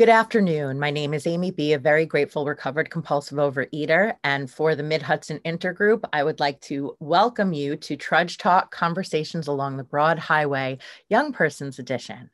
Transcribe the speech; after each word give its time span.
Good 0.00 0.08
afternoon. 0.08 0.80
My 0.80 0.90
name 0.90 1.12
is 1.12 1.26
Amy 1.26 1.50
B., 1.50 1.74
a 1.74 1.78
very 1.78 2.06
grateful 2.06 2.46
recovered 2.46 2.88
compulsive 2.88 3.36
overeater. 3.36 4.14
And 4.24 4.50
for 4.50 4.74
the 4.74 4.82
Mid 4.82 5.02
Hudson 5.02 5.40
Intergroup, 5.44 6.04
I 6.10 6.24
would 6.24 6.40
like 6.40 6.58
to 6.62 6.96
welcome 7.00 7.52
you 7.52 7.76
to 7.76 7.96
Trudge 7.96 8.38
Talk 8.38 8.70
Conversations 8.70 9.46
Along 9.46 9.76
the 9.76 9.84
Broad 9.84 10.18
Highway, 10.18 10.78
Young 11.10 11.34
Persons 11.34 11.78
Edition. 11.78 12.30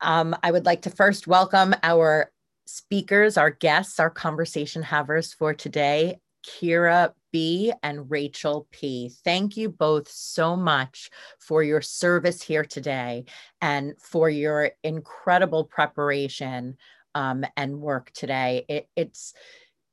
Um, 0.00 0.36
I 0.44 0.52
would 0.52 0.64
like 0.64 0.82
to 0.82 0.90
first 0.90 1.26
welcome 1.26 1.74
our 1.82 2.30
speakers, 2.66 3.36
our 3.36 3.50
guests, 3.50 3.98
our 3.98 4.08
conversation 4.08 4.84
havers 4.84 5.34
for 5.34 5.52
today, 5.52 6.20
Kira 6.42 7.12
B 7.32 7.72
and 7.82 8.10
Rachel 8.10 8.66
P. 8.70 9.10
Thank 9.24 9.56
you 9.56 9.68
both 9.68 10.08
so 10.08 10.56
much 10.56 11.10
for 11.38 11.62
your 11.62 11.80
service 11.80 12.42
here 12.42 12.64
today 12.64 13.24
and 13.60 13.94
for 14.00 14.28
your 14.28 14.72
incredible 14.82 15.64
preparation 15.64 16.76
um, 17.14 17.44
and 17.56 17.80
work 17.80 18.10
today. 18.12 18.64
It, 18.68 18.88
it's 18.96 19.34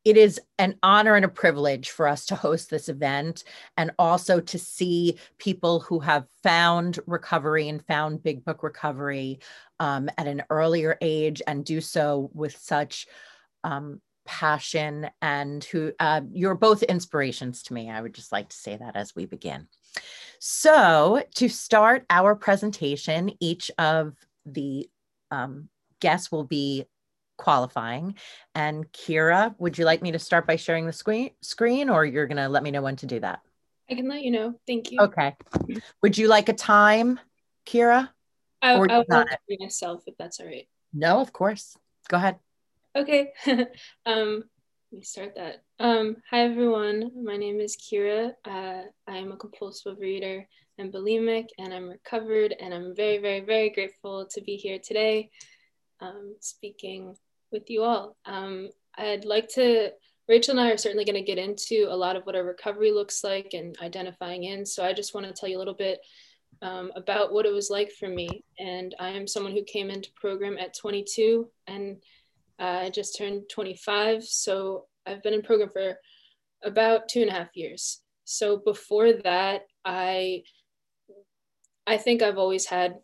it 0.07 0.15
is 0.15 0.39
an 0.57 0.75
honor 0.81 1.15
and 1.15 1.25
a 1.25 1.27
privilege 1.27 1.89
for 1.89 2.07
us 2.07 2.27
to 2.27 2.35
host 2.35 2.69
this 2.69 2.87
event 2.87 3.43
and 3.75 3.91
also 3.99 4.39
to 4.39 4.57
see 4.57 5.17
people 5.37 5.81
who 5.81 5.99
have 5.99 6.25
found 6.43 6.97
recovery 7.07 7.67
and 7.67 7.85
found 7.85 8.23
big 8.23 8.45
book 8.45 8.63
recovery 8.63 9.39
um, 9.81 10.09
at 10.17 10.25
an 10.25 10.43
earlier 10.49 10.97
age 11.01 11.41
and 11.45 11.65
do 11.65 11.81
so 11.81 12.29
with 12.33 12.55
such 12.55 13.05
um, 13.65 13.99
passion 14.27 15.09
and 15.21 15.63
who 15.63 15.91
uh, 15.99 16.21
you're 16.31 16.55
both 16.55 16.83
inspirations 16.83 17.63
to 17.63 17.73
me. 17.73 17.89
I 17.89 18.01
would 18.01 18.13
just 18.13 18.31
like 18.31 18.49
to 18.49 18.55
say 18.55 18.77
that 18.77 18.95
as 18.95 19.15
we 19.15 19.25
begin. 19.25 19.67
So, 20.39 21.23
to 21.35 21.49
start 21.49 22.05
our 22.09 22.35
presentation, 22.35 23.31
each 23.39 23.71
of 23.79 24.13
the 24.45 24.87
um, 25.31 25.69
guests 25.99 26.31
will 26.31 26.43
be 26.43 26.85
qualifying. 27.37 28.15
And 28.53 28.91
Kira, 28.91 29.55
would 29.57 29.77
you 29.77 29.85
like 29.85 30.01
me 30.01 30.11
to 30.11 30.19
start 30.19 30.45
by 30.45 30.57
sharing 30.57 30.85
the 30.85 30.93
screen, 30.93 31.31
screen 31.41 31.89
or 31.89 32.05
you're 32.05 32.27
going 32.27 32.37
to 32.37 32.49
let 32.49 32.63
me 32.63 32.71
know 32.71 32.81
when 32.81 32.97
to 32.97 33.05
do 33.05 33.19
that? 33.21 33.39
I 33.89 33.95
can 33.95 34.07
let 34.07 34.21
you 34.21 34.31
know. 34.31 34.59
Thank 34.67 34.91
you. 34.91 34.99
Okay. 34.99 35.35
Would 36.03 36.17
you 36.17 36.27
like 36.27 36.49
a 36.49 36.53
time, 36.53 37.19
Kira? 37.65 38.09
I, 38.61 38.73
I 38.73 38.79
will 38.79 39.25
myself 39.59 40.03
if 40.07 40.15
that's 40.17 40.39
all 40.39 40.47
right. 40.47 40.67
No, 40.93 41.19
of 41.21 41.31
course. 41.31 41.77
Go 42.09 42.17
ahead. 42.17 42.37
Okay. 42.95 43.33
um, 44.05 44.43
let 44.91 44.99
me 44.99 45.03
start 45.03 45.35
that. 45.35 45.63
Um, 45.79 46.17
hi, 46.29 46.41
everyone. 46.41 47.11
My 47.23 47.37
name 47.37 47.59
is 47.59 47.77
Kira. 47.77 48.31
Uh, 48.45 48.83
I 49.07 49.17
am 49.17 49.31
a 49.31 49.37
compulsive 49.37 50.01
eater 50.01 50.47
and 50.77 50.93
bulimic, 50.93 51.47
and 51.59 51.73
I'm 51.73 51.89
recovered, 51.89 52.55
and 52.59 52.73
I'm 52.73 52.95
very, 52.95 53.17
very, 53.17 53.41
very 53.41 53.69
grateful 53.69 54.25
to 54.31 54.41
be 54.41 54.55
here 54.55 54.79
today 54.79 55.29
um, 55.99 56.35
speaking 56.39 57.15
with 57.51 57.69
you 57.69 57.83
all. 57.83 58.15
Um, 58.25 58.69
I'd 58.97 59.25
like 59.25 59.49
to, 59.49 59.91
Rachel 60.27 60.57
and 60.57 60.61
I 60.61 60.71
are 60.71 60.77
certainly 60.77 61.05
going 61.05 61.15
to 61.15 61.21
get 61.21 61.37
into 61.37 61.87
a 61.89 61.95
lot 61.95 62.15
of 62.15 62.23
what 62.23 62.35
our 62.35 62.43
recovery 62.43 62.91
looks 62.91 63.23
like 63.23 63.51
and 63.53 63.75
identifying 63.81 64.43
in. 64.45 64.65
So 64.65 64.83
I 64.83 64.93
just 64.93 65.13
want 65.13 65.27
to 65.27 65.33
tell 65.33 65.49
you 65.49 65.57
a 65.57 65.59
little 65.59 65.73
bit 65.73 65.99
um, 66.61 66.91
about 66.95 67.33
what 67.33 67.45
it 67.45 67.53
was 67.53 67.69
like 67.69 67.91
for 67.91 68.07
me. 68.07 68.43
And 68.57 68.95
I 68.99 69.09
am 69.09 69.27
someone 69.27 69.53
who 69.53 69.63
came 69.63 69.89
into 69.89 70.09
program 70.15 70.57
at 70.57 70.75
22 70.75 71.47
and 71.67 71.97
I 72.59 72.89
just 72.89 73.17
turned 73.17 73.43
25, 73.49 74.23
so 74.23 74.85
I've 75.05 75.23
been 75.23 75.33
in 75.33 75.41
program 75.41 75.69
for 75.69 75.97
about 76.63 77.07
two 77.07 77.21
and 77.21 77.29
a 77.29 77.33
half 77.33 77.55
years. 77.55 78.01
So 78.25 78.57
before 78.57 79.13
that, 79.13 79.61
I 79.85 80.43
I 81.85 81.97
think 81.97 82.21
I've 82.21 82.37
always 82.37 82.65
had 82.65 82.95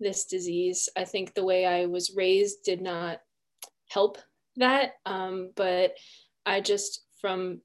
this 0.00 0.24
disease. 0.24 0.88
I 0.96 1.04
think 1.04 1.34
the 1.34 1.44
way 1.44 1.64
I 1.64 1.86
was 1.86 2.16
raised 2.16 2.64
did 2.64 2.80
not 2.80 3.20
help 3.88 4.18
that. 4.56 4.94
Um, 5.06 5.52
but 5.54 5.92
I 6.44 6.60
just 6.60 7.04
from 7.20 7.60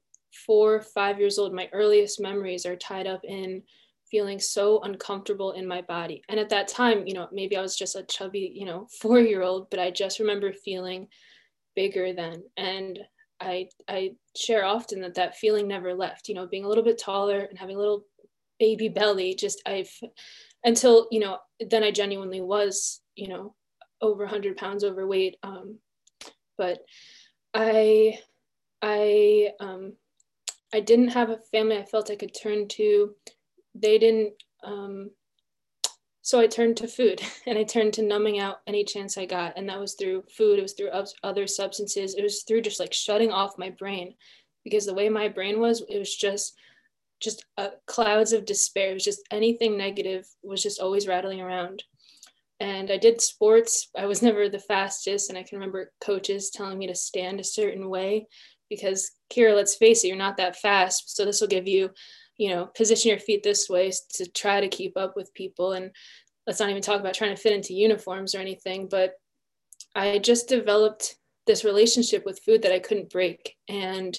four, 0.46 0.80
five 0.80 1.18
years 1.18 1.38
old, 1.38 1.52
my 1.52 1.68
earliest 1.72 2.20
memories 2.20 2.64
are 2.64 2.76
tied 2.76 3.08
up 3.08 3.22
in 3.24 3.62
feeling 4.10 4.38
so 4.38 4.80
uncomfortable 4.82 5.52
in 5.52 5.66
my 5.66 5.82
body. 5.82 6.22
And 6.28 6.40
at 6.40 6.48
that 6.50 6.68
time, 6.68 7.06
you 7.06 7.14
know, 7.14 7.28
maybe 7.32 7.56
I 7.56 7.62
was 7.62 7.76
just 7.76 7.96
a 7.96 8.04
chubby, 8.04 8.52
you 8.54 8.64
know, 8.64 8.86
four 9.00 9.18
year 9.18 9.42
old, 9.42 9.70
but 9.70 9.80
I 9.80 9.90
just 9.90 10.20
remember 10.20 10.52
feeling 10.52 11.08
bigger 11.78 12.12
than 12.12 12.42
and 12.56 12.98
i 13.40 13.68
i 13.88 14.10
share 14.36 14.64
often 14.64 15.00
that 15.00 15.14
that 15.14 15.36
feeling 15.36 15.68
never 15.68 15.94
left 15.94 16.28
you 16.28 16.34
know 16.34 16.44
being 16.44 16.64
a 16.64 16.68
little 16.68 16.82
bit 16.82 16.98
taller 16.98 17.38
and 17.38 17.56
having 17.56 17.76
a 17.76 17.78
little 17.78 18.02
baby 18.58 18.88
belly 18.88 19.32
just 19.32 19.62
i've 19.64 19.92
until 20.64 21.06
you 21.12 21.20
know 21.20 21.38
then 21.70 21.84
i 21.84 21.92
genuinely 21.92 22.40
was 22.40 23.00
you 23.14 23.28
know 23.28 23.54
over 24.00 24.24
100 24.24 24.56
pounds 24.56 24.82
overweight. 24.82 25.36
Um 25.44 25.78
but 26.56 26.80
i 27.54 28.18
i 28.82 29.50
um 29.60 29.92
i 30.74 30.80
didn't 30.80 31.08
have 31.08 31.30
a 31.30 31.38
family 31.52 31.78
i 31.78 31.84
felt 31.84 32.10
i 32.10 32.16
could 32.16 32.34
turn 32.34 32.66
to. 32.68 33.14
They 33.74 33.98
didn't 33.98 34.34
um 34.64 35.10
so 36.28 36.38
I 36.38 36.46
turned 36.46 36.76
to 36.76 36.86
food 36.86 37.22
and 37.46 37.56
I 37.56 37.64
turned 37.64 37.94
to 37.94 38.02
numbing 38.02 38.38
out 38.38 38.60
any 38.66 38.84
chance 38.84 39.16
I 39.16 39.24
got. 39.24 39.54
And 39.56 39.66
that 39.70 39.80
was 39.80 39.94
through 39.94 40.24
food, 40.30 40.58
it 40.58 40.62
was 40.62 40.74
through 40.74 40.90
other 41.22 41.46
substances, 41.46 42.16
it 42.16 42.22
was 42.22 42.42
through 42.42 42.60
just 42.60 42.78
like 42.78 42.92
shutting 42.92 43.32
off 43.32 43.56
my 43.56 43.70
brain 43.70 44.14
because 44.62 44.84
the 44.84 44.92
way 44.92 45.08
my 45.08 45.28
brain 45.28 45.58
was, 45.58 45.82
it 45.88 45.98
was 45.98 46.14
just 46.14 46.54
just 47.18 47.46
uh, 47.56 47.70
clouds 47.86 48.34
of 48.34 48.44
despair. 48.44 48.90
It 48.90 48.94
was 48.94 49.04
just 49.04 49.22
anything 49.30 49.78
negative 49.78 50.26
was 50.42 50.62
just 50.62 50.80
always 50.80 51.08
rattling 51.08 51.40
around. 51.40 51.82
And 52.60 52.90
I 52.90 52.98
did 52.98 53.22
sports. 53.22 53.88
I 53.96 54.04
was 54.04 54.20
never 54.22 54.50
the 54.50 54.58
fastest. 54.58 55.30
And 55.30 55.38
I 55.38 55.44
can 55.44 55.56
remember 55.56 55.92
coaches 56.02 56.50
telling 56.50 56.78
me 56.78 56.88
to 56.88 56.94
stand 56.94 57.40
a 57.40 57.44
certain 57.44 57.88
way 57.88 58.26
because, 58.68 59.12
Kira, 59.32 59.56
let's 59.56 59.76
face 59.76 60.04
it, 60.04 60.08
you're 60.08 60.16
not 60.16 60.36
that 60.36 60.56
fast. 60.56 61.16
So 61.16 61.24
this 61.24 61.40
will 61.40 61.48
give 61.48 61.66
you 61.66 61.88
you 62.38 62.50
know, 62.50 62.66
position 62.66 63.10
your 63.10 63.18
feet 63.18 63.42
this 63.42 63.68
way 63.68 63.90
to 64.14 64.26
try 64.30 64.60
to 64.60 64.68
keep 64.68 64.96
up 64.96 65.14
with 65.16 65.34
people. 65.34 65.72
And 65.72 65.90
let's 66.46 66.60
not 66.60 66.70
even 66.70 66.82
talk 66.82 67.00
about 67.00 67.14
trying 67.14 67.34
to 67.34 67.40
fit 67.40 67.52
into 67.52 67.74
uniforms 67.74 68.34
or 68.34 68.38
anything. 68.38 68.88
But 68.88 69.14
I 69.94 70.18
just 70.18 70.48
developed 70.48 71.16
this 71.46 71.64
relationship 71.64 72.24
with 72.24 72.40
food 72.40 72.62
that 72.62 72.72
I 72.72 72.78
couldn't 72.78 73.10
break. 73.10 73.56
And 73.68 74.18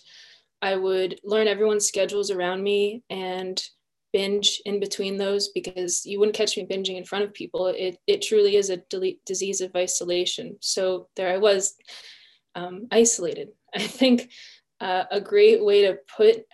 I 0.62 0.75
would 0.75 1.19
learn 1.24 1.47
everyone's 1.47 1.88
schedules 1.88 2.30
around 2.30 2.62
me 2.62 3.03
and 3.09 3.62
binge 4.12 4.62
in 4.66 4.80
between 4.80 5.18
those 5.18 5.50
because 5.50 6.06
you 6.06 6.19
wouldn't 6.19 6.36
catch 6.36 6.57
me 6.57 6.66
binging 6.66 6.97
in 6.97 7.06
front 7.06 7.24
of 7.24 7.34
people. 7.34 7.68
It, 7.68 7.97
it 8.07 8.22
truly 8.22 8.57
is 8.57 8.69
a 8.69 8.81
disease 9.25 9.62
of 9.62 9.75
isolation. 9.75 10.57
So 10.59 11.07
there 11.16 11.34
I 11.34 11.38
was 11.38 11.75
um, 12.56 12.88
isolated. 12.91 13.50
I 13.75 13.80
think 13.80 14.30
uh, 14.81 15.03
a 15.12 15.19
great 15.19 15.63
way 15.63 15.84
to 15.84 15.97
put 16.16 16.45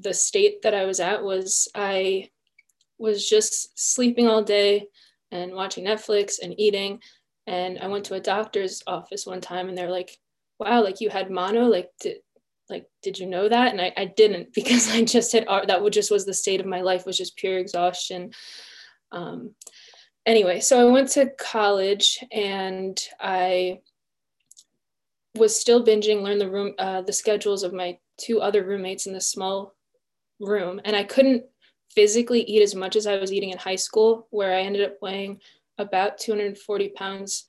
the 0.00 0.14
state 0.14 0.62
that 0.62 0.74
I 0.74 0.84
was 0.84 1.00
at 1.00 1.22
was 1.22 1.68
I 1.74 2.30
was 2.98 3.28
just 3.28 3.78
sleeping 3.78 4.26
all 4.26 4.42
day 4.42 4.86
and 5.30 5.52
watching 5.52 5.84
Netflix 5.84 6.34
and 6.42 6.58
eating. 6.58 7.00
And 7.46 7.78
I 7.78 7.88
went 7.88 8.06
to 8.06 8.14
a 8.14 8.20
doctor's 8.20 8.82
office 8.86 9.26
one 9.26 9.40
time 9.40 9.68
and 9.68 9.76
they're 9.76 9.90
like, 9.90 10.16
wow, 10.58 10.82
like 10.82 11.00
you 11.00 11.10
had 11.10 11.30
mono, 11.30 11.66
like, 11.66 11.90
did, 12.00 12.18
like, 12.70 12.86
did 13.02 13.18
you 13.18 13.26
know 13.26 13.48
that? 13.48 13.72
And 13.72 13.80
I, 13.80 13.92
I 13.96 14.06
didn't 14.06 14.48
because 14.54 14.90
I 14.90 15.04
just 15.04 15.32
had, 15.32 15.46
that 15.48 15.92
just 15.92 16.10
was 16.10 16.24
the 16.24 16.34
state 16.34 16.60
of 16.60 16.66
my 16.66 16.80
life 16.80 17.04
was 17.04 17.18
just 17.18 17.36
pure 17.36 17.58
exhaustion. 17.58 18.30
Um, 19.12 19.54
anyway, 20.24 20.60
so 20.60 20.80
I 20.80 20.90
went 20.90 21.10
to 21.10 21.30
college 21.38 22.24
and 22.32 22.98
I 23.20 23.80
was 25.36 25.58
still 25.58 25.84
binging, 25.84 26.22
learned 26.22 26.40
the 26.40 26.50
room, 26.50 26.74
uh, 26.78 27.02
the 27.02 27.12
schedules 27.12 27.62
of 27.62 27.72
my 27.72 27.98
two 28.18 28.40
other 28.40 28.64
roommates 28.64 29.06
in 29.06 29.12
this 29.12 29.30
small 29.30 29.74
room, 30.40 30.80
and 30.84 30.94
I 30.94 31.04
couldn't 31.04 31.44
physically 31.90 32.42
eat 32.42 32.62
as 32.62 32.74
much 32.74 32.96
as 32.96 33.06
I 33.06 33.16
was 33.16 33.32
eating 33.32 33.50
in 33.50 33.58
high 33.58 33.76
school, 33.76 34.26
where 34.30 34.54
I 34.54 34.62
ended 34.62 34.84
up 34.84 34.96
weighing 35.00 35.40
about 35.78 36.18
240 36.18 36.88
pounds 36.90 37.48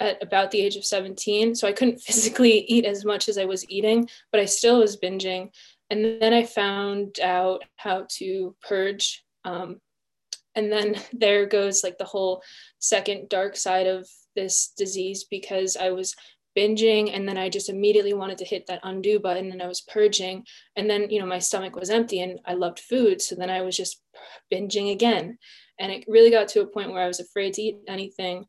at 0.00 0.22
about 0.22 0.50
the 0.50 0.60
age 0.60 0.76
of 0.76 0.84
17. 0.84 1.54
So 1.54 1.68
I 1.68 1.72
couldn't 1.72 2.00
physically 2.00 2.60
eat 2.66 2.84
as 2.84 3.04
much 3.04 3.28
as 3.28 3.38
I 3.38 3.44
was 3.44 3.68
eating, 3.68 4.08
but 4.30 4.40
I 4.40 4.44
still 4.44 4.80
was 4.80 4.96
binging. 4.96 5.50
And 5.90 6.20
then 6.20 6.32
I 6.32 6.44
found 6.44 7.20
out 7.20 7.64
how 7.76 8.06
to 8.18 8.54
purge. 8.66 9.24
Um, 9.44 9.80
and 10.54 10.70
then 10.70 10.96
there 11.12 11.46
goes 11.46 11.82
like 11.82 11.98
the 11.98 12.04
whole 12.04 12.42
second 12.78 13.28
dark 13.28 13.56
side 13.56 13.86
of 13.86 14.08
this 14.34 14.72
disease 14.76 15.24
because 15.24 15.76
I 15.76 15.90
was 15.90 16.16
binging 16.56 17.14
and 17.14 17.28
then 17.28 17.36
I 17.36 17.48
just 17.48 17.68
immediately 17.68 18.14
wanted 18.14 18.38
to 18.38 18.44
hit 18.44 18.66
that 18.66 18.80
undo 18.82 19.18
button 19.18 19.52
and 19.52 19.62
I 19.62 19.66
was 19.66 19.80
purging. 19.80 20.44
And 20.76 20.88
then 20.88 21.10
you 21.10 21.20
know 21.20 21.26
my 21.26 21.38
stomach 21.38 21.76
was 21.76 21.90
empty 21.90 22.20
and 22.20 22.40
I 22.46 22.54
loved 22.54 22.80
food 22.80 23.20
so 23.20 23.34
then 23.34 23.50
I 23.50 23.62
was 23.62 23.76
just 23.76 24.00
binging 24.52 24.92
again. 24.92 25.38
And 25.78 25.90
it 25.90 26.04
really 26.06 26.30
got 26.30 26.48
to 26.48 26.62
a 26.62 26.66
point 26.66 26.92
where 26.92 27.02
I 27.02 27.08
was 27.08 27.20
afraid 27.20 27.54
to 27.54 27.62
eat 27.62 27.78
anything 27.88 28.46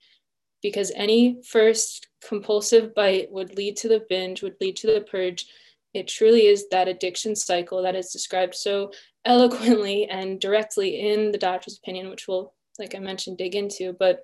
because 0.62 0.92
any 0.96 1.42
first 1.48 2.08
compulsive 2.28 2.94
bite 2.96 3.32
would 3.32 3.56
lead 3.56 3.78
to 3.78 3.88
the 3.88 4.06
binge 4.10 4.42
would 4.42 4.56
lead 4.62 4.76
to 4.78 4.88
the 4.88 5.02
purge. 5.02 5.46
It 5.94 6.08
truly 6.08 6.48
is 6.48 6.68
that 6.70 6.88
addiction 6.88 7.36
cycle 7.36 7.82
that 7.84 7.96
is 7.96 8.12
described 8.12 8.56
so 8.56 8.92
eloquently 9.26 10.08
and 10.10 10.40
directly 10.40 11.10
in 11.10 11.32
the 11.32 11.38
doctor's 11.38 11.78
opinion 11.78 12.10
which 12.10 12.28
we'll 12.28 12.54
like 12.80 12.96
I 12.96 13.00
mentioned 13.00 13.38
dig 13.38 13.56
into. 13.56 13.94
But 13.94 14.22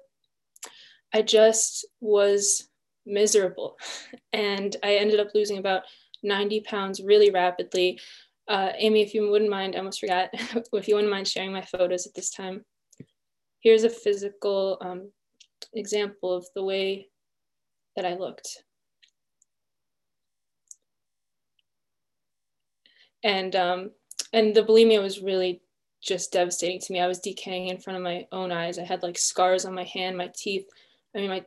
I 1.14 1.22
just 1.22 1.86
was 2.00 2.68
miserable. 3.06 3.78
And 4.34 4.76
I 4.84 4.96
ended 4.96 5.20
up 5.20 5.30
losing 5.34 5.58
about 5.58 5.84
90 6.24 6.62
pounds 6.62 7.02
really 7.02 7.32
rapidly. 7.32 8.00
Uh, 8.48 8.72
Amy, 8.76 9.02
if 9.02 9.14
you 9.14 9.30
wouldn't 9.30 9.50
mind, 9.50 9.76
I 9.76 9.80
almost 9.80 10.00
forgot, 10.00 10.30
if 10.74 10.88
you 10.88 10.96
wouldn't 10.96 11.12
mind 11.12 11.28
sharing 11.28 11.54
my 11.54 11.62
photos 11.62 12.06
at 12.06 12.14
this 12.14 12.32
time. 12.32 12.66
Here's 13.62 13.84
a 13.84 13.90
physical 13.90 14.78
um, 14.82 15.12
example 15.74 16.34
of 16.34 16.46
the 16.56 16.64
way 16.64 17.08
that 17.96 18.06
I 18.06 18.16
looked. 18.16 18.64
And 23.24 23.56
um, 23.56 23.92
and 24.34 24.56
the 24.56 24.64
bulimia 24.64 25.00
was 25.02 25.22
really 25.22 25.62
just 26.02 26.32
devastating 26.32 26.80
to 26.80 26.94
me. 26.94 27.00
I 27.00 27.08
was 27.08 27.20
decaying 27.20 27.68
in 27.68 27.78
front 27.78 27.98
of 27.98 28.04
my 28.04 28.26
own 28.32 28.52
eyes. 28.52 28.80
I 28.80 28.84
had 28.84 29.04
like 29.04 29.18
scars 29.18 29.66
on 29.66 29.76
my 29.76 29.84
hand, 29.84 30.18
my 30.18 30.32
teeth. 30.36 30.66
I 31.16 31.20
mean, 31.20 31.30
my 31.30 31.46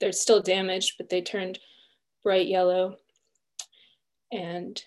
they're 0.00 0.12
still 0.12 0.40
damaged, 0.40 0.94
but 0.98 1.08
they 1.08 1.20
turned 1.20 1.58
bright 2.22 2.48
yellow. 2.48 2.96
And 4.32 4.82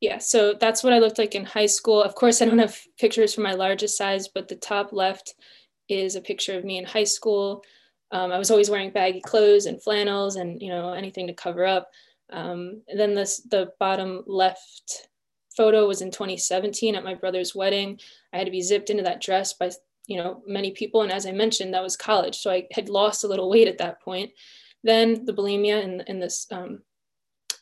yeah, 0.00 0.18
so 0.18 0.54
that's 0.54 0.84
what 0.84 0.92
I 0.92 0.98
looked 0.98 1.18
like 1.18 1.34
in 1.34 1.44
high 1.44 1.66
school. 1.66 2.02
Of 2.02 2.14
course, 2.14 2.42
I 2.42 2.44
don't 2.44 2.58
have 2.58 2.78
pictures 2.98 3.34
from 3.34 3.44
my 3.44 3.54
largest 3.54 3.96
size, 3.96 4.28
but 4.28 4.48
the 4.48 4.56
top 4.56 4.92
left 4.92 5.34
is 5.88 6.16
a 6.16 6.20
picture 6.20 6.56
of 6.56 6.64
me 6.64 6.78
in 6.78 6.84
high 6.84 7.04
school. 7.04 7.62
Um, 8.12 8.30
I 8.30 8.38
was 8.38 8.50
always 8.50 8.70
wearing 8.70 8.90
baggy 8.90 9.20
clothes 9.20 9.66
and 9.66 9.82
flannels 9.82 10.36
and 10.36 10.60
you 10.62 10.68
know 10.68 10.92
anything 10.92 11.26
to 11.26 11.32
cover 11.32 11.64
up. 11.64 11.90
Um, 12.30 12.82
then 12.94 13.14
this 13.14 13.40
the 13.50 13.72
bottom 13.78 14.22
left 14.26 15.08
photo 15.56 15.86
was 15.86 16.02
in 16.02 16.10
2017 16.10 16.94
at 16.94 17.04
my 17.04 17.14
brother's 17.14 17.54
wedding. 17.54 17.98
I 18.32 18.38
had 18.38 18.44
to 18.44 18.50
be 18.50 18.62
zipped 18.62 18.90
into 18.90 19.02
that 19.04 19.22
dress 19.22 19.54
by 19.54 19.70
you 20.06 20.16
know 20.16 20.42
many 20.46 20.72
people, 20.72 21.02
and 21.02 21.12
as 21.12 21.26
I 21.26 21.32
mentioned, 21.32 21.74
that 21.74 21.82
was 21.82 21.96
college, 21.96 22.38
so 22.38 22.50
I 22.50 22.66
had 22.72 22.88
lost 22.88 23.24
a 23.24 23.28
little 23.28 23.50
weight 23.50 23.68
at 23.68 23.78
that 23.78 24.00
point. 24.02 24.30
Then 24.84 25.24
the 25.24 25.32
bulimia 25.32 25.82
in, 25.82 26.02
in 26.06 26.20
this 26.20 26.46
um, 26.50 26.82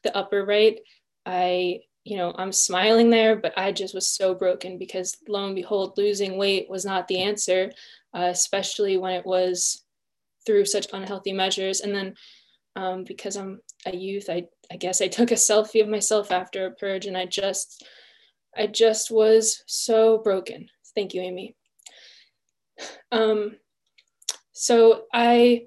the 0.02 0.16
upper 0.16 0.44
right, 0.44 0.78
I 1.26 1.80
you 2.04 2.16
know 2.16 2.34
I'm 2.36 2.52
smiling 2.52 3.10
there, 3.10 3.36
but 3.36 3.56
I 3.56 3.72
just 3.72 3.94
was 3.94 4.08
so 4.08 4.34
broken 4.34 4.78
because 4.78 5.16
lo 5.28 5.46
and 5.46 5.54
behold, 5.54 5.94
losing 5.96 6.36
weight 6.36 6.68
was 6.68 6.84
not 6.84 7.08
the 7.08 7.22
answer, 7.22 7.72
uh, 8.14 8.28
especially 8.30 8.96
when 8.98 9.14
it 9.14 9.26
was 9.26 9.84
through 10.46 10.66
such 10.66 10.86
unhealthy 10.92 11.32
measures, 11.32 11.80
and 11.80 11.94
then 11.94 12.14
um, 12.76 13.04
because 13.04 13.36
I'm 13.36 13.60
a 13.86 13.96
youth, 13.96 14.28
I, 14.28 14.46
I 14.70 14.76
guess 14.76 15.00
I 15.00 15.08
took 15.08 15.30
a 15.30 15.34
selfie 15.34 15.82
of 15.82 15.88
myself 15.88 16.32
after 16.32 16.66
a 16.66 16.72
purge 16.72 17.06
and 17.06 17.16
I 17.16 17.26
just, 17.26 17.86
I 18.56 18.66
just 18.66 19.10
was 19.10 19.62
so 19.66 20.18
broken. 20.18 20.68
Thank 20.94 21.14
you, 21.14 21.20
Amy. 21.22 21.56
Um, 23.12 23.56
so 24.52 25.04
I 25.12 25.66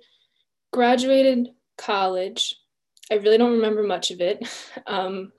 graduated 0.71 1.50
college. 1.77 2.56
I 3.12 3.15
really 3.15 3.38
don't 3.38 3.54
remember 3.54 3.83
much 3.83 4.12
of 4.12 4.21
it. 4.21 4.48
Um, 4.86 5.33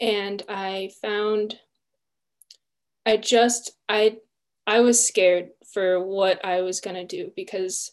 and 0.00 0.42
I 0.48 0.90
found, 1.02 1.58
I 3.04 3.18
just, 3.18 3.72
I, 3.88 4.16
I 4.66 4.80
was 4.80 5.06
scared 5.06 5.50
for 5.72 6.02
what 6.02 6.42
I 6.44 6.62
was 6.62 6.80
going 6.80 6.96
to 6.96 7.04
do 7.04 7.32
because 7.36 7.92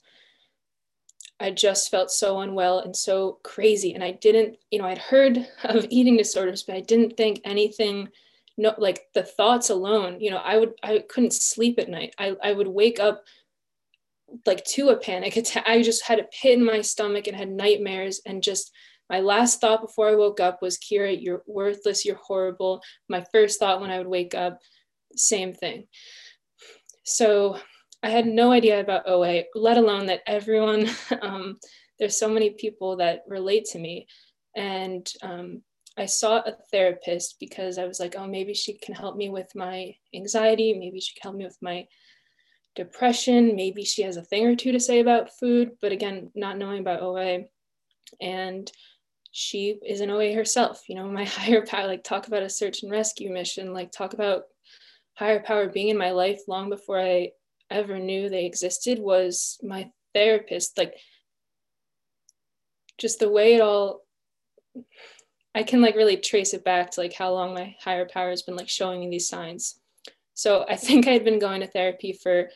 I 1.39 1.51
just 1.51 1.91
felt 1.91 2.12
so 2.12 2.39
unwell 2.39 2.80
and 2.80 2.95
so 2.95 3.39
crazy. 3.44 3.94
And 3.94 4.03
I 4.03 4.12
didn't, 4.12 4.57
you 4.71 4.80
know, 4.80 4.85
I'd 4.85 4.97
heard 4.97 5.45
of 5.65 5.85
eating 5.89 6.18
disorders, 6.18 6.63
but 6.63 6.75
I 6.75 6.81
didn't 6.81 7.18
think 7.18 7.41
anything, 7.44 8.07
no, 8.58 8.76
like 8.78 9.02
the 9.14 9.24
thoughts 9.24 9.70
alone, 9.70 10.20
you 10.20 10.30
know, 10.30 10.38
I 10.38 10.58
would, 10.58 10.74
I 10.84 11.04
couldn't 11.10 11.34
sleep 11.34 11.80
at 11.80 11.90
night. 11.90 12.14
I, 12.18 12.36
I 12.44 12.54
would 12.54 12.68
wake 12.68 13.00
up 13.00 13.24
like 14.46 14.64
to 14.66 14.90
a 14.90 14.98
panic 14.98 15.36
attack. 15.38 15.64
I 15.68 15.82
just 15.82 16.06
had 16.06 16.20
a 16.20 16.28
pit 16.42 16.58
in 16.58 16.66
my 16.66 16.82
stomach 16.82 17.28
and 17.28 17.36
had 17.36 17.50
nightmares. 17.50 18.22
And 18.26 18.44
just 18.44 18.72
my 19.10 19.20
last 19.20 19.60
thought 19.60 19.82
before 19.82 20.10
I 20.10 20.16
woke 20.16 20.40
up 20.40 20.62
was, 20.62 20.78
Kira, 20.78 21.18
you're 21.20 21.44
worthless, 21.48 22.06
you're 22.06 22.20
horrible. 22.24 22.82
My 23.10 23.26
first 23.32 23.60
thought 23.60 23.82
when 23.82 23.92
I 23.92 23.98
would 23.98 24.08
wake 24.08 24.36
up, 24.36 24.60
same 25.16 25.54
thing. 25.54 25.88
So 27.04 27.58
I 28.02 28.10
had 28.10 28.26
no 28.26 28.52
idea 28.52 28.80
about 28.80 29.08
OA, 29.08 29.44
let 29.56 29.78
alone 29.78 30.08
that 30.08 30.22
everyone, 30.28 30.90
um, 31.22 31.58
there's 32.00 32.18
so 32.18 32.30
many 32.30 32.52
people 32.52 32.98
that 32.98 33.22
relate 33.28 33.66
to 33.72 33.80
me. 33.80 34.08
And 34.56 35.08
um, 35.22 35.64
I 35.98 36.06
saw 36.06 36.38
a 36.38 36.54
therapist 36.72 37.38
because 37.40 37.78
I 37.78 37.86
was 37.86 38.00
like, 38.00 38.16
oh, 38.18 38.28
maybe 38.28 38.54
she 38.54 38.74
can 38.74 38.95
help 38.95 39.16
me 39.16 39.30
with 39.30 39.51
my 39.56 39.95
anxiety. 40.13 40.74
Maybe 40.74 41.00
she 41.00 41.13
can 41.13 41.22
help 41.24 41.36
me 41.36 41.45
with 41.45 41.57
my 41.62 41.88
depression. 42.75 43.56
Maybe 43.56 43.84
she 43.84 44.01
has 44.01 44.18
a 44.18 44.24
thing 44.24 44.45
or 44.45 44.56
two 44.56 44.72
to 44.72 44.80
say 44.80 45.00
about 45.00 45.38
food. 45.38 45.72
But 45.81 45.92
again, 45.92 46.31
not 46.34 46.57
knowing 46.57 46.80
about 46.80 47.01
OA. 47.01 47.45
And 48.19 48.72
she 49.31 49.78
is 49.86 50.01
an 50.01 50.10
OA 50.10 50.34
herself. 50.34 50.81
You 50.88 50.95
know, 50.95 51.07
my 51.12 51.25
higher 51.25 51.66
power, 51.66 51.88
like 51.88 52.04
talk 52.04 52.28
about 52.28 52.44
a 52.44 52.50
search 52.50 52.81
and 52.81 52.92
rescue 52.92 53.31
mission, 53.31 53.74
like 53.74 53.92
talk 53.92 54.13
about 54.13 54.44
higher 55.16 55.42
power 55.42 55.69
being 55.69 55.90
in 55.90 55.98
my 55.98 56.12
life 56.12 56.42
long 56.48 56.69
before 56.69 57.00
I 57.00 57.31
ever 57.69 58.00
knew 58.00 58.30
they 58.30 58.45
existed 58.45 59.00
was 59.00 59.60
my 59.62 59.92
therapist. 60.13 60.78
Like, 60.78 60.95
just 62.98 63.19
the 63.19 63.30
way 63.30 63.56
it 63.56 63.62
all, 63.62 64.01
I 65.56 65.64
can 65.64 65.82
like 65.82 65.96
really 65.96 66.18
trace 66.18 66.54
it 66.54 66.64
back 66.64 66.92
to 66.92 67.02
like 67.02 67.14
how 67.14 67.32
long 67.32 67.54
my 67.54 67.76
higher 67.80 68.08
power 68.08 68.30
has 68.30 68.42
been 68.42 68.56
like 68.56 68.70
showing 68.70 69.02
me 69.02 69.10
these 69.10 69.30
signs. 69.30 69.80
So 70.34 70.66
I 70.68 70.76
think 70.78 71.08
I 71.08 71.12
had 71.12 71.26
been 71.26 71.40
going 71.40 71.62
to 71.62 71.68
therapy 71.68 72.14
for 72.14 72.50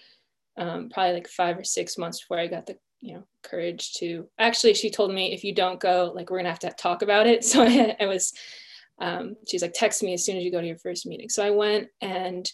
um, 0.57 0.89
probably 0.89 1.13
like 1.13 1.27
five 1.27 1.57
or 1.57 1.63
six 1.63 1.97
months 1.97 2.21
before 2.21 2.39
I 2.39 2.47
got 2.47 2.65
the 2.65 2.77
you 2.99 3.13
know 3.13 3.23
courage 3.43 3.93
to 3.93 4.27
actually 4.39 4.73
she 4.73 4.89
told 4.89 5.13
me 5.13 5.31
if 5.31 5.43
you 5.43 5.53
don't 5.53 5.79
go 5.79 6.11
like 6.15 6.31
we're 6.31 6.39
gonna 6.39 6.49
have 6.49 6.57
to 6.57 6.71
talk 6.71 7.03
about 7.03 7.27
it 7.27 7.45
so 7.45 7.61
I, 7.61 7.95
I 7.99 8.07
was 8.07 8.33
um, 8.99 9.35
she's 9.47 9.61
like 9.61 9.73
text 9.75 10.01
me 10.01 10.15
as 10.15 10.25
soon 10.25 10.35
as 10.35 10.43
you 10.43 10.51
go 10.51 10.59
to 10.59 10.65
your 10.65 10.79
first 10.79 11.05
meeting 11.05 11.29
so 11.29 11.45
i 11.45 11.51
went 11.51 11.89
and 12.01 12.51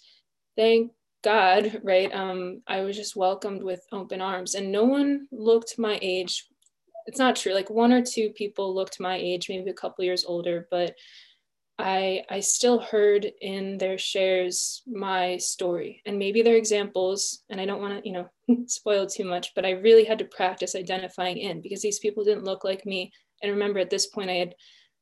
thank 0.58 0.92
God, 1.24 1.80
right, 1.84 2.14
um, 2.14 2.62
I 2.68 2.82
was 2.82 2.98
just 2.98 3.16
welcomed 3.16 3.64
with 3.64 3.82
open 3.94 4.20
arms, 4.22 4.56
and 4.56 4.72
no 4.72 4.84
one 4.84 5.28
looked 5.32 5.80
my 5.80 5.98
age. 6.02 6.48
It's 7.06 7.20
not 7.20 7.36
true. 7.36 7.54
Like 7.54 7.70
one 7.70 7.92
or 7.92 8.02
two 8.02 8.30
people 8.32 8.74
looked 8.74 9.00
my 9.00 9.16
age, 9.16 9.50
maybe 9.50 9.70
a 9.70 9.74
couple 9.74 10.06
years 10.06 10.26
older, 10.26 10.68
but 10.72 10.96
I 11.80 12.24
I 12.30 12.40
still 12.40 12.80
heard 12.80 13.30
in 13.42 13.78
their 13.78 13.98
shares 13.98 14.84
my 14.86 15.38
story 15.38 16.02
and 16.06 16.20
maybe 16.20 16.42
their 16.42 16.56
examples. 16.56 17.44
And 17.50 17.60
I 17.60 17.66
don't 17.66 17.82
want 17.82 18.04
to, 18.04 18.08
you 18.08 18.14
know, 18.14 18.66
spoil 18.68 19.08
too 19.08 19.26
much, 19.26 19.54
but 19.56 19.66
I 19.66 19.72
really 19.72 20.06
had 20.06 20.20
to 20.20 20.26
practice 20.26 20.76
identifying 20.76 21.38
in 21.38 21.62
because 21.62 21.82
these 21.82 22.00
people 22.00 22.24
didn't 22.24 22.46
look 22.46 22.64
like 22.64 22.86
me. 22.86 23.12
And 23.42 23.52
remember, 23.52 23.80
at 23.80 23.90
this 23.90 24.08
point, 24.08 24.30
I 24.30 24.36
had, 24.36 24.56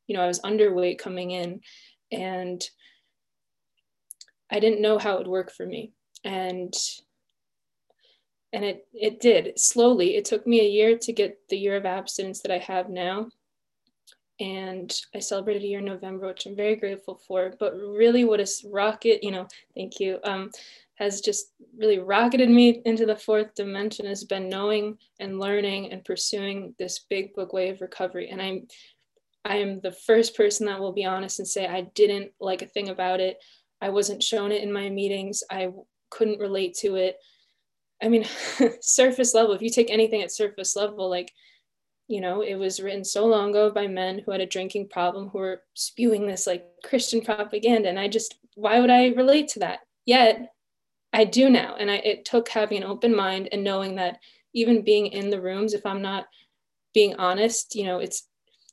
you 0.07 0.15
know, 0.15 0.23
I 0.23 0.27
was 0.27 0.39
underweight 0.41 0.97
coming 0.97 1.31
in, 1.31 1.59
and 2.11 2.63
I 4.49 4.59
didn't 4.59 4.81
know 4.81 4.97
how 4.97 5.15
it 5.15 5.19
would 5.19 5.27
work 5.27 5.51
for 5.51 5.65
me 5.65 5.93
and 6.23 6.73
and 8.53 8.65
it 8.65 8.87
it 8.93 9.19
did. 9.19 9.59
Slowly. 9.59 10.15
It 10.15 10.25
took 10.25 10.45
me 10.45 10.61
a 10.61 10.69
year 10.69 10.97
to 10.97 11.13
get 11.13 11.37
the 11.49 11.57
year 11.57 11.75
of 11.75 11.85
abstinence 11.85 12.41
that 12.41 12.51
i 12.51 12.57
have 12.57 12.89
now. 12.89 13.29
And 14.39 14.93
i 15.15 15.19
celebrated 15.19 15.63
a 15.63 15.67
year 15.67 15.79
in 15.79 15.85
november 15.85 16.27
which 16.27 16.45
i'm 16.45 16.55
very 16.55 16.75
grateful 16.75 17.21
for. 17.27 17.53
But 17.59 17.75
really 17.75 18.25
what 18.25 18.39
is 18.39 18.65
rocket 18.69 19.23
you 19.23 19.31
know 19.31 19.47
thank 19.75 19.99
you 19.99 20.19
um, 20.23 20.51
has 20.95 21.21
just 21.21 21.53
really 21.77 21.99
rocketed 21.99 22.49
me 22.49 22.81
into 22.85 23.05
the 23.05 23.15
fourth 23.15 23.55
dimension 23.55 24.05
has 24.05 24.23
been 24.23 24.49
knowing 24.49 24.97
and 25.19 25.39
learning 25.39 25.91
and 25.91 26.05
pursuing 26.05 26.75
this 26.77 27.05
big 27.09 27.33
book 27.33 27.53
way 27.53 27.69
of 27.69 27.81
recovery. 27.81 28.29
And 28.29 28.41
i'm 28.41 28.67
i 29.45 29.55
am 29.55 29.79
the 29.79 29.91
first 29.91 30.35
person 30.35 30.67
that 30.67 30.79
will 30.79 30.93
be 30.93 31.05
honest 31.05 31.39
and 31.39 31.47
say 31.47 31.65
i 31.67 31.81
didn't 31.95 32.31
like 32.39 32.61
a 32.61 32.67
thing 32.67 32.89
about 32.89 33.19
it. 33.19 33.37
I 33.81 33.89
wasn't 33.89 34.21
shown 34.21 34.51
it 34.51 34.61
in 34.61 34.71
my 34.71 34.89
meetings. 34.89 35.43
I 35.49 35.69
couldn't 36.11 36.39
relate 36.39 36.75
to 36.81 36.95
it. 36.95 37.17
I 38.01 38.09
mean, 38.09 38.25
surface 38.81 39.33
level, 39.33 39.53
if 39.53 39.61
you 39.61 39.69
take 39.69 39.89
anything 39.89 40.21
at 40.21 40.31
surface 40.31 40.75
level, 40.75 41.09
like, 41.09 41.31
you 42.07 42.19
know, 42.19 42.41
it 42.41 42.55
was 42.55 42.81
written 42.81 43.05
so 43.05 43.25
long 43.25 43.51
ago 43.51 43.71
by 43.71 43.87
men 43.87 44.19
who 44.19 44.31
had 44.31 44.41
a 44.41 44.45
drinking 44.45 44.89
problem 44.89 45.29
who 45.29 45.37
were 45.37 45.63
spewing 45.75 46.27
this 46.27 46.45
like 46.45 46.65
Christian 46.83 47.21
propaganda. 47.21 47.87
And 47.87 47.99
I 47.99 48.07
just, 48.07 48.35
why 48.55 48.79
would 48.79 48.89
I 48.89 49.07
relate 49.09 49.47
to 49.49 49.59
that? 49.59 49.79
Yet 50.05 50.51
I 51.13 51.23
do 51.23 51.49
now. 51.49 51.75
And 51.75 51.89
I, 51.89 51.95
it 51.95 52.25
took 52.25 52.49
having 52.49 52.77
an 52.77 52.89
open 52.89 53.15
mind 53.15 53.49
and 53.51 53.63
knowing 53.63 53.95
that 53.95 54.19
even 54.53 54.83
being 54.83 55.07
in 55.07 55.29
the 55.29 55.39
rooms, 55.39 55.73
if 55.73 55.85
I'm 55.85 56.01
not 56.01 56.25
being 56.93 57.15
honest, 57.15 57.75
you 57.75 57.85
know, 57.85 57.99
it's, 57.99 58.27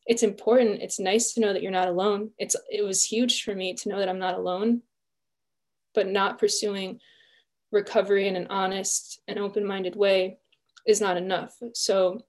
it's 0.06 0.22
important. 0.24 0.82
It's 0.82 0.98
nice 0.98 1.34
to 1.34 1.40
know 1.40 1.52
that 1.52 1.62
you're 1.62 1.70
not 1.70 1.88
alone. 1.88 2.30
It's, 2.38 2.56
it 2.70 2.82
was 2.82 3.04
huge 3.04 3.44
for 3.44 3.54
me 3.54 3.74
to 3.74 3.88
know 3.88 3.98
that 3.98 4.08
I'm 4.08 4.18
not 4.18 4.34
alone, 4.34 4.82
but 5.94 6.08
not 6.08 6.38
pursuing 6.38 6.98
recovery 7.70 8.28
in 8.28 8.36
an 8.36 8.46
honest 8.48 9.20
and 9.28 9.38
open-minded 9.38 9.96
way 9.96 10.38
is 10.86 11.00
not 11.00 11.16
enough. 11.16 11.56
So 11.74 12.20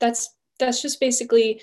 that's 0.00 0.34
that's 0.58 0.82
just 0.82 1.00
basically 1.00 1.60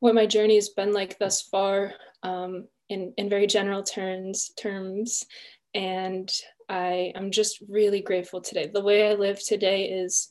what 0.00 0.14
my 0.14 0.26
journey 0.26 0.54
has 0.54 0.70
been 0.70 0.92
like 0.92 1.18
thus 1.18 1.42
far 1.42 1.94
um, 2.22 2.66
in, 2.88 3.12
in 3.16 3.28
very 3.28 3.46
general 3.46 3.82
terms 3.82 4.50
terms. 4.58 5.26
And 5.74 6.30
i 6.68 7.12
i'm 7.16 7.30
just 7.30 7.62
really 7.68 8.00
grateful 8.00 8.40
today. 8.40 8.70
The 8.72 8.82
way 8.82 9.10
i 9.10 9.14
live 9.14 9.40
today 9.44 9.84
is 9.84 10.28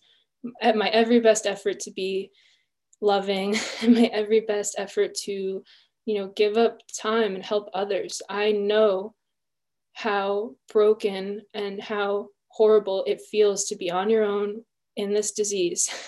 at 0.62 0.78
my 0.78 0.88
every 0.90 1.20
best 1.20 1.46
effort 1.46 1.80
to 1.82 1.92
be 1.92 2.32
loving 3.02 3.56
my 3.88 4.10
every 4.14 4.42
best 4.42 4.76
effort 4.78 5.14
to 5.16 5.64
you 6.06 6.16
know 6.16 6.28
give 6.36 6.58
up 6.58 6.80
time 7.00 7.36
and 7.36 7.44
help 7.44 7.70
others. 7.74 8.22
I 8.30 8.52
know 8.52 9.16
how 9.94 10.56
broken 10.72 11.42
and 11.54 11.82
how 11.82 12.28
horrible 12.48 13.04
it 13.08 13.22
feels 13.22 13.66
to 13.66 13.76
be 13.76 13.90
on 13.90 14.10
your 14.10 14.24
own 14.24 14.64
in 14.96 15.14
this 15.14 15.32
disease. 15.32 15.90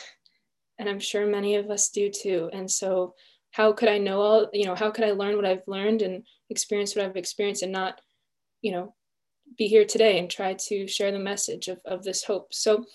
And 0.80 0.90
i'm 0.90 1.00
sure 1.00 1.28
many 1.28 1.56
of 1.56 1.70
us 1.70 1.90
do 1.90 2.10
too. 2.10 2.50
And 2.52 2.70
so 2.70 3.14
how 3.52 3.72
could 3.72 3.88
i 3.88 4.00
know 4.00 4.20
all 4.20 4.50
you 4.52 4.66
know 4.66 4.74
how 4.74 4.90
could 4.90 5.06
i 5.06 5.12
learn 5.12 5.36
what 5.36 5.46
i've 5.46 5.68
learned 5.68 6.02
and 6.02 6.26
experience 6.50 6.96
what 6.96 7.06
i've 7.06 7.16
experienced 7.16 7.62
and 7.62 7.72
not 7.72 8.02
you 8.64 8.72
know 8.72 8.96
be 9.56 9.68
here 9.68 9.86
today 9.86 10.18
and 10.18 10.30
try 10.30 10.56
to 10.56 10.88
share 10.88 11.12
the 11.12 11.20
message 11.20 11.68
of, 11.68 11.80
of 11.86 12.04
this 12.04 12.24
hope? 12.24 12.52
So 12.54 12.86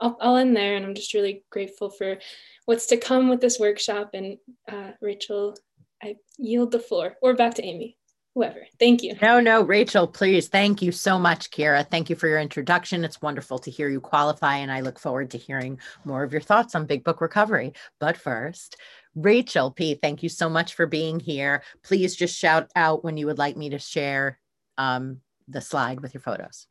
I'll, 0.00 0.16
I'll 0.20 0.36
end 0.36 0.56
there 0.56 0.76
and 0.76 0.86
i'm 0.86 0.94
just 0.94 1.12
really 1.12 1.42
grateful 1.50 1.90
for 1.90 2.18
what's 2.66 2.86
to 2.86 2.96
come 2.96 3.28
with 3.28 3.40
this 3.40 3.58
workshop. 3.58 4.10
And 4.14 4.38
uh, 4.70 4.92
rachel 5.02 5.56
i 6.04 6.14
yield 6.38 6.70
the 6.70 6.78
floor 6.78 7.16
or 7.20 7.34
back 7.34 7.54
to 7.54 7.64
amy 7.64 7.98
whoever. 8.34 8.66
Thank 8.78 9.02
you. 9.02 9.14
No, 9.22 9.40
no, 9.40 9.62
Rachel, 9.62 10.06
please. 10.06 10.48
Thank 10.48 10.82
you 10.82 10.92
so 10.92 11.18
much, 11.18 11.50
Kira. 11.50 11.88
Thank 11.88 12.10
you 12.10 12.16
for 12.16 12.28
your 12.28 12.40
introduction. 12.40 13.04
It's 13.04 13.22
wonderful 13.22 13.58
to 13.60 13.70
hear 13.70 13.88
you 13.88 14.00
qualify, 14.00 14.56
and 14.56 14.72
I 14.72 14.80
look 14.80 14.98
forward 14.98 15.30
to 15.30 15.38
hearing 15.38 15.78
more 16.04 16.22
of 16.22 16.32
your 16.32 16.40
thoughts 16.40 16.74
on 16.74 16.86
Big 16.86 17.04
Book 17.04 17.20
Recovery. 17.20 17.72
But 18.00 18.16
first, 18.16 18.76
Rachel 19.14 19.70
P., 19.70 19.94
thank 19.94 20.22
you 20.22 20.28
so 20.28 20.48
much 20.48 20.74
for 20.74 20.86
being 20.86 21.20
here. 21.20 21.62
Please 21.82 22.16
just 22.16 22.36
shout 22.36 22.70
out 22.74 23.04
when 23.04 23.16
you 23.16 23.26
would 23.26 23.38
like 23.38 23.56
me 23.56 23.70
to 23.70 23.78
share 23.78 24.38
um, 24.78 25.20
the 25.46 25.60
slide 25.60 26.00
with 26.00 26.14
your 26.14 26.20
photos. 26.20 26.66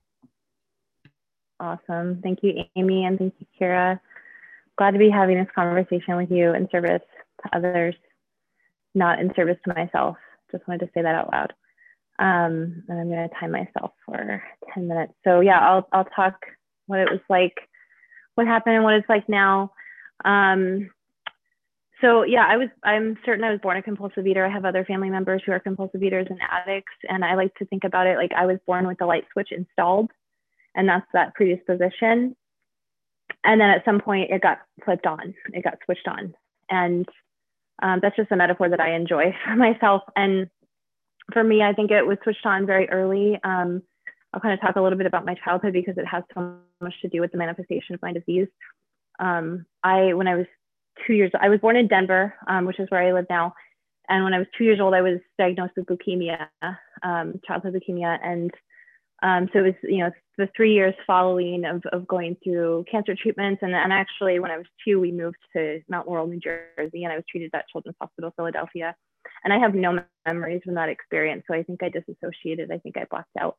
Awesome. 1.59 2.19
Thank 2.21 2.39
you, 2.43 2.63
Amy, 2.75 3.05
and 3.05 3.17
thank 3.17 3.35
you, 3.39 3.47
Kira. 3.59 3.99
Glad 4.77 4.91
to 4.91 4.99
be 4.99 5.09
having 5.09 5.37
this 5.37 5.47
conversation 5.55 6.17
with 6.17 6.29
you 6.29 6.53
in 6.53 6.67
service 6.71 7.01
to 7.43 7.55
others, 7.55 7.95
not 8.93 9.19
in 9.19 9.33
service 9.35 9.57
to 9.65 9.73
myself. 9.73 10.17
Just 10.53 10.67
wanted 10.67 10.85
to 10.85 10.91
say 10.93 11.01
that 11.01 11.15
out 11.15 11.31
loud. 11.31 11.53
Um, 12.19 12.83
and 12.87 12.99
I'm 12.99 13.09
going 13.09 13.27
to 13.27 13.35
time 13.35 13.51
myself 13.51 13.91
for 14.05 14.43
10 14.73 14.87
minutes. 14.87 15.13
So 15.25 15.41
yeah, 15.41 15.59
I'll, 15.59 15.87
I'll 15.91 16.05
talk 16.05 16.35
what 16.85 16.99
it 16.99 17.11
was 17.11 17.19
like, 17.29 17.55
what 18.35 18.47
happened 18.47 18.75
and 18.75 18.83
what 18.83 18.93
it's 18.93 19.09
like 19.09 19.27
now. 19.27 19.71
Um, 20.23 20.91
so 22.01 22.23
yeah, 22.23 22.45
I 22.47 22.57
was, 22.57 22.69
I'm 22.83 23.17
certain 23.25 23.43
I 23.43 23.51
was 23.51 23.59
born 23.61 23.77
a 23.77 23.81
compulsive 23.81 24.27
eater. 24.27 24.45
I 24.45 24.49
have 24.49 24.65
other 24.65 24.85
family 24.85 25.09
members 25.09 25.41
who 25.45 25.51
are 25.53 25.59
compulsive 25.59 26.03
eaters 26.03 26.27
and 26.29 26.39
addicts. 26.49 26.93
And 27.09 27.25
I 27.25 27.35
like 27.35 27.55
to 27.55 27.65
think 27.65 27.83
about 27.83 28.07
it 28.07 28.17
like 28.17 28.31
I 28.33 28.45
was 28.45 28.59
born 28.67 28.87
with 28.87 28.99
the 28.99 29.05
light 29.05 29.25
switch 29.33 29.51
installed 29.51 30.11
and 30.75 30.87
that's 30.87 31.07
that 31.13 31.33
predisposition. 31.33 32.35
And 33.43 33.59
then 33.59 33.69
at 33.69 33.85
some 33.85 33.99
point 33.99 34.31
it 34.31 34.41
got 34.41 34.59
flipped 34.85 35.05
on, 35.05 35.33
it 35.53 35.63
got 35.63 35.77
switched 35.85 36.07
on. 36.07 36.33
And 36.69 37.07
um, 37.81 37.99
that's 38.01 38.15
just 38.15 38.31
a 38.31 38.35
metaphor 38.35 38.69
that 38.69 38.79
I 38.79 38.95
enjoy 38.95 39.35
for 39.45 39.55
myself. 39.55 40.03
And 40.15 40.49
for 41.31 41.43
me, 41.43 41.61
I 41.61 41.73
think 41.73 41.91
it 41.91 42.05
was 42.05 42.17
switched 42.23 42.45
on 42.45 42.65
very 42.65 42.89
early. 42.89 43.39
Um, 43.43 43.81
I'll 44.33 44.41
kind 44.41 44.53
of 44.53 44.61
talk 44.61 44.75
a 44.75 44.81
little 44.81 44.97
bit 44.97 45.07
about 45.07 45.25
my 45.25 45.35
childhood 45.43 45.73
because 45.73 45.97
it 45.97 46.05
has 46.05 46.23
so 46.33 46.55
much 46.81 46.93
to 47.01 47.07
do 47.07 47.21
with 47.21 47.31
the 47.31 47.37
manifestation 47.37 47.93
of 47.93 48.01
my 48.01 48.13
disease. 48.13 48.47
Um, 49.19 49.65
I, 49.83 50.13
when 50.13 50.27
I 50.27 50.35
was 50.35 50.47
two 51.05 51.13
years, 51.13 51.31
I 51.39 51.49
was 51.49 51.59
born 51.59 51.75
in 51.75 51.87
Denver, 51.87 52.33
um, 52.47 52.65
which 52.65 52.79
is 52.79 52.89
where 52.89 53.01
I 53.01 53.13
live 53.13 53.27
now. 53.29 53.53
And 54.09 54.23
when 54.23 54.33
I 54.33 54.39
was 54.39 54.47
two 54.57 54.63
years 54.63 54.79
old, 54.81 54.93
I 54.93 55.01
was 55.01 55.19
diagnosed 55.37 55.73
with 55.77 55.85
leukemia, 55.85 56.47
um, 57.03 57.39
childhood 57.45 57.75
leukemia. 57.75 58.17
And 58.23 58.51
um, 59.23 59.49
so 59.53 59.59
it 59.59 59.63
was, 59.63 59.73
you 59.83 59.99
know, 59.99 60.11
the 60.37 60.49
three 60.55 60.73
years 60.73 60.93
following 61.07 61.63
of, 61.63 61.81
of 61.93 62.05
going 62.05 62.35
through 62.43 62.83
cancer 62.91 63.15
treatments. 63.15 63.61
And, 63.63 63.73
and 63.73 63.93
actually, 63.93 64.39
when 64.39 64.51
I 64.51 64.57
was 64.57 64.65
two, 64.85 64.99
we 64.99 65.11
moved 65.11 65.37
to 65.55 65.79
Mount 65.87 66.07
Laurel, 66.07 66.27
New 66.27 66.41
Jersey, 66.41 67.05
and 67.05 67.13
I 67.13 67.15
was 67.15 67.25
treated 67.29 67.51
at 67.53 67.67
Children's 67.69 67.95
Hospital 68.01 68.33
Philadelphia. 68.35 68.93
And 69.45 69.53
I 69.53 69.59
have 69.59 69.73
no 69.73 69.99
memories 70.27 70.61
from 70.65 70.75
that 70.75 70.89
experience. 70.89 71.43
So 71.47 71.55
I 71.55 71.63
think 71.63 71.81
I 71.81 71.89
disassociated. 71.89 72.69
I 72.69 72.79
think 72.79 72.97
I 72.97 73.05
blocked 73.09 73.29
out 73.39 73.55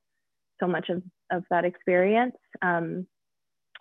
so 0.61 0.67
much 0.67 0.91
of, 0.91 1.03
of 1.33 1.45
that 1.51 1.65
experience. 1.65 2.37
Um, 2.61 3.07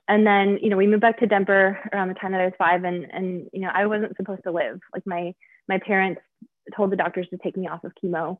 and 0.08 0.26
then, 0.26 0.60
you 0.62 0.70
know, 0.70 0.78
we 0.78 0.88
moved 0.88 1.02
back 1.02 1.20
to 1.20 1.28
Denver 1.28 1.80
around 1.92 2.08
the 2.08 2.14
time 2.14 2.32
that 2.32 2.42
I 2.42 2.46
was 2.46 2.54
five, 2.58 2.84
and 2.84 3.06
and 3.12 3.48
you 3.54 3.62
know, 3.62 3.70
I 3.74 3.86
wasn't 3.86 4.18
supposed 4.18 4.44
to 4.44 4.52
live. 4.52 4.80
Like 4.94 5.04
my 5.06 5.34
my 5.70 5.80
parents 5.80 6.22
told 6.76 6.92
the 6.92 6.98
doctors 6.98 7.28
to 7.30 7.38
take 7.38 7.56
me 7.56 7.70
off 7.70 7.86
of 7.86 7.94
chemo 8.04 8.38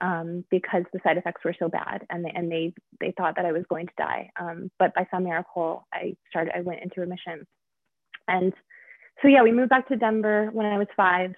um, 0.00 0.44
because 0.50 0.82
the 0.92 1.00
side 1.02 1.16
effects 1.16 1.44
were 1.44 1.54
so 1.58 1.68
bad 1.68 2.06
and 2.10 2.24
they, 2.24 2.30
and 2.34 2.50
they, 2.50 2.74
they 3.00 3.12
thought 3.16 3.36
that 3.36 3.46
I 3.46 3.52
was 3.52 3.64
going 3.68 3.86
to 3.86 3.92
die. 3.96 4.30
Um, 4.38 4.70
but 4.78 4.94
by 4.94 5.06
some 5.10 5.24
miracle, 5.24 5.86
I 5.92 6.16
started, 6.30 6.52
I 6.56 6.60
went 6.60 6.82
into 6.82 7.00
remission. 7.00 7.46
And 8.28 8.52
so, 9.22 9.28
yeah, 9.28 9.42
we 9.42 9.52
moved 9.52 9.70
back 9.70 9.88
to 9.88 9.96
Denver 9.96 10.50
when 10.52 10.66
I 10.66 10.78
was 10.78 10.88
five. 10.96 11.32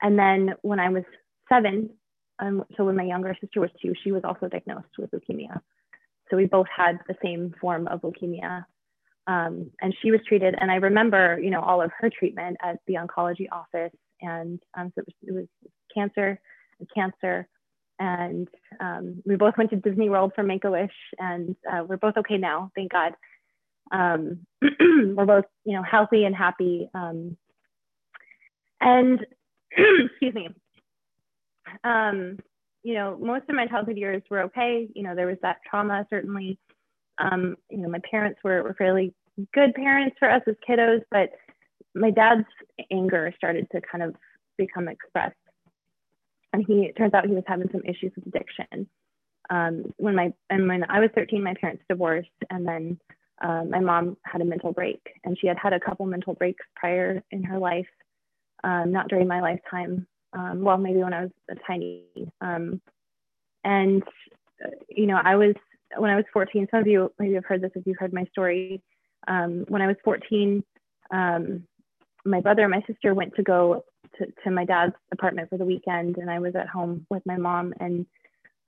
And 0.00 0.18
then 0.18 0.54
when 0.62 0.80
I 0.80 0.88
was 0.88 1.04
seven, 1.48 1.90
um, 2.38 2.64
so 2.76 2.84
when 2.84 2.96
my 2.96 3.02
younger 3.04 3.36
sister 3.40 3.60
was 3.60 3.70
two, 3.82 3.92
she 4.02 4.12
was 4.12 4.22
also 4.24 4.48
diagnosed 4.48 4.96
with 4.98 5.10
leukemia. 5.10 5.60
So 6.30 6.36
we 6.36 6.46
both 6.46 6.68
had 6.74 6.98
the 7.08 7.16
same 7.22 7.54
form 7.60 7.88
of 7.88 8.02
leukemia. 8.02 8.64
Um, 9.26 9.70
and 9.82 9.94
she 10.00 10.10
was 10.10 10.20
treated, 10.26 10.54
and 10.58 10.70
I 10.70 10.76
remember, 10.76 11.38
you 11.38 11.50
know, 11.50 11.60
all 11.60 11.82
of 11.82 11.90
her 11.98 12.08
treatment 12.08 12.56
at 12.62 12.78
the 12.86 12.94
oncology 12.94 13.46
office. 13.52 13.92
And 14.22 14.58
um, 14.74 14.90
so 14.94 15.02
it 15.02 15.06
was, 15.06 15.14
it 15.22 15.34
was 15.34 15.46
cancer 15.94 16.40
and 16.78 16.88
cancer 16.94 17.46
and 17.98 18.48
um, 18.80 19.22
we 19.24 19.36
both 19.36 19.56
went 19.56 19.70
to 19.70 19.76
Disney 19.76 20.08
World 20.08 20.32
for 20.34 20.42
Make 20.42 20.64
a 20.64 20.70
Wish, 20.70 20.92
and 21.18 21.56
uh, 21.70 21.84
we're 21.84 21.96
both 21.96 22.16
okay 22.16 22.36
now, 22.36 22.70
thank 22.74 22.92
God. 22.92 23.14
Um, 23.90 24.46
we're 24.62 25.26
both, 25.26 25.46
you 25.64 25.74
know, 25.74 25.82
healthy 25.82 26.24
and 26.24 26.34
happy. 26.34 26.88
Um, 26.94 27.36
and 28.80 29.26
excuse 29.72 30.34
me, 30.34 30.48
um, 31.84 32.38
you 32.82 32.94
know, 32.94 33.18
most 33.20 33.44
of 33.48 33.56
my 33.56 33.66
childhood 33.66 33.96
years 33.96 34.22
were 34.30 34.42
okay. 34.42 34.88
You 34.94 35.02
know, 35.02 35.14
there 35.14 35.26
was 35.26 35.38
that 35.42 35.58
trauma 35.68 36.06
certainly. 36.10 36.58
Um, 37.18 37.56
you 37.68 37.78
know, 37.78 37.88
my 37.88 38.00
parents 38.08 38.38
were, 38.44 38.62
were 38.62 38.74
fairly 38.74 39.12
good 39.52 39.74
parents 39.74 40.16
for 40.18 40.30
us 40.30 40.42
as 40.46 40.54
kiddos, 40.68 41.02
but 41.10 41.30
my 41.94 42.10
dad's 42.10 42.46
anger 42.92 43.32
started 43.36 43.66
to 43.72 43.80
kind 43.80 44.04
of 44.04 44.14
become 44.56 44.88
expressed 44.88 45.34
and 46.58 46.66
he 46.66 46.86
it 46.86 46.96
turns 46.96 47.14
out 47.14 47.26
he 47.26 47.34
was 47.34 47.44
having 47.46 47.68
some 47.72 47.82
issues 47.84 48.12
with 48.16 48.26
addiction. 48.26 48.88
Um, 49.50 49.94
when 49.96 50.14
my 50.14 50.32
and 50.50 50.68
when 50.68 50.84
I 50.88 51.00
was 51.00 51.10
13, 51.14 51.42
my 51.42 51.54
parents 51.54 51.82
divorced, 51.88 52.28
and 52.50 52.66
then 52.66 52.98
uh, 53.42 53.64
my 53.64 53.80
mom 53.80 54.16
had 54.24 54.40
a 54.40 54.44
mental 54.44 54.72
break, 54.72 55.00
and 55.24 55.38
she 55.40 55.46
had 55.46 55.56
had 55.58 55.72
a 55.72 55.80
couple 55.80 56.06
mental 56.06 56.34
breaks 56.34 56.64
prior 56.76 57.22
in 57.30 57.42
her 57.44 57.58
life, 57.58 57.86
um, 58.64 58.92
not 58.92 59.08
during 59.08 59.28
my 59.28 59.40
lifetime. 59.40 60.06
Um, 60.32 60.62
well, 60.62 60.76
maybe 60.76 60.98
when 60.98 61.14
I 61.14 61.22
was 61.22 61.30
a 61.50 61.54
tiny. 61.66 62.02
Um, 62.40 62.80
and 63.64 64.02
you 64.88 65.06
know, 65.06 65.20
I 65.22 65.36
was 65.36 65.54
when 65.96 66.10
I 66.10 66.16
was 66.16 66.24
14. 66.32 66.68
Some 66.70 66.80
of 66.80 66.86
you 66.86 67.12
maybe 67.18 67.34
have 67.34 67.44
heard 67.44 67.62
this 67.62 67.72
if 67.74 67.86
you've 67.86 67.98
heard 67.98 68.12
my 68.12 68.24
story. 68.32 68.82
Um, 69.26 69.64
when 69.68 69.82
I 69.82 69.86
was 69.86 69.96
14, 70.04 70.62
um, 71.10 71.64
my 72.24 72.40
brother 72.40 72.62
and 72.62 72.70
my 72.70 72.82
sister 72.86 73.14
went 73.14 73.34
to 73.36 73.42
go 73.42 73.84
to, 74.18 74.26
to 74.44 74.50
my 74.50 74.64
dad's 74.64 74.94
apartment 75.12 75.48
for 75.50 75.58
the 75.58 75.64
weekend 75.64 76.18
and 76.18 76.30
I 76.30 76.38
was 76.38 76.54
at 76.54 76.68
home 76.68 77.06
with 77.10 77.24
my 77.26 77.36
mom 77.36 77.74
and 77.80 78.06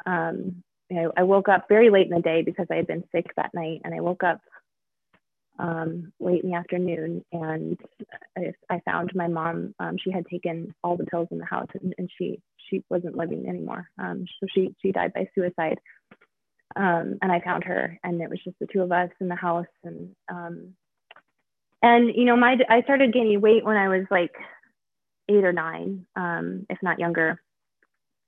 um, 0.06 0.62
know, 0.90 1.12
I 1.16 1.22
woke 1.22 1.48
up 1.48 1.66
very 1.68 1.90
late 1.90 2.08
in 2.08 2.14
the 2.14 2.22
day 2.22 2.42
because 2.42 2.66
I 2.70 2.76
had 2.76 2.86
been 2.86 3.04
sick 3.12 3.26
that 3.36 3.54
night 3.54 3.80
and 3.84 3.94
I 3.94 4.00
woke 4.00 4.22
up 4.22 4.40
um, 5.58 6.12
late 6.18 6.42
in 6.42 6.50
the 6.50 6.56
afternoon 6.56 7.24
and 7.32 7.78
I, 8.36 8.52
I 8.70 8.80
found 8.80 9.12
my 9.14 9.28
mom, 9.28 9.74
um, 9.78 9.96
she 10.02 10.10
had 10.10 10.26
taken 10.26 10.74
all 10.82 10.96
the 10.96 11.04
pills 11.04 11.28
in 11.30 11.38
the 11.38 11.44
house 11.44 11.68
and, 11.80 11.94
and 11.98 12.10
she, 12.16 12.40
she 12.68 12.82
wasn't 12.88 13.16
living 13.16 13.46
anymore. 13.48 13.88
Um, 13.98 14.24
so 14.40 14.46
she, 14.54 14.74
she 14.80 14.92
died 14.92 15.12
by 15.12 15.28
suicide. 15.34 15.78
Um, 16.76 17.18
and 17.20 17.32
I 17.32 17.40
found 17.40 17.64
her 17.64 17.98
and 18.04 18.20
it 18.20 18.30
was 18.30 18.40
just 18.44 18.58
the 18.60 18.68
two 18.72 18.82
of 18.82 18.92
us 18.92 19.10
in 19.20 19.28
the 19.28 19.34
house 19.34 19.66
and, 19.82 20.14
um, 20.28 20.74
and 21.82 22.14
you 22.14 22.24
know, 22.24 22.36
my, 22.36 22.56
I 22.68 22.82
started 22.82 23.12
gaining 23.12 23.40
weight 23.40 23.64
when 23.64 23.76
I 23.76 23.88
was 23.88 24.06
like 24.10 24.32
eight 25.30 25.44
or 25.44 25.52
nine, 25.52 26.06
um, 26.16 26.66
if 26.68 26.78
not 26.82 26.98
younger. 26.98 27.40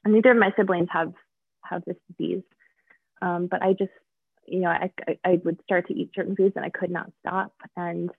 And 0.05 0.15
neither 0.15 0.31
of 0.31 0.39
my 0.39 0.53
siblings 0.57 0.89
have 0.93 1.13
have 1.65 1.83
this 1.87 1.97
disease, 2.11 2.43
um, 3.21 3.47
but 3.47 3.63
I 3.63 3.73
just, 3.73 3.93
you 4.47 4.61
know, 4.61 4.69
I, 4.69 4.91
I, 5.25 5.41
would 5.45 5.61
start 5.63 5.87
to 5.89 5.95
eat 5.95 6.11
certain 6.15 6.35
foods 6.35 6.55
and 6.57 6.65
I 6.65 6.71
could 6.71 6.91
not 6.91 7.11
stop, 7.21 7.53
and 7.77 8.11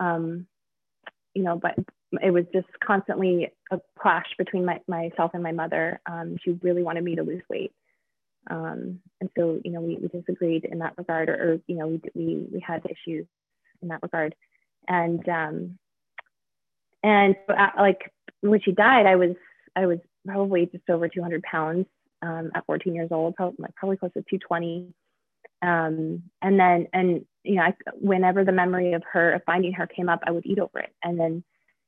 um, 0.00 0.46
you 1.34 1.42
know, 1.42 1.56
but 1.56 1.74
it 2.22 2.30
was 2.30 2.44
just 2.52 2.68
constantly 2.84 3.52
a 3.70 3.80
clash 3.98 4.26
between 4.38 4.64
my, 4.64 4.80
myself 4.88 5.32
and 5.34 5.42
my 5.42 5.52
mother. 5.52 6.00
Um, 6.06 6.36
she 6.42 6.52
really 6.62 6.82
wanted 6.82 7.04
me 7.04 7.16
to 7.16 7.22
lose 7.22 7.42
weight. 7.50 7.72
Um, 8.50 9.00
and 9.20 9.28
so, 9.36 9.60
you 9.64 9.72
know, 9.72 9.80
we, 9.80 9.96
we 9.96 10.08
disagreed 10.08 10.64
in 10.64 10.78
that 10.78 10.94
regard, 10.96 11.28
or, 11.28 11.34
or 11.34 11.60
you 11.66 11.76
know, 11.76 11.86
we, 11.86 12.00
we, 12.14 12.46
we 12.52 12.60
had 12.60 12.82
issues 12.86 13.26
in 13.82 13.88
that 13.88 14.02
regard. 14.02 14.34
And 14.88 15.28
um, 15.28 15.78
and 17.02 17.36
uh, 17.48 17.68
like 17.78 18.12
when 18.40 18.60
she 18.60 18.72
died, 18.72 19.06
I 19.06 19.16
was 19.16 19.36
I 19.76 19.86
was 19.86 19.98
probably 20.26 20.66
just 20.66 20.88
over 20.90 21.08
200 21.08 21.42
pounds 21.42 21.86
um, 22.22 22.50
at 22.54 22.66
14 22.66 22.94
years 22.94 23.08
old, 23.10 23.36
probably, 23.36 23.66
probably 23.76 23.96
close 23.96 24.12
to 24.14 24.24
220. 24.28 24.92
Um, 25.62 26.22
and 26.42 26.58
then 26.58 26.86
and 26.92 27.24
you 27.48 27.56
know, 27.56 27.62
I, 27.62 27.74
whenever 27.94 28.44
the 28.44 28.52
memory 28.52 28.92
of 28.92 29.02
her, 29.12 29.32
of 29.32 29.42
finding 29.44 29.72
her 29.72 29.86
came 29.86 30.08
up, 30.08 30.20
I 30.26 30.32
would 30.32 30.44
eat 30.44 30.58
over 30.58 30.80
it. 30.80 30.92
And 31.02 31.18
then, 31.18 31.42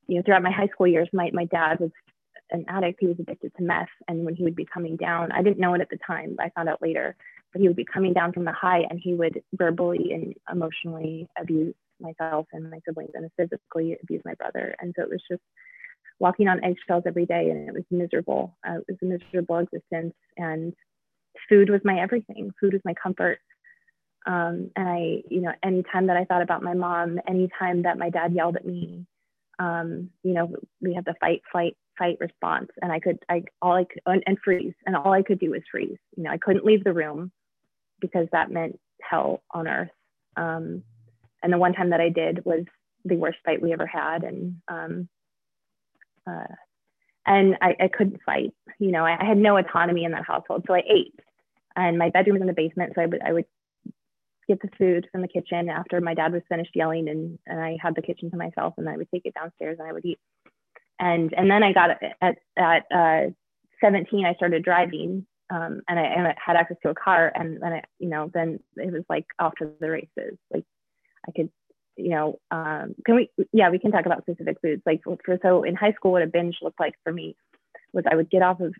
you 0.07 0.17
know, 0.17 0.23
throughout 0.25 0.43
my 0.43 0.51
high 0.51 0.69
school 0.69 0.87
years, 0.87 1.09
my, 1.13 1.31
my 1.35 1.45
dad 1.45 1.81
was 1.81 1.91
an 2.51 2.65
addict. 2.67 2.99
He 3.01 3.07
was 3.07 3.19
addicted 3.21 3.53
to 3.57 3.63
meth. 3.63 3.89
And 4.09 4.25
when 4.25 4.35
he 4.35 4.43
would 4.43 4.57
be 4.57 4.65
coming 4.65 4.97
down, 4.97 5.33
I 5.33 5.43
didn't 5.43 5.59
know 5.59 5.75
it 5.75 5.83
at 5.83 5.91
the 5.91 5.99
time, 6.07 6.37
I 6.41 6.49
found 6.51 6.71
out 6.71 6.81
later, 6.81 7.15
but 7.53 7.61
he 7.61 7.69
would 7.69 7.77
be 7.77 7.85
coming 7.85 8.15
down 8.15 8.33
from 8.33 8.45
the 8.45 8.53
high 8.53 8.85
and 8.89 8.99
he 8.99 9.13
would 9.13 9.43
verbally 9.53 10.13
and 10.13 10.35
emotionally 10.51 11.29
abuse 11.39 11.75
myself 12.01 12.47
and 12.53 12.71
my 12.71 12.79
siblings 12.87 13.11
and 13.15 13.31
physically 13.37 13.97
abuse 14.03 14.23
my 14.25 14.35
brother. 14.35 14.75
And 14.81 14.95
so 14.97 15.03
it 15.03 15.11
was 15.11 15.23
just 15.31 15.43
walking 16.19 16.49
on 16.49 16.63
eggshells 16.63 17.05
every 17.07 17.27
day 17.27 17.51
and 17.51 17.69
it 17.69 17.75
was 17.75 17.85
miserable. 17.91 18.57
Uh, 18.67 18.79
it 18.79 18.85
was 18.89 18.97
a 19.03 19.05
miserable 19.07 19.59
existence. 19.59 20.15
And 20.37 20.75
food 21.49 21.71
was 21.71 21.81
my 21.85 22.01
everything. 22.01 22.51
Food 22.61 22.75
was 22.75 22.83
my 22.85 22.95
comfort. 23.03 23.39
Um, 24.27 24.71
and 24.77 24.89
I, 24.89 25.23
you 25.31 25.41
know, 25.41 25.53
anytime 25.65 26.07
that 26.09 26.17
I 26.17 26.25
thought 26.25 26.43
about 26.43 26.63
my 26.63 26.75
mom, 26.75 27.19
anytime 27.27 27.83
that 27.83 27.99
my 27.99 28.11
dad 28.11 28.35
yelled 28.35 28.57
at 28.57 28.67
me, 28.67 29.07
um, 29.59 30.11
you 30.23 30.35
know, 30.35 30.55
we 30.81 30.95
had 30.95 31.05
the 31.05 31.15
fight, 31.21 31.43
flight, 31.51 31.77
fight 31.99 32.19
response. 32.21 32.69
And 32.83 32.93
I 32.93 33.01
could, 33.01 33.19
I, 33.29 33.45
all 33.63 33.73
I 33.73 33.85
could, 33.85 34.03
and, 34.07 34.23
and 34.27 34.39
freeze. 34.45 34.75
And 34.87 34.95
all 34.95 35.13
I 35.13 35.23
could 35.23 35.39
do 35.39 35.51
was 35.51 35.63
freeze. 35.71 35.99
You 36.17 36.25
know, 36.25 36.31
I 36.31 36.39
couldn't 36.39 36.65
leave 36.65 36.85
the 36.85 36.93
room 36.93 37.33
because 38.01 38.27
that 38.33 38.51
meant 38.51 38.79
hell 39.03 39.43
on 39.53 39.69
earth. 39.69 39.91
Um, 40.37 40.83
and 41.43 41.53
the 41.53 41.59
one 41.59 41.73
time 41.73 41.91
that 41.91 42.01
I 42.01 42.09
did 42.09 42.45
was 42.45 42.65
the 43.05 43.17
worst 43.17 43.39
fight 43.45 43.63
we 43.63 43.73
ever 43.73 43.87
had. 43.87 44.25
And, 44.25 44.57
um, 44.69 45.09
uh, 46.27 46.55
and 47.27 47.57
I, 47.61 47.77
I, 47.81 47.89
couldn't 47.89 48.21
fight. 48.25 48.53
You 48.79 48.93
know, 48.93 49.05
I, 49.05 49.17
I, 49.21 49.25
had 49.25 49.39
no 49.39 49.57
autonomy 49.57 50.05
in 50.05 50.13
that 50.13 50.27
household, 50.27 50.65
so 50.67 50.75
I 50.75 50.83
ate. 50.89 51.15
And 51.77 51.99
my 51.99 52.11
bedroom 52.11 52.35
was 52.35 52.41
in 52.43 52.47
the 52.47 52.53
basement, 52.53 52.93
so 52.95 53.03
I 53.03 53.07
would 53.07 53.23
I 53.23 53.33
would 53.33 53.45
get 54.49 54.61
the 54.61 54.71
food 54.77 55.07
from 55.13 55.23
the 55.23 55.29
kitchen 55.29 55.69
after 55.69 56.01
my 56.01 56.15
dad 56.15 56.33
was 56.33 56.43
finished 56.49 56.75
yelling, 56.75 57.09
and 57.09 57.39
and 57.47 57.61
I 57.61 57.79
had 57.81 57.95
the 57.95 58.03
kitchen 58.03 58.31
to 58.31 58.37
myself, 58.37 58.75
and 58.77 58.89
I 58.89 58.97
would 58.97 59.09
take 59.13 59.25
it 59.25 59.35
downstairs 59.35 59.79
and 59.79 59.89
I 59.89 59.93
would 59.93 60.05
eat. 60.05 60.19
And 60.99 61.33
and 61.37 61.51
then 61.51 61.63
I 61.63 61.73
got 61.73 61.91
at 62.21 62.39
at 62.57 62.85
uh, 62.93 63.31
17, 63.81 64.27
I 64.27 64.35
started 64.35 64.65
driving, 64.65 65.27
um, 65.49 65.81
and, 65.89 65.99
I, 65.99 66.03
and 66.03 66.27
I 66.29 66.35
had 66.45 66.57
access 66.57 66.77
to 66.83 66.91
a 66.91 66.95
car, 66.95 67.33
and 67.35 67.61
then 67.63 67.73
I, 67.73 67.83
you 67.99 68.09
know, 68.09 68.31
then 68.33 68.61
it 68.77 68.93
was 68.93 69.05
like 69.09 69.27
off 69.39 69.55
to 69.59 69.71
the 69.81 69.91
races. 69.91 70.39
Like 70.53 70.65
I 71.29 71.33
could 71.33 71.51
you 72.01 72.11
know, 72.11 72.39
um, 72.51 72.95
can 73.05 73.17
we, 73.17 73.31
yeah, 73.53 73.71
we 73.71 73.79
can 73.79 73.93
talk 73.93 74.07
about 74.07 74.23
specific 74.23 74.59
foods. 74.63 74.83
Like 74.87 75.03
for, 75.05 75.39
so 75.43 75.63
in 75.63 75.77
high 75.77 75.93
school, 75.93 76.13
what 76.13 76.23
a 76.23 76.27
binge 76.27 76.57
looked 76.63 76.81
like 76.81 76.95
for 77.05 77.13
me 77.13 77.37
was 77.93 78.05
I 78.11 78.17
would 78.17 78.31
get 78.31 78.43
off 78.43 78.61
of, 78.61 78.75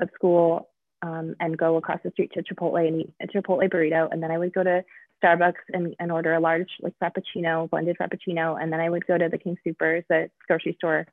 of 0.00 0.08
school 0.14 0.68
um, 1.02 1.34
and 1.40 1.56
go 1.56 1.76
across 1.76 2.00
the 2.02 2.10
street 2.10 2.32
to 2.34 2.42
Chipotle 2.42 2.86
and 2.86 3.02
eat 3.02 3.12
a 3.22 3.26
Chipotle 3.26 3.68
burrito. 3.70 4.08
And 4.10 4.22
then 4.22 4.30
I 4.30 4.38
would 4.38 4.52
go 4.52 4.62
to 4.62 4.84
Starbucks 5.22 5.54
and, 5.72 5.94
and 5.98 6.10
order 6.10 6.34
a 6.34 6.40
large 6.40 6.70
like 6.80 6.94
Frappuccino, 7.02 7.70
blended 7.70 7.96
Frappuccino. 7.98 8.60
And 8.60 8.72
then 8.72 8.80
I 8.80 8.90
would 8.90 9.06
go 9.06 9.16
to 9.16 9.28
the 9.28 9.38
King 9.38 9.56
Supers, 9.64 10.04
the 10.08 10.30
grocery 10.46 10.74
store 10.78 11.06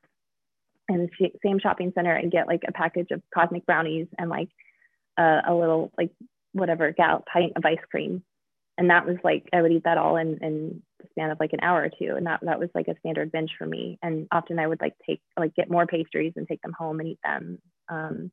in 0.88 1.08
the 1.20 1.30
same 1.44 1.58
shopping 1.58 1.92
center 1.94 2.14
and 2.14 2.30
get 2.30 2.46
like 2.46 2.62
a 2.66 2.72
package 2.72 3.10
of 3.10 3.20
cosmic 3.34 3.66
brownies 3.66 4.06
and 4.18 4.30
like 4.30 4.48
a, 5.18 5.42
a 5.48 5.54
little 5.54 5.92
like 5.98 6.10
whatever 6.52 6.92
gal 6.92 7.24
pint 7.30 7.52
of 7.56 7.64
ice 7.64 7.78
cream 7.90 8.22
and 8.78 8.90
that 8.90 9.06
was 9.06 9.16
like 9.24 9.48
I 9.52 9.62
would 9.62 9.72
eat 9.72 9.84
that 9.84 9.98
all 9.98 10.16
in 10.16 10.38
in 10.42 10.82
the 11.00 11.08
span 11.10 11.30
of 11.30 11.40
like 11.40 11.52
an 11.52 11.60
hour 11.62 11.82
or 11.82 11.88
two, 11.88 12.16
and 12.16 12.26
that 12.26 12.40
that 12.42 12.58
was 12.58 12.68
like 12.74 12.88
a 12.88 12.98
standard 13.00 13.32
binge 13.32 13.52
for 13.58 13.66
me. 13.66 13.98
And 14.02 14.28
often 14.32 14.58
I 14.58 14.66
would 14.66 14.80
like 14.80 14.94
take 15.06 15.20
like 15.38 15.54
get 15.54 15.70
more 15.70 15.86
pastries 15.86 16.34
and 16.36 16.46
take 16.46 16.62
them 16.62 16.74
home 16.78 17.00
and 17.00 17.08
eat 17.10 17.18
them. 17.24 17.58
Um, 17.88 18.30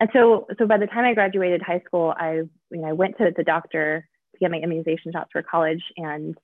and 0.00 0.10
so 0.12 0.46
so 0.58 0.66
by 0.66 0.78
the 0.78 0.86
time 0.86 1.04
I 1.04 1.14
graduated 1.14 1.62
high 1.62 1.82
school, 1.86 2.14
I 2.16 2.42
you 2.70 2.80
know 2.80 2.88
I 2.88 2.92
went 2.92 3.18
to 3.18 3.30
the 3.36 3.44
doctor 3.44 4.08
to 4.34 4.38
get 4.38 4.50
my 4.50 4.58
immunization 4.58 5.12
shots 5.12 5.30
for 5.32 5.42
college 5.42 5.82
and 5.96 6.36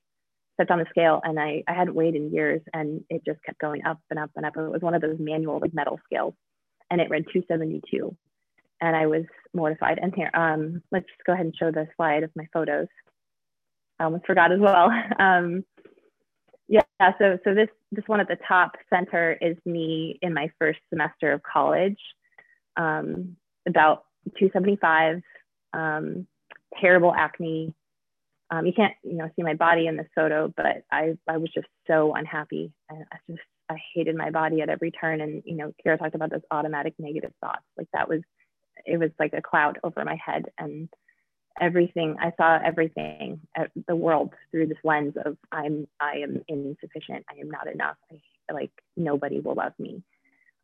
stepped 0.55 0.71
on 0.71 0.79
the 0.79 0.85
scale 0.89 1.19
and 1.23 1.39
I, 1.39 1.63
I 1.67 1.73
hadn't 1.73 1.95
weighed 1.95 2.15
in 2.15 2.31
years 2.31 2.61
and 2.73 3.03
it 3.09 3.23
just 3.25 3.43
kept 3.43 3.59
going 3.59 3.85
up 3.85 3.99
and 4.09 4.19
up 4.19 4.29
and 4.35 4.45
up. 4.45 4.55
It 4.55 4.69
was 4.69 4.81
one 4.81 4.93
of 4.93 5.01
those 5.01 5.17
manual 5.19 5.59
like 5.59 5.73
metal 5.73 5.99
scales 6.05 6.35
and 6.91 7.01
it 7.01 7.09
read 7.09 7.25
272 7.33 8.15
and 8.83 8.97
I 8.97 9.07
was 9.07 9.23
mortified. 9.53 9.97
And 10.01 10.13
here, 10.13 10.29
um, 10.33 10.83
let's 10.91 11.05
just 11.05 11.23
go 11.25 11.31
ahead 11.31 11.45
and 11.45 11.55
show 11.55 11.71
the 11.71 11.87
slide 11.95 12.23
of 12.23 12.31
my 12.35 12.47
photos. 12.51 12.87
I 13.97 14.03
almost 14.03 14.25
forgot 14.25 14.51
as 14.51 14.59
well. 14.59 14.91
Um, 15.19 15.63
yeah, 16.67 16.81
so 17.19 17.37
so 17.43 17.53
this 17.53 17.67
this 17.91 18.05
one 18.07 18.19
at 18.19 18.27
the 18.27 18.37
top 18.47 18.71
center 18.89 19.37
is 19.39 19.57
me 19.65 20.17
in 20.21 20.33
my 20.33 20.49
first 20.59 20.79
semester 20.89 21.31
of 21.31 21.41
college, 21.43 21.99
um, 22.77 23.35
about 23.67 24.05
275, 24.39 25.21
um, 25.73 26.25
terrible 26.79 27.13
acne. 27.13 27.73
Um, 28.49 28.65
you 28.65 28.73
can't 28.73 28.93
you 29.03 29.17
know 29.17 29.29
see 29.35 29.43
my 29.43 29.53
body 29.53 29.87
in 29.87 29.97
this 29.97 30.07
photo, 30.15 30.51
but 30.55 30.83
I 30.91 31.17
I 31.27 31.37
was 31.37 31.49
just 31.53 31.67
so 31.85 32.13
unhappy. 32.13 32.71
I, 32.89 32.95
I 33.11 33.17
just 33.29 33.41
I 33.69 33.75
hated 33.93 34.15
my 34.15 34.31
body 34.31 34.61
at 34.61 34.69
every 34.69 34.91
turn, 34.91 35.21
and 35.21 35.43
you 35.45 35.55
know 35.55 35.73
Kira 35.85 35.99
talked 35.99 36.15
about 36.15 36.31
those 36.31 36.47
automatic 36.49 36.95
negative 36.97 37.33
thoughts. 37.41 37.65
Like 37.77 37.87
that 37.93 38.09
was 38.09 38.21
it 38.85 38.99
was 38.99 39.11
like 39.19 39.33
a 39.33 39.41
cloud 39.41 39.79
over 39.83 40.03
my 40.03 40.15
head 40.23 40.45
and 40.57 40.89
everything 41.61 42.15
i 42.19 42.31
saw 42.37 42.59
everything 42.63 43.39
uh, 43.59 43.65
the 43.87 43.95
world 43.95 44.33
through 44.49 44.65
this 44.65 44.77
lens 44.83 45.13
of 45.25 45.37
i'm 45.51 45.87
i 45.99 46.17
am 46.17 46.41
insufficient. 46.47 47.25
I 47.29 47.39
am 47.39 47.49
not 47.49 47.67
enough. 47.67 47.97
I, 48.11 48.53
like 48.53 48.71
nobody 48.97 49.39
will 49.39 49.55
love 49.55 49.73
me. 49.79 50.03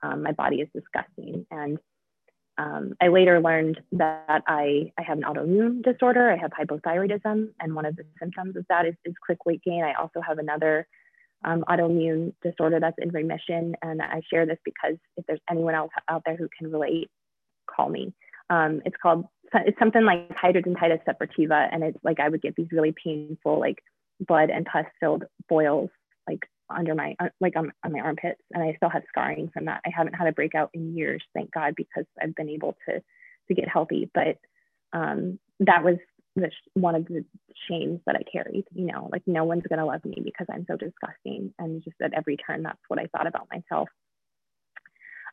Um, 0.02 0.24
my 0.24 0.32
body 0.32 0.58
is 0.58 0.70
disgusting. 0.74 1.46
And 1.52 1.78
um, 2.58 2.94
i 3.02 3.08
later 3.08 3.40
learned 3.40 3.80
that 3.94 4.44
I, 4.48 4.92
I 4.98 5.04
have 5.04 5.18
an 5.18 5.24
autoimmune 5.24 5.84
disorder. 5.84 6.30
I 6.30 6.38
have 6.38 6.52
hypothyroidism 6.52 7.50
and 7.60 7.76
one 7.76 7.86
of 7.86 7.96
the 7.96 8.04
symptoms 8.20 8.56
of 8.58 8.66
that 8.70 8.86
is, 8.86 8.96
is 9.06 9.14
quick 9.26 9.46
weight 9.46 9.64
gain. 9.64 9.84
I 9.84 9.94
also 9.94 10.22
have 10.22 10.40
another 10.40 10.88
um, 11.46 11.64
autoimmune 11.70 12.34
disorder 12.44 12.80
that's 12.82 12.98
in 12.98 13.12
remission 13.12 13.74
and 13.82 14.02
i 14.02 14.22
share 14.30 14.46
this 14.46 14.58
because 14.66 14.98
if 15.16 15.26
there's 15.26 15.40
anyone 15.50 15.74
else 15.74 15.92
out 16.10 16.22
there 16.26 16.36
who 16.36 16.50
can 16.58 16.70
relate 16.70 17.10
call 17.80 17.90
me. 17.90 18.14
Um, 18.50 18.82
it's 18.86 18.96
called 19.02 19.26
it's 19.54 19.80
something 19.80 20.04
like 20.04 20.30
hidradenitis 20.30 21.02
suppurativa, 21.08 21.70
and 21.72 21.84
it's 21.84 21.98
like 22.04 22.20
I 22.20 22.30
would 22.30 22.42
get 22.42 22.56
these 22.56 22.68
really 22.72 22.94
painful 23.04 23.60
like 23.60 23.80
blood 24.20 24.50
and 24.50 24.66
pus 24.66 24.86
filled 25.00 25.24
boils 25.48 25.90
like 26.28 26.42
under 26.70 26.94
my 26.94 27.16
uh, 27.20 27.30
like 27.40 27.54
on, 27.56 27.72
on 27.84 27.92
my 27.92 28.00
armpits, 28.00 28.42
and 28.54 28.64
I 28.64 28.74
still 28.76 28.90
have 28.90 29.04
scarring 29.10 29.50
from 29.54 29.66
that. 29.66 29.82
I 29.86 29.90
haven't 29.96 30.14
had 30.14 30.28
a 30.28 30.34
breakout 30.34 30.70
in 30.74 30.96
years, 30.96 31.24
thank 31.34 31.52
God, 31.52 31.74
because 31.76 32.06
I've 32.22 32.36
been 32.36 32.50
able 32.50 32.76
to 32.88 33.02
to 33.48 33.54
get 33.54 33.68
healthy. 33.68 34.10
But 34.14 34.38
um, 34.94 35.40
that 35.62 35.84
was 35.84 35.96
the, 36.36 36.52
one 36.74 36.96
of 36.96 37.06
the 37.06 37.26
shames 37.68 38.02
that 38.06 38.16
I 38.16 38.24
carried. 38.32 38.66
You 38.72 38.86
know, 38.86 39.10
like 39.12 39.24
no 39.26 39.46
one's 39.46 39.64
gonna 39.68 39.86
love 39.86 40.06
me 40.06 40.22
because 40.24 40.48
I'm 40.52 40.66
so 40.70 40.78
disgusting, 40.78 41.54
and 41.58 41.84
just 41.84 41.98
at 42.02 42.14
every 42.14 42.38
turn, 42.38 42.64
that's 42.64 42.80
what 42.88 43.00
I 43.00 43.08
thought 43.08 43.28
about 43.28 43.48
myself. 43.52 43.90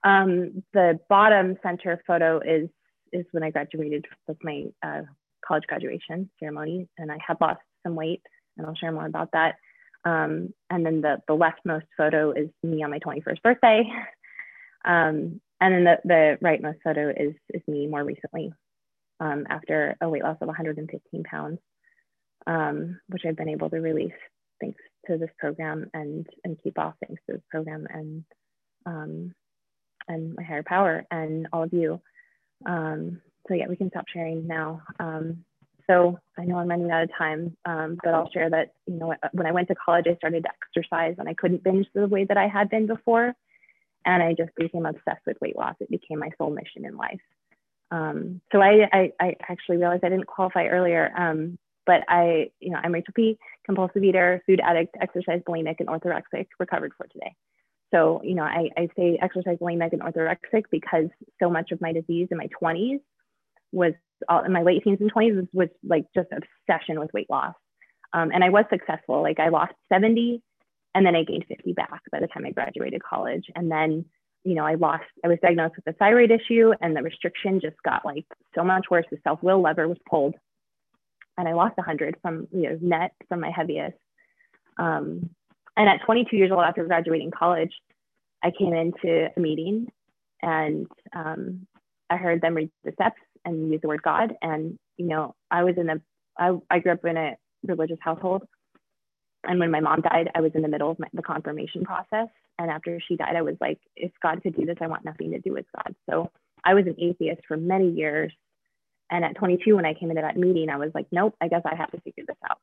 Um, 0.07 0.63
the 0.73 1.01
bottom 1.09 1.57
center 1.65 2.01
photo 2.07 2.39
is 2.39 2.69
is 3.13 3.27
when 3.33 3.43
I 3.43 3.51
graduated 3.51 4.07
with 4.29 4.37
my 4.43 4.67
uh, 4.83 5.03
college 5.45 5.65
graduation 5.67 6.31
ceremony, 6.39 6.89
and 6.97 7.11
I 7.11 7.19
had 7.27 7.39
lost 7.41 7.61
some 7.85 7.97
weight, 7.97 8.23
and 8.57 8.67
I'll 8.67 8.77
share 8.77 8.93
more 8.93 9.07
about 9.07 9.31
that. 9.33 9.57
Um, 10.05 10.55
and 10.71 10.87
then 10.87 11.01
the 11.01 11.17
the 11.27 11.35
leftmost 11.37 11.87
photo 11.97 12.31
is 12.31 12.49
me 12.63 12.85
on 12.85 12.91
my 12.91 13.01
21st 13.01 13.43
birthday, 13.43 13.83
um, 14.85 15.41
and 15.61 15.75
then 15.75 15.85
the 15.85 15.97
the 16.05 16.39
rightmost 16.41 16.83
photo 16.85 17.09
is 17.09 17.35
is 17.53 17.63
me 17.67 17.89
more 17.89 18.05
recently, 18.05 18.53
um, 19.19 19.45
after 19.51 19.97
a 20.01 20.09
weight 20.09 20.23
loss 20.23 20.39
of 20.41 20.47
115 20.47 21.25
pounds, 21.25 21.59
um, 22.47 23.01
which 23.09 23.23
I've 23.27 23.37
been 23.37 23.49
able 23.49 23.71
to 23.71 23.81
release 23.81 24.13
thanks 24.61 24.81
to 25.09 25.19
this 25.19 25.31
program 25.41 25.91
and 25.95 26.29
and 26.45 26.57
keep 26.63 26.79
off 26.79 26.95
thanks 27.05 27.21
to 27.27 27.33
this 27.33 27.45
program 27.51 27.89
and 27.91 28.25
um, 28.87 29.35
and 30.09 30.35
my 30.37 30.43
higher 30.43 30.63
power 30.63 31.05
and 31.11 31.49
all 31.53 31.63
of 31.65 31.73
you. 31.73 32.01
Um, 32.65 33.21
so 33.49 33.55
yeah, 33.55 33.67
we 33.69 33.77
can 33.77 33.91
stop 33.91 34.07
sharing 34.13 34.47
now. 34.47 34.83
Um, 34.99 35.45
so 35.87 36.19
I 36.37 36.45
know 36.45 36.59
I'm 36.59 36.69
running 36.69 36.91
out 36.91 37.05
of 37.05 37.11
time, 37.17 37.57
um, 37.65 37.99
but 38.03 38.13
I'll 38.13 38.31
share 38.31 38.51
that, 38.51 38.73
you 38.87 38.95
know, 38.95 39.15
when 39.33 39.47
I 39.47 39.53
went 39.53 39.69
to 39.69 39.75
college, 39.75 40.07
I 40.09 40.17
started 40.17 40.45
to 40.45 40.51
exercise 40.51 41.15
and 41.19 41.29
I 41.29 41.35
couldn't 41.35 41.63
binge 41.63 41.87
the 41.95 42.09
way 42.09 42.25
that 42.25 42.37
I 42.37 42.49
had 42.49 42.69
been 42.71 42.87
before. 42.87 43.35
And 44.05 44.23
I 44.23 44.35
just 44.35 44.55
became 44.57 44.87
obsessed 44.87 45.25
with 45.27 45.37
weight 45.41 45.57
loss. 45.57 45.75
It 45.81 45.91
became 45.91 46.19
my 46.19 46.31
sole 46.39 46.51
mission 46.51 46.85
in 46.85 46.97
life. 46.97 47.21
Um, 47.91 48.41
so 48.51 48.61
I, 48.61 48.89
I, 48.93 49.13
I, 49.21 49.37
actually 49.49 49.77
realized 49.77 50.05
I 50.05 50.09
didn't 50.09 50.27
qualify 50.27 50.67
earlier, 50.67 51.13
um, 51.17 51.57
but 51.87 52.03
I, 52.09 52.51
you 52.59 52.71
know, 52.71 52.81
I'm 52.83 52.93
Rachel 52.93 53.15
P., 53.15 53.39
compulsive 53.65 54.03
eater, 54.03 54.43
food 54.45 54.61
addict, 54.63 54.97
exercise 55.01 55.41
bulimic, 55.49 55.77
and 55.79 55.89
orthorexic, 55.89 56.49
recovered 56.59 56.93
for 56.97 57.07
today. 57.07 57.37
So, 57.97 58.21
you 58.23 58.35
know, 58.35 58.43
I, 58.43 58.69
I 58.77 58.89
say 58.97 59.19
exercise 59.23 59.59
bulimic 59.59 59.93
and 59.93 60.03
orthorexic 60.03 60.65
because 60.71 61.07
so 61.43 61.51
much 61.51 61.73
of 61.73 61.81
my 61.81 61.93
disease 61.93 62.29
in 62.31 62.39
my 62.39 62.49
20s 62.63 63.01
was 63.73 63.95
all 64.29 64.45
in 64.45 64.53
my 64.53 64.63
late 64.63 64.85
teens 64.85 64.99
and 65.01 65.13
20s 65.13 65.37
was, 65.37 65.47
was 65.53 65.69
like 65.83 66.05
just 66.15 66.29
obsession 66.31 67.01
with 67.01 67.13
weight 67.15 67.31
loss. 67.31 67.55
Um, 68.13 68.31
and 68.33 68.45
I 68.45 68.51
was 68.51 68.65
successful. 68.71 69.23
Like 69.23 69.41
I 69.41 69.49
lost 69.49 69.73
70 69.93 70.43
and 70.95 71.07
then 71.07 71.17
I 71.17 71.25
gained 71.25 71.47
50 71.49 71.73
back 71.73 72.03
by 72.13 72.21
the 72.21 72.27
time 72.27 72.45
I 72.47 72.51
graduated 72.51 73.03
college. 73.03 73.47
And 73.55 73.71
then, 73.71 74.05
you 74.45 74.55
know, 74.55 74.67
I 74.67 74.75
lost, 74.75 75.05
I 75.25 75.29
was 75.29 75.39
diagnosed 75.43 75.77
with 75.77 75.95
a 75.95 75.99
thyroid 75.99 76.31
issue 76.31 76.73
and 76.81 76.97
the 76.97 77.03
restriction 77.03 77.61
just 77.61 77.77
got 77.85 78.05
like 78.05 78.27
so 78.55 78.63
much 78.63 78.87
worse. 78.91 79.07
The 79.11 79.19
self 79.25 79.43
will 79.43 79.63
lever 79.63 79.89
was 79.89 79.99
pulled. 80.09 80.35
and 81.39 81.49
I 81.49 81.55
lost 81.55 81.77
100 81.77 82.17
from 82.23 82.49
you 82.53 82.63
know 82.63 82.79
net 82.81 83.13
from 83.29 83.41
my 83.41 83.51
heaviest. 83.51 83.97
Um, 84.79 85.31
and 85.77 85.89
at 85.89 86.05
22 86.07 86.37
years 86.37 86.51
old, 86.51 86.65
after 86.65 86.85
graduating 86.85 87.31
college, 87.31 87.73
I 88.43 88.51
came 88.57 88.75
into 88.75 89.29
a 89.37 89.41
meeting 89.41 89.89
and 90.43 90.87
um, 91.15 91.67
I 92.11 92.17
heard 92.17 92.41
them 92.41 92.55
read 92.55 92.71
the 92.85 92.93
steps 92.93 93.21
and 93.45 93.71
use 93.71 93.81
the 93.81 93.89
word 93.89 94.03
God. 94.03 94.35
And 94.43 94.79
you 94.97 95.07
know, 95.07 95.35
I 95.51 95.65
was 95.65 95.75
in 95.77 95.91
a 95.91 96.01
I, 96.39 96.57
I 96.71 96.79
grew 96.81 96.93
up 96.93 97.05
in 97.05 97.17
a 97.17 97.37
religious 97.67 97.99
household, 98.01 98.43
and 99.45 99.59
when 99.59 99.71
my 99.71 99.81
mom 99.81 100.01
died, 100.01 100.31
I 100.35 100.41
was 100.41 100.53
in 100.55 100.63
the 100.63 100.69
middle 100.69 100.91
of 100.91 100.99
my, 100.99 101.09
the 101.13 101.23
confirmation 101.23 101.85
process. 101.85 102.29
And 102.59 102.71
after 102.71 103.01
she 103.07 103.17
died, 103.17 103.37
I 103.37 103.43
was 103.43 103.57
like, 103.61 103.79
if 103.95 104.13
God 104.23 104.43
could 104.43 104.57
do 104.57 104.67
this, 104.67 104.79
I 104.81 104.87
want 104.87 105.05
nothing 105.05 105.31
to 105.33 105.39
do 105.39 105.53
with 105.53 105.67
God. 105.75 105.95
So 106.09 106.31
I 106.65 106.75
was 106.75 106.87
an 106.87 106.97
atheist 106.99 107.43
for 107.47 107.57
many 107.57 107.91
years. 107.91 108.33
And 109.11 109.25
at 109.25 109.37
22, 109.37 109.77
when 109.77 109.87
I 109.87 109.95
came 109.95 110.11
into 110.11 110.23
that 110.23 110.37
meeting, 110.37 110.69
I 110.69 110.79
was 110.79 110.91
like, 110.95 111.07
nope, 111.13 111.35
I 111.41 111.49
guess 111.49 111.63
I 111.65 111.77
have 111.77 111.91
to 111.93 112.01
figure 112.01 112.25
this 112.27 112.37
out. 112.51 112.59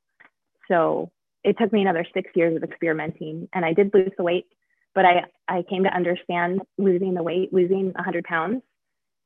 So 0.68 1.12
it 1.44 1.58
took 1.58 1.72
me 1.72 1.82
another 1.82 2.06
six 2.14 2.32
years 2.36 2.56
of 2.56 2.64
experimenting 2.64 3.48
and 3.54 3.64
I 3.64 3.74
did 3.74 3.94
lose 3.94 4.12
the 4.18 4.24
weight, 4.24 4.48
but 4.96 5.06
I, 5.06 5.24
I 5.48 5.64
came 5.70 5.84
to 5.84 5.94
understand 5.94 6.62
losing 6.78 7.14
the 7.14 7.24
weight, 7.24 7.54
losing 7.54 7.92
100 7.92 8.24
pounds 8.24 8.62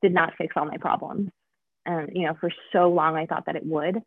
did 0.02 0.14
not 0.14 0.34
fix 0.38 0.54
all 0.56 0.66
my 0.66 0.78
problems. 0.78 1.30
And, 1.86 2.10
you 2.14 2.28
know, 2.28 2.36
for 2.40 2.52
so 2.74 2.90
long, 2.90 3.16
I 3.16 3.26
thought 3.26 3.46
that 3.48 3.56
it 3.56 3.66
would. 3.66 4.02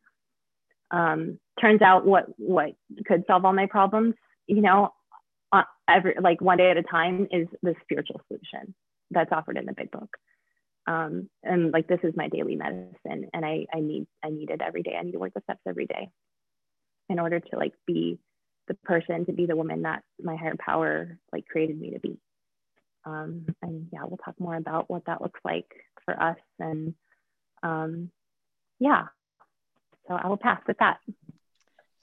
Um, 0.90 1.38
turns 1.60 1.82
out 1.82 2.06
what, 2.06 2.26
what 2.36 2.70
could 3.06 3.24
solve 3.26 3.44
all 3.44 3.52
my 3.52 3.66
problems, 3.66 4.14
you 4.46 4.60
know, 4.60 4.90
uh, 5.52 5.62
every, 5.88 6.14
like 6.20 6.40
one 6.40 6.58
day 6.58 6.70
at 6.70 6.76
a 6.76 6.82
time 6.82 7.26
is 7.30 7.48
the 7.62 7.74
spiritual 7.82 8.20
solution 8.28 8.74
that's 9.10 9.32
offered 9.32 9.56
in 9.56 9.66
the 9.66 9.72
big 9.72 9.90
book 9.90 10.16
um, 10.86 11.28
and 11.42 11.72
like 11.72 11.86
this 11.86 12.00
is 12.02 12.14
my 12.16 12.28
daily 12.28 12.56
medicine 12.56 13.28
and 13.32 13.44
I, 13.44 13.66
I 13.72 13.80
need 13.80 14.06
i 14.24 14.30
need 14.30 14.50
it 14.50 14.60
every 14.60 14.82
day 14.82 14.96
i 14.98 15.02
need 15.02 15.12
to 15.12 15.18
work 15.18 15.34
the 15.34 15.42
steps 15.42 15.60
every 15.66 15.86
day 15.86 16.08
in 17.08 17.18
order 17.18 17.40
to 17.40 17.56
like 17.56 17.74
be 17.86 18.18
the 18.70 18.74
person 18.84 19.26
to 19.26 19.32
be 19.32 19.46
the 19.46 19.56
woman 19.56 19.82
that 19.82 20.04
my 20.22 20.36
higher 20.36 20.54
power 20.56 21.18
like 21.32 21.44
created 21.46 21.78
me 21.78 21.90
to 21.90 21.98
be. 21.98 22.16
Um, 23.04 23.46
and 23.62 23.88
yeah 23.92 24.04
we'll 24.04 24.18
talk 24.18 24.38
more 24.38 24.54
about 24.54 24.88
what 24.88 25.06
that 25.06 25.20
looks 25.20 25.40
like 25.44 25.66
for 26.04 26.22
us 26.22 26.36
and 26.60 26.94
um, 27.64 28.10
yeah. 28.78 29.06
So 30.06 30.14
i 30.14 30.28
will 30.28 30.36
pass 30.36 30.60
with 30.68 30.78
that. 30.78 30.98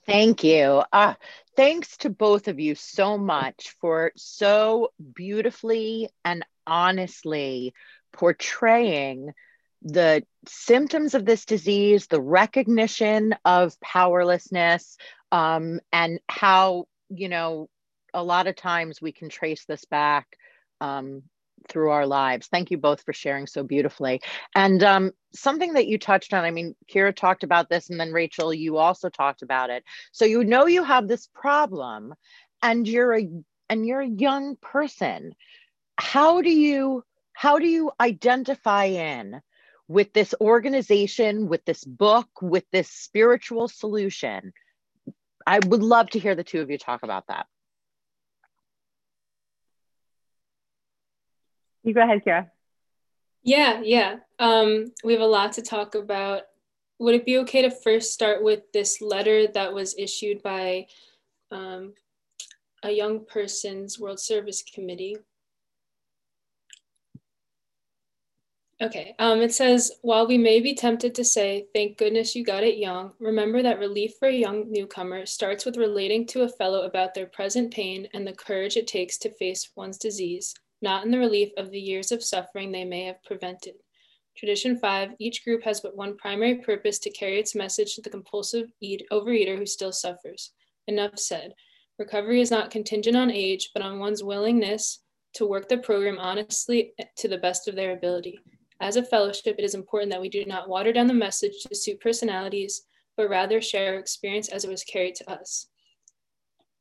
Thank 0.06 0.44
you. 0.44 0.82
Uh, 0.92 1.14
thanks 1.56 1.96
to 1.98 2.10
both 2.10 2.48
of 2.48 2.60
you 2.60 2.74
so 2.74 3.18
much 3.18 3.74
for 3.80 4.12
so 4.16 4.90
beautifully 5.14 6.08
and 6.24 6.44
honestly 6.66 7.74
portraying 8.12 9.32
the 9.82 10.24
symptoms 10.46 11.14
of 11.14 11.24
this 11.24 11.44
disease, 11.44 12.06
the 12.06 12.20
recognition 12.20 13.34
of 13.44 13.78
powerlessness, 13.80 14.96
um, 15.30 15.80
and 15.92 16.20
how, 16.28 16.86
you 17.08 17.28
know, 17.28 17.68
a 18.14 18.22
lot 18.22 18.46
of 18.46 18.56
times 18.56 19.00
we 19.00 19.12
can 19.12 19.28
trace 19.28 19.64
this 19.66 19.84
back 19.84 20.26
um, 20.80 21.22
through 21.68 21.90
our 21.90 22.06
lives. 22.06 22.46
Thank 22.46 22.70
you 22.70 22.78
both 22.78 23.02
for 23.02 23.12
sharing 23.12 23.46
so 23.46 23.62
beautifully. 23.62 24.20
And 24.54 24.82
um, 24.82 25.12
something 25.34 25.74
that 25.74 25.86
you 25.86 25.98
touched 25.98 26.32
on, 26.32 26.44
I 26.44 26.50
mean, 26.50 26.74
Kira 26.90 27.14
talked 27.14 27.44
about 27.44 27.68
this, 27.68 27.90
and 27.90 28.00
then 28.00 28.12
Rachel, 28.12 28.52
you 28.54 28.78
also 28.78 29.08
talked 29.08 29.42
about 29.42 29.70
it. 29.70 29.84
So 30.12 30.24
you 30.24 30.44
know 30.44 30.66
you 30.66 30.82
have 30.82 31.08
this 31.08 31.28
problem, 31.34 32.14
and 32.62 32.88
you're 32.88 33.16
a 33.16 33.28
and 33.70 33.86
you're 33.86 34.00
a 34.00 34.08
young 34.08 34.56
person. 34.56 35.34
How 35.96 36.40
do 36.40 36.50
you 36.50 37.04
how 37.32 37.58
do 37.58 37.66
you 37.66 37.92
identify 38.00 38.84
in 38.84 39.40
with 39.88 40.12
this 40.12 40.34
organization, 40.40 41.48
with 41.48 41.64
this 41.64 41.82
book, 41.84 42.28
with 42.40 42.64
this 42.70 42.88
spiritual 42.90 43.68
solution? 43.68 44.52
I 45.46 45.60
would 45.66 45.82
love 45.82 46.10
to 46.10 46.18
hear 46.18 46.34
the 46.34 46.44
two 46.44 46.60
of 46.60 46.70
you 46.70 46.78
talk 46.78 47.02
about 47.02 47.26
that. 47.28 47.46
You 51.82 51.94
go 51.94 52.02
ahead, 52.02 52.22
Kira. 52.24 52.50
Yeah, 53.42 53.80
yeah. 53.82 54.16
Um, 54.38 54.92
we 55.04 55.14
have 55.14 55.22
a 55.22 55.26
lot 55.26 55.52
to 55.54 55.62
talk 55.62 55.94
about. 55.94 56.42
Would 56.98 57.14
it 57.14 57.24
be 57.24 57.38
okay 57.38 57.62
to 57.62 57.70
first 57.70 58.12
start 58.12 58.42
with 58.42 58.60
this 58.72 59.00
letter 59.00 59.46
that 59.46 59.72
was 59.72 59.96
issued 59.96 60.42
by 60.42 60.86
um, 61.50 61.94
a 62.82 62.90
young 62.90 63.24
person's 63.24 63.98
World 63.98 64.20
Service 64.20 64.62
Committee? 64.62 65.16
Okay, 68.80 69.12
um, 69.18 69.40
it 69.40 69.52
says, 69.52 69.90
while 70.02 70.28
we 70.28 70.38
may 70.38 70.60
be 70.60 70.72
tempted 70.72 71.12
to 71.16 71.24
say, 71.24 71.66
thank 71.74 71.98
goodness 71.98 72.36
you 72.36 72.44
got 72.44 72.62
it 72.62 72.78
young, 72.78 73.10
remember 73.18 73.60
that 73.60 73.80
relief 73.80 74.12
for 74.20 74.28
a 74.28 74.32
young 74.32 74.70
newcomer 74.70 75.26
starts 75.26 75.64
with 75.64 75.76
relating 75.76 76.24
to 76.28 76.42
a 76.42 76.48
fellow 76.48 76.82
about 76.82 77.12
their 77.12 77.26
present 77.26 77.74
pain 77.74 78.06
and 78.14 78.24
the 78.24 78.32
courage 78.32 78.76
it 78.76 78.86
takes 78.86 79.18
to 79.18 79.34
face 79.34 79.70
one's 79.74 79.98
disease, 79.98 80.54
not 80.80 81.04
in 81.04 81.10
the 81.10 81.18
relief 81.18 81.50
of 81.56 81.72
the 81.72 81.80
years 81.80 82.12
of 82.12 82.22
suffering 82.22 82.70
they 82.70 82.84
may 82.84 83.02
have 83.02 83.20
prevented. 83.24 83.74
Tradition 84.36 84.78
five, 84.78 85.10
each 85.18 85.44
group 85.44 85.64
has 85.64 85.80
but 85.80 85.96
one 85.96 86.16
primary 86.16 86.58
purpose 86.58 87.00
to 87.00 87.10
carry 87.10 87.40
its 87.40 87.56
message 87.56 87.96
to 87.96 88.02
the 88.02 88.10
compulsive 88.10 88.70
eat, 88.80 89.02
overeater 89.10 89.58
who 89.58 89.66
still 89.66 89.90
suffers. 89.90 90.52
Enough 90.86 91.18
said. 91.18 91.52
Recovery 91.98 92.40
is 92.40 92.52
not 92.52 92.70
contingent 92.70 93.16
on 93.16 93.32
age, 93.32 93.70
but 93.74 93.82
on 93.82 93.98
one's 93.98 94.22
willingness 94.22 95.00
to 95.34 95.46
work 95.46 95.68
the 95.68 95.78
program 95.78 96.18
honestly 96.20 96.92
to 97.16 97.26
the 97.26 97.38
best 97.38 97.66
of 97.66 97.74
their 97.74 97.90
ability. 97.90 98.38
As 98.80 98.96
a 98.96 99.02
fellowship, 99.02 99.56
it 99.58 99.64
is 99.64 99.74
important 99.74 100.10
that 100.12 100.20
we 100.20 100.28
do 100.28 100.44
not 100.44 100.68
water 100.68 100.92
down 100.92 101.08
the 101.08 101.14
message 101.14 101.64
to 101.64 101.74
suit 101.74 102.00
personalities, 102.00 102.82
but 103.16 103.28
rather 103.28 103.60
share 103.60 103.94
our 103.94 103.98
experience 103.98 104.48
as 104.48 104.64
it 104.64 104.70
was 104.70 104.84
carried 104.84 105.16
to 105.16 105.30
us. 105.30 105.66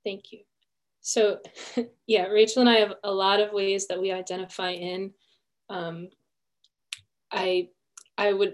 Thank 0.03 0.31
you. 0.31 0.39
So, 1.01 1.39
yeah, 2.07 2.25
Rachel 2.25 2.61
and 2.61 2.69
I 2.69 2.75
have 2.75 2.93
a 3.03 3.11
lot 3.11 3.39
of 3.39 3.53
ways 3.53 3.87
that 3.87 3.99
we 3.99 4.11
identify 4.11 4.71
in. 4.71 5.13
Um, 5.69 6.09
I, 7.31 7.69
I 8.17 8.33
would 8.33 8.53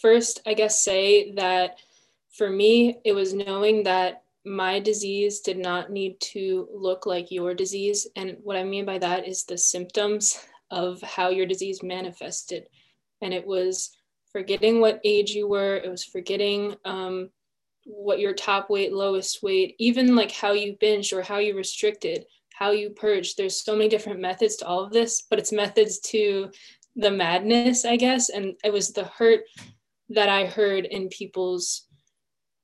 first, 0.00 0.40
I 0.46 0.54
guess, 0.54 0.82
say 0.82 1.32
that 1.32 1.78
for 2.36 2.50
me, 2.50 2.98
it 3.04 3.12
was 3.12 3.34
knowing 3.34 3.84
that 3.84 4.22
my 4.44 4.80
disease 4.80 5.40
did 5.40 5.58
not 5.58 5.90
need 5.90 6.18
to 6.20 6.68
look 6.72 7.06
like 7.06 7.30
your 7.30 7.54
disease. 7.54 8.06
And 8.16 8.36
what 8.42 8.56
I 8.56 8.64
mean 8.64 8.84
by 8.84 8.98
that 8.98 9.28
is 9.28 9.44
the 9.44 9.58
symptoms 9.58 10.38
of 10.70 11.00
how 11.02 11.28
your 11.30 11.46
disease 11.46 11.82
manifested. 11.82 12.68
And 13.22 13.32
it 13.32 13.46
was 13.46 13.90
forgetting 14.32 14.80
what 14.80 15.00
age 15.04 15.30
you 15.30 15.48
were, 15.48 15.76
it 15.76 15.90
was 15.90 16.04
forgetting 16.04 16.76
um, 16.84 17.30
what 17.84 18.18
your 18.18 18.34
top 18.34 18.68
weight, 18.68 18.92
lowest 18.92 19.42
weight, 19.42 19.74
even 19.78 20.14
like 20.14 20.30
how 20.30 20.52
you 20.52 20.76
binged 20.80 21.12
or 21.12 21.22
how 21.22 21.38
you 21.38 21.56
restricted, 21.56 22.26
how 22.54 22.70
you 22.70 22.90
purged. 22.90 23.36
There's 23.36 23.64
so 23.64 23.74
many 23.74 23.88
different 23.88 24.20
methods 24.20 24.56
to 24.56 24.66
all 24.66 24.84
of 24.84 24.92
this, 24.92 25.22
but 25.28 25.38
it's 25.38 25.52
methods 25.52 25.98
to 26.00 26.50
the 26.96 27.10
madness, 27.10 27.84
I 27.84 27.96
guess. 27.96 28.28
And 28.28 28.54
it 28.62 28.72
was 28.72 28.92
the 28.92 29.04
hurt 29.04 29.40
that 30.10 30.28
I 30.28 30.46
heard 30.46 30.84
in 30.84 31.08
people's 31.08 31.86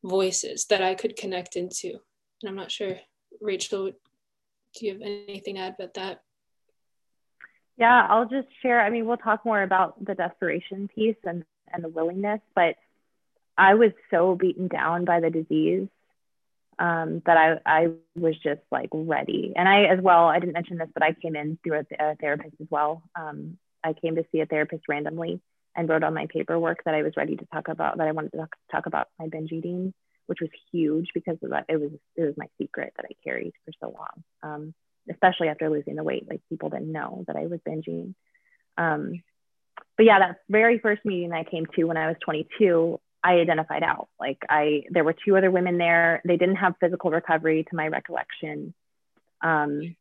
voices 0.03 0.67
that 0.67 0.83
I 0.83 0.95
could 0.95 1.17
connect 1.17 1.57
into. 1.57 1.93
And 2.43 2.49
I'm 2.49 2.57
not 2.57 2.71
sure, 2.71 2.97
Rachel, 3.41 3.93
do 4.75 4.87
you 4.87 4.93
have 4.93 5.03
anything 5.03 5.55
to 5.55 5.63
add 5.63 5.77
about 5.79 5.95
that? 5.95 6.24
Yeah, 7.77 8.07
I'll 8.09 8.29
just 8.29 8.49
share. 8.63 8.81
I 8.81 8.91
mean, 8.91 9.07
we'll 9.07 9.17
talk 9.17 9.45
more 9.45 9.63
about 9.63 10.03
the 10.05 10.15
desperation 10.15 10.89
piece 10.95 11.17
and, 11.25 11.45
and 11.73 11.83
the 11.83 11.89
willingness, 11.89 12.41
but 12.55 12.77
I 13.57 13.75
was 13.75 13.91
so 14.11 14.37
beaten 14.37 14.69
down 14.69 15.05
by 15.05 15.21
the 15.21 15.31
disease 15.31 15.89
um, 16.79 17.23
that 17.27 17.37
I, 17.37 17.59
I 17.67 17.87
was 18.17 18.35
just 18.43 18.61
like 18.71 18.91
ready. 18.93 19.53
And 19.57 19.69
I, 19.69 19.85
as 19.85 20.01
well, 20.01 20.27
I 20.27 20.39
didn't 20.39 20.55
mention 20.55 20.79
this, 20.79 20.89
but 20.93 21.03
I 21.03 21.13
came 21.13 21.37
in 21.37 21.59
through 21.63 21.81
a, 21.81 22.11
a 22.13 22.17
therapist 22.17 22.55
as 22.61 22.67
well. 22.71 23.03
Um, 23.15 23.59
I 23.83 23.93
came 23.93 24.17
to 24.17 24.25
see 24.33 24.41
a 24.41 24.47
therapist 24.47 24.85
randomly 24.89 25.41
and 25.77 25.89
wrote 25.89 26.05
on 26.05 26.15
my 26.15 26.27
paperwork 26.27 26.85
that 26.85 26.95
I 26.95 27.03
was 27.03 27.17
ready 27.17 27.37
to 27.37 27.47
talk 27.53 27.69
about, 27.69 27.99
that 27.99 28.07
I 28.07 28.13
wanted 28.13 28.33
to 28.33 28.39
talk, 28.39 28.57
talk 28.71 28.87
about 28.87 29.09
my 29.19 29.29
binge 29.29 29.53
eating, 29.53 29.93
which 30.27 30.39
was 30.41 30.51
huge 30.73 31.09
because 31.15 31.39
of 31.43 31.51
that. 31.51 31.67
It 31.69 31.81
was, 31.81 31.91
it 32.17 32.23
was 32.23 32.35
my 32.37 32.47
secret 32.59 32.93
that 32.97 33.07
I 33.09 33.15
carried 33.25 33.53
for 33.65 33.73
so 33.81 33.95
long. 33.97 34.25
Um, 34.43 34.75
especially 35.11 35.49
after 35.49 35.69
losing 35.71 35.97
the 35.97 36.03
weight. 36.03 36.27
Like 36.29 36.41
people 36.49 36.71
didn't 36.71 36.93
know 36.93 37.25
that 37.27 37.37
I 37.37 37.47
was 37.47 37.61
binging. 37.67 38.15
Um, 38.77 39.23
but 39.97 40.07
yeah, 40.07 40.19
that 40.19 40.37
very 40.49 40.79
first 40.79 41.05
meeting 41.05 41.33
I 41.33 41.45
came 41.45 41.67
to 41.75 41.85
when 41.85 41.97
I 41.97 42.09
was 42.09 42.17
22, 42.25 43.01
I 43.23 43.35
identified 43.35 43.83
out. 43.83 44.09
Like 44.19 44.39
I, 44.49 44.85
there 44.91 45.05
were 45.05 45.15
two 45.15 45.37
other 45.37 45.51
women 45.51 45.79
there. 45.79 46.21
They 46.25 46.37
didn't 46.37 46.57
have 46.57 46.75
physical 46.81 47.11
recovery, 47.11 47.65
to 47.69 47.77
my 47.77 47.89
recollection. 47.89 48.75
Um, 49.41 49.97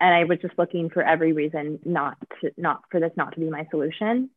and 0.00 0.14
I 0.14 0.24
was 0.24 0.38
just 0.40 0.58
looking 0.58 0.90
for 0.90 1.02
every 1.02 1.32
reason 1.32 1.80
not 1.84 2.18
to, 2.40 2.52
not 2.56 2.82
for 2.90 3.00
this 3.00 3.10
not 3.16 3.34
to 3.34 3.40
be 3.40 3.50
my 3.50 3.66
solution. 3.70 4.30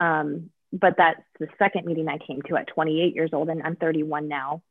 Um, 0.00 0.50
but 0.72 0.94
that's 0.96 1.22
the 1.38 1.48
second 1.58 1.86
meeting 1.86 2.08
I 2.08 2.18
came 2.18 2.42
to 2.42 2.56
at 2.56 2.68
28 2.68 3.14
years 3.14 3.30
old, 3.32 3.48
and 3.48 3.62
I'm 3.62 3.76
31 3.76 4.28
now. 4.28 4.62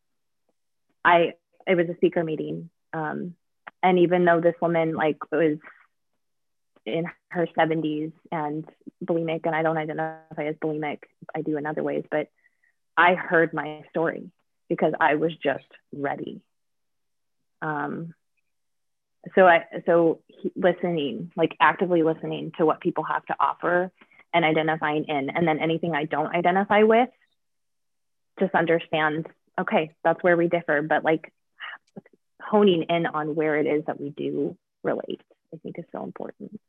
I 1.03 1.33
it 1.65 1.75
was 1.75 1.87
a 1.89 1.95
speaker 1.95 2.23
meeting. 2.23 2.69
Um, 2.93 3.35
and 3.83 3.99
even 3.99 4.25
though 4.25 4.41
this 4.41 4.55
woman 4.61 4.93
like 4.95 5.17
was 5.31 5.57
in 6.85 7.05
her 7.29 7.47
70s 7.57 8.13
and 8.31 8.65
bulimic 9.03 9.41
and 9.45 9.55
i 9.55 9.61
don't 9.61 9.77
identify 9.77 10.45
as 10.45 10.55
bulimic 10.55 10.99
i 11.35 11.41
do 11.41 11.57
in 11.57 11.65
other 11.65 11.83
ways 11.83 12.03
but 12.09 12.29
I 12.97 13.13
heard 13.13 13.53
my 13.53 13.83
story 13.91 14.31
because 14.67 14.93
I 14.99 15.15
was 15.15 15.31
just 15.41 15.67
ready. 15.93 16.41
Um, 17.61 18.13
so 19.35 19.45
I 19.45 19.65
so 19.85 20.21
listening, 20.55 21.31
like 21.35 21.55
actively 21.59 22.01
listening 22.01 22.53
to 22.57 22.65
what 22.65 22.81
people 22.81 23.03
have 23.03 23.25
to 23.27 23.35
offer 23.39 23.91
and 24.33 24.43
identifying 24.43 25.05
in, 25.05 25.29
and 25.29 25.47
then 25.47 25.59
anything 25.59 25.93
I 25.93 26.05
don't 26.05 26.33
identify 26.33 26.83
with, 26.83 27.09
just 28.39 28.55
understand. 28.55 29.27
Okay, 29.59 29.91
that's 30.03 30.21
where 30.23 30.37
we 30.37 30.47
differ, 30.47 30.81
but 30.81 31.03
like 31.03 31.31
honing 32.49 32.83
in 32.83 33.05
on 33.05 33.35
where 33.35 33.57
it 33.57 33.65
is 33.65 33.85
that 33.85 33.99
we 33.99 34.09
do 34.09 34.57
relate, 34.83 35.21
I 35.53 35.57
think 35.57 35.77
is 35.77 35.85
so 35.91 36.03
important. 36.03 36.59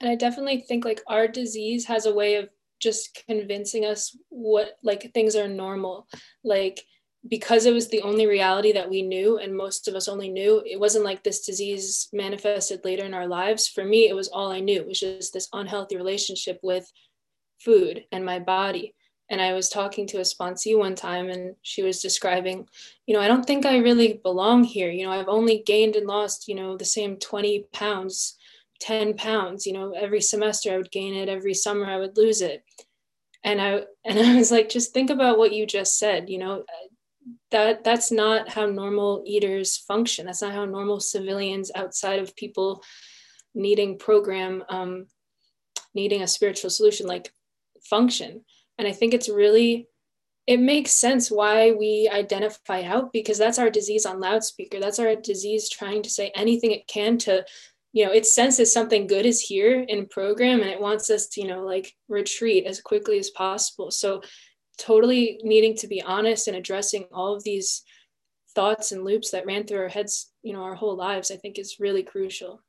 And 0.00 0.10
I 0.10 0.16
definitely 0.16 0.60
think 0.60 0.84
like 0.84 1.02
our 1.06 1.28
disease 1.28 1.86
has 1.86 2.06
a 2.06 2.14
way 2.14 2.36
of 2.36 2.48
just 2.80 3.24
convincing 3.26 3.84
us 3.84 4.16
what 4.28 4.76
like 4.82 5.12
things 5.14 5.36
are 5.36 5.48
normal. 5.48 6.06
Like 6.42 6.84
because 7.28 7.64
it 7.64 7.72
was 7.72 7.88
the 7.88 8.02
only 8.02 8.26
reality 8.26 8.72
that 8.72 8.90
we 8.90 9.02
knew 9.02 9.38
and 9.38 9.56
most 9.56 9.88
of 9.88 9.94
us 9.94 10.08
only 10.08 10.28
knew 10.28 10.62
it 10.66 10.78
wasn't 10.78 11.04
like 11.04 11.22
this 11.22 11.46
disease 11.46 12.08
manifested 12.12 12.84
later 12.84 13.04
in 13.04 13.14
our 13.14 13.26
lives 13.26 13.66
for 13.66 13.84
me 13.84 14.08
it 14.08 14.14
was 14.14 14.28
all 14.28 14.50
i 14.50 14.60
knew 14.60 14.80
it 14.80 14.86
was 14.86 15.00
just 15.00 15.32
this 15.32 15.48
unhealthy 15.52 15.96
relationship 15.96 16.58
with 16.62 16.90
food 17.60 18.04
and 18.12 18.24
my 18.24 18.38
body 18.38 18.94
and 19.30 19.40
i 19.40 19.52
was 19.52 19.68
talking 19.68 20.06
to 20.06 20.18
a 20.18 20.22
sponsee 20.22 20.76
one 20.76 20.94
time 20.94 21.28
and 21.28 21.54
she 21.62 21.82
was 21.82 22.02
describing 22.02 22.66
you 23.06 23.14
know 23.14 23.20
i 23.20 23.28
don't 23.28 23.46
think 23.46 23.64
i 23.66 23.78
really 23.78 24.20
belong 24.22 24.64
here. 24.64 24.90
You 24.90 25.06
know 25.06 25.12
i've 25.12 25.28
only 25.28 25.62
gained 25.64 25.96
and 25.96 26.06
lost 26.06 26.48
you 26.48 26.54
know 26.54 26.76
the 26.76 26.84
same 26.84 27.16
20 27.16 27.66
pounds 27.72 28.36
10 28.80 29.14
pounds. 29.14 29.66
You 29.66 29.72
know 29.72 29.92
every 29.92 30.20
semester 30.20 30.72
i 30.72 30.76
would 30.76 30.90
gain 30.90 31.14
it 31.14 31.28
every 31.28 31.54
summer 31.54 31.86
i 31.86 31.98
would 31.98 32.16
lose 32.16 32.42
it. 32.42 32.64
And 33.42 33.60
i 33.60 33.82
and 34.04 34.18
i 34.18 34.36
was 34.36 34.50
like 34.50 34.68
just 34.68 34.92
think 34.92 35.10
about 35.10 35.38
what 35.38 35.52
you 35.52 35.66
just 35.66 35.98
said 35.98 36.28
you 36.28 36.38
know 36.38 36.64
that 37.50 37.84
that's 37.84 38.10
not 38.10 38.48
how 38.48 38.66
normal 38.66 39.22
eaters 39.24 39.76
function. 39.76 40.26
That's 40.26 40.42
not 40.42 40.52
how 40.52 40.64
normal 40.64 41.00
civilians 41.00 41.70
outside 41.74 42.18
of 42.18 42.36
people 42.36 42.82
needing 43.54 43.98
program 43.98 44.64
um, 44.68 45.06
needing 45.94 46.22
a 46.22 46.26
spiritual 46.26 46.70
solution 46.70 47.06
like 47.06 47.32
function 47.88 48.44
and 48.78 48.86
i 48.88 48.92
think 48.92 49.14
it's 49.14 49.28
really 49.28 49.88
it 50.46 50.60
makes 50.60 50.90
sense 50.90 51.30
why 51.30 51.72
we 51.72 52.08
identify 52.12 52.82
out 52.82 53.12
because 53.12 53.38
that's 53.38 53.58
our 53.58 53.70
disease 53.70 54.04
on 54.04 54.20
loudspeaker. 54.20 54.78
That's 54.78 54.98
our 54.98 55.16
disease 55.16 55.70
trying 55.70 56.02
to 56.02 56.10
say 56.10 56.32
anything 56.34 56.72
it 56.72 56.86
can 56.86 57.18
to 57.18 57.44
you 57.92 58.04
know 58.04 58.12
it 58.12 58.26
senses 58.26 58.72
something 58.72 59.06
good 59.06 59.24
is 59.24 59.40
here 59.40 59.80
in 59.80 60.06
program 60.06 60.60
and 60.60 60.68
it 60.68 60.80
wants 60.80 61.10
us 61.10 61.28
to 61.28 61.40
you 61.40 61.46
know 61.46 61.64
like 61.64 61.94
retreat 62.08 62.66
as 62.66 62.80
quickly 62.80 63.18
as 63.18 63.30
possible. 63.30 63.90
So 63.90 64.22
totally 64.76 65.40
needing 65.42 65.76
to 65.76 65.86
be 65.86 66.02
honest 66.02 66.48
and 66.48 66.56
addressing 66.56 67.04
all 67.12 67.34
of 67.34 67.44
these 67.44 67.82
thoughts 68.54 68.92
and 68.92 69.04
loops 69.04 69.30
that 69.30 69.46
ran 69.46 69.64
through 69.64 69.78
our 69.78 69.88
heads 69.88 70.32
you 70.42 70.52
know 70.52 70.62
our 70.62 70.74
whole 70.74 70.96
lives 70.96 71.30
i 71.30 71.36
think 71.36 71.58
is 71.58 71.76
really 71.78 72.02
crucial. 72.02 72.60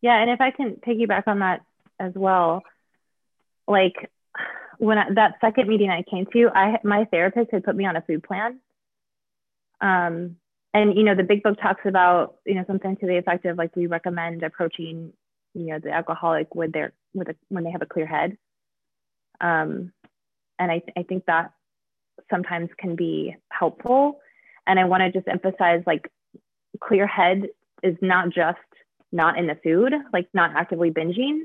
Yeah 0.00 0.20
and 0.20 0.30
if 0.30 0.40
i 0.40 0.50
can 0.50 0.76
piggyback 0.76 1.24
on 1.26 1.40
that 1.40 1.62
as 1.98 2.12
well 2.14 2.62
like 3.66 4.10
when 4.78 4.98
I, 4.98 5.12
that 5.14 5.34
second 5.40 5.68
meeting 5.68 5.90
i 5.90 6.02
came 6.02 6.26
to 6.32 6.48
i 6.54 6.78
my 6.84 7.04
therapist 7.06 7.50
had 7.52 7.64
put 7.64 7.76
me 7.76 7.86
on 7.86 7.96
a 7.96 8.02
food 8.02 8.22
plan. 8.22 8.60
Um 9.80 10.36
and 10.72 10.96
you 10.96 11.04
know 11.04 11.14
the 11.14 11.22
big 11.22 11.42
book 11.42 11.58
talks 11.60 11.82
about 11.84 12.36
you 12.44 12.54
know 12.54 12.64
something 12.66 12.96
to 12.96 13.06
the 13.06 13.18
effect 13.18 13.44
of 13.46 13.58
like 13.58 13.74
we 13.76 13.86
recommend 13.86 14.42
approaching 14.42 15.12
you 15.54 15.66
know 15.66 15.78
the 15.78 15.90
alcoholic 15.90 16.54
with 16.54 16.72
their 16.72 16.92
with 17.14 17.28
a, 17.28 17.36
when 17.48 17.64
they 17.64 17.70
have 17.70 17.82
a 17.82 17.86
clear 17.86 18.06
head. 18.06 18.36
Um, 19.40 19.92
and 20.58 20.70
I, 20.70 20.82
I 20.96 21.02
think 21.02 21.26
that 21.26 21.52
sometimes 22.30 22.70
can 22.78 22.96
be 22.96 23.36
helpful. 23.50 24.20
And 24.66 24.80
i 24.80 24.84
want 24.84 25.02
to 25.02 25.12
just 25.12 25.28
emphasize 25.28 25.82
like 25.86 26.10
clear 26.80 27.06
head 27.06 27.48
is 27.82 27.96
not 28.00 28.30
just 28.30 28.58
not 29.12 29.38
in 29.38 29.46
the 29.46 29.58
food 29.62 29.92
like 30.12 30.28
not 30.34 30.56
actively 30.56 30.90
binging 30.90 31.42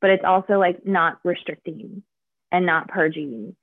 but 0.00 0.10
it's 0.10 0.24
also 0.24 0.58
like 0.58 0.84
not 0.84 1.18
restricting 1.24 2.02
and 2.56 2.64
not 2.64 2.88
purging 2.88 3.54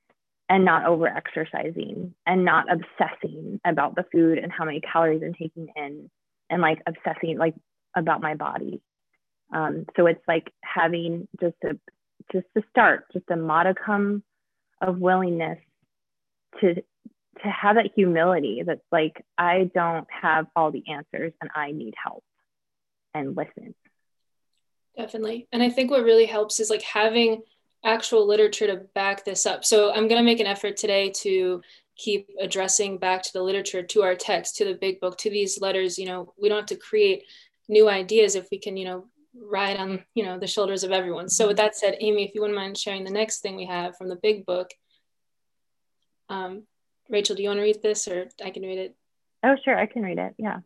and 0.48 0.64
not 0.64 0.86
over 0.86 1.08
exercising 1.08 2.14
and 2.26 2.44
not 2.44 2.66
obsessing 2.70 3.60
about 3.64 3.96
the 3.96 4.04
food 4.12 4.38
and 4.38 4.52
how 4.52 4.64
many 4.64 4.80
calories 4.80 5.20
I'm 5.24 5.34
taking 5.34 5.66
in 5.74 6.08
and 6.48 6.62
like 6.62 6.80
obsessing 6.86 7.36
like 7.36 7.56
about 7.96 8.20
my 8.20 8.36
body. 8.36 8.80
Um, 9.52 9.86
so 9.96 10.06
it's 10.06 10.22
like 10.28 10.52
having 10.62 11.26
just 11.40 11.56
a 11.64 11.76
just 12.32 12.46
to 12.56 12.62
start, 12.70 13.06
just 13.12 13.24
a 13.30 13.36
modicum 13.36 14.22
of 14.80 14.98
willingness 14.98 15.58
to 16.60 16.74
to 16.74 17.50
have 17.50 17.74
that 17.74 17.90
humility 17.96 18.62
that's 18.64 18.80
like 18.92 19.24
I 19.36 19.68
don't 19.74 20.06
have 20.22 20.46
all 20.54 20.70
the 20.70 20.84
answers 20.88 21.32
and 21.40 21.50
I 21.52 21.72
need 21.72 21.94
help 22.00 22.22
and 23.12 23.36
listen. 23.36 23.74
Definitely. 24.96 25.48
And 25.50 25.64
I 25.64 25.70
think 25.70 25.90
what 25.90 26.04
really 26.04 26.26
helps 26.26 26.60
is 26.60 26.70
like 26.70 26.82
having 26.82 27.42
actual 27.84 28.26
literature 28.26 28.66
to 28.66 28.76
back 28.94 29.24
this 29.24 29.46
up. 29.46 29.64
So 29.64 29.90
I'm 29.90 30.08
going 30.08 30.20
to 30.20 30.22
make 30.22 30.40
an 30.40 30.46
effort 30.46 30.76
today 30.76 31.10
to 31.22 31.60
keep 31.96 32.28
addressing 32.40 32.98
back 32.98 33.22
to 33.22 33.32
the 33.32 33.42
literature, 33.42 33.82
to 33.82 34.02
our 34.02 34.14
text, 34.14 34.56
to 34.56 34.64
the 34.64 34.74
big 34.74 35.00
book, 35.00 35.18
to 35.18 35.30
these 35.30 35.60
letters. 35.60 35.98
You 35.98 36.06
know, 36.06 36.32
we 36.40 36.48
don't 36.48 36.58
have 36.58 36.66
to 36.66 36.76
create 36.76 37.24
new 37.68 37.88
ideas 37.88 38.34
if 38.34 38.48
we 38.50 38.58
can, 38.58 38.76
you 38.76 38.84
know, 38.84 39.06
ride 39.36 39.76
on, 39.76 40.04
you 40.14 40.24
know, 40.24 40.38
the 40.38 40.46
shoulders 40.46 40.84
of 40.84 40.92
everyone. 40.92 41.28
So 41.28 41.48
with 41.48 41.56
that 41.58 41.76
said, 41.76 41.96
Amy, 42.00 42.24
if 42.24 42.34
you 42.34 42.40
wouldn't 42.40 42.58
mind 42.58 42.78
sharing 42.78 43.04
the 43.04 43.10
next 43.10 43.40
thing 43.40 43.56
we 43.56 43.66
have 43.66 43.96
from 43.96 44.08
the 44.08 44.16
big 44.16 44.46
book. 44.46 44.70
Um, 46.28 46.64
Rachel, 47.08 47.36
do 47.36 47.42
you 47.42 47.48
want 47.48 47.58
to 47.58 47.64
read 47.64 47.82
this 47.82 48.08
or 48.08 48.28
I 48.42 48.50
can 48.50 48.62
read 48.62 48.78
it? 48.78 48.96
Oh, 49.42 49.56
sure. 49.62 49.78
I 49.78 49.86
can 49.86 50.02
read 50.02 50.18
it. 50.18 50.34
Yeah. 50.38 50.60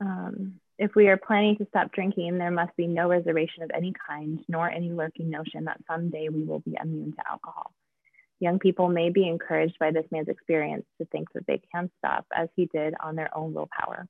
Um, 0.00 0.60
if 0.78 0.94
we 0.94 1.08
are 1.08 1.16
planning 1.16 1.56
to 1.56 1.66
stop 1.66 1.92
drinking, 1.92 2.38
there 2.38 2.52
must 2.52 2.74
be 2.76 2.86
no 2.86 3.08
reservation 3.08 3.64
of 3.64 3.70
any 3.74 3.92
kind, 4.06 4.38
nor 4.48 4.70
any 4.70 4.90
lurking 4.90 5.28
notion 5.28 5.64
that 5.64 5.80
someday 5.88 6.28
we 6.28 6.44
will 6.44 6.60
be 6.60 6.76
immune 6.80 7.12
to 7.12 7.30
alcohol. 7.30 7.72
Young 8.38 8.60
people 8.60 8.88
may 8.88 9.10
be 9.10 9.26
encouraged 9.26 9.76
by 9.80 9.90
this 9.90 10.06
man's 10.12 10.28
experience 10.28 10.86
to 10.98 11.06
think 11.06 11.32
that 11.32 11.46
they 11.48 11.60
can 11.72 11.90
stop 11.98 12.24
as 12.32 12.48
he 12.54 12.66
did 12.66 12.94
on 13.02 13.16
their 13.16 13.36
own 13.36 13.52
willpower. 13.52 14.06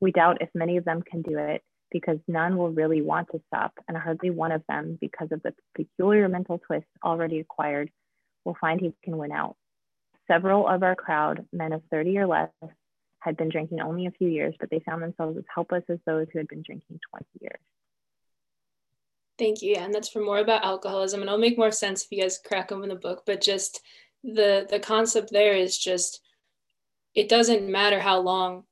We 0.00 0.10
doubt 0.10 0.42
if 0.42 0.48
many 0.52 0.76
of 0.76 0.84
them 0.84 1.02
can 1.02 1.22
do 1.22 1.38
it 1.38 1.62
because 1.92 2.18
none 2.26 2.56
will 2.56 2.70
really 2.70 3.02
want 3.02 3.28
to 3.30 3.40
stop, 3.46 3.74
and 3.86 3.96
hardly 3.96 4.30
one 4.30 4.50
of 4.50 4.62
them, 4.68 4.98
because 5.00 5.28
of 5.30 5.42
the 5.42 5.54
peculiar 5.76 6.28
mental 6.28 6.58
twist 6.58 6.86
already 7.04 7.38
acquired, 7.38 7.90
will 8.44 8.56
find 8.60 8.80
he 8.80 8.94
can 9.04 9.18
win 9.18 9.30
out. 9.30 9.56
Several 10.26 10.66
of 10.66 10.82
our 10.82 10.96
crowd, 10.96 11.46
men 11.52 11.72
of 11.72 11.82
30 11.90 12.18
or 12.18 12.26
less, 12.26 12.50
had 13.22 13.36
been 13.36 13.48
drinking 13.48 13.80
only 13.80 14.06
a 14.06 14.10
few 14.10 14.28
years, 14.28 14.54
but 14.58 14.70
they 14.70 14.80
found 14.80 15.02
themselves 15.02 15.38
as 15.38 15.44
helpless 15.52 15.84
as 15.88 15.98
those 16.06 16.26
who 16.32 16.38
had 16.38 16.48
been 16.48 16.62
drinking 16.62 16.98
20 17.10 17.26
years. 17.40 17.60
Thank 19.38 19.62
you. 19.62 19.72
Yeah, 19.72 19.84
and 19.84 19.94
that's 19.94 20.08
for 20.08 20.20
more 20.20 20.38
about 20.38 20.64
alcoholism. 20.64 21.20
And 21.20 21.28
it'll 21.28 21.38
make 21.38 21.58
more 21.58 21.70
sense 21.70 22.04
if 22.04 22.12
you 22.12 22.22
guys 22.22 22.38
crack 22.44 22.70
open 22.70 22.88
the 22.88 22.94
book. 22.94 23.22
But 23.26 23.40
just 23.40 23.80
the 24.22 24.66
the 24.68 24.78
concept 24.78 25.32
there 25.32 25.54
is 25.54 25.76
just 25.78 26.20
it 27.14 27.28
doesn't 27.28 27.68
matter 27.68 27.98
how 27.98 28.20
long 28.20 28.64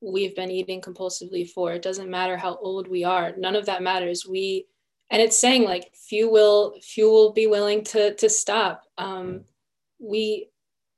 we've 0.00 0.34
been 0.34 0.50
eating 0.50 0.80
compulsively 0.80 1.48
for. 1.48 1.72
It 1.72 1.82
doesn't 1.82 2.10
matter 2.10 2.36
how 2.36 2.56
old 2.56 2.88
we 2.88 3.04
are. 3.04 3.34
None 3.36 3.56
of 3.56 3.66
that 3.66 3.82
matters. 3.82 4.26
We 4.26 4.66
and 5.10 5.20
it's 5.20 5.38
saying 5.38 5.64
like 5.64 5.94
few 5.94 6.30
will 6.30 6.76
few 6.82 7.10
will 7.10 7.32
be 7.32 7.46
willing 7.46 7.84
to 7.84 8.14
to 8.14 8.30
stop. 8.30 8.84
Um, 8.96 9.44
we 9.98 10.49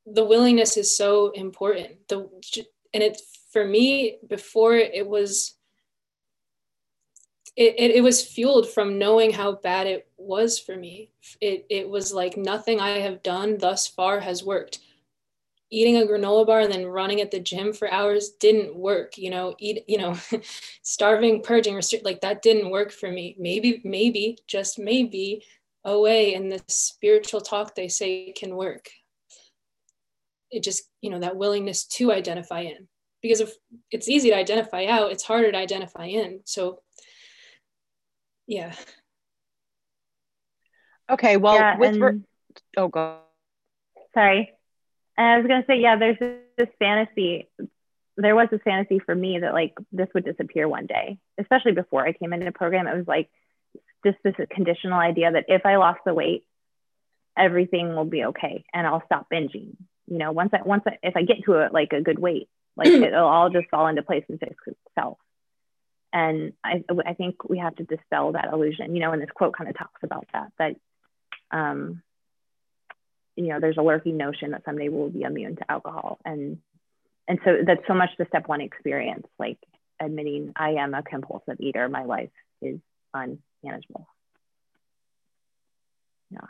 the 0.07 0.25
willingness 0.25 0.77
is 0.77 0.97
so 0.97 1.31
important. 1.31 2.09
The 2.09 2.29
and 2.95 3.03
it 3.03 3.21
for 3.53 3.65
me 3.65 4.19
before 4.29 4.75
it 4.75 5.07
was 5.07 5.55
it, 7.55 7.75
it, 7.79 7.91
it, 7.97 8.03
was 8.03 8.25
fueled 8.25 8.71
from 8.71 8.99
knowing 8.99 9.31
how 9.31 9.53
bad 9.53 9.87
it 9.87 10.09
was 10.17 10.59
for 10.59 10.75
me. 10.75 11.11
It, 11.39 11.67
it 11.69 11.87
was 11.87 12.11
like 12.11 12.39
nothing 12.39 12.81
i 12.81 12.93
have 13.01 13.23
done 13.23 13.59
thus 13.59 13.87
far 13.87 14.21
has 14.21 14.43
worked. 14.43 14.79
Eating 15.71 15.99
a 15.99 16.07
granola 16.07 16.47
bar 16.47 16.61
and 16.61 16.73
then 16.73 16.87
running 16.87 17.21
at 17.21 17.31
the 17.31 17.41
gym 17.41 17.75
for 17.75 17.93
hours 17.93 18.31
didn't 18.41 18.75
work 18.75 19.17
you 19.17 19.31
know 19.31 19.55
eat 19.59 19.85
you 19.87 19.99
know 19.99 20.17
starving 20.83 21.43
purging 21.43 21.75
restrict 21.75 22.05
like 22.05 22.21
that 22.23 22.43
didn't 22.43 22.71
work 22.71 22.91
for 22.91 23.11
me. 23.11 23.37
Maybe 23.39 23.81
maybe 23.85 24.39
just 24.47 24.79
maybe 24.79 25.45
OA 25.85 26.35
and 26.35 26.51
the 26.51 26.63
spiritual 26.69 27.41
talk 27.41 27.75
they 27.75 27.89
say 27.89 28.33
can 28.33 28.57
work 28.57 28.89
it 30.53 30.63
just 30.63 30.85
you 31.01 31.11
know 31.11 31.19
that 31.19 31.37
willingness 31.37 31.85
to 31.87 32.13
identify 32.13 32.61
in. 32.61 32.89
Because 33.23 33.41
if 33.41 33.53
it's 33.91 34.09
easy 34.09 34.31
to 34.31 34.37
identify 34.37 34.87
out 34.87 35.11
it's 35.11 35.25
harder 35.25 35.51
to 35.51 35.59
identify 35.59 36.07
in. 36.07 36.41
So 36.45 36.81
yeah. 38.47 38.75
Okay 41.11 41.37
well 41.37 41.55
yeah, 41.55 41.79
with 41.79 41.97
re- 41.97 42.21
oh 42.77 42.89
go. 42.89 43.19
Sorry. 44.15 44.53
And 45.17 45.27
i 45.27 45.39
was 45.39 45.47
going 45.47 45.63
to 45.63 45.67
say 45.67 45.81
yeah 45.81 45.97
there's 45.97 46.19
this 46.19 46.69
fantasy 46.79 47.49
there 48.17 48.35
was 48.35 48.49
this 48.51 48.61
fantasy 48.65 48.99
for 48.99 49.15
me 49.15 49.39
that 49.39 49.55
like 49.55 49.75
this 49.91 50.09
would 50.15 50.25
disappear 50.25 50.69
one 50.69 50.87
day 50.87 51.19
especially 51.39 51.73
before 51.73 52.07
i 52.07 52.13
came 52.13 52.33
into 52.33 52.45
the 52.45 52.53
program. 52.53 52.87
It 52.87 52.97
was 52.97 53.07
like 53.07 53.31
just 54.05 54.19
this 54.25 54.35
conditional 54.51 54.99
idea 54.99 55.33
that 55.33 55.45
if 55.49 55.65
i 55.65 55.77
lost 55.77 56.01
the 56.05 56.15
weight 56.15 56.45
everything 57.37 57.95
will 57.95 58.05
be 58.05 58.25
okay 58.25 58.65
and 58.73 58.87
I'll 58.87 59.05
stop 59.07 59.29
binging. 59.33 59.77
You 60.07 60.19
know, 60.19 60.33
once 60.33 60.51
I 60.53 60.63
once 60.63 60.83
I, 60.87 60.99
if 61.03 61.17
I 61.17 61.23
get 61.23 61.45
to 61.45 61.55
a 61.55 61.71
like 61.73 61.93
a 61.93 62.01
good 62.01 62.19
weight, 62.19 62.49
like 62.77 62.89
it'll 62.89 63.29
all 63.29 63.51
just 63.51 63.69
fall 63.69 63.87
into 63.87 64.03
place 64.03 64.25
and 64.29 64.39
fix 64.39 64.55
itself. 64.67 65.19
And 66.13 66.53
I 66.65 66.85
I 67.07 67.15
think 67.15 67.49
we 67.49 67.59
have 67.59 67.77
to 67.77 67.85
dispel 67.85 68.33
that 68.33 68.53
illusion. 68.53 68.95
You 68.95 69.03
know, 69.03 69.13
and 69.13 69.23
this 69.23 69.31
quote 69.35 69.57
kind 69.57 69.71
of 69.71 69.77
talks 69.77 70.03
about 70.03 70.27
that 70.33 70.53
that 70.59 70.77
um 71.51 72.03
you 73.37 73.49
know 73.49 73.61
there's 73.61 73.77
a 73.79 73.83
lurking 73.83 74.17
notion 74.17 74.51
that 74.51 74.65
someday 74.65 74.89
we'll 74.89 75.09
be 75.09 75.23
immune 75.23 75.57
to 75.57 75.71
alcohol 75.71 76.19
and 76.25 76.59
and 77.29 77.39
so 77.45 77.59
that's 77.67 77.87
so 77.87 77.95
much 77.95 78.11
the 78.19 78.27
step 78.27 78.49
one 78.49 78.61
experience 78.61 79.27
like 79.39 79.59
admitting 80.01 80.53
i 80.57 80.71
am 80.71 80.95
a 80.95 81.03
compulsive 81.03 81.57
eater 81.61 81.89
my 81.89 82.05
life 82.05 82.31
is 82.61 82.79
unmanageable 83.15 84.07
yeah 86.31 86.41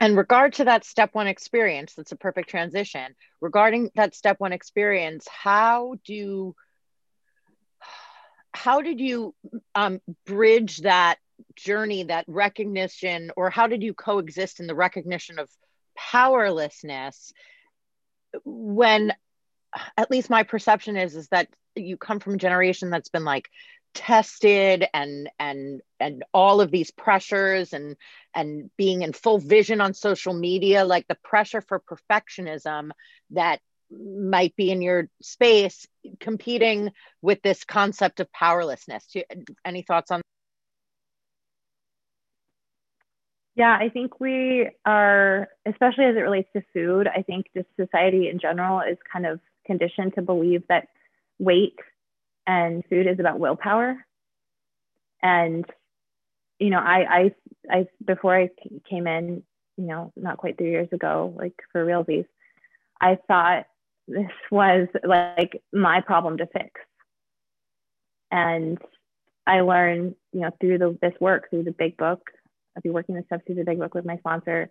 and 0.00 0.16
regard 0.16 0.54
to 0.54 0.64
that 0.64 0.84
step 0.84 1.10
one 1.14 1.26
experience 1.26 1.94
that's 1.94 2.12
a 2.12 2.16
perfect 2.16 2.50
transition. 2.50 3.14
Regarding 3.40 3.90
that 3.94 4.14
step 4.14 4.36
one 4.38 4.52
experience 4.52 5.26
how 5.28 5.96
do 6.04 6.54
how 8.52 8.80
did 8.80 9.00
you 9.00 9.34
um, 9.74 10.00
bridge 10.24 10.78
that 10.78 11.18
journey 11.54 12.04
that 12.04 12.24
recognition 12.26 13.30
or 13.36 13.50
how 13.50 13.66
did 13.66 13.82
you 13.82 13.92
coexist 13.92 14.60
in 14.60 14.66
the 14.66 14.74
recognition 14.74 15.38
of 15.38 15.50
powerlessness 15.96 17.32
when 18.44 19.12
at 19.96 20.10
least 20.10 20.30
my 20.30 20.42
perception 20.42 20.96
is 20.96 21.14
is 21.14 21.28
that 21.28 21.48
you 21.74 21.96
come 21.96 22.20
from 22.20 22.34
a 22.34 22.38
generation 22.38 22.88
that's 22.88 23.10
been 23.10 23.24
like 23.24 23.50
tested 23.96 24.86
and 24.92 25.30
and 25.38 25.80
and 25.98 26.22
all 26.32 26.60
of 26.60 26.70
these 26.70 26.90
pressures 26.90 27.72
and 27.72 27.96
and 28.34 28.70
being 28.76 29.00
in 29.02 29.12
full 29.14 29.38
vision 29.38 29.80
on 29.80 29.94
social 29.94 30.34
media 30.34 30.84
like 30.84 31.08
the 31.08 31.16
pressure 31.24 31.62
for 31.62 31.80
perfectionism 31.80 32.90
that 33.30 33.60
might 33.90 34.54
be 34.54 34.70
in 34.70 34.82
your 34.82 35.08
space 35.22 35.86
competing 36.20 36.92
with 37.22 37.40
this 37.42 37.64
concept 37.64 38.20
of 38.20 38.30
powerlessness. 38.32 39.06
Any 39.64 39.82
thoughts 39.82 40.10
on? 40.10 40.20
Yeah, 43.54 43.74
I 43.74 43.88
think 43.88 44.20
we 44.20 44.68
are, 44.84 45.48
especially 45.64 46.04
as 46.04 46.16
it 46.16 46.20
relates 46.20 46.50
to 46.54 46.62
food, 46.74 47.08
I 47.08 47.22
think 47.22 47.46
just 47.56 47.68
society 47.80 48.28
in 48.28 48.38
general 48.38 48.80
is 48.80 48.98
kind 49.10 49.24
of 49.24 49.40
conditioned 49.64 50.14
to 50.16 50.22
believe 50.22 50.64
that 50.68 50.88
weight 51.38 51.78
and 52.46 52.84
food 52.88 53.06
is 53.06 53.18
about 53.18 53.38
willpower. 53.38 54.04
And, 55.22 55.64
you 56.58 56.70
know, 56.70 56.78
I, 56.78 57.06
I, 57.08 57.34
I, 57.70 57.86
before 58.04 58.36
I 58.36 58.50
came 58.88 59.06
in, 59.06 59.42
you 59.76 59.84
know, 59.84 60.12
not 60.16 60.38
quite 60.38 60.56
three 60.56 60.70
years 60.70 60.88
ago, 60.92 61.34
like 61.36 61.54
for 61.72 61.84
realsies, 61.84 62.26
I 63.00 63.18
thought 63.28 63.66
this 64.08 64.30
was 64.50 64.88
like 65.02 65.62
my 65.72 66.00
problem 66.00 66.38
to 66.38 66.46
fix. 66.46 66.80
And 68.30 68.78
I 69.46 69.60
learned, 69.60 70.14
you 70.32 70.40
know, 70.40 70.50
through 70.60 70.78
the, 70.78 70.98
this 71.00 71.14
work, 71.20 71.50
through 71.50 71.64
the 71.64 71.72
big 71.72 71.96
book, 71.96 72.30
I'll 72.74 72.82
be 72.82 72.90
working 72.90 73.14
the 73.14 73.24
steps 73.24 73.44
through 73.46 73.56
the 73.56 73.64
big 73.64 73.78
book 73.78 73.94
with 73.94 74.04
my 74.04 74.16
sponsor. 74.18 74.70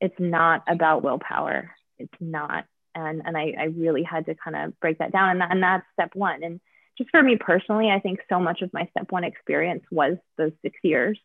It's 0.00 0.18
not 0.18 0.62
about 0.68 1.02
willpower. 1.02 1.70
It's 1.98 2.12
not. 2.20 2.66
And, 2.94 3.22
and 3.24 3.36
I, 3.36 3.54
I 3.58 3.64
really 3.64 4.02
had 4.02 4.26
to 4.26 4.34
kind 4.34 4.56
of 4.56 4.78
break 4.80 4.98
that 4.98 5.12
down. 5.12 5.30
And, 5.30 5.42
and 5.42 5.62
that's 5.62 5.84
step 5.94 6.14
one. 6.14 6.42
And 6.42 6.60
just 6.98 7.10
for 7.10 7.22
me 7.22 7.36
personally, 7.36 7.90
I 7.90 8.00
think 8.00 8.20
so 8.28 8.40
much 8.40 8.62
of 8.62 8.72
my 8.72 8.88
step 8.90 9.10
one 9.10 9.24
experience 9.24 9.84
was 9.90 10.16
those 10.36 10.52
six 10.62 10.78
years 10.82 11.18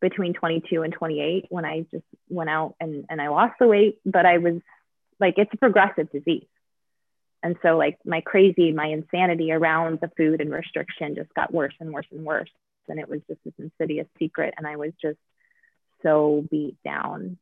between 0.00 0.34
22 0.34 0.82
and 0.82 0.92
28 0.92 1.46
when 1.48 1.64
I 1.64 1.86
just 1.90 2.04
went 2.28 2.50
out 2.50 2.74
and, 2.80 3.04
and 3.08 3.20
I 3.20 3.28
lost 3.28 3.54
the 3.60 3.68
weight, 3.68 3.98
but 4.04 4.26
I 4.26 4.38
was 4.38 4.60
like, 5.20 5.34
it's 5.36 5.52
a 5.54 5.56
progressive 5.56 6.10
disease. 6.10 6.46
And 7.42 7.56
so, 7.62 7.76
like, 7.76 7.98
my 8.04 8.20
crazy, 8.20 8.72
my 8.72 8.86
insanity 8.86 9.52
around 9.52 9.98
the 10.00 10.10
food 10.16 10.40
and 10.40 10.52
restriction 10.52 11.14
just 11.14 11.32
got 11.34 11.52
worse 11.52 11.74
and 11.80 11.92
worse 11.92 12.06
and 12.10 12.24
worse. 12.24 12.50
And 12.88 12.98
it 12.98 13.08
was 13.08 13.20
just 13.28 13.40
this 13.44 13.54
insidious 13.58 14.06
secret. 14.18 14.54
And 14.56 14.66
I 14.66 14.76
was 14.76 14.92
just 15.00 15.18
so 16.02 16.44
beat 16.50 16.76
down 16.84 17.38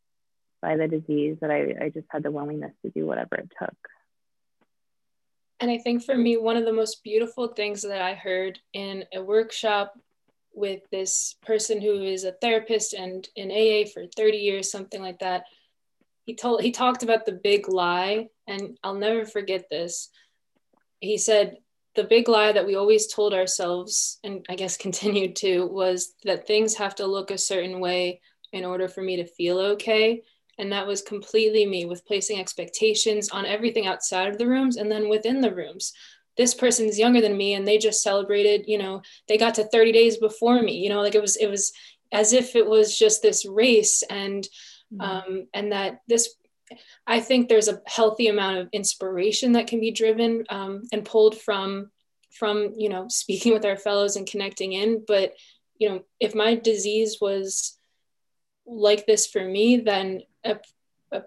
by 0.62 0.76
the 0.76 0.88
disease 0.88 1.38
that 1.40 1.50
I, 1.50 1.84
I 1.84 1.88
just 1.90 2.06
had 2.10 2.22
the 2.22 2.30
willingness 2.30 2.72
to 2.82 2.90
do 2.90 3.06
whatever 3.06 3.36
it 3.36 3.50
took. 3.58 3.76
And 5.60 5.70
I 5.70 5.78
think 5.78 6.02
for 6.02 6.16
me, 6.16 6.36
one 6.36 6.56
of 6.56 6.64
the 6.64 6.72
most 6.72 7.04
beautiful 7.04 7.48
things 7.48 7.82
that 7.82 8.00
I 8.00 8.14
heard 8.14 8.58
in 8.72 9.04
a 9.14 9.22
workshop 9.22 9.94
with 10.54 10.80
this 10.90 11.36
person 11.42 11.80
who 11.80 12.02
is 12.02 12.24
a 12.24 12.32
therapist 12.32 12.94
and 12.94 13.28
in 13.36 13.50
AA 13.50 13.88
for 13.92 14.06
30 14.06 14.38
years, 14.38 14.70
something 14.70 15.02
like 15.02 15.18
that, 15.20 15.44
he 16.24 16.34
told 16.34 16.62
he 16.62 16.70
talked 16.70 17.02
about 17.02 17.26
the 17.26 17.32
big 17.32 17.68
lie, 17.68 18.28
and 18.46 18.78
I'll 18.82 18.94
never 18.94 19.24
forget 19.24 19.68
this. 19.68 20.10
He 21.00 21.18
said 21.18 21.58
the 21.94 22.04
big 22.04 22.28
lie 22.28 22.52
that 22.52 22.66
we 22.66 22.76
always 22.76 23.12
told 23.12 23.34
ourselves, 23.34 24.18
and 24.24 24.46
I 24.48 24.54
guess 24.54 24.76
continued 24.86 25.36
to, 25.36 25.66
was 25.66 26.14
that 26.24 26.46
things 26.46 26.74
have 26.76 26.94
to 26.96 27.06
look 27.06 27.30
a 27.30 27.38
certain 27.38 27.80
way 27.80 28.20
in 28.52 28.64
order 28.64 28.88
for 28.88 29.02
me 29.02 29.16
to 29.16 29.26
feel 29.26 29.58
okay. 29.58 30.22
And 30.60 30.72
that 30.72 30.86
was 30.86 31.02
completely 31.02 31.66
me 31.66 31.86
with 31.86 32.06
placing 32.06 32.38
expectations 32.38 33.30
on 33.30 33.46
everything 33.46 33.86
outside 33.86 34.28
of 34.28 34.38
the 34.38 34.46
rooms 34.46 34.76
and 34.76 34.90
then 34.90 35.08
within 35.08 35.40
the 35.40 35.54
rooms. 35.54 35.92
This 36.36 36.54
person's 36.54 36.98
younger 36.98 37.20
than 37.20 37.36
me 37.36 37.54
and 37.54 37.66
they 37.66 37.78
just 37.78 38.02
celebrated, 38.02 38.64
you 38.68 38.78
know, 38.78 39.02
they 39.26 39.36
got 39.36 39.54
to 39.54 39.64
30 39.64 39.92
days 39.92 40.16
before 40.18 40.62
me, 40.62 40.78
you 40.78 40.88
know, 40.88 41.00
like 41.00 41.14
it 41.14 41.20
was, 41.20 41.36
it 41.36 41.48
was 41.48 41.72
as 42.12 42.32
if 42.32 42.54
it 42.54 42.66
was 42.66 42.96
just 42.96 43.22
this 43.22 43.44
race 43.44 44.02
and, 44.08 44.48
mm-hmm. 44.92 45.00
um, 45.00 45.46
and 45.54 45.72
that 45.72 46.00
this 46.08 46.34
I 47.06 47.20
think 47.20 47.48
there's 47.48 47.68
a 47.68 47.82
healthy 47.86 48.28
amount 48.28 48.58
of 48.58 48.68
inspiration 48.72 49.52
that 49.52 49.66
can 49.66 49.80
be 49.80 49.90
driven 49.90 50.44
um, 50.50 50.82
and 50.92 51.04
pulled 51.04 51.36
from 51.36 51.90
from 52.30 52.74
you 52.76 52.88
know 52.88 53.06
speaking 53.08 53.52
with 53.52 53.64
our 53.64 53.76
fellows 53.76 54.16
and 54.16 54.26
connecting 54.26 54.72
in. 54.72 55.04
But 55.06 55.34
you 55.78 55.88
know, 55.88 56.02
if 56.20 56.34
my 56.34 56.54
disease 56.54 57.18
was 57.20 57.76
like 58.66 59.06
this 59.06 59.26
for 59.26 59.44
me, 59.44 59.78
then 59.78 60.22
uh, 60.44 60.54
uh, 61.12 61.20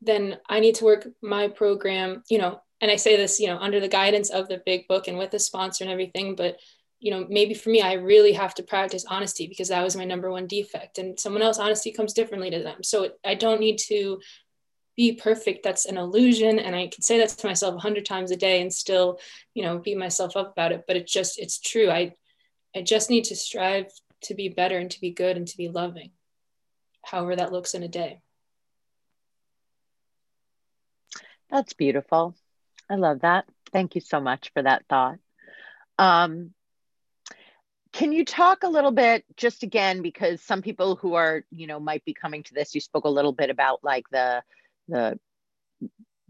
then 0.00 0.38
I 0.48 0.60
need 0.60 0.76
to 0.76 0.84
work 0.84 1.08
my 1.22 1.48
program, 1.48 2.22
you 2.28 2.38
know, 2.38 2.60
and 2.80 2.90
I 2.90 2.96
say 2.96 3.16
this, 3.16 3.40
you 3.40 3.46
know, 3.46 3.58
under 3.58 3.80
the 3.80 3.88
guidance 3.88 4.30
of 4.30 4.48
the 4.48 4.62
big 4.64 4.88
book 4.88 5.08
and 5.08 5.18
with 5.18 5.32
a 5.34 5.38
sponsor 5.38 5.84
and 5.84 5.92
everything, 5.92 6.34
but 6.34 6.56
you 7.00 7.10
know, 7.10 7.26
maybe 7.28 7.52
for 7.52 7.68
me, 7.68 7.82
I 7.82 7.94
really 7.94 8.32
have 8.32 8.54
to 8.54 8.62
practice 8.62 9.04
honesty 9.06 9.46
because 9.46 9.68
that 9.68 9.82
was 9.82 9.94
my 9.94 10.06
number 10.06 10.30
one 10.30 10.46
defect. 10.46 10.96
And 10.96 11.20
someone 11.20 11.42
else, 11.42 11.58
honesty 11.58 11.92
comes 11.92 12.14
differently 12.14 12.48
to 12.48 12.62
them. 12.62 12.82
So 12.82 13.10
I 13.22 13.34
don't 13.34 13.60
need 13.60 13.76
to 13.88 14.20
be 14.96 15.12
perfect. 15.12 15.64
That's 15.64 15.84
an 15.84 15.98
illusion. 15.98 16.58
And 16.58 16.74
I 16.74 16.86
can 16.86 17.02
say 17.02 17.18
that 17.18 17.28
to 17.28 17.46
myself 17.46 17.74
a 17.74 17.80
hundred 17.80 18.06
times 18.06 18.30
a 18.30 18.36
day 18.36 18.62
and 18.62 18.72
still, 18.72 19.20
you 19.52 19.62
know, 19.62 19.78
beat 19.78 19.98
myself 19.98 20.34
up 20.34 20.52
about 20.52 20.72
it. 20.72 20.84
But 20.86 20.96
it's 20.96 21.12
just, 21.12 21.38
it's 21.38 21.60
true. 21.60 21.90
I, 21.90 22.14
I 22.74 22.80
just 22.80 23.10
need 23.10 23.24
to 23.24 23.36
strive 23.36 23.92
to 24.22 24.34
be 24.34 24.48
better 24.48 24.78
and 24.78 24.90
to 24.92 25.00
be 25.00 25.10
good 25.10 25.36
and 25.36 25.46
to 25.46 25.56
be 25.58 25.68
loving 25.68 26.10
however 27.04 27.36
that 27.36 27.52
looks 27.52 27.74
in 27.74 27.82
a 27.82 27.88
day. 27.88 28.20
That's 31.50 31.72
beautiful. 31.72 32.34
I 32.90 32.96
love 32.96 33.20
that. 33.20 33.46
Thank 33.72 33.94
you 33.94 34.00
so 34.00 34.20
much 34.20 34.50
for 34.52 34.62
that 34.62 34.84
thought. 34.88 35.18
Um, 35.98 36.52
can 37.92 38.12
you 38.12 38.24
talk 38.24 38.64
a 38.64 38.68
little 38.68 38.90
bit, 38.90 39.24
just 39.36 39.62
again, 39.62 40.02
because 40.02 40.42
some 40.42 40.62
people 40.62 40.96
who 40.96 41.14
are, 41.14 41.44
you 41.50 41.66
know, 41.66 41.78
might 41.78 42.04
be 42.04 42.12
coming 42.12 42.42
to 42.42 42.54
this, 42.54 42.74
you 42.74 42.80
spoke 42.80 43.04
a 43.04 43.10
little 43.10 43.32
bit 43.32 43.50
about 43.50 43.84
like 43.84 44.04
the, 44.10 44.42
the, 44.88 45.18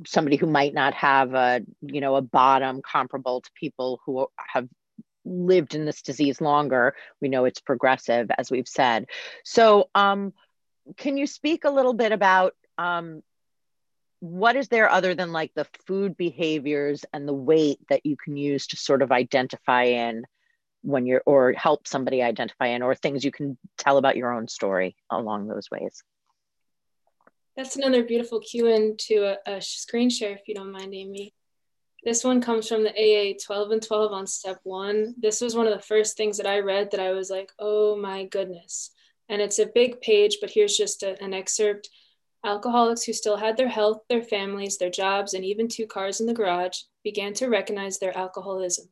somebody 0.06 0.36
who 0.36 0.46
might 0.46 0.74
not 0.74 0.92
have 0.92 1.32
a, 1.32 1.62
you 1.80 2.02
know, 2.02 2.16
a 2.16 2.22
bottom 2.22 2.82
comparable 2.82 3.40
to 3.40 3.50
people 3.58 4.00
who 4.04 4.26
have 4.36 4.68
lived 5.24 5.74
in 5.74 5.86
this 5.86 6.02
disease 6.02 6.40
longer. 6.40 6.94
We 7.22 7.28
know 7.28 7.46
it's 7.46 7.60
progressive, 7.60 8.30
as 8.36 8.50
we've 8.50 8.68
said. 8.68 9.06
So, 9.44 9.88
um, 9.94 10.34
can 10.98 11.16
you 11.16 11.26
speak 11.26 11.64
a 11.64 11.70
little 11.70 11.94
bit 11.94 12.12
about 12.12 12.54
um, 12.76 13.22
what 14.24 14.56
is 14.56 14.68
there 14.68 14.90
other 14.90 15.14
than 15.14 15.32
like 15.32 15.52
the 15.54 15.66
food 15.86 16.16
behaviors 16.16 17.04
and 17.12 17.28
the 17.28 17.34
weight 17.34 17.78
that 17.90 18.06
you 18.06 18.16
can 18.16 18.38
use 18.38 18.66
to 18.68 18.74
sort 18.74 19.02
of 19.02 19.12
identify 19.12 19.82
in 19.82 20.24
when 20.80 21.04
you're 21.04 21.22
or 21.26 21.52
help 21.52 21.86
somebody 21.86 22.22
identify 22.22 22.68
in 22.68 22.80
or 22.80 22.94
things 22.94 23.22
you 23.22 23.30
can 23.30 23.58
tell 23.76 23.98
about 23.98 24.16
your 24.16 24.32
own 24.32 24.48
story 24.48 24.96
along 25.10 25.46
those 25.46 25.70
ways? 25.70 26.02
That's 27.54 27.76
another 27.76 28.02
beautiful 28.02 28.40
cue 28.40 28.66
into 28.68 29.26
a, 29.26 29.56
a 29.56 29.60
screen 29.60 30.08
share 30.08 30.32
if 30.32 30.48
you 30.48 30.54
don't 30.54 30.72
mind 30.72 30.94
amy. 30.94 31.34
This 32.02 32.24
one 32.24 32.40
comes 32.40 32.66
from 32.66 32.82
the 32.82 32.94
aa 32.96 33.34
12 33.44 33.72
and 33.72 33.82
12 33.82 34.10
on 34.10 34.26
step 34.26 34.58
one. 34.62 35.14
This 35.18 35.42
was 35.42 35.54
one 35.54 35.66
of 35.66 35.74
the 35.74 35.86
first 35.86 36.16
things 36.16 36.38
that 36.38 36.46
i 36.46 36.60
read 36.60 36.92
that 36.92 37.00
i 37.00 37.10
was 37.10 37.28
like 37.28 37.50
oh 37.58 37.94
my 37.98 38.24
goodness. 38.24 38.90
And 39.28 39.42
it's 39.42 39.58
a 39.58 39.66
big 39.66 40.00
page, 40.00 40.38
but 40.40 40.48
here's 40.48 40.78
just 40.78 41.02
a, 41.02 41.22
an 41.22 41.34
excerpt. 41.34 41.90
Alcoholics 42.44 43.04
who 43.04 43.14
still 43.14 43.38
had 43.38 43.56
their 43.56 43.68
health, 43.68 44.02
their 44.10 44.22
families, 44.22 44.76
their 44.76 44.90
jobs, 44.90 45.32
and 45.32 45.44
even 45.46 45.66
two 45.66 45.86
cars 45.86 46.20
in 46.20 46.26
the 46.26 46.34
garage 46.34 46.80
began 47.02 47.32
to 47.32 47.48
recognize 47.48 47.98
their 47.98 48.16
alcoholism. 48.16 48.86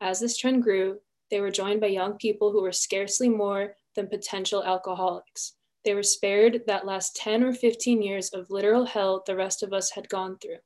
As 0.00 0.20
this 0.20 0.38
trend 0.38 0.62
grew, 0.62 1.00
they 1.30 1.40
were 1.40 1.50
joined 1.50 1.82
by 1.82 1.88
young 1.88 2.16
people 2.16 2.50
who 2.50 2.62
were 2.62 2.72
scarcely 2.72 3.28
more 3.28 3.76
than 3.94 4.08
potential 4.08 4.64
alcoholics. 4.64 5.52
They 5.84 5.94
were 5.94 6.02
spared 6.02 6.62
that 6.66 6.86
last 6.86 7.14
10 7.16 7.44
or 7.44 7.52
15 7.52 8.00
years 8.00 8.30
of 8.30 8.50
literal 8.50 8.86
hell 8.86 9.22
the 9.26 9.36
rest 9.36 9.62
of 9.62 9.74
us 9.74 9.90
had 9.90 10.08
gone 10.08 10.38
through. 10.38 10.58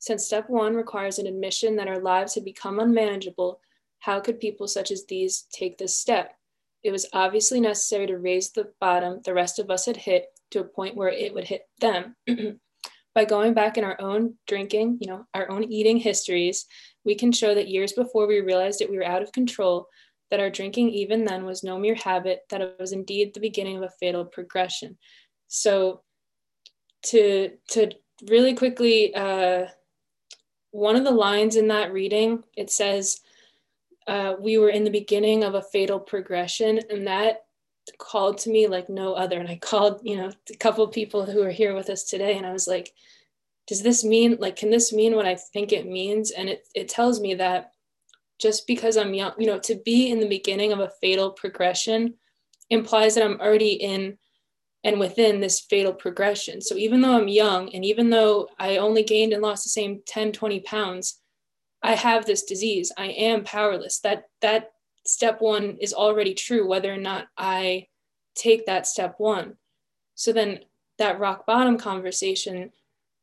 Since 0.00 0.26
step 0.26 0.50
one 0.50 0.74
requires 0.74 1.20
an 1.20 1.28
admission 1.28 1.76
that 1.76 1.88
our 1.88 2.00
lives 2.00 2.34
had 2.34 2.44
become 2.44 2.80
unmanageable, 2.80 3.60
how 4.00 4.18
could 4.18 4.40
people 4.40 4.66
such 4.66 4.90
as 4.90 5.06
these 5.06 5.46
take 5.52 5.78
this 5.78 5.96
step? 5.96 6.34
It 6.82 6.90
was 6.90 7.08
obviously 7.12 7.60
necessary 7.60 8.08
to 8.08 8.18
raise 8.18 8.50
the 8.50 8.72
bottom 8.80 9.20
the 9.24 9.32
rest 9.32 9.60
of 9.60 9.70
us 9.70 9.86
had 9.86 9.96
hit 9.96 10.26
to 10.54 10.60
a 10.60 10.64
point 10.64 10.96
where 10.96 11.08
it 11.08 11.34
would 11.34 11.44
hit 11.44 11.62
them. 11.80 12.16
By 13.14 13.24
going 13.24 13.54
back 13.54 13.76
in 13.76 13.84
our 13.84 14.00
own 14.00 14.34
drinking, 14.48 14.98
you 15.00 15.08
know, 15.08 15.24
our 15.34 15.48
own 15.50 15.64
eating 15.64 15.98
histories, 15.98 16.66
we 17.04 17.14
can 17.14 17.30
show 17.30 17.54
that 17.54 17.68
years 17.68 17.92
before 17.92 18.26
we 18.26 18.40
realized 18.40 18.80
that 18.80 18.90
we 18.90 18.96
were 18.96 19.06
out 19.06 19.22
of 19.22 19.30
control, 19.30 19.86
that 20.30 20.40
our 20.40 20.50
drinking 20.50 20.90
even 20.90 21.24
then 21.24 21.44
was 21.44 21.62
no 21.62 21.78
mere 21.78 21.94
habit, 21.94 22.40
that 22.50 22.60
it 22.60 22.74
was 22.80 22.92
indeed 22.92 23.32
the 23.32 23.40
beginning 23.40 23.76
of 23.76 23.84
a 23.84 23.92
fatal 24.00 24.24
progression. 24.24 24.98
So 25.46 26.02
to 27.04 27.50
to 27.70 27.90
really 28.28 28.54
quickly 28.54 29.14
uh, 29.14 29.66
one 30.70 30.96
of 30.96 31.04
the 31.04 31.10
lines 31.10 31.56
in 31.56 31.68
that 31.68 31.92
reading 31.92 32.42
it 32.56 32.70
says 32.70 33.20
uh, 34.06 34.34
we 34.40 34.58
were 34.58 34.70
in 34.70 34.84
the 34.84 34.90
beginning 34.90 35.44
of 35.44 35.54
a 35.54 35.62
fatal 35.62 36.00
progression 36.00 36.80
and 36.90 37.06
that 37.06 37.43
called 37.98 38.38
to 38.38 38.50
me 38.50 38.66
like 38.66 38.88
no 38.88 39.14
other. 39.14 39.38
And 39.38 39.48
i 39.48 39.56
called 39.56 40.00
you 40.02 40.16
know 40.16 40.30
a 40.50 40.56
couple 40.56 40.86
people 40.88 41.26
who 41.26 41.42
are 41.42 41.50
here 41.50 41.74
with 41.74 41.90
us 41.90 42.04
today 42.04 42.36
and 42.36 42.46
i 42.46 42.52
was 42.52 42.66
like 42.66 42.92
does 43.66 43.82
this 43.82 44.04
mean 44.04 44.36
like 44.40 44.56
can 44.56 44.70
this 44.70 44.92
mean 44.92 45.16
what 45.16 45.26
i 45.26 45.34
think 45.34 45.72
it 45.72 45.86
means? 45.86 46.30
And 46.30 46.48
it, 46.48 46.66
it 46.74 46.88
tells 46.88 47.20
me 47.20 47.34
that 47.34 47.72
just 48.40 48.66
because 48.66 48.96
i'm 48.96 49.14
young 49.14 49.32
you 49.38 49.46
know 49.46 49.58
to 49.60 49.76
be 49.84 50.10
in 50.10 50.20
the 50.20 50.28
beginning 50.28 50.72
of 50.72 50.80
a 50.80 50.92
fatal 51.00 51.30
progression 51.30 52.14
implies 52.70 53.14
that 53.14 53.24
i'm 53.24 53.40
already 53.40 53.74
in 53.74 54.18
and 54.82 55.00
within 55.00 55.40
this 55.40 55.60
fatal 55.60 55.94
progression. 55.94 56.60
So 56.60 56.76
even 56.76 57.00
though 57.00 57.16
i'm 57.16 57.28
young 57.28 57.74
and 57.74 57.84
even 57.84 58.10
though 58.10 58.48
i 58.58 58.76
only 58.76 59.02
gained 59.02 59.32
and 59.32 59.42
lost 59.42 59.64
the 59.64 59.70
same 59.70 60.02
10 60.06 60.32
20 60.32 60.60
pounds 60.60 61.20
i 61.82 61.94
have 61.94 62.24
this 62.24 62.44
disease. 62.44 62.90
I 62.96 63.06
am 63.06 63.44
powerless. 63.44 64.00
That 64.00 64.24
that 64.40 64.73
step 65.06 65.40
one 65.40 65.76
is 65.80 65.92
already 65.92 66.34
true, 66.34 66.66
whether 66.66 66.92
or 66.92 66.98
not 66.98 67.28
I 67.36 67.88
take 68.34 68.66
that 68.66 68.86
step 68.86 69.16
one. 69.18 69.56
So 70.14 70.32
then 70.32 70.60
that 70.98 71.18
rock 71.18 71.46
bottom 71.46 71.78
conversation, 71.78 72.70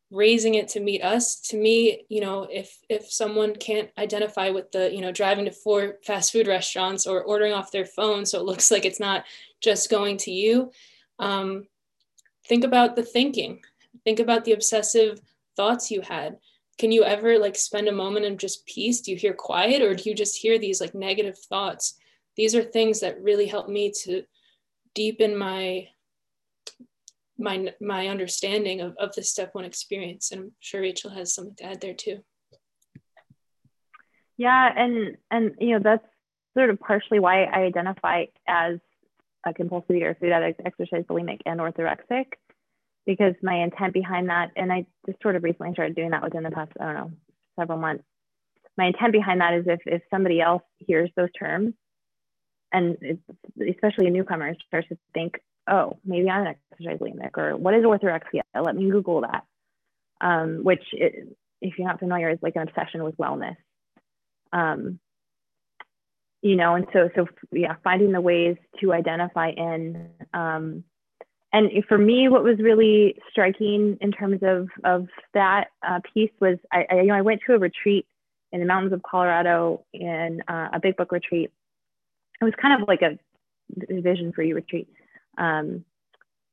raising 0.10 0.56
it 0.56 0.68
to 0.70 0.80
meet 0.80 1.02
us, 1.02 1.40
to 1.40 1.58
me, 1.58 2.06
you 2.10 2.22
know, 2.22 2.44
if 2.52 2.78
if 2.90 3.12
someone 3.12 3.56
can't 3.56 3.90
identify 3.98 4.50
with 4.50 4.72
the, 4.72 4.94
you 4.94 5.02
know, 5.02 5.12
driving 5.12 5.46
to 5.46 5.52
four 5.52 5.98
fast 6.06 6.32
food 6.32 6.48
restaurants 6.48 7.08
or 7.08 7.24
ordering 7.24 7.54
off 7.54 7.72
their 7.72 7.86
phone, 7.86 8.26
so 8.26 8.40
it 8.40 8.46
looks 8.46 8.72
like 8.72 8.86
it's 8.86 9.00
not 9.00 9.26
just 9.62 9.90
going 9.90 10.18
to 10.18 10.32
you, 10.32 10.72
um, 11.20 11.68
think 12.48 12.64
about 12.64 12.96
the 12.96 13.04
thinking. 13.04 13.62
Think 14.04 14.20
about 14.20 14.46
the 14.46 14.54
obsessive 14.54 15.22
thoughts 15.56 15.92
you 15.92 16.02
had 16.02 16.38
can 16.82 16.92
you 16.92 17.04
ever 17.04 17.38
like 17.38 17.56
spend 17.56 17.88
a 17.88 17.92
moment 17.92 18.26
of 18.26 18.38
just 18.38 18.66
peace? 18.66 19.02
Do 19.02 19.12
you 19.12 19.18
hear 19.18 19.36
quiet 19.36 19.84
or 19.84 19.94
do 19.94 20.10
you 20.10 20.16
just 20.16 20.36
hear 20.36 20.58
these 20.58 20.82
like 20.82 20.96
negative 20.96 21.38
thoughts? 21.38 21.94
These 22.36 22.56
are 22.56 22.64
things 22.64 23.02
that 23.02 23.22
really 23.22 23.46
help 23.46 23.70
me 23.70 23.94
to 24.04 24.24
deepen 24.96 25.38
my 25.38 25.90
my 27.38 27.72
my 27.80 28.08
understanding 28.08 28.82
of, 28.82 28.96
of 28.98 29.14
the 29.14 29.22
step 29.22 29.54
one 29.54 29.64
experience 29.64 30.32
and 30.32 30.42
i'm 30.42 30.52
sure 30.60 30.82
rachel 30.82 31.10
has 31.10 31.34
something 31.34 31.56
to 31.56 31.66
add 31.66 31.82
there 31.82 31.94
too. 31.94 32.20
Yeah 34.38 34.70
and 34.76 35.18
and 35.32 35.56
you 35.60 35.72
know 35.72 35.80
that's 35.84 36.06
sort 36.56 36.70
of 36.70 36.80
partially 36.80 37.20
why 37.20 37.46
i 37.46 37.62
identify 37.62 38.26
as 38.48 38.80
a 39.46 39.54
compulsive 39.54 39.96
eater 39.96 40.16
food 40.20 40.32
addict 40.32 40.62
exercise 40.66 41.04
bulimic 41.10 41.40
and 41.46 41.60
orthorexic 41.60 42.26
because 43.06 43.34
my 43.42 43.64
intent 43.64 43.94
behind 43.94 44.30
that, 44.30 44.52
and 44.56 44.72
I 44.72 44.86
just 45.06 45.22
sort 45.22 45.36
of 45.36 45.44
recently 45.44 45.74
started 45.74 45.96
doing 45.96 46.12
that 46.12 46.24
within 46.24 46.44
the 46.44 46.52
past, 46.52 46.72
I 46.80 46.86
don't 46.86 46.96
know, 46.96 47.12
several 47.60 47.80
months. 47.80 48.04
My 48.78 48.88
intent 48.88 49.12
behind 49.12 49.42
that 49.42 49.54
is 49.54 49.66
if, 49.68 49.80
if 49.86 50.02
somebody 50.10 50.40
else 50.40 50.64
hears 50.78 51.10
those 51.16 51.32
terms, 51.38 51.74
and 52.72 52.98
especially 53.70 54.08
a 54.08 54.12
newcomer 54.12 54.56
starts 54.68 54.88
to 54.90 54.98
think, 55.14 55.40
oh, 55.70 55.98
maybe 56.06 56.30
I'm 56.30 56.48
an 56.48 56.56
exercise 56.72 57.00
bulimic, 57.00 57.38
or 57.38 57.58
what 57.58 57.74
is 57.74 57.84
orthorexia? 57.84 58.42
Let 58.60 58.76
me 58.76 58.90
Google 58.90 59.22
that. 59.22 59.44
Um, 60.22 60.60
which, 60.64 60.84
if 60.94 61.78
you're 61.78 61.88
not 61.88 62.00
familiar, 62.00 62.30
is 62.30 62.40
like 62.42 62.56
an 62.56 62.68
obsession 62.68 63.04
with 63.04 63.18
wellness. 63.18 63.58
Um, 64.54 65.00
you 66.42 66.56
know, 66.56 66.76
and 66.76 66.88
so, 66.94 67.10
so 67.16 67.28
yeah, 67.52 67.76
finding 67.84 68.12
the 68.12 68.22
ways 68.22 68.58
to 68.80 68.94
identify 68.94 69.50
in 69.50 70.10
um, 70.34 70.84
and 71.54 71.70
for 71.88 71.98
me, 71.98 72.30
what 72.30 72.44
was 72.44 72.60
really 72.60 73.18
striking 73.30 73.98
in 74.00 74.12
terms 74.12 74.40
of 74.42 74.70
of 74.86 75.08
that 75.34 75.68
uh, 75.86 76.00
piece 76.14 76.32
was 76.40 76.58
I, 76.72 76.86
I, 76.90 76.96
you 77.02 77.08
know 77.08 77.16
I 77.16 77.22
went 77.22 77.42
to 77.48 77.54
a 77.54 77.60
retreat 77.60 78.06
in 78.52 78.62
the 78.62 78.66
mountains 78.66 78.94
of 78.94 79.04
Colorado 79.04 79.84
in 79.94 80.42
uh, 80.48 80.70
a 80.74 80.80
big 80.80 80.96
book 80.96 81.12
retreat. 81.12 81.52
It 82.42 82.44
was 82.44 82.54
kind 82.62 82.82
of 82.82 82.88
like 82.88 83.02
a 83.02 83.18
vision 83.90 84.32
for 84.34 84.44
you 84.44 84.56
retreat, 84.56 84.88
um, 85.38 85.84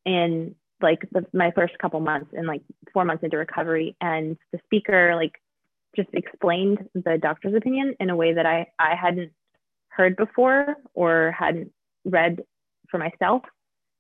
in 0.05 0.55
like 0.81 1.09
the, 1.13 1.25
my 1.33 1.51
first 1.53 1.79
couple 1.79 2.01
months 2.01 2.33
and 2.37 2.47
like 2.47 2.63
four 2.93 3.05
months 3.05 3.23
into 3.23 3.37
recovery, 3.37 3.97
and 4.01 4.37
the 4.53 4.59
speaker 4.65 5.15
like 5.15 5.41
just 5.95 6.09
explained 6.13 6.89
the 6.95 7.19
doctor's 7.19 7.55
opinion 7.55 7.95
in 8.01 8.11
a 8.11 8.17
way 8.17 8.33
that 8.33 8.47
I 8.47 8.67
I 8.81 8.97
hadn't 8.97 9.31
heard 9.91 10.17
before 10.17 10.77
or 10.95 11.35
hadn't 11.39 11.73
read 12.05 12.43
for 12.91 12.99
myself 12.99 13.43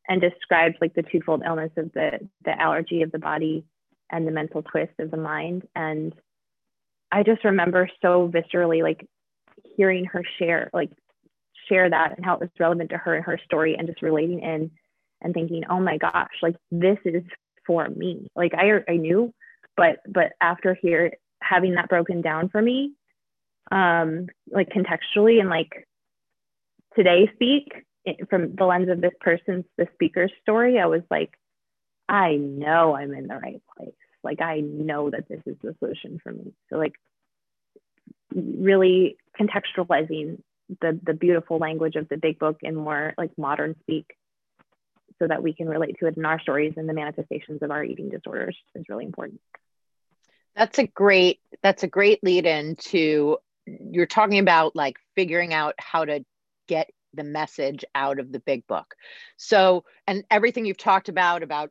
and 0.09 0.20
describes 0.20 0.76
like 0.80 0.94
the 0.94 1.02
twofold 1.02 1.42
illness 1.46 1.72
of 1.76 1.92
the 1.92 2.20
the 2.44 2.61
allergy 2.61 3.02
of 3.02 3.12
the 3.12 3.18
body 3.18 3.64
and 4.11 4.26
the 4.26 4.32
mental 4.32 4.62
twist 4.62 4.92
of 4.98 5.11
the 5.11 5.16
mind. 5.16 5.66
And 5.74 6.14
i 7.11 7.22
just 7.22 7.44
remember 7.44 7.88
so 8.02 8.28
viscerally 8.28 8.82
like 8.82 9.06
hearing 9.76 10.04
her 10.04 10.22
share 10.38 10.70
like 10.72 10.90
share 11.68 11.88
that 11.88 12.16
and 12.16 12.24
how 12.24 12.34
it 12.34 12.40
was 12.40 12.50
relevant 12.59 12.90
to 12.90 12.98
her 12.98 13.14
and 13.14 13.24
her 13.24 13.38
story 13.44 13.76
and 13.76 13.86
just 13.86 14.02
relating 14.02 14.40
in 14.40 14.70
and 15.22 15.34
thinking 15.34 15.62
oh 15.70 15.80
my 15.80 15.98
gosh 15.98 16.32
like 16.42 16.56
this 16.70 16.98
is 17.04 17.22
for 17.66 17.88
me. 17.88 18.28
Like 18.34 18.52
i 18.54 18.82
i 18.90 18.96
knew 18.96 19.32
but 19.76 20.00
but 20.09 20.32
after 20.40 20.74
here 20.80 21.12
having 21.42 21.74
that 21.74 21.88
broken 21.88 22.20
down 22.20 22.48
for 22.48 22.61
me 22.61 22.92
um 23.70 24.26
like 24.50 24.70
contextually 24.70 25.40
and 25.40 25.50
like 25.50 25.86
today 26.96 27.30
speak 27.34 27.84
from 28.28 28.54
the 28.54 28.64
lens 28.64 28.88
of 28.88 29.00
this 29.00 29.12
person's 29.20 29.64
the 29.76 29.88
speaker's 29.94 30.32
story 30.42 30.78
i 30.78 30.86
was 30.86 31.02
like 31.11 31.30
i 32.09 32.36
know 32.36 32.94
i'm 32.94 33.12
in 33.12 33.26
the 33.26 33.36
right 33.36 33.62
place. 33.76 33.94
Like 34.22 34.40
i 34.40 34.61
know 34.61 35.11
that 35.11 35.28
this 35.28 35.40
is 35.46 35.56
the 35.62 35.74
solution 35.78 36.20
for 36.22 36.32
me. 36.32 36.52
So 36.70 36.76
like 36.76 36.94
really 38.34 39.16
contextualizing 39.38 40.42
the 40.80 40.98
the 41.02 41.14
beautiful 41.14 41.59
language 41.59 41.96
of 41.96 42.09
the 42.09 42.16
big 42.16 42.38
book 42.38 42.59
in 42.62 42.74
more 42.74 43.14
like 43.16 43.30
modern 43.38 43.74
speak 43.80 44.16
so 45.18 45.26
that 45.26 45.42
we 45.42 45.52
can 45.52 45.68
relate 45.68 45.96
to 45.98 46.06
it 46.06 46.16
in 46.16 46.24
our 46.24 46.40
stories 46.40 46.74
and 46.76 46.88
the 46.88 46.92
manifestations 46.92 47.62
of 47.62 47.70
our 47.70 47.82
eating 47.82 48.09
disorders 48.09 48.56
is 48.74 48.84
really 48.88 49.04
important. 49.04 49.40
That's 50.54 50.78
a 50.78 50.86
great 50.86 51.40
that's 51.62 51.82
a 51.82 51.88
great 51.88 52.22
lead 52.22 52.46
in 52.46 52.76
to 52.76 53.38
you're 53.66 54.06
talking 54.06 54.38
about 54.38 54.74
like 54.76 54.96
figuring 55.14 55.52
out 55.54 55.74
how 55.78 56.04
to 56.04 56.24
get 56.66 56.90
the 57.18 57.24
message 57.24 57.84
out 57.94 58.18
of 58.18 58.32
the 58.32 58.40
big 58.40 58.66
book. 58.66 58.94
So, 59.36 59.84
and 60.06 60.24
everything 60.30 60.64
you've 60.64 60.78
talked 60.78 61.10
about 61.10 61.42
about 61.42 61.70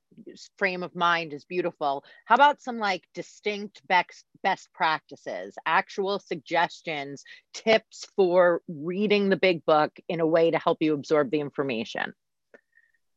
frame 0.57 0.83
of 0.83 0.95
mind 0.95 1.33
is 1.33 1.45
beautiful. 1.45 2.03
How 2.25 2.35
about 2.35 2.61
some 2.61 2.77
like 2.77 3.03
distinct 3.15 3.81
best 3.87 4.69
practices, 4.73 5.55
actual 5.65 6.19
suggestions, 6.19 7.23
tips 7.53 8.05
for 8.15 8.61
reading 8.67 9.29
the 9.29 9.37
big 9.37 9.65
book 9.65 9.91
in 10.07 10.19
a 10.19 10.27
way 10.27 10.51
to 10.51 10.59
help 10.59 10.77
you 10.81 10.93
absorb 10.93 11.31
the 11.31 11.39
information? 11.39 12.13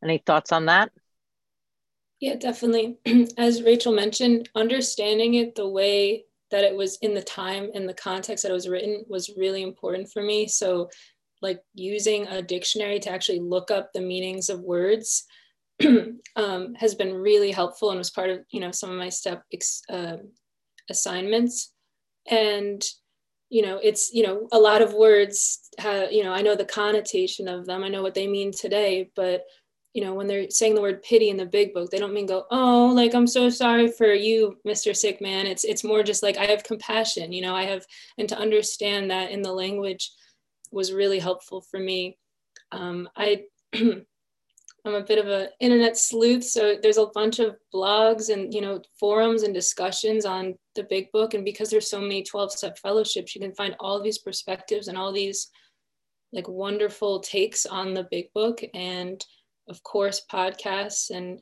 Any 0.03 0.23
thoughts 0.25 0.53
on 0.53 0.67
that? 0.67 0.91
Yeah, 2.21 2.37
definitely. 2.37 2.99
As 3.39 3.63
Rachel 3.63 3.93
mentioned, 3.93 4.49
understanding 4.55 5.35
it 5.35 5.55
the 5.55 5.69
way 5.69 6.25
that 6.51 6.65
it 6.65 6.75
was 6.75 6.99
in 7.01 7.15
the 7.15 7.23
time 7.23 7.71
and 7.75 7.89
the 7.89 7.95
context 7.95 8.43
that 8.43 8.51
it 8.51 8.55
was 8.55 8.69
written 8.69 9.05
was 9.09 9.31
really 9.37 9.63
important 9.63 10.11
for 10.11 10.23
me. 10.23 10.47
So 10.49 10.91
like 11.43 11.61
using 11.75 12.27
a 12.27 12.43
dictionary 12.43 12.99
to 13.01 13.11
actually 13.11 13.41
look 13.41 13.71
up 13.71 13.93
the 13.93 14.01
meanings 14.01 14.49
of 14.49 14.61
words 14.61 15.25
um, 16.37 16.75
has 16.75 16.95
been 16.95 17.15
really 17.15 17.51
helpful 17.51 17.91
and 17.91 17.99
was 17.99 18.11
part 18.11 18.31
of 18.31 18.41
you 18.51 18.61
know 18.61 18.71
some 18.71 18.91
of 18.91 18.97
my 18.97 19.09
step 19.09 19.45
uh, 19.91 20.17
assignments. 20.89 21.73
And 22.31 22.83
you 23.51 23.63
know 23.63 23.81
it's 23.83 24.13
you 24.15 24.23
know 24.23 24.49
a 24.53 24.59
lot 24.59 24.81
of 24.81 24.95
words 24.95 25.69
have 25.79 26.13
you 26.13 26.23
know 26.23 26.33
i 26.33 26.41
know 26.41 26.55
the 26.55 26.65
connotation 26.65 27.49
of 27.49 27.67
them. 27.67 27.85
I 27.85 27.89
know 27.89 28.03
what 28.03 28.15
they 28.15 28.27
mean 28.27 28.53
today 28.53 29.11
but 29.17 29.43
you 29.93 30.03
know 30.05 30.15
when 30.15 30.29
they're 30.29 30.49
saying 30.51 30.77
the 30.77 30.81
word 30.81 31.03
pity 31.03 31.31
in 31.31 31.37
the 31.37 31.45
big 31.45 31.75
book 31.75 31.91
they 31.91 31.99
don't 31.99 32.15
mean 32.15 32.27
go 32.27 32.47
oh 32.53 32.93
like 32.95 33.13
i'm 33.13 33.27
so 33.27 33.51
sorry 33.51 33.91
for 33.91 34.13
you 34.13 34.57
mr 34.67 34.97
sick 34.97 35.21
man. 35.21 35.47
It's 35.47 35.65
it's 35.65 35.85
more 35.85 36.03
just 36.03 36.23
like 36.23 36.39
i 36.39 36.47
have 36.47 36.63
compassion 36.63 37.33
you 37.33 37.43
know 37.43 37.55
i 37.55 37.65
have 37.65 37.85
and 38.19 38.29
to 38.29 38.39
understand 38.39 39.11
that 39.11 39.33
in 39.33 39.43
the 39.43 39.53
language 39.53 40.13
was 40.71 40.93
really 40.93 41.19
helpful 41.19 41.61
for 41.61 41.79
me. 41.79 42.19
Um, 42.73 43.09
I 43.17 43.45
I'm 44.85 44.95
a 44.95 45.03
bit 45.03 45.19
of 45.19 45.29
an 45.29 45.49
internet 45.61 45.99
sleuth, 45.99 46.43
so 46.43 46.77
there's 46.81 46.97
a 46.97 47.07
bunch 47.15 47.39
of 47.39 47.57
blogs 47.75 48.33
and 48.33 48.53
you 48.53 48.61
know 48.61 48.81
forums 48.99 49.43
and 49.43 49.53
discussions 49.53 50.25
on 50.25 50.55
the 50.75 50.85
Big 50.85 51.13
Book. 51.13 51.35
And 51.35 51.45
because 51.45 51.71
there's 51.71 51.91
so 51.91 52.01
many 52.01 52.23
12-step 52.23 52.79
fellowships, 52.79 53.35
you 53.35 53.41
can 53.41 53.55
find 53.55 53.77
all 53.79 54.03
these 54.03 54.19
perspectives 54.19 54.89
and 54.89 54.97
all 54.97 55.13
these 55.13 55.49
like 56.33 56.49
wonderful 56.49 57.21
takes 57.21 57.67
on 57.67 57.93
the 57.93 58.07
Big 58.11 58.33
Book, 58.33 58.63
and 58.73 59.25
of 59.69 59.83
course 59.83 60.23
podcasts 60.31 61.11
and 61.11 61.41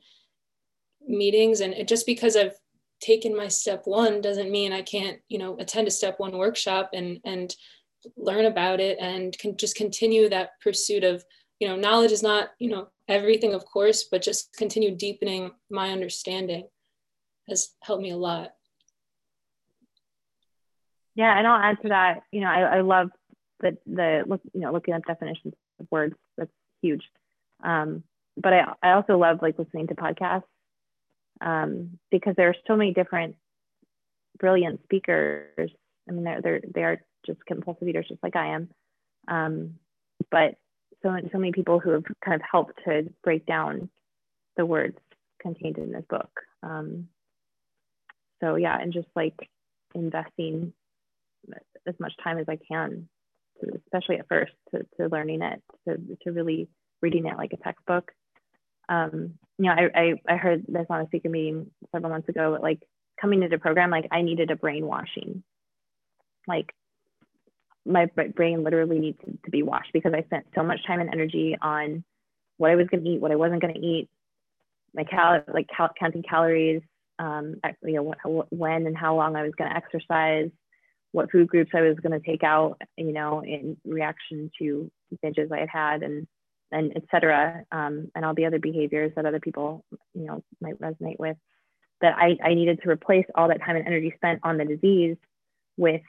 meetings. 1.07 1.61
And 1.61 1.75
just 1.87 2.05
because 2.05 2.35
I've 2.35 2.55
taken 2.99 3.35
my 3.35 3.47
step 3.47 3.83
one 3.85 4.19
doesn't 4.19 4.51
mean 4.51 4.73
I 4.73 4.81
can't 4.81 5.19
you 5.29 5.37
know 5.37 5.57
attend 5.59 5.87
a 5.87 5.91
step 5.91 6.19
one 6.19 6.37
workshop 6.37 6.89
and 6.93 7.19
and 7.23 7.55
learn 8.17 8.45
about 8.45 8.79
it 8.79 8.97
and 8.99 9.37
can 9.37 9.57
just 9.57 9.75
continue 9.75 10.29
that 10.29 10.51
pursuit 10.61 11.03
of 11.03 11.23
you 11.59 11.67
know 11.67 11.75
knowledge 11.75 12.11
is 12.11 12.23
not 12.23 12.49
you 12.59 12.69
know 12.69 12.87
everything 13.07 13.53
of 13.53 13.65
course 13.65 14.05
but 14.09 14.21
just 14.21 14.55
continue 14.55 14.95
deepening 14.95 15.51
my 15.69 15.91
understanding 15.91 16.67
has 17.49 17.69
helped 17.81 18.03
me 18.03 18.11
a 18.11 18.17
lot. 18.17 18.51
Yeah 21.15 21.37
and 21.37 21.45
i'll 21.45 21.61
add 21.61 21.81
to 21.81 21.89
that 21.89 22.21
you 22.31 22.41
know 22.41 22.47
i, 22.47 22.77
I 22.77 22.81
love 22.81 23.09
the 23.59 23.77
the 23.85 24.23
look 24.25 24.41
you 24.53 24.61
know 24.61 24.71
looking 24.71 24.93
up 24.93 25.01
definitions 25.05 25.53
of 25.79 25.87
words 25.91 26.15
that's 26.37 26.51
huge. 26.81 27.03
Um, 27.63 28.03
but 28.37 28.53
I, 28.53 28.73
I 28.81 28.91
also 28.91 29.17
love 29.17 29.39
like 29.41 29.59
listening 29.59 29.87
to 29.87 29.95
podcasts 29.95 30.43
um, 31.41 31.99
because 32.09 32.35
there 32.37 32.49
are 32.49 32.55
so 32.67 32.75
many 32.75 32.93
different 32.93 33.35
brilliant 34.37 34.81
speakers. 34.83 35.71
I 36.07 36.11
mean 36.11 36.23
they're, 36.23 36.41
they're 36.41 36.61
they 36.73 36.83
are 36.83 37.01
just 37.25 37.43
compulsive 37.45 37.87
eaters 37.87 38.07
just 38.07 38.23
like 38.23 38.35
i 38.35 38.47
am 38.47 38.69
um, 39.27 39.75
but 40.31 40.55
so, 41.01 41.15
so 41.31 41.37
many 41.37 41.51
people 41.51 41.79
who 41.79 41.91
have 41.91 42.03
kind 42.23 42.35
of 42.35 42.41
helped 42.49 42.79
to 42.85 43.09
break 43.23 43.45
down 43.45 43.89
the 44.57 44.65
words 44.65 44.97
contained 45.41 45.77
in 45.77 45.91
this 45.91 46.03
book. 46.09 46.31
Um, 46.63 47.07
so 48.41 48.55
yeah, 48.55 48.77
and 48.79 48.91
just 48.91 49.07
like 49.15 49.35
investing 49.95 50.73
as 51.87 51.95
much 51.99 52.13
time 52.23 52.37
as 52.37 52.47
I 52.49 52.57
can, 52.69 53.07
to, 53.61 53.79
especially 53.85 54.19
at 54.19 54.27
first, 54.27 54.51
to, 54.71 54.85
to 54.97 55.07
learning 55.07 55.41
it, 55.41 55.61
to, 55.87 55.97
to 56.23 56.31
really 56.31 56.67
reading 57.01 57.25
it 57.25 57.37
like 57.37 57.53
a 57.53 57.57
textbook. 57.57 58.11
Um, 58.89 59.35
you 59.57 59.65
know, 59.65 59.71
I, 59.71 59.89
I, 59.95 60.33
I 60.33 60.37
heard 60.37 60.65
this 60.67 60.87
on 60.89 61.01
a 61.01 61.05
speaker 61.07 61.29
meeting 61.29 61.69
several 61.93 62.11
months 62.11 62.29
ago, 62.29 62.51
but 62.51 62.61
like 62.61 62.81
coming 63.21 63.43
into 63.43 63.55
the 63.55 63.61
program, 63.61 63.91
like 63.91 64.07
I 64.11 64.21
needed 64.21 64.51
a 64.51 64.55
brainwashing. 64.55 65.43
Like 66.47 66.73
my 67.89 68.05
brain 68.35 68.63
literally 68.63 68.99
needs 68.99 69.17
to 69.43 69.51
be 69.51 69.63
washed 69.63 69.91
because 69.93 70.13
I 70.13 70.23
spent 70.23 70.45
so 70.55 70.63
much 70.63 70.85
time 70.85 70.99
and 70.99 71.11
energy 71.11 71.57
on 71.61 72.03
what 72.57 72.71
I 72.71 72.75
was 72.75 72.87
going 72.87 73.03
to 73.03 73.09
eat, 73.09 73.21
what 73.21 73.31
I 73.31 73.35
wasn't 73.35 73.61
going 73.61 73.73
to 73.73 73.79
eat, 73.79 74.09
my 74.93 75.03
cal 75.03 75.41
like 75.53 75.67
cal- 75.75 75.93
counting 75.99 76.23
calories, 76.23 76.81
um, 77.17 77.55
you 77.83 77.93
know, 77.93 78.45
when 78.49 78.87
and 78.87 78.97
how 78.97 79.15
long 79.15 79.35
I 79.35 79.43
was 79.43 79.53
going 79.57 79.69
to 79.69 79.75
exercise, 79.75 80.49
what 81.11 81.31
food 81.31 81.47
groups 81.47 81.71
I 81.73 81.81
was 81.81 81.97
going 82.01 82.19
to 82.19 82.25
take 82.25 82.43
out, 82.43 82.79
you 82.97 83.11
know, 83.11 83.43
in 83.43 83.77
reaction 83.83 84.51
to 84.59 84.91
binges 85.23 85.51
I 85.51 85.59
had 85.59 85.69
had, 85.69 86.03
and 86.03 86.27
and 86.71 86.95
etc. 86.95 87.65
Um, 87.71 88.11
and 88.15 88.23
all 88.23 88.35
the 88.35 88.45
other 88.45 88.59
behaviors 88.59 89.11
that 89.15 89.25
other 89.25 89.39
people, 89.39 89.83
you 90.13 90.25
know, 90.25 90.43
might 90.61 90.79
resonate 90.79 91.19
with. 91.19 91.37
That 92.01 92.15
I, 92.17 92.37
I 92.43 92.53
needed 92.53 92.79
to 92.83 92.89
replace 92.89 93.25
all 93.35 93.49
that 93.49 93.59
time 93.59 93.75
and 93.75 93.85
energy 93.85 94.13
spent 94.15 94.39
on 94.43 94.57
the 94.57 94.63
disease 94.63 95.17
with 95.75 96.01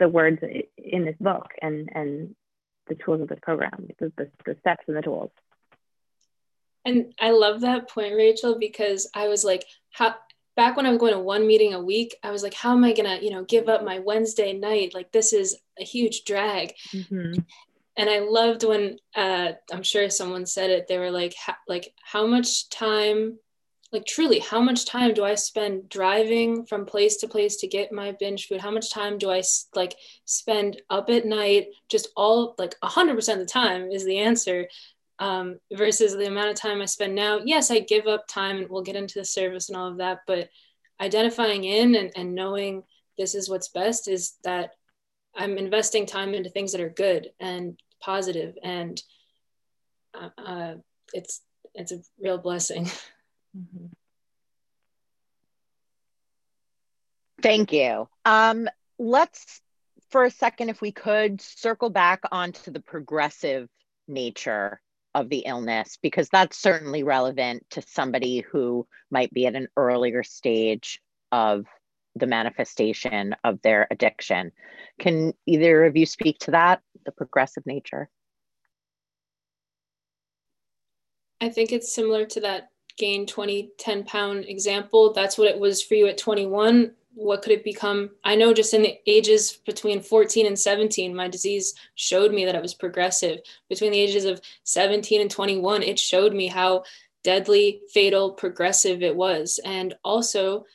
the 0.00 0.08
words 0.08 0.42
in 0.76 1.04
this 1.04 1.16
book 1.20 1.52
and 1.62 1.88
and 1.94 2.34
the 2.88 2.96
tools 2.96 3.20
of 3.20 3.28
this 3.28 3.38
program, 3.40 3.88
the, 4.00 4.12
the, 4.16 4.30
the 4.44 4.56
steps 4.60 4.84
and 4.88 4.96
the 4.96 5.02
tools. 5.02 5.30
And 6.84 7.14
I 7.20 7.30
love 7.30 7.60
that 7.60 7.88
point, 7.88 8.16
Rachel, 8.16 8.58
because 8.58 9.08
I 9.14 9.28
was 9.28 9.44
like, 9.44 9.64
how 9.92 10.16
back 10.56 10.76
when 10.76 10.86
I 10.86 10.90
was 10.90 10.98
going 10.98 11.12
to 11.12 11.20
one 11.20 11.46
meeting 11.46 11.72
a 11.72 11.80
week, 11.80 12.16
I 12.24 12.30
was 12.32 12.42
like, 12.42 12.54
how 12.54 12.72
am 12.72 12.84
I 12.84 12.92
gonna, 12.92 13.18
you 13.22 13.30
know, 13.30 13.44
give 13.44 13.68
up 13.68 13.84
my 13.84 14.00
Wednesday 14.00 14.52
night? 14.52 14.92
Like 14.92 15.12
this 15.12 15.32
is 15.32 15.56
a 15.78 15.84
huge 15.84 16.24
drag. 16.24 16.74
Mm-hmm. 16.92 17.40
And 17.96 18.10
I 18.10 18.20
loved 18.20 18.64
when 18.64 18.98
uh, 19.14 19.52
I'm 19.72 19.82
sure 19.82 20.08
someone 20.10 20.46
said 20.46 20.70
it. 20.70 20.88
They 20.88 20.98
were 20.98 21.10
like, 21.10 21.34
like 21.68 21.92
how 22.02 22.26
much 22.26 22.68
time 22.70 23.38
like 23.92 24.06
truly 24.06 24.38
how 24.38 24.60
much 24.60 24.84
time 24.84 25.12
do 25.12 25.24
i 25.24 25.34
spend 25.34 25.88
driving 25.88 26.64
from 26.64 26.86
place 26.86 27.16
to 27.16 27.28
place 27.28 27.56
to 27.56 27.66
get 27.66 27.92
my 27.92 28.12
binge 28.20 28.46
food? 28.46 28.60
How 28.60 28.70
much 28.70 28.90
time 28.90 29.18
do 29.18 29.30
i 29.30 29.42
like 29.74 29.96
spend 30.24 30.80
up 30.90 31.10
at 31.10 31.26
night? 31.26 31.68
Just 31.88 32.08
all 32.16 32.54
like 32.58 32.74
100% 32.82 33.32
of 33.32 33.38
the 33.38 33.46
time 33.46 33.90
is 33.90 34.04
the 34.04 34.18
answer 34.18 34.68
um, 35.18 35.58
versus 35.72 36.16
the 36.16 36.26
amount 36.26 36.50
of 36.50 36.56
time 36.56 36.80
i 36.80 36.86
spend 36.86 37.14
now. 37.14 37.40
Yes 37.44 37.70
i 37.70 37.80
give 37.80 38.06
up 38.06 38.26
time 38.28 38.58
and 38.58 38.68
we'll 38.70 38.82
get 38.82 38.96
into 38.96 39.18
the 39.18 39.24
service 39.24 39.68
and 39.68 39.76
all 39.76 39.88
of 39.88 39.98
that 39.98 40.20
but 40.26 40.48
identifying 41.00 41.64
in 41.64 41.94
and, 41.94 42.12
and 42.14 42.34
knowing 42.34 42.82
this 43.18 43.34
is 43.34 43.48
what's 43.48 43.68
best 43.68 44.08
is 44.08 44.34
that 44.44 44.70
i'm 45.34 45.58
investing 45.58 46.06
time 46.06 46.34
into 46.34 46.50
things 46.50 46.72
that 46.72 46.80
are 46.80 46.90
good 46.90 47.30
and 47.40 47.78
positive 48.00 48.54
and 48.62 49.02
uh, 50.14 50.28
uh 50.38 50.74
it's 51.12 51.42
it's 51.74 51.92
a 51.92 51.98
real 52.20 52.38
blessing 52.38 52.88
Mm-hmm. 53.56 53.86
Thank 57.42 57.72
you. 57.72 58.08
Um, 58.24 58.68
let's, 58.98 59.62
for 60.10 60.24
a 60.24 60.30
second, 60.30 60.68
if 60.68 60.80
we 60.80 60.92
could, 60.92 61.40
circle 61.40 61.90
back 61.90 62.20
onto 62.30 62.70
the 62.70 62.80
progressive 62.80 63.68
nature 64.06 64.80
of 65.14 65.28
the 65.28 65.44
illness, 65.46 65.98
because 66.02 66.28
that's 66.28 66.58
certainly 66.58 67.02
relevant 67.02 67.64
to 67.70 67.82
somebody 67.82 68.40
who 68.40 68.86
might 69.10 69.32
be 69.32 69.46
at 69.46 69.56
an 69.56 69.68
earlier 69.76 70.22
stage 70.22 71.00
of 71.32 71.66
the 72.14 72.26
manifestation 72.26 73.34
of 73.42 73.60
their 73.62 73.88
addiction. 73.90 74.52
Can 74.98 75.32
either 75.46 75.84
of 75.86 75.96
you 75.96 76.06
speak 76.06 76.38
to 76.40 76.50
that, 76.52 76.80
the 77.06 77.12
progressive 77.12 77.64
nature? 77.66 78.08
I 81.40 81.48
think 81.48 81.72
it's 81.72 81.94
similar 81.94 82.26
to 82.26 82.40
that 82.40 82.68
gain 83.00 83.26
20, 83.26 83.70
10 83.78 84.04
pound 84.04 84.44
example, 84.44 85.12
that's 85.12 85.38
what 85.38 85.48
it 85.48 85.58
was 85.58 85.82
for 85.82 85.94
you 85.94 86.06
at 86.06 86.18
21. 86.18 86.92
What 87.14 87.42
could 87.42 87.52
it 87.52 87.64
become? 87.64 88.10
I 88.22 88.36
know 88.36 88.52
just 88.52 88.74
in 88.74 88.82
the 88.82 88.98
ages 89.06 89.58
between 89.64 90.02
14 90.02 90.46
and 90.46 90.58
17, 90.58 91.14
my 91.16 91.26
disease 91.26 91.74
showed 91.94 92.32
me 92.32 92.44
that 92.44 92.54
it 92.54 92.62
was 92.62 92.74
progressive. 92.74 93.38
Between 93.70 93.90
the 93.90 93.98
ages 93.98 94.26
of 94.26 94.40
17 94.64 95.22
and 95.22 95.30
21, 95.30 95.82
it 95.82 95.98
showed 95.98 96.34
me 96.34 96.46
how 96.46 96.84
deadly, 97.24 97.80
fatal, 97.92 98.32
progressive 98.32 99.02
it 99.02 99.16
was. 99.16 99.58
And 99.64 99.94
also, 100.04 100.66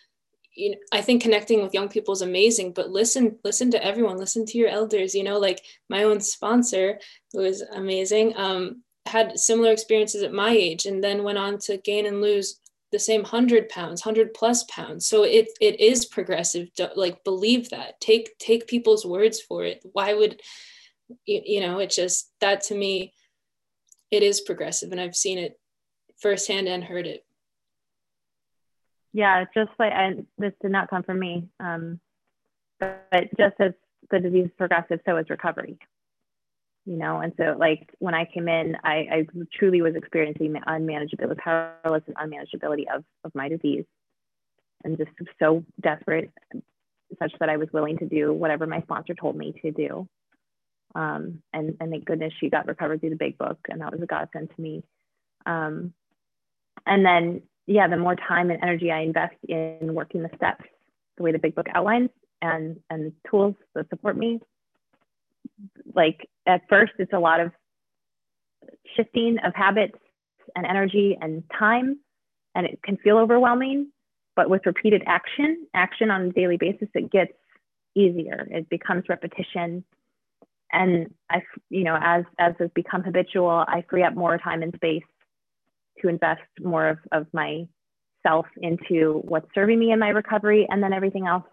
you 0.56 0.72
know, 0.72 0.78
I 0.92 1.02
think 1.02 1.22
connecting 1.22 1.62
with 1.62 1.74
young 1.74 1.90
people 1.90 2.14
is 2.14 2.22
amazing, 2.22 2.74
but 2.74 2.90
listen, 2.90 3.38
listen 3.44 3.70
to 3.72 3.86
everyone, 3.86 4.18
listen 4.18 4.46
to 4.48 4.58
your 4.58 4.70
elders, 4.70 5.14
you 5.14 5.24
know, 5.24 5.38
like 5.38 5.62
my 5.90 6.04
own 6.04 6.20
sponsor 6.22 7.00
was 7.34 7.62
amazing. 7.62 8.36
Um, 8.36 8.84
had 9.06 9.40
similar 9.40 9.72
experiences 9.72 10.24
at 10.24 10.34
my 10.34 10.50
age 10.50 10.86
and 10.86 11.04
then 11.04 11.24
went 11.24 11.38
on 11.38 11.58
to 11.60 11.78
gain 11.78 12.06
and 12.06 12.22
lose 12.22 12.60
the 12.92 13.00
same 13.00 13.22
100 13.22 13.70
pounds 13.70 14.06
100 14.06 14.34
plus 14.34 14.64
pounds. 14.64 15.08
So 15.08 15.24
it 15.24 15.50
it 15.60 15.80
is 15.80 16.06
progressive. 16.06 16.70
Like 16.96 17.24
believe 17.24 17.70
that. 17.70 18.00
Take 18.00 18.38
take 18.38 18.68
people's 18.68 19.06
words 19.06 19.42
for 19.42 19.64
it. 19.64 19.84
Why 19.94 20.14
would 20.14 20.42
you, 21.26 21.62
know 21.62 21.80
it 21.80 21.90
just 21.90 22.32
that 22.42 22.62
to 22.62 22.76
me 22.76 23.14
it 24.12 24.24
is 24.24 24.42
progressive 24.42 24.92
and 24.92 25.02
i've 25.02 25.16
seen 25.16 25.38
it 25.38 25.60
firsthand 26.18 26.68
and 26.68 26.84
heard 26.84 27.08
it. 27.08 27.26
Yeah 29.14 29.46
just 29.54 29.72
like 29.80 29.94
and 29.94 30.26
this 30.38 30.54
did 30.62 30.72
not 30.72 30.90
come 30.90 31.04
from 31.04 31.20
me 31.20 31.48
um, 31.60 32.00
but 32.80 33.30
just 33.38 33.56
as 33.60 33.74
the 34.12 34.20
disease 34.20 34.46
is 34.46 34.52
progressive 34.58 35.00
so 35.06 35.18
is 35.18 35.30
recovery 35.30 35.78
you 36.86 36.98
know? 36.98 37.20
And 37.20 37.34
so 37.38 37.56
like 37.58 37.90
when 38.00 38.14
i 38.14 38.26
came 38.26 38.48
in 38.48 38.76
i, 38.84 39.08
I 39.12 39.28
truly 39.54 39.82
was 39.82 39.96
experiencing 39.96 40.54
the 40.54 40.60
unmanageability 40.60 41.38
powerless 41.38 42.04
and 42.08 42.16
unmanageability 42.16 42.86
of, 42.94 43.04
of 43.24 43.34
my 43.34 43.50
disease. 43.50 43.86
And 44.84 44.98
just 44.98 45.12
so 45.40 45.64
desperate 45.82 46.32
such 47.20 47.34
that 47.40 47.50
i 47.50 47.58
was 47.58 47.70
willing 47.74 47.98
to 48.00 48.06
do 48.06 48.34
whatever 48.34 48.66
my 48.68 48.82
sponsor 48.82 49.14
told 49.14 49.36
me 49.36 49.54
to 49.62 49.72
do. 49.72 50.08
Um, 50.94 51.42
and, 51.52 51.76
and 51.82 51.92
thank 51.92 52.06
goodness 52.06 52.34
she 52.40 52.50
got 52.50 52.68
recovered 52.68 53.02
through 53.02 53.10
the 53.10 53.16
big 53.18 53.38
book 53.38 53.60
and 53.70 53.82
that 53.82 53.92
was 53.92 54.02
a 54.02 54.06
godsend 54.06 54.50
to 54.56 54.62
me. 54.62 54.84
Um, 55.46 55.94
and 56.86 57.06
then 57.06 57.42
yeah 57.68 57.88
the 57.88 57.98
more 57.98 58.16
time 58.16 58.50
and 58.50 58.62
energy 58.62 58.92
i 58.92 59.02
invest 59.02 59.36
in 59.48 59.94
working 59.94 60.22
the 60.22 60.30
steps 60.36 60.66
the 61.18 61.24
way 61.24 61.32
the 61.32 61.40
big 61.40 61.56
book 61.56 61.68
outlines 61.74 62.10
and 62.42 62.80
and 62.90 63.12
tools 63.30 63.56
that 63.74 63.90
support 63.90 64.18
me 64.18 64.40
like 65.94 66.28
at 66.46 66.62
first 66.70 66.94
it's 67.00 67.14
a 67.14 67.20
lot 67.20 67.40
of 67.40 67.52
shifting 68.96 69.38
of 69.44 69.54
habits 69.56 69.98
and 70.56 70.66
energy 70.66 71.18
and 71.22 71.44
time 71.58 72.00
and 72.56 72.66
it 72.66 72.80
can 72.84 72.98
feel 72.98 73.18
overwhelming 73.18 73.92
but 74.36 74.50
with 74.50 74.66
repeated 74.66 75.04
action 75.06 75.66
action 75.74 76.12
on 76.12 76.22
a 76.22 76.32
daily 76.32 76.58
basis 76.58 76.90
it 76.94 77.12
gets 77.12 77.34
easier 77.96 78.48
it 78.52 78.70
becomes 78.70 79.04
repetition 79.08 79.84
and 80.72 81.14
i 81.30 81.42
you 81.70 81.84
know 81.84 81.98
as 82.02 82.24
as 82.40 82.54
has 82.60 82.70
become 82.76 83.04
habitual 83.04 83.64
i 83.68 83.84
free 83.90 84.04
up 84.04 84.16
more 84.16 84.38
time 84.38 84.62
and 84.62 84.74
space 84.76 85.04
to 86.02 86.10
invest 86.10 86.42
more 86.60 86.90
of, 86.90 86.98
of 87.12 87.28
myself 87.34 88.46
into 88.58 89.22
what's 89.26 89.48
serving 89.56 89.80
me 89.80 89.92
in 89.92 90.00
my 90.00 90.10
recovery 90.10 90.68
and 90.70 90.84
then 90.84 90.94
everything 90.94 91.28
else 91.28 91.44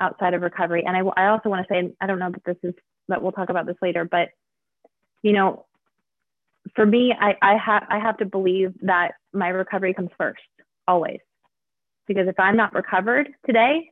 outside 0.00 0.34
of 0.34 0.42
recovery. 0.42 0.84
And 0.86 0.96
I, 0.96 1.22
I 1.22 1.28
also 1.28 1.48
want 1.48 1.66
to 1.66 1.72
say, 1.72 1.92
I 2.00 2.06
don't 2.06 2.18
know 2.18 2.30
that 2.30 2.44
this 2.44 2.56
is, 2.62 2.74
that 3.08 3.22
we'll 3.22 3.32
talk 3.32 3.50
about 3.50 3.66
this 3.66 3.76
later, 3.80 4.04
but 4.04 4.28
you 5.22 5.32
know, 5.32 5.66
for 6.74 6.84
me, 6.84 7.14
I, 7.18 7.36
I 7.42 7.56
have 7.56 7.84
I 7.88 7.98
have 7.98 8.18
to 8.18 8.26
believe 8.26 8.74
that 8.82 9.12
my 9.32 9.48
recovery 9.48 9.94
comes 9.94 10.10
first, 10.18 10.40
always. 10.86 11.20
Because 12.06 12.28
if 12.28 12.38
I'm 12.38 12.56
not 12.56 12.74
recovered 12.74 13.28
today, 13.44 13.90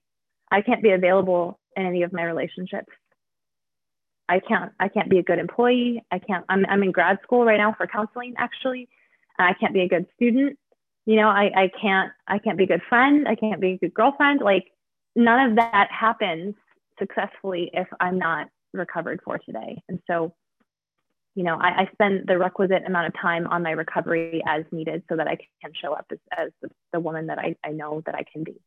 I 0.50 0.60
can't 0.60 0.82
be 0.82 0.90
available 0.90 1.58
in 1.76 1.86
any 1.86 2.02
of 2.02 2.12
my 2.12 2.22
relationships. 2.22 2.92
I 4.28 4.40
can't 4.40 4.72
I 4.80 4.88
can't 4.88 5.10
be 5.10 5.18
a 5.18 5.22
good 5.22 5.38
employee. 5.38 6.02
I 6.10 6.18
can't 6.18 6.44
I'm 6.48 6.64
I'm 6.66 6.82
in 6.82 6.92
grad 6.92 7.18
school 7.22 7.44
right 7.44 7.58
now 7.58 7.74
for 7.76 7.86
counseling 7.86 8.34
actually. 8.38 8.88
I 9.38 9.54
can't 9.54 9.74
be 9.74 9.80
a 9.80 9.88
good 9.88 10.06
student. 10.14 10.58
You 11.06 11.16
know, 11.16 11.28
I, 11.28 11.50
I 11.54 11.70
can't 11.80 12.12
I 12.26 12.38
can't 12.38 12.56
be 12.56 12.64
a 12.64 12.68
good 12.68 12.82
friend. 12.88 13.28
I 13.28 13.34
can't 13.34 13.60
be 13.60 13.72
a 13.72 13.78
good 13.78 13.94
girlfriend. 13.94 14.40
Like 14.40 14.64
none 15.14 15.50
of 15.50 15.56
that 15.56 15.88
happens 15.90 16.54
successfully 16.98 17.70
if 17.72 17.88
I'm 18.00 18.18
not 18.18 18.48
recovered 18.74 19.20
for 19.24 19.38
today. 19.38 19.82
And 19.88 20.00
so, 20.06 20.34
you 21.34 21.42
know, 21.42 21.56
I, 21.56 21.82
I 21.82 21.88
spend 21.92 22.26
the 22.26 22.38
requisite 22.38 22.84
amount 22.86 23.08
of 23.08 23.20
time 23.20 23.46
on 23.46 23.62
my 23.62 23.72
recovery 23.72 24.42
as 24.46 24.64
needed 24.70 25.02
so 25.08 25.16
that 25.16 25.26
I 25.26 25.36
can 25.62 25.72
show 25.74 25.92
up 25.92 26.06
as, 26.10 26.18
as 26.36 26.50
the, 26.62 26.70
the 26.92 27.00
woman 27.00 27.26
that 27.26 27.38
I, 27.38 27.56
I 27.64 27.70
know 27.70 28.02
that 28.06 28.14
I 28.14 28.24
can 28.30 28.44
be. 28.44 28.60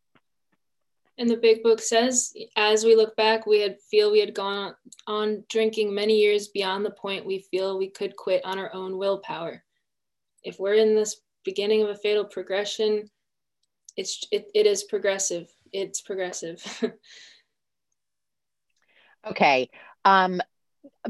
And 1.19 1.29
the 1.29 1.37
big 1.37 1.63
book 1.63 1.81
says, 1.81 2.33
as 2.55 2.85
we 2.85 2.95
look 2.95 3.15
back, 3.15 3.47
we 3.47 3.59
had 3.59 3.81
feel 3.81 4.11
we 4.11 4.19
had 4.19 4.35
gone 4.35 4.75
on 5.07 5.43
drinking 5.49 5.93
many 5.93 6.19
years 6.19 6.49
beyond 6.49 6.85
the 6.85 6.91
point 6.91 7.25
we 7.25 7.39
feel 7.39 7.77
we 7.77 7.89
could 7.89 8.15
quit 8.15 8.45
on 8.45 8.59
our 8.59 8.71
own 8.73 8.97
willpower. 8.97 9.63
If 10.43 10.59
we're 10.59 10.75
in 10.75 10.95
this 10.95 11.21
beginning 11.43 11.81
of 11.81 11.89
a 11.89 11.95
fatal 11.95 12.23
progression, 12.23 13.09
it's 13.95 14.27
it, 14.31 14.51
it 14.53 14.67
is 14.67 14.83
progressive. 14.83 15.51
It's 15.73 16.01
progressive. 16.01 16.63
okay. 19.27 19.69
Um, 20.07 20.41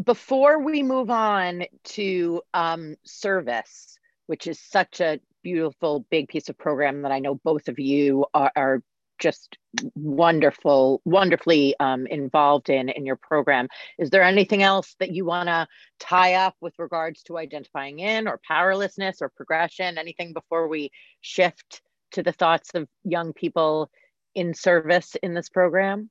before 0.04 0.58
we 0.64 0.82
move 0.82 1.12
on 1.12 1.66
to 1.84 2.42
um, 2.56 2.96
service, 3.04 3.96
which 4.26 4.48
is 4.48 4.60
such 4.60 5.02
a 5.02 5.20
beautiful 5.44 6.04
big 6.10 6.30
piece 6.30 6.50
of 6.50 6.58
program 6.58 7.04
that 7.04 7.12
I 7.12 7.20
know 7.20 7.36
both 7.36 7.68
of 7.68 7.78
you 7.78 8.26
are, 8.34 8.52
are 8.56 8.82
just 9.20 9.60
wonderful, 9.94 11.04
wonderfully 11.06 11.76
um, 11.80 12.08
involved 12.08 12.72
in 12.72 12.90
in 12.90 13.06
your 13.06 13.18
program. 13.18 13.68
Is 14.00 14.10
there 14.10 14.24
anything 14.24 14.64
else 14.64 14.96
that 15.00 15.14
you 15.14 15.26
want 15.26 15.48
to 15.48 15.68
tie 16.00 16.34
up 16.34 16.56
with 16.60 16.74
regards 16.80 17.22
to 17.24 17.38
identifying 17.38 18.00
in 18.00 18.28
or 18.28 18.40
powerlessness 18.48 19.22
or 19.22 19.30
progression? 19.30 20.00
Anything 20.00 20.34
before 20.34 20.68
we 20.68 20.90
shift 21.22 21.84
to 22.14 22.24
the 22.24 22.32
thoughts 22.32 22.72
of 22.74 22.88
young 23.04 23.32
people 23.32 23.92
in 24.34 24.56
service 24.56 25.16
in 25.22 25.36
this 25.36 25.50
program? 25.50 26.10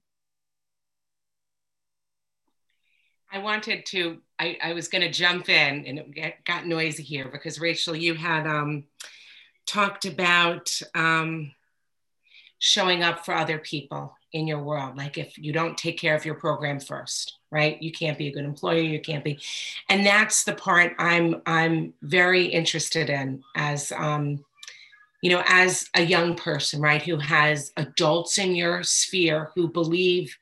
I 3.36 3.38
wanted 3.38 3.84
to, 3.86 4.16
I, 4.38 4.56
I 4.62 4.72
was 4.72 4.88
going 4.88 5.02
to 5.02 5.10
jump 5.10 5.50
in 5.50 5.84
and 5.86 5.98
it 6.16 6.42
got 6.46 6.66
noisy 6.66 7.02
here 7.02 7.28
because 7.30 7.60
Rachel, 7.60 7.94
you 7.94 8.14
had 8.14 8.46
um, 8.46 8.84
talked 9.66 10.06
about 10.06 10.70
um, 10.94 11.52
showing 12.58 13.02
up 13.02 13.26
for 13.26 13.34
other 13.34 13.58
people 13.58 14.16
in 14.32 14.46
your 14.46 14.62
world. 14.62 14.96
Like 14.96 15.18
if 15.18 15.36
you 15.36 15.52
don't 15.52 15.76
take 15.76 15.98
care 15.98 16.16
of 16.16 16.24
your 16.24 16.36
program 16.36 16.80
first, 16.80 17.36
right? 17.50 17.80
You 17.82 17.92
can't 17.92 18.16
be 18.16 18.28
a 18.28 18.32
good 18.32 18.46
employer, 18.46 18.80
you 18.80 19.00
can't 19.00 19.22
be. 19.22 19.38
And 19.90 20.06
that's 20.06 20.44
the 20.44 20.54
part 20.54 20.94
I'm 20.98 21.42
I'm 21.44 21.92
very 22.00 22.46
interested 22.46 23.10
in 23.10 23.44
as 23.54 23.92
um, 23.92 24.42
you 25.20 25.28
know, 25.28 25.42
as 25.46 25.90
a 25.94 26.02
young 26.02 26.36
person, 26.36 26.80
right, 26.80 27.02
who 27.02 27.18
has 27.18 27.70
adults 27.76 28.38
in 28.38 28.54
your 28.54 28.82
sphere 28.82 29.50
who 29.54 29.68
believe 29.68 30.34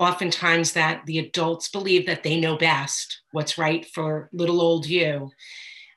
oftentimes 0.00 0.72
that 0.72 1.06
the 1.06 1.18
adults 1.18 1.68
believe 1.68 2.06
that 2.06 2.24
they 2.24 2.40
know 2.40 2.56
best 2.56 3.20
what's 3.30 3.58
right 3.58 3.86
for 3.86 4.28
little 4.32 4.60
old 4.60 4.86
you 4.86 5.30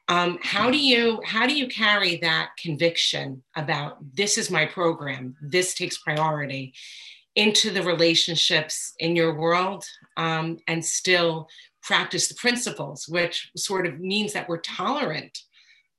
um, 0.10 0.38
how 0.42 0.70
do 0.70 0.78
you 0.78 1.22
how 1.26 1.48
do 1.48 1.56
you 1.56 1.68
carry 1.68 2.18
that 2.18 2.50
conviction 2.58 3.42
about 3.56 3.98
this 4.14 4.38
is 4.38 4.52
my 4.52 4.66
program, 4.66 5.36
this 5.42 5.74
takes 5.74 5.98
priority, 5.98 6.74
into 7.36 7.72
the 7.72 7.84
relationships 7.84 8.94
in 9.00 9.16
your 9.16 9.34
world, 9.34 9.86
um, 10.18 10.58
and 10.68 10.84
still 10.84 11.48
practice 11.82 12.28
the 12.28 12.36
principles, 12.36 13.08
which 13.08 13.50
sort 13.56 13.88
of 13.88 14.00
means 14.00 14.34
that 14.34 14.48
we're 14.48 14.60
tolerant 14.60 15.38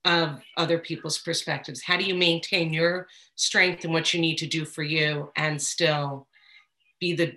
of 0.05 0.43
other 0.59 0.79
people's 0.79 1.19
perspectives. 1.19 1.83
How 1.83 1.97
do 1.97 2.05
you 2.05 2.15
maintain 2.15 2.75
your 2.75 3.09
strength 3.37 3.85
and 3.85 3.93
what 3.93 4.13
you 4.13 4.21
need 4.21 4.37
to 4.39 4.47
do 4.47 4.67
for 4.67 4.83
you, 4.83 5.33
and 5.35 5.61
still 5.61 6.29
be 7.01 7.15
the 7.15 7.33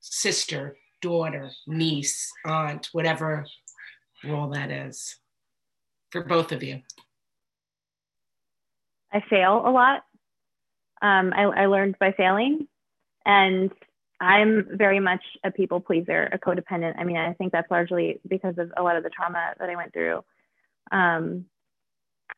sister, 0.00 0.76
daughter, 1.00 1.50
niece, 1.66 2.30
aunt, 2.44 2.88
whatever 2.92 3.46
role 4.24 4.48
that 4.50 4.70
is? 4.70 5.16
for 6.10 6.22
both 6.22 6.52
of 6.52 6.62
you? 6.62 6.80
I 9.12 9.22
fail 9.28 9.62
a 9.64 9.70
lot. 9.70 10.02
Um, 11.00 11.32
I, 11.34 11.42
I 11.44 11.66
learned 11.66 11.98
by 11.98 12.12
failing, 12.12 12.66
and 13.24 13.70
I'm 14.20 14.66
very 14.72 15.00
much 15.00 15.22
a 15.44 15.50
people 15.50 15.80
pleaser, 15.80 16.28
a 16.32 16.38
codependent. 16.38 16.98
I 16.98 17.04
mean, 17.04 17.16
I 17.16 17.32
think 17.34 17.52
that's 17.52 17.70
largely 17.70 18.20
because 18.28 18.58
of 18.58 18.72
a 18.76 18.82
lot 18.82 18.96
of 18.96 19.04
the 19.04 19.10
trauma 19.10 19.54
that 19.58 19.70
I 19.70 19.76
went 19.76 19.92
through. 19.92 20.24
Um, 20.90 21.44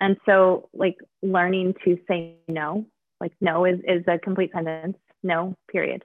and 0.00 0.16
so, 0.26 0.68
like, 0.72 0.98
learning 1.22 1.74
to 1.84 1.98
say 2.06 2.36
no, 2.48 2.86
like, 3.20 3.32
no 3.40 3.64
is, 3.64 3.80
is 3.86 4.04
a 4.06 4.18
complete 4.18 4.52
sentence, 4.52 4.96
no, 5.22 5.56
period. 5.70 6.04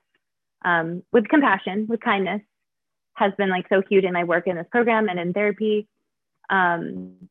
Um, 0.66 1.03
with 1.13 1.30
compassion, 1.30 1.86
with 1.88 2.01
kindness, 2.01 2.41
has 3.13 3.32
been 3.38 3.49
like 3.49 3.68
so 3.70 3.82
huge 3.89 4.03
in 4.03 4.13
my 4.13 4.26
work 4.26 4.47
in 4.47 4.57
this 4.57 4.68
program 4.72 5.07
and 5.07 5.20
in 5.20 5.32
therapy. 5.32 5.88
Um, 6.49 7.30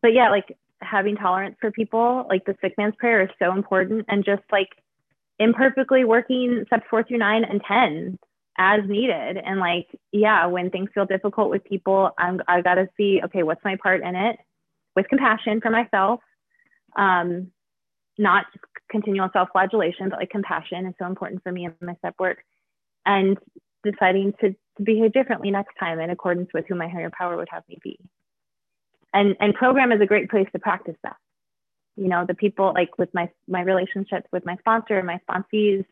but 0.00 0.14
yeah, 0.14 0.30
like 0.30 0.56
having 0.80 1.16
tolerance 1.16 1.56
for 1.60 1.70
people, 1.70 2.26
like 2.28 2.44
the 2.44 2.56
sick 2.60 2.74
man's 2.78 2.94
prayer 2.98 3.22
is 3.22 3.30
so 3.38 3.52
important 3.52 4.06
and 4.08 4.24
just 4.24 4.42
like 4.50 4.68
imperfectly 5.38 6.04
working 6.04 6.64
steps 6.66 6.84
four 6.88 7.02
through 7.02 7.18
nine 7.18 7.44
and 7.44 7.60
10 7.66 8.18
as 8.56 8.80
needed. 8.88 9.36
And 9.36 9.60
like, 9.60 9.88
yeah, 10.12 10.46
when 10.46 10.70
things 10.70 10.90
feel 10.94 11.06
difficult 11.06 11.50
with 11.50 11.64
people, 11.64 12.10
I'm, 12.18 12.40
I 12.46 12.62
got 12.62 12.76
to 12.76 12.88
see, 12.96 13.20
okay, 13.24 13.42
what's 13.42 13.64
my 13.64 13.76
part 13.82 14.02
in 14.02 14.14
it 14.14 14.36
with 14.94 15.08
compassion 15.08 15.60
for 15.60 15.70
myself. 15.70 16.20
Um, 16.96 17.50
not 18.16 18.46
continual 18.94 19.28
self-flagellation, 19.32 20.08
but 20.08 20.20
like 20.20 20.30
compassion 20.30 20.86
is 20.86 20.94
so 21.00 21.06
important 21.06 21.42
for 21.42 21.50
me 21.50 21.66
in 21.66 21.74
my 21.80 21.96
step 21.96 22.14
work 22.20 22.38
and 23.04 23.36
deciding 23.82 24.32
to, 24.40 24.50
to 24.50 24.82
behave 24.84 25.12
differently 25.12 25.50
next 25.50 25.74
time 25.80 25.98
in 25.98 26.10
accordance 26.10 26.48
with 26.54 26.64
who 26.68 26.76
my 26.76 26.88
higher 26.88 27.10
power 27.10 27.36
would 27.36 27.48
have 27.50 27.64
me 27.68 27.76
be. 27.82 27.98
And 29.12 29.36
and 29.40 29.52
program 29.54 29.90
is 29.90 30.00
a 30.00 30.06
great 30.06 30.30
place 30.30 30.46
to 30.52 30.60
practice 30.60 30.96
that. 31.02 31.16
You 31.96 32.08
know 32.08 32.24
the 32.26 32.34
people 32.34 32.72
like 32.72 32.96
with 32.98 33.12
my 33.12 33.30
my 33.48 33.62
relationships 33.62 34.28
with 34.32 34.44
my 34.46 34.56
sponsor 34.56 35.02
my 35.02 35.18
sponsees 35.28 35.84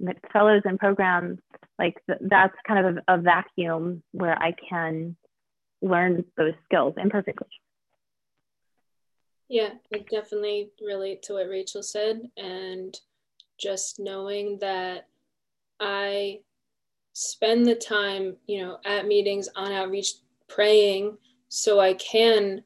my 0.00 0.14
fellows 0.32 0.62
and 0.64 0.78
programs 0.78 1.38
like 1.78 1.96
th- 2.06 2.18
that's 2.22 2.56
kind 2.66 2.86
of 2.86 2.96
a, 2.96 3.14
a 3.14 3.18
vacuum 3.18 4.02
where 4.12 4.36
i 4.46 4.50
can 4.68 5.16
learn 5.80 6.24
those 6.36 6.54
skills 6.64 6.94
imperfectly 6.96 7.52
yeah 9.52 9.70
i 9.94 9.98
definitely 10.10 10.70
relate 10.84 11.22
to 11.22 11.34
what 11.34 11.48
rachel 11.48 11.82
said 11.82 12.20
and 12.36 13.00
just 13.58 14.00
knowing 14.00 14.58
that 14.58 15.06
i 15.80 16.38
spend 17.12 17.66
the 17.66 17.74
time 17.74 18.36
you 18.46 18.60
know 18.60 18.78
at 18.84 19.06
meetings 19.06 19.48
on 19.54 19.72
outreach 19.72 20.14
praying 20.48 21.16
so 21.48 21.80
I 21.80 21.94
can 21.94 22.62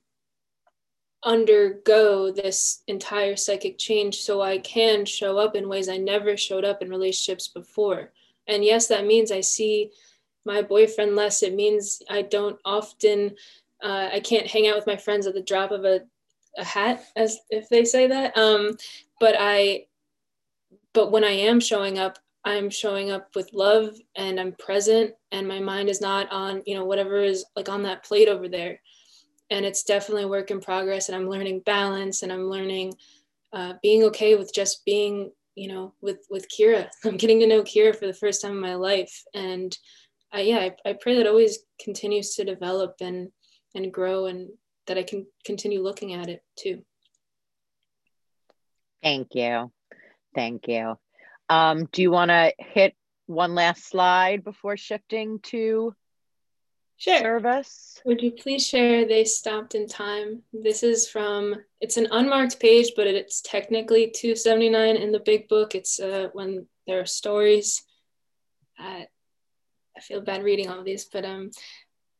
undergo 1.24 2.30
this 2.30 2.82
entire 2.86 3.34
psychic 3.34 3.78
change 3.78 4.18
so 4.18 4.40
I 4.40 4.58
can 4.58 5.04
show 5.04 5.38
up 5.38 5.56
in 5.56 5.68
ways 5.68 5.88
I 5.88 5.96
never 5.96 6.36
showed 6.36 6.64
up 6.64 6.82
in 6.82 6.88
relationships 6.88 7.48
before. 7.48 8.12
And 8.46 8.64
yes, 8.64 8.86
that 8.86 9.06
means 9.06 9.32
I 9.32 9.40
see 9.40 9.90
my 10.44 10.62
boyfriend 10.62 11.16
less. 11.16 11.42
It 11.42 11.54
means 11.54 12.00
I 12.08 12.22
don't 12.22 12.60
often, 12.64 13.34
uh, 13.82 14.10
I 14.12 14.20
can't 14.20 14.46
hang 14.46 14.68
out 14.68 14.76
with 14.76 14.86
my 14.86 14.96
friends 14.96 15.26
at 15.26 15.34
the 15.34 15.42
drop 15.42 15.72
of 15.72 15.84
a, 15.84 16.02
a 16.56 16.64
hat, 16.64 17.04
as 17.16 17.38
if 17.50 17.68
they 17.68 17.84
say 17.84 18.06
that. 18.06 18.36
Um, 18.36 18.76
but 19.20 19.34
I, 19.38 19.86
but 20.92 21.12
when 21.12 21.24
I 21.24 21.32
am 21.32 21.60
showing 21.60 21.98
up, 21.98 22.18
I'm 22.44 22.70
showing 22.70 23.10
up 23.10 23.34
with 23.34 23.52
love 23.52 23.96
and 24.14 24.38
I'm 24.38 24.52
present 24.52 25.12
and 25.32 25.48
my 25.48 25.58
mind 25.58 25.88
is 25.88 26.00
not 26.00 26.30
on, 26.30 26.62
you 26.64 26.76
know, 26.76 26.84
whatever 26.84 27.20
is 27.20 27.44
like 27.56 27.68
on 27.68 27.82
that 27.82 28.04
plate 28.04 28.28
over 28.28 28.48
there. 28.48 28.80
And 29.50 29.66
it's 29.66 29.82
definitely 29.82 30.22
a 30.22 30.28
work 30.28 30.52
in 30.52 30.60
progress 30.60 31.08
and 31.08 31.16
I'm 31.16 31.28
learning 31.28 31.62
balance 31.66 32.22
and 32.22 32.32
I'm 32.32 32.48
learning 32.48 32.94
uh, 33.52 33.74
being 33.82 34.04
okay 34.04 34.36
with 34.36 34.54
just 34.54 34.84
being, 34.84 35.32
you 35.56 35.68
know, 35.68 35.92
with, 36.00 36.18
with 36.30 36.46
Kira. 36.48 36.88
I'm 37.04 37.16
getting 37.16 37.40
to 37.40 37.48
know 37.48 37.62
Kira 37.62 37.96
for 37.96 38.06
the 38.06 38.14
first 38.14 38.42
time 38.42 38.52
in 38.52 38.60
my 38.60 38.76
life. 38.76 39.24
And 39.34 39.76
I, 40.32 40.42
yeah, 40.42 40.58
I, 40.58 40.90
I 40.90 40.92
pray 40.92 41.16
that 41.16 41.26
always 41.26 41.58
continues 41.82 42.36
to 42.36 42.44
develop 42.44 42.94
and, 43.00 43.30
and 43.74 43.92
grow 43.92 44.26
and, 44.26 44.50
that 44.86 44.98
I 44.98 45.02
can 45.02 45.26
continue 45.44 45.82
looking 45.82 46.14
at 46.14 46.28
it 46.28 46.42
too. 46.56 46.82
Thank 49.02 49.34
you. 49.34 49.70
Thank 50.34 50.68
you. 50.68 50.98
Um, 51.48 51.86
do 51.92 52.02
you 52.02 52.10
want 52.10 52.30
to 52.30 52.52
hit 52.58 52.94
one 53.26 53.54
last 53.54 53.88
slide 53.88 54.44
before 54.44 54.76
shifting 54.76 55.38
to 55.44 55.94
sure. 56.96 57.18
service? 57.18 58.00
Would 58.04 58.22
you 58.22 58.32
please 58.32 58.66
share 58.66 59.06
They 59.06 59.24
Stopped 59.24 59.74
in 59.74 59.86
Time? 59.86 60.42
This 60.52 60.82
is 60.82 61.08
from, 61.08 61.54
it's 61.80 61.96
an 61.96 62.08
unmarked 62.10 62.58
page, 62.60 62.92
but 62.96 63.06
it's 63.06 63.40
technically 63.42 64.10
279 64.10 64.96
in 64.96 65.12
the 65.12 65.20
big 65.20 65.48
book. 65.48 65.74
It's 65.74 66.00
uh, 66.00 66.28
when 66.32 66.66
there 66.86 67.00
are 67.00 67.06
stories. 67.06 67.82
Uh, 68.78 69.02
I 69.96 70.00
feel 70.00 70.20
bad 70.20 70.42
reading 70.42 70.68
all 70.68 70.80
of 70.80 70.84
these, 70.84 71.06
but 71.06 71.24
um, 71.24 71.50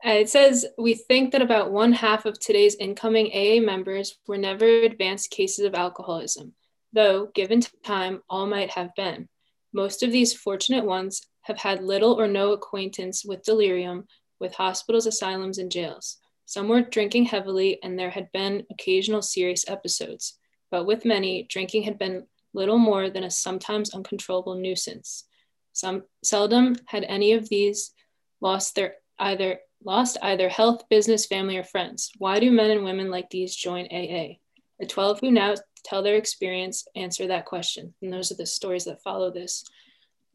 Uh, 0.04 0.10
it 0.10 0.28
says 0.28 0.66
we 0.78 0.94
think 0.94 1.32
that 1.32 1.42
about 1.42 1.72
one 1.72 1.92
half 1.92 2.26
of 2.26 2.38
today's 2.38 2.74
incoming 2.76 3.30
AA 3.32 3.60
members 3.64 4.18
were 4.26 4.36
never 4.36 4.66
advanced 4.66 5.30
cases 5.30 5.64
of 5.64 5.74
alcoholism, 5.74 6.54
though, 6.92 7.26
given 7.34 7.60
time, 7.84 8.22
all 8.28 8.46
might 8.46 8.70
have 8.70 8.94
been. 8.94 9.28
Most 9.72 10.02
of 10.02 10.12
these 10.12 10.34
fortunate 10.34 10.84
ones 10.84 11.22
have 11.42 11.58
had 11.58 11.82
little 11.82 12.12
or 12.20 12.28
no 12.28 12.52
acquaintance 12.52 13.24
with 13.24 13.42
delirium, 13.42 14.06
with 14.38 14.54
hospitals, 14.54 15.06
asylums, 15.06 15.58
and 15.58 15.70
jails. 15.70 16.18
Some 16.44 16.68
were 16.68 16.82
drinking 16.82 17.26
heavily, 17.26 17.78
and 17.82 17.98
there 17.98 18.10
had 18.10 18.30
been 18.32 18.66
occasional 18.70 19.22
serious 19.22 19.68
episodes. 19.68 20.38
But 20.70 20.86
with 20.86 21.04
many, 21.04 21.44
drinking 21.44 21.84
had 21.84 21.98
been 21.98 22.26
little 22.52 22.78
more 22.78 23.10
than 23.10 23.24
a 23.24 23.30
sometimes 23.30 23.94
uncontrollable 23.94 24.54
nuisance. 24.54 25.24
Some 25.72 26.04
seldom 26.22 26.76
had 26.86 27.04
any 27.04 27.32
of 27.32 27.48
these 27.48 27.92
lost 28.40 28.74
their 28.74 28.94
either 29.18 29.60
lost 29.86 30.18
either 30.20 30.48
health, 30.48 30.82
business, 30.90 31.26
family, 31.26 31.56
or 31.56 31.62
friends. 31.62 32.10
Why 32.18 32.40
do 32.40 32.50
men 32.50 32.72
and 32.72 32.84
women 32.84 33.08
like 33.08 33.30
these 33.30 33.54
join 33.54 33.86
AA? 33.86 34.38
The 34.80 34.86
12 34.86 35.20
who 35.20 35.30
now 35.30 35.54
tell 35.84 36.02
their 36.02 36.16
experience 36.16 36.86
answer 36.96 37.28
that 37.28 37.46
question. 37.46 37.94
And 38.02 38.12
those 38.12 38.32
are 38.32 38.36
the 38.36 38.46
stories 38.46 38.84
that 38.86 39.02
follow 39.02 39.30
this. 39.30 39.64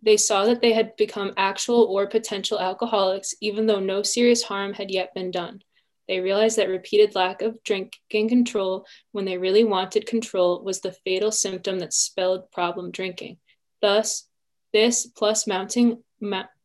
They 0.01 0.17
saw 0.17 0.45
that 0.45 0.61
they 0.61 0.71
had 0.71 0.95
become 0.95 1.33
actual 1.35 1.83
or 1.83 2.07
potential 2.07 2.59
alcoholics, 2.59 3.35
even 3.41 3.67
though 3.67 3.81
no 3.81 4.01
serious 4.01 4.41
harm 4.41 4.73
had 4.73 4.89
yet 4.89 5.13
been 5.13 5.29
done. 5.29 5.61
They 6.07 6.21
realized 6.21 6.57
that 6.57 6.69
repeated 6.69 7.13
lack 7.13 7.41
of 7.41 7.61
drinking 7.63 8.29
control 8.29 8.85
when 9.11 9.25
they 9.25 9.37
really 9.37 9.65
wanted 9.65 10.07
control 10.07 10.63
was 10.63 10.79
the 10.79 10.95
fatal 11.05 11.31
symptom 11.31 11.77
that 11.79 11.93
spelled 11.93 12.49
problem 12.51 12.89
drinking. 12.89 13.37
Thus, 13.81 14.27
this 14.73 15.05
plus 15.05 15.45
mounting 15.45 16.03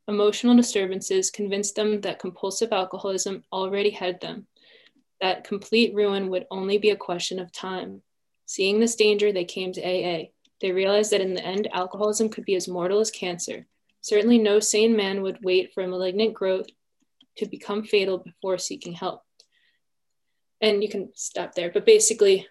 Emotional 0.08 0.54
disturbances 0.54 1.30
convinced 1.30 1.74
them 1.74 2.00
that 2.00 2.20
compulsive 2.20 2.72
alcoholism 2.72 3.42
already 3.52 3.90
had 3.90 4.20
them, 4.20 4.46
that 5.20 5.44
complete 5.44 5.94
ruin 5.94 6.28
would 6.28 6.46
only 6.50 6.78
be 6.78 6.90
a 6.90 6.96
question 6.96 7.40
of 7.40 7.50
time. 7.50 8.02
Seeing 8.46 8.78
this 8.78 8.94
danger, 8.94 9.32
they 9.32 9.44
came 9.44 9.72
to 9.72 9.82
AA. 9.82 10.26
They 10.60 10.70
realized 10.70 11.10
that 11.10 11.20
in 11.20 11.34
the 11.34 11.44
end, 11.44 11.68
alcoholism 11.72 12.28
could 12.28 12.44
be 12.44 12.54
as 12.54 12.68
mortal 12.68 13.00
as 13.00 13.10
cancer. 13.10 13.66
Certainly, 14.00 14.38
no 14.38 14.60
sane 14.60 14.94
man 14.94 15.22
would 15.22 15.44
wait 15.44 15.74
for 15.74 15.82
a 15.82 15.88
malignant 15.88 16.34
growth 16.34 16.68
to 17.38 17.46
become 17.46 17.82
fatal 17.82 18.18
before 18.18 18.58
seeking 18.58 18.92
help. 18.92 19.22
And 20.60 20.82
you 20.82 20.88
can 20.88 21.10
stop 21.14 21.54
there, 21.54 21.70
but 21.72 21.84
basically, 21.84 22.46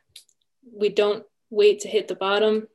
we 0.69 0.89
don't 0.89 1.23
wait 1.49 1.79
to 1.81 1.87
hit 1.87 2.09
the 2.09 2.15
bottom, 2.15 2.67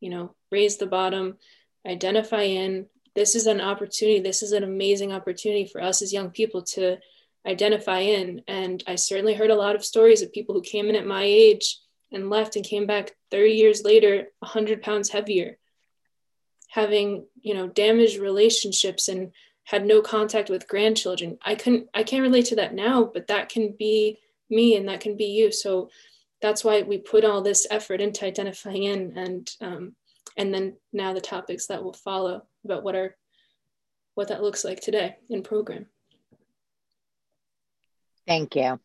you 0.00 0.10
know, 0.10 0.34
raise 0.50 0.76
the 0.76 0.86
bottom, 0.86 1.38
identify 1.86 2.42
in, 2.42 2.86
this 3.14 3.34
is 3.34 3.46
an 3.46 3.60
opportunity 3.60 4.20
this 4.20 4.42
is 4.42 4.52
an 4.52 4.64
amazing 4.64 5.12
opportunity 5.12 5.66
for 5.66 5.82
us 5.82 6.02
as 6.02 6.12
young 6.12 6.30
people 6.30 6.62
to 6.62 6.98
identify 7.46 8.00
in. 8.00 8.42
And 8.48 8.82
i 8.86 8.94
certainly 8.94 9.34
heard 9.34 9.50
a 9.50 9.56
lot 9.56 9.76
of 9.76 9.84
stories 9.84 10.22
of 10.22 10.32
people 10.32 10.54
who 10.54 10.62
came 10.62 10.88
in 10.88 10.96
at 10.96 11.06
my 11.06 11.22
age 11.22 11.78
and 12.12 12.30
left 12.30 12.56
and 12.56 12.64
came 12.64 12.86
back 12.86 13.12
30 13.30 13.52
years 13.52 13.82
later 13.82 14.28
100 14.38 14.82
pounds 14.82 15.10
heavier 15.10 15.58
having 16.68 17.26
you 17.40 17.54
know 17.54 17.68
damaged 17.68 18.18
relationships 18.18 19.08
and 19.08 19.32
had 19.64 19.86
no 19.86 20.02
contact 20.02 20.50
with 20.50 20.68
grandchildren. 20.68 21.38
I 21.42 21.54
couldn't 21.54 21.88
i 21.94 22.02
can't 22.02 22.22
relate 22.22 22.46
to 22.46 22.56
that 22.56 22.74
now 22.74 23.04
but 23.04 23.28
that 23.28 23.48
can 23.48 23.74
be 23.78 24.18
me 24.50 24.76
and 24.76 24.88
that 24.88 25.00
can 25.00 25.16
be 25.16 25.26
you. 25.26 25.52
So 25.52 25.90
that's 26.40 26.64
why 26.64 26.82
we 26.82 26.98
put 26.98 27.24
all 27.24 27.42
this 27.42 27.66
effort 27.70 28.00
into 28.00 28.26
identifying 28.26 28.84
in 28.84 29.16
and 29.16 29.50
um, 29.60 29.96
and 30.36 30.52
then 30.52 30.76
now 30.92 31.12
the 31.12 31.20
topics 31.20 31.66
that 31.66 31.82
will 31.82 31.92
follow 31.92 32.42
about 32.64 32.82
what 32.82 32.94
our 32.94 33.14
what 34.14 34.28
that 34.28 34.42
looks 34.42 34.64
like 34.64 34.80
today 34.80 35.16
in 35.28 35.42
program. 35.42 35.86
Thank 38.26 38.56
you. 38.56 38.80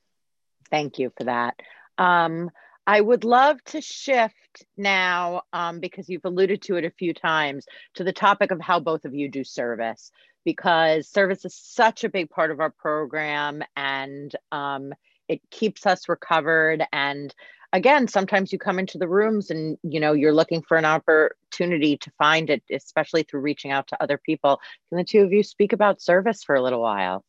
Thank 0.70 1.00
you 1.00 1.12
for 1.18 1.26
that. 1.26 1.56
Um, 1.98 2.50
I 2.88 3.00
would 3.00 3.24
love 3.24 3.64
to 3.66 3.82
shift 3.82 4.66
now, 4.76 5.44
um, 5.54 5.80
because 5.80 6.10
you've 6.10 6.26
alluded 6.26 6.64
to 6.64 6.78
it 6.78 6.86
a 6.86 6.90
few 6.90 7.14
times, 7.14 7.66
to 7.96 8.04
the 8.04 8.12
topic 8.12 8.50
of 8.52 8.60
how 8.60 8.80
both 8.80 9.06
of 9.06 9.14
you 9.14 9.30
do 9.30 9.44
service, 9.44 10.12
because 10.44 11.08
service 11.08 11.46
is 11.46 11.56
such 11.56 12.04
a 12.04 12.10
big 12.10 12.32
part 12.32 12.50
of 12.50 12.60
our 12.60 12.72
program 12.72 13.62
and 13.76 14.36
um, 14.52 14.92
it 15.30 15.42
keeps 15.52 15.86
us 15.86 16.10
recovered. 16.10 16.84
And 16.92 17.34
again 17.74 18.08
sometimes 18.08 18.52
you 18.52 18.58
come 18.58 18.80
into 18.80 18.98
the 18.98 19.08
rooms 19.08 19.52
and 19.52 19.78
you 19.84 20.00
know 20.00 20.14
you're 20.14 20.34
looking 20.34 20.62
for 20.62 20.76
an 20.78 20.86
opportunity 20.86 21.98
to 21.98 22.12
find 22.18 22.50
it 22.50 22.64
especially 22.72 23.24
through 23.24 23.42
reaching 23.42 23.72
out 23.72 23.88
to 23.88 24.04
other 24.04 24.18
people. 24.18 24.60
Can 24.90 24.98
the 24.98 25.04
two 25.04 25.22
of 25.22 25.32
you 25.32 25.44
speak 25.44 25.74
about 25.74 26.02
service 26.02 26.44
for 26.44 26.56
a 26.56 26.62
little 26.62 26.82
while? 26.82 27.24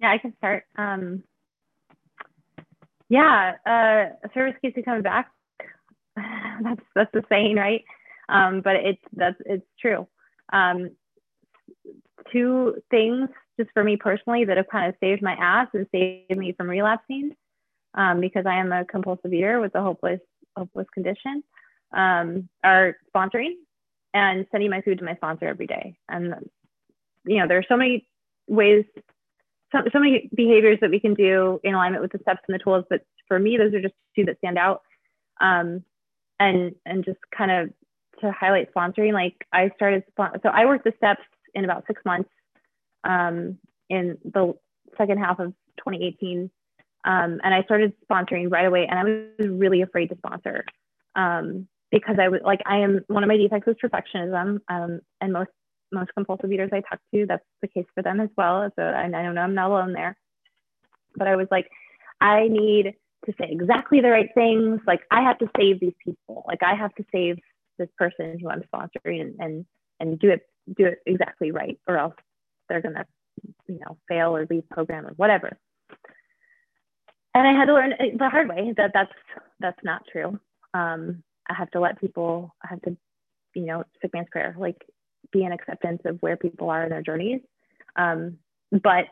Yeah 0.00 0.10
i 0.12 0.18
can 0.18 0.34
start. 0.36 0.64
Um, 0.76 1.24
yeah 3.08 3.54
uh, 3.66 4.28
service 4.32 4.54
keeps 4.62 4.76
you 4.76 4.82
coming 4.82 5.02
back. 5.02 5.30
That's 6.16 6.82
that's 6.94 7.12
the 7.12 7.24
saying 7.28 7.56
right? 7.56 7.84
Um, 8.28 8.60
but 8.62 8.76
it's 8.76 9.02
that's 9.14 9.40
it's 9.44 9.66
true. 9.80 10.06
Um, 10.52 10.90
two 12.32 12.76
things 12.90 13.28
just 13.60 13.72
for 13.74 13.84
me 13.84 13.96
personally 13.96 14.44
that 14.44 14.56
have 14.56 14.68
kind 14.68 14.88
of 14.88 14.94
saved 15.00 15.22
my 15.22 15.34
ass 15.34 15.68
and 15.74 15.86
saved 15.92 16.36
me 16.36 16.52
from 16.52 16.68
relapsing 16.68 17.32
um, 17.94 18.20
because 18.20 18.46
I 18.46 18.56
am 18.56 18.72
a 18.72 18.84
compulsive 18.84 19.32
eater 19.32 19.60
with 19.60 19.74
a 19.74 19.82
hopeless 19.82 20.20
hopeless 20.56 20.86
condition 20.94 21.44
um, 21.92 22.48
are 22.64 22.96
sponsoring 23.14 23.52
and 24.14 24.46
sending 24.50 24.70
my 24.70 24.80
food 24.80 24.98
to 24.98 25.04
my 25.04 25.14
sponsor 25.16 25.46
every 25.46 25.66
day. 25.66 25.96
And 26.08 26.34
you 27.26 27.38
know, 27.38 27.46
there 27.46 27.58
are 27.58 27.64
so 27.68 27.76
many 27.76 28.08
ways, 28.48 28.84
so, 29.72 29.78
so 29.92 29.98
many 29.98 30.30
behaviors 30.34 30.78
that 30.80 30.90
we 30.90 30.98
can 30.98 31.14
do 31.14 31.60
in 31.62 31.74
alignment 31.74 32.02
with 32.02 32.12
the 32.12 32.18
steps 32.18 32.40
and 32.48 32.54
the 32.54 32.62
tools. 32.62 32.84
But 32.88 33.02
for 33.28 33.38
me, 33.38 33.58
those 33.58 33.74
are 33.74 33.82
just 33.82 33.94
two 34.16 34.24
that 34.24 34.38
stand 34.38 34.58
out. 34.58 34.82
Um, 35.40 35.84
and 36.38 36.74
and 36.86 37.04
just 37.04 37.18
kind 37.36 37.50
of 37.50 37.70
to 38.20 38.32
highlight 38.32 38.72
sponsoring, 38.74 39.12
like 39.12 39.46
I 39.52 39.70
started, 39.76 40.04
so 40.16 40.48
I 40.48 40.64
worked 40.66 40.84
the 40.84 40.92
steps 40.96 41.22
in 41.54 41.64
about 41.64 41.84
six 41.86 42.02
months 42.04 42.30
um, 43.04 43.58
in 43.88 44.18
the 44.24 44.54
second 44.96 45.18
half 45.18 45.38
of 45.38 45.52
2018. 45.78 46.50
Um, 47.04 47.40
and 47.42 47.54
I 47.54 47.62
started 47.62 47.92
sponsoring 48.10 48.50
right 48.50 48.66
away. 48.66 48.86
And 48.88 48.98
I 48.98 49.04
was 49.04 49.48
really 49.48 49.82
afraid 49.82 50.08
to 50.08 50.16
sponsor 50.16 50.64
um, 51.14 51.66
because 51.90 52.16
I 52.20 52.28
was 52.28 52.40
like, 52.44 52.60
I 52.66 52.78
am 52.78 53.00
one 53.08 53.22
of 53.22 53.28
my 53.28 53.36
defects 53.36 53.68
is 53.68 53.76
perfectionism. 53.82 54.60
Um, 54.68 55.00
and 55.20 55.32
most 55.32 55.50
most 55.92 56.10
compulsive 56.14 56.52
eaters 56.52 56.70
I 56.72 56.82
talk 56.82 57.00
to, 57.12 57.26
that's 57.26 57.44
the 57.62 57.68
case 57.68 57.86
for 57.96 58.02
them 58.02 58.20
as 58.20 58.28
well. 58.36 58.70
So 58.76 58.82
I, 58.82 59.06
I 59.06 59.08
don't 59.08 59.34
know 59.34 59.40
I'm 59.40 59.54
not 59.54 59.70
alone 59.70 59.92
there. 59.92 60.16
But 61.16 61.26
I 61.26 61.34
was 61.34 61.48
like, 61.50 61.68
I 62.20 62.46
need 62.48 62.94
to 63.26 63.32
say 63.38 63.48
exactly 63.50 64.00
the 64.00 64.10
right 64.10 64.30
things. 64.34 64.80
Like 64.86 65.00
I 65.10 65.22
have 65.22 65.38
to 65.38 65.50
save 65.58 65.80
these 65.80 65.94
people. 66.04 66.44
Like 66.46 66.62
I 66.62 66.74
have 66.74 66.94
to 66.94 67.04
save 67.12 67.38
this 67.78 67.88
person 67.98 68.38
who 68.38 68.48
I'm 68.48 68.62
sponsoring 68.72 69.20
and 69.20 69.34
and, 69.40 69.66
and 69.98 70.18
do 70.18 70.30
it 70.30 70.42
do 70.76 70.86
it 70.86 70.98
exactly 71.06 71.50
right, 71.50 71.78
or 71.88 71.96
else 71.98 72.14
they're 72.70 72.80
gonna, 72.80 73.04
you 73.68 73.78
know, 73.80 73.98
fail 74.08 74.34
or 74.34 74.46
leave 74.48 74.66
program 74.70 75.06
or 75.06 75.12
whatever. 75.16 75.58
And 77.34 77.46
I 77.46 77.52
had 77.52 77.66
to 77.66 77.74
learn 77.74 77.92
the 78.16 78.28
hard 78.30 78.48
way 78.48 78.72
that 78.78 78.92
that's 78.94 79.12
that's 79.58 79.84
not 79.84 80.02
true. 80.10 80.40
Um, 80.72 81.22
I 81.48 81.54
have 81.54 81.70
to 81.72 81.80
let 81.80 82.00
people. 82.00 82.54
I 82.64 82.68
have 82.70 82.80
to, 82.82 82.96
you 83.54 83.66
know, 83.66 83.84
sick 84.00 84.12
man's 84.14 84.28
prayer, 84.30 84.54
like 84.58 84.82
be 85.32 85.44
in 85.44 85.52
acceptance 85.52 86.00
of 86.06 86.16
where 86.20 86.36
people 86.36 86.70
are 86.70 86.84
in 86.84 86.90
their 86.90 87.02
journeys. 87.02 87.40
Um, 87.96 88.38
but 88.70 89.06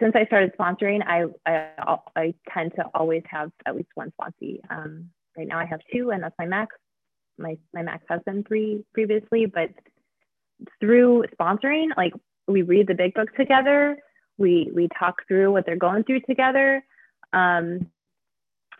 since 0.00 0.14
I 0.14 0.24
started 0.26 0.52
sponsoring, 0.58 1.02
I, 1.06 1.24
I, 1.44 1.98
I 2.16 2.34
tend 2.52 2.72
to 2.76 2.84
always 2.94 3.22
have 3.28 3.50
at 3.66 3.76
least 3.76 3.90
one 3.94 4.12
sponsee. 4.20 4.60
Um, 4.70 5.10
right 5.36 5.46
now 5.46 5.58
I 5.58 5.66
have 5.66 5.80
two, 5.92 6.10
and 6.10 6.22
that's 6.22 6.34
my 6.38 6.46
max. 6.46 6.76
My 7.38 7.58
my 7.74 7.82
max 7.82 8.04
has 8.08 8.20
been 8.24 8.44
three 8.44 8.84
previously, 8.94 9.46
but 9.46 9.70
through 10.80 11.24
sponsoring, 11.38 11.88
like 11.96 12.14
we 12.46 12.62
read 12.62 12.86
the 12.86 12.94
big 12.94 13.14
book 13.14 13.34
together. 13.36 13.96
We 14.38 14.70
we 14.74 14.88
talk 14.98 15.22
through 15.26 15.52
what 15.52 15.66
they're 15.66 15.76
going 15.76 16.04
through 16.04 16.20
together. 16.20 16.84
Um, 17.32 17.90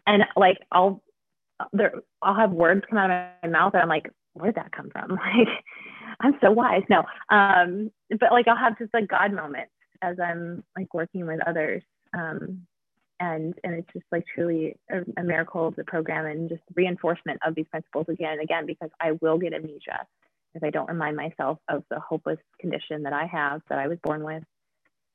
and 0.07 0.25
like 0.37 0.59
I'll 0.71 1.03
there 1.73 1.95
I'll 2.23 2.35
have 2.35 2.53
words 2.53 2.83
come 2.89 2.99
out 2.99 3.11
of 3.11 3.27
my 3.43 3.49
mouth 3.49 3.75
and 3.75 3.83
I'm 3.83 3.89
like, 3.89 4.11
where'd 4.35 4.55
that 4.57 4.73
come 4.73 4.91
from? 4.91 5.19
Like 5.37 5.49
I'm 6.21 6.39
so 6.41 6.51
wise. 6.51 6.83
No. 6.89 7.03
Um, 7.31 7.91
but 8.11 8.33
like 8.33 8.49
I'll 8.49 8.57
have 8.57 8.79
just 8.79 8.95
like 8.95 9.09
God 9.09 9.33
moments 9.33 9.73
as 10.03 10.17
I'm 10.23 10.62
like 10.77 10.95
working 10.95 11.27
with 11.27 11.41
others. 11.47 11.83
Um, 12.17 12.67
and 13.19 13.55
and 13.64 13.75
it's 13.75 13.93
just 13.93 14.05
like 14.12 14.25
truly 14.35 14.77
a, 14.91 14.99
a, 15.21 15.25
miracle 15.25 15.67
of 15.67 15.77
the 15.77 15.85
program 15.85 16.27
and 16.27 16.49
just 16.49 16.62
reinforcement 16.75 17.41
of 17.47 17.55
these 17.55 17.67
principles 17.71 18.07
again 18.09 18.35
and 18.35 18.43
again 18.43 18.67
because 18.67 18.91
I 19.01 19.12
will 19.23 19.39
get 19.39 19.55
amnesia 19.55 20.07
if 20.57 20.65
I 20.65 20.71
don't 20.71 20.89
remind 20.89 21.17
myself 21.17 21.59
of 21.69 21.85
the 21.91 22.01
hopeless 22.01 22.39
condition 22.61 23.05
that 23.05 23.13
I 23.13 23.27
have 23.27 23.63
that 23.69 23.79
I 23.79 23.89
was 23.89 23.99
born 24.03 24.25
with 24.25 24.43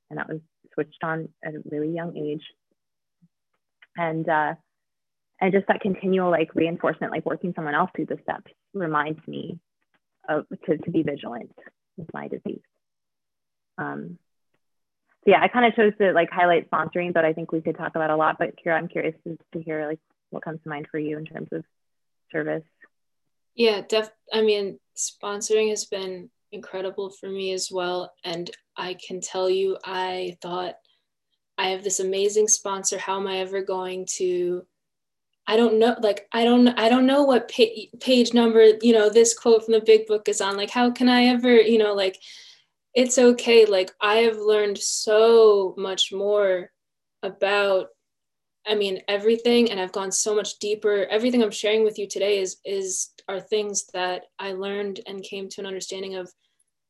and 0.09 0.19
that 0.19 0.29
was 0.29 0.39
switched 0.73 1.03
on 1.03 1.29
at 1.43 1.55
a 1.55 1.61
really 1.65 1.89
young 1.93 2.15
age 2.15 2.43
and 3.97 4.27
uh, 4.27 4.53
and 5.39 5.51
just 5.51 5.67
that 5.67 5.81
continual 5.81 6.31
like 6.31 6.55
reinforcement 6.55 7.11
like 7.11 7.25
working 7.25 7.53
someone 7.55 7.75
else 7.75 7.89
through 7.95 8.05
the 8.05 8.19
steps 8.23 8.51
reminds 8.73 9.25
me 9.27 9.59
of 10.29 10.45
to, 10.65 10.77
to 10.77 10.91
be 10.91 11.03
vigilant 11.03 11.51
with 11.97 12.07
my 12.13 12.27
disease 12.27 12.61
um, 13.77 14.17
so 15.23 15.31
yeah, 15.31 15.41
I 15.41 15.49
kind 15.49 15.65
of 15.65 15.75
chose 15.75 15.93
to 15.99 16.13
like 16.13 16.29
highlight 16.31 16.69
sponsoring, 16.69 17.13
but 17.13 17.25
I 17.25 17.33
think 17.33 17.51
we 17.51 17.61
could 17.61 17.77
talk 17.77 17.95
about 17.95 18.09
a 18.09 18.15
lot. 18.15 18.37
But 18.39 18.55
Kira, 18.57 18.75
I'm 18.75 18.87
curious 18.87 19.15
to, 19.25 19.37
to 19.53 19.61
hear 19.61 19.87
like 19.87 19.99
what 20.31 20.43
comes 20.43 20.59
to 20.63 20.69
mind 20.69 20.87
for 20.89 20.97
you 20.97 21.17
in 21.17 21.25
terms 21.25 21.49
of 21.51 21.63
service. 22.31 22.63
Yeah, 23.55 23.81
def. 23.87 24.09
I 24.33 24.41
mean, 24.41 24.79
sponsoring 24.95 25.69
has 25.69 25.85
been 25.85 26.29
incredible 26.51 27.09
for 27.09 27.29
me 27.29 27.53
as 27.53 27.69
well, 27.71 28.13
and 28.23 28.49
I 28.77 28.95
can 28.95 29.21
tell 29.21 29.49
you, 29.49 29.77
I 29.83 30.37
thought 30.41 30.75
I 31.57 31.69
have 31.69 31.83
this 31.83 31.99
amazing 31.99 32.47
sponsor. 32.47 32.97
How 32.97 33.19
am 33.19 33.27
I 33.27 33.37
ever 33.37 33.61
going 33.61 34.05
to? 34.17 34.65
I 35.47 35.57
don't 35.57 35.79
know. 35.79 35.95
Like 36.01 36.27
I 36.31 36.43
don't. 36.45 36.67
I 36.69 36.89
don't 36.89 37.05
know 37.05 37.23
what 37.23 37.51
pa- 37.51 37.97
page 37.99 38.33
number. 38.33 38.73
You 38.81 38.93
know, 38.93 39.09
this 39.09 39.37
quote 39.37 39.65
from 39.65 39.73
the 39.73 39.81
Big 39.81 40.07
Book 40.07 40.29
is 40.29 40.41
on. 40.41 40.57
Like, 40.57 40.69
how 40.71 40.91
can 40.91 41.09
I 41.09 41.25
ever? 41.25 41.55
You 41.55 41.77
know, 41.77 41.93
like 41.93 42.17
it's 42.93 43.17
okay. 43.17 43.65
Like 43.65 43.91
I 44.01 44.17
have 44.17 44.37
learned 44.37 44.77
so 44.77 45.75
much 45.77 46.11
more 46.13 46.71
about 47.23 47.87
I 48.67 48.75
mean 48.75 49.01
everything 49.07 49.71
and 49.71 49.79
I've 49.79 49.91
gone 49.91 50.11
so 50.11 50.35
much 50.35 50.59
deeper. 50.59 51.07
Everything 51.09 51.41
I'm 51.41 51.51
sharing 51.51 51.83
with 51.83 51.97
you 51.97 52.07
today 52.07 52.39
is 52.39 52.57
is 52.63 53.09
are 53.27 53.39
things 53.39 53.85
that 53.93 54.23
I 54.39 54.53
learned 54.53 54.99
and 55.07 55.23
came 55.23 55.49
to 55.49 55.61
an 55.61 55.67
understanding 55.67 56.15
of, 56.15 56.31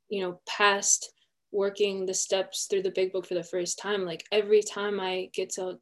you 0.09 0.21
know, 0.21 0.41
past 0.47 1.13
working 1.51 2.05
the 2.05 2.13
steps 2.13 2.67
through 2.69 2.81
the 2.81 2.91
big 2.91 3.11
book 3.11 3.25
for 3.25 3.35
the 3.35 3.43
first 3.43 3.79
time. 3.79 4.05
Like 4.05 4.25
every 4.31 4.61
time 4.61 4.99
I 4.99 5.29
get 5.33 5.51
to 5.51 5.77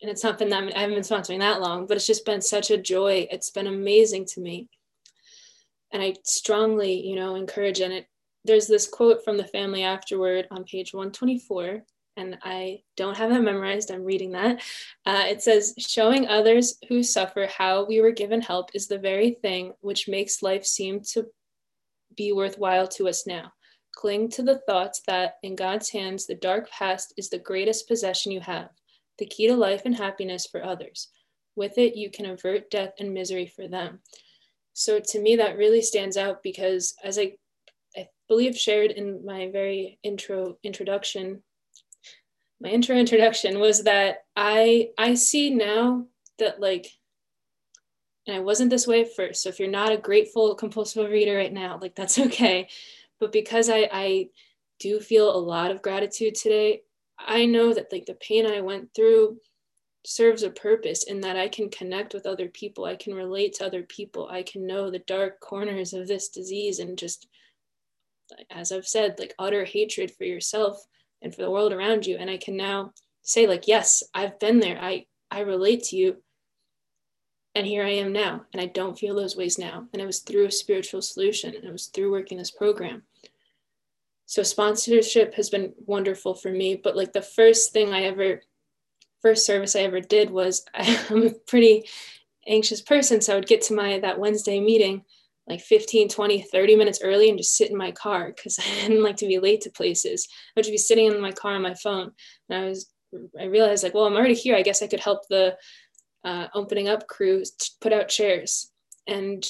and 0.00 0.10
it's 0.10 0.24
not 0.24 0.38
been 0.38 0.48
that 0.48 0.76
I 0.76 0.80
haven't 0.80 0.96
been 0.96 1.04
sponsoring 1.04 1.38
that 1.40 1.60
long, 1.60 1.86
but 1.86 1.96
it's 1.96 2.06
just 2.06 2.26
been 2.26 2.42
such 2.42 2.70
a 2.70 2.76
joy. 2.76 3.28
It's 3.30 3.50
been 3.50 3.68
amazing 3.68 4.26
to 4.26 4.40
me. 4.40 4.68
And 5.92 6.02
I 6.02 6.14
strongly, 6.24 7.06
you 7.06 7.14
know, 7.16 7.34
encourage 7.34 7.80
and 7.80 7.92
it 7.92 8.06
there's 8.44 8.66
this 8.66 8.88
quote 8.88 9.24
from 9.24 9.36
the 9.36 9.44
family 9.44 9.84
afterward 9.84 10.48
on 10.50 10.64
page 10.64 10.92
124 10.92 11.84
and 12.16 12.38
I 12.42 12.82
don't 12.96 13.16
have 13.16 13.32
it 13.32 13.40
memorized. 13.40 13.90
I'm 13.90 14.04
reading 14.04 14.32
that. 14.32 14.60
Uh, 15.06 15.24
it 15.26 15.42
says, 15.42 15.74
Showing 15.78 16.26
others 16.26 16.78
who 16.88 17.02
suffer 17.02 17.46
how 17.46 17.84
we 17.86 18.00
were 18.00 18.12
given 18.12 18.40
help 18.40 18.70
is 18.74 18.86
the 18.86 18.98
very 18.98 19.32
thing 19.42 19.72
which 19.80 20.08
makes 20.08 20.42
life 20.42 20.64
seem 20.64 21.00
to 21.12 21.26
be 22.16 22.32
worthwhile 22.32 22.86
to 22.88 23.08
us 23.08 23.26
now. 23.26 23.52
Cling 23.94 24.28
to 24.30 24.42
the 24.42 24.58
thoughts 24.66 25.02
that 25.06 25.34
in 25.42 25.54
God's 25.54 25.90
hands, 25.90 26.26
the 26.26 26.34
dark 26.34 26.70
past 26.70 27.14
is 27.16 27.28
the 27.28 27.38
greatest 27.38 27.88
possession 27.88 28.32
you 28.32 28.40
have, 28.40 28.68
the 29.18 29.26
key 29.26 29.48
to 29.48 29.56
life 29.56 29.82
and 29.84 29.96
happiness 29.96 30.46
for 30.46 30.64
others. 30.64 31.08
With 31.56 31.76
it, 31.76 31.96
you 31.96 32.10
can 32.10 32.26
avert 32.26 32.70
death 32.70 32.94
and 32.98 33.12
misery 33.12 33.46
for 33.46 33.68
them. 33.68 34.00
So 34.72 35.00
to 35.00 35.20
me, 35.20 35.36
that 35.36 35.58
really 35.58 35.82
stands 35.82 36.16
out 36.16 36.42
because 36.42 36.94
as 37.04 37.18
I, 37.18 37.32
I 37.96 38.08
believe 38.28 38.56
shared 38.56 38.90
in 38.90 39.24
my 39.24 39.50
very 39.50 39.98
intro 40.02 40.56
introduction 40.62 41.42
my 42.62 42.68
intro 42.68 42.96
introduction 42.96 43.58
was 43.58 43.82
that 43.82 44.24
i 44.36 44.88
i 44.96 45.14
see 45.14 45.50
now 45.50 46.06
that 46.38 46.60
like 46.60 46.86
and 48.26 48.36
i 48.36 48.40
wasn't 48.40 48.70
this 48.70 48.86
way 48.86 49.02
at 49.02 49.14
first 49.14 49.42
so 49.42 49.48
if 49.48 49.58
you're 49.58 49.68
not 49.68 49.92
a 49.92 49.96
grateful 49.96 50.54
compulsive 50.54 51.12
eater 51.12 51.36
right 51.36 51.52
now 51.52 51.78
like 51.82 51.94
that's 51.94 52.18
okay. 52.26 52.68
But 53.18 53.32
because 53.32 53.68
i 53.68 53.88
i 53.92 54.28
do 54.78 55.00
feel 55.00 55.34
a 55.34 55.38
lot 55.38 55.70
of 55.70 55.82
gratitude 55.82 56.34
today 56.34 56.82
i 57.18 57.44
know 57.44 57.72
that 57.72 57.92
like 57.92 58.06
the 58.06 58.14
pain 58.14 58.46
i 58.46 58.60
went 58.60 58.94
through 58.94 59.38
serves 60.04 60.42
a 60.42 60.50
purpose 60.50 61.04
in 61.04 61.20
that 61.20 61.36
i 61.36 61.46
can 61.46 61.70
connect 61.70 62.14
with 62.14 62.26
other 62.26 62.48
people 62.48 62.84
i 62.84 62.96
can 62.96 63.14
relate 63.14 63.54
to 63.54 63.64
other 63.64 63.84
people 63.84 64.28
i 64.28 64.42
can 64.42 64.66
know 64.66 64.90
the 64.90 64.98
dark 65.00 65.38
corners 65.38 65.92
of 65.92 66.08
this 66.08 66.28
disease 66.28 66.80
and 66.80 66.98
just 66.98 67.28
as 68.50 68.72
I've 68.72 68.86
said, 68.86 69.18
like 69.18 69.34
utter 69.38 69.64
hatred 69.64 70.10
for 70.10 70.24
yourself 70.24 70.86
and 71.22 71.34
for 71.34 71.42
the 71.42 71.50
world 71.50 71.72
around 71.72 72.06
you. 72.06 72.16
And 72.18 72.28
I 72.28 72.36
can 72.36 72.56
now 72.56 72.92
say, 73.22 73.46
like, 73.46 73.68
yes, 73.68 74.02
I've 74.14 74.38
been 74.38 74.60
there. 74.60 74.78
I 74.80 75.06
I 75.30 75.40
relate 75.40 75.84
to 75.84 75.96
you. 75.96 76.16
And 77.54 77.66
here 77.66 77.84
I 77.84 77.90
am 77.90 78.12
now. 78.12 78.44
And 78.52 78.60
I 78.60 78.66
don't 78.66 78.98
feel 78.98 79.14
those 79.14 79.36
ways 79.36 79.58
now. 79.58 79.86
And 79.92 80.02
it 80.02 80.06
was 80.06 80.20
through 80.20 80.46
a 80.46 80.52
spiritual 80.52 81.02
solution 81.02 81.54
and 81.54 81.64
it 81.64 81.72
was 81.72 81.86
through 81.86 82.10
working 82.10 82.38
this 82.38 82.50
program. 82.50 83.02
So 84.26 84.42
sponsorship 84.42 85.34
has 85.34 85.50
been 85.50 85.74
wonderful 85.86 86.34
for 86.34 86.50
me. 86.50 86.80
But 86.82 86.96
like 86.96 87.12
the 87.12 87.22
first 87.22 87.72
thing 87.72 87.92
I 87.92 88.04
ever, 88.04 88.42
first 89.20 89.46
service 89.46 89.76
I 89.76 89.80
ever 89.80 90.00
did 90.00 90.30
was 90.30 90.64
I'm 90.74 91.26
a 91.26 91.30
pretty 91.46 91.88
anxious 92.46 92.82
person. 92.82 93.20
So 93.20 93.32
I 93.32 93.36
would 93.36 93.48
get 93.48 93.62
to 93.62 93.74
my 93.74 93.98
that 94.00 94.18
Wednesday 94.18 94.60
meeting 94.60 95.04
like 95.48 95.60
15, 95.60 96.08
20, 96.08 96.42
30 96.42 96.76
minutes 96.76 97.00
early 97.02 97.28
and 97.28 97.38
just 97.38 97.56
sit 97.56 97.70
in 97.70 97.76
my 97.76 97.90
car 97.90 98.32
because 98.34 98.58
I 98.82 98.88
didn't 98.88 99.02
like 99.02 99.16
to 99.16 99.26
be 99.26 99.38
late 99.38 99.62
to 99.62 99.70
places. 99.70 100.28
I 100.30 100.52
would 100.56 100.64
just 100.64 100.72
be 100.72 100.78
sitting 100.78 101.06
in 101.06 101.20
my 101.20 101.32
car 101.32 101.54
on 101.54 101.62
my 101.62 101.74
phone. 101.74 102.12
And 102.48 102.64
I 102.64 102.68
was, 102.68 102.90
I 103.38 103.44
realized 103.44 103.82
like, 103.82 103.94
well, 103.94 104.04
I'm 104.04 104.14
already 104.14 104.34
here. 104.34 104.56
I 104.56 104.62
guess 104.62 104.82
I 104.82 104.86
could 104.86 105.00
help 105.00 105.28
the 105.28 105.56
uh, 106.24 106.46
opening 106.54 106.88
up 106.88 107.06
crew 107.08 107.42
put 107.80 107.92
out 107.92 108.08
chairs. 108.08 108.70
And 109.06 109.44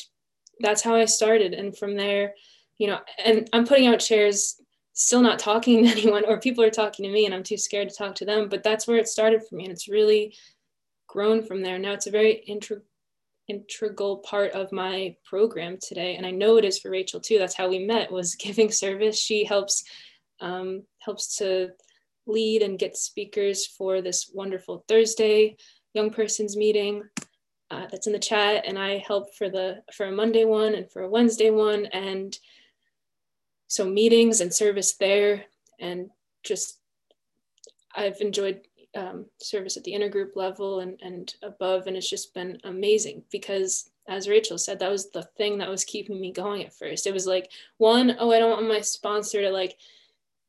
that's 0.60 0.82
how 0.82 0.94
I 0.94 1.04
started. 1.04 1.52
And 1.52 1.76
from 1.76 1.96
there, 1.96 2.34
you 2.78 2.86
know, 2.86 3.00
and 3.22 3.48
I'm 3.52 3.66
putting 3.66 3.86
out 3.86 4.00
chairs, 4.00 4.56
still 4.94 5.20
not 5.20 5.38
talking 5.38 5.84
to 5.84 5.90
anyone, 5.90 6.24
or 6.26 6.40
people 6.40 6.64
are 6.64 6.70
talking 6.70 7.04
to 7.04 7.12
me 7.12 7.26
and 7.26 7.34
I'm 7.34 7.42
too 7.42 7.58
scared 7.58 7.90
to 7.90 7.94
talk 7.94 8.14
to 8.16 8.24
them. 8.24 8.48
But 8.48 8.62
that's 8.62 8.86
where 8.86 8.96
it 8.96 9.08
started 9.08 9.42
for 9.46 9.56
me. 9.56 9.64
And 9.64 9.72
it's 9.72 9.88
really 9.88 10.34
grown 11.06 11.44
from 11.44 11.60
there. 11.60 11.78
Now 11.78 11.92
it's 11.92 12.06
a 12.06 12.10
very 12.10 12.36
integral 12.46 12.82
integral 13.52 14.18
part 14.18 14.52
of 14.52 14.72
my 14.72 15.14
program 15.24 15.76
today 15.80 16.16
and 16.16 16.24
i 16.26 16.30
know 16.30 16.56
it 16.56 16.64
is 16.64 16.78
for 16.78 16.90
rachel 16.90 17.20
too. 17.20 17.38
That's 17.38 17.56
how 17.60 17.68
we 17.68 17.78
met 17.78 18.10
was 18.10 18.34
giving 18.46 18.70
service. 18.70 19.18
She 19.18 19.44
helps 19.44 19.84
um, 20.40 20.82
helps 20.98 21.36
to 21.36 21.70
lead 22.26 22.62
and 22.62 22.78
get 22.78 22.96
speakers 22.96 23.66
for 23.66 24.00
this 24.00 24.30
wonderful 24.32 24.84
thursday 24.88 25.56
young 25.94 26.10
persons 26.10 26.56
meeting 26.56 27.02
uh, 27.70 27.86
that's 27.90 28.06
in 28.06 28.12
the 28.12 28.18
chat 28.18 28.64
and 28.66 28.78
i 28.78 28.98
help 28.98 29.34
for 29.34 29.48
the 29.48 29.82
for 29.92 30.06
a 30.06 30.12
monday 30.12 30.44
one 30.44 30.74
and 30.74 30.90
for 30.90 31.02
a 31.02 31.08
wednesday 31.08 31.50
one 31.50 31.86
and 31.86 32.38
so 33.66 33.84
meetings 33.84 34.40
and 34.40 34.54
service 34.54 34.94
there 35.00 35.44
and 35.80 36.10
just 36.44 36.78
i've 37.96 38.20
enjoyed 38.20 38.60
um, 38.94 39.26
service 39.40 39.76
at 39.76 39.84
the 39.84 39.92
intergroup 39.92 40.36
level 40.36 40.80
and, 40.80 40.98
and 41.02 41.34
above. 41.42 41.86
And 41.86 41.96
it's 41.96 42.08
just 42.08 42.34
been 42.34 42.58
amazing 42.64 43.24
because, 43.30 43.90
as 44.08 44.28
Rachel 44.28 44.58
said, 44.58 44.78
that 44.78 44.90
was 44.90 45.10
the 45.10 45.22
thing 45.36 45.58
that 45.58 45.68
was 45.68 45.84
keeping 45.84 46.20
me 46.20 46.32
going 46.32 46.64
at 46.64 46.74
first. 46.74 47.06
It 47.06 47.14
was 47.14 47.26
like, 47.26 47.50
one, 47.78 48.16
oh, 48.18 48.32
I 48.32 48.38
don't 48.38 48.50
want 48.50 48.68
my 48.68 48.80
sponsor 48.80 49.40
to 49.42 49.50
like 49.50 49.76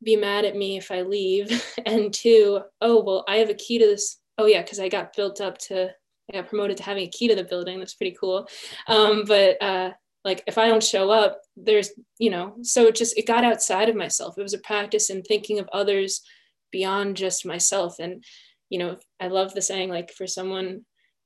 be 0.04 0.16
mad 0.16 0.46
at 0.46 0.56
me 0.56 0.78
if 0.78 0.92
I 0.92 1.02
leave. 1.02 1.64
and 1.86 2.14
two, 2.14 2.62
oh, 2.82 3.04
well, 3.04 3.24
I 3.28 3.38
have 3.38 3.50
a 3.50 3.56
key 3.56 3.80
to 3.80 3.86
this. 3.86 4.18
Oh, 4.38 4.46
yeah, 4.46 4.62
because 4.62 4.80
I 4.80 4.90
got 4.90 5.16
built 5.16 5.42
up 5.42 5.58
to, 5.60 5.94
I 6.30 6.34
got 6.34 6.50
promoted 6.50 6.78
to 6.78 6.84
having 6.84 7.04
a 7.04 7.12
key 7.12 7.28
to 7.28 7.36
the 7.36 7.44
building. 7.44 7.80
That's 7.80 7.94
pretty 7.94 8.18
cool. 8.20 8.48
Um, 8.88 9.24
but, 9.26 9.62
uh, 9.62 9.92
like 10.26 10.42
if 10.48 10.58
i 10.58 10.68
don't 10.68 10.84
show 10.84 11.12
up 11.12 11.42
there's 11.58 11.92
you 12.18 12.30
know 12.30 12.56
so 12.62 12.86
it 12.86 12.96
just 12.96 13.18
it 13.18 13.28
got 13.28 13.44
outside 13.44 13.90
of 13.90 13.96
myself 13.96 14.38
it 14.38 14.42
was 14.42 14.54
a 14.54 14.60
practice 14.60 15.10
in 15.10 15.22
thinking 15.22 15.60
of 15.60 15.68
others 15.74 16.22
beyond 16.74 17.16
just 17.16 17.46
myself. 17.46 18.00
And 18.00 18.26
you 18.74 18.80
know 18.80 18.98
i 19.20 19.28
love 19.28 19.54
the 19.54 19.62
saying 19.62 19.90
like 19.90 20.12
for 20.12 20.26
someone 20.26 20.84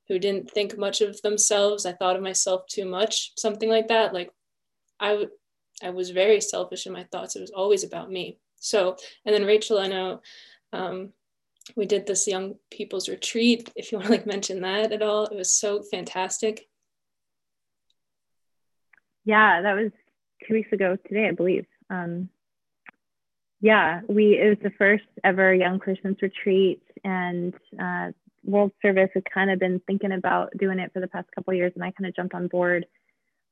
who 0.10 0.20
didn't 0.20 0.52
think 0.52 0.78
much 0.78 1.00
of 1.00 1.22
themselves 1.22 1.86
i 1.86 1.94
thought 1.94 2.18
of 2.18 2.22
myself 2.22 2.64
too 2.68 2.86
much 2.86 3.32
something 3.38 3.70
like 3.70 3.88
that. 3.88 4.14
Like 4.14 4.30
I 5.00 5.28
I 5.82 5.92
was 5.92 6.10
very 6.10 6.42
selfish 6.42 6.88
in 6.88 6.94
my 6.94 7.06
thoughts. 7.12 7.36
It 7.36 7.42
was 7.42 7.52
always 7.52 7.84
about 7.86 8.12
me. 8.12 8.40
So 8.60 8.98
and 9.26 9.34
then 9.34 9.46
rachel 9.46 9.80
i 9.80 9.88
know 9.88 10.22
um, 10.74 11.14
we 11.78 11.86
did 11.86 12.06
this 12.06 12.28
young 12.28 12.56
people's 12.70 13.08
retreat 13.08 13.72
if 13.76 13.92
you 13.92 13.98
want 13.98 14.08
to 14.08 14.12
like 14.12 14.26
mention 14.26 14.62
that 14.62 14.92
at 14.92 15.02
all. 15.02 15.26
It 15.28 15.38
was 15.38 15.54
so 15.54 15.82
fantastic. 15.84 16.68
Yeah 19.24 19.62
that 19.62 19.74
was 19.74 19.92
two 20.46 20.54
weeks 20.56 20.74
ago 20.74 20.98
today 21.08 21.28
i 21.30 21.32
believe. 21.32 21.66
Um, 21.90 22.30
yeah, 23.60 24.02
we 24.08 24.40
it 24.40 24.50
was 24.50 24.58
the 24.62 24.78
first 24.78 25.06
ever 25.24 25.54
young 25.54 25.80
persons 25.80 26.18
retreat, 26.22 26.82
and 27.04 27.54
uh, 27.82 28.12
World 28.44 28.72
Service 28.82 29.10
has 29.14 29.24
kind 29.34 29.50
of 29.50 29.60
been 29.60 29.82
thinking 29.88 30.12
about 30.12 30.52
doing 30.58 30.80
it 30.80 30.92
for 30.94 31.00
the 31.00 31.08
past 31.08 31.28
couple 31.34 31.54
years, 31.54 31.72
and 31.76 31.84
I 31.84 31.92
kind 31.92 32.08
of 32.08 32.16
jumped 32.16 32.36
on 32.36 32.48
board 32.48 32.86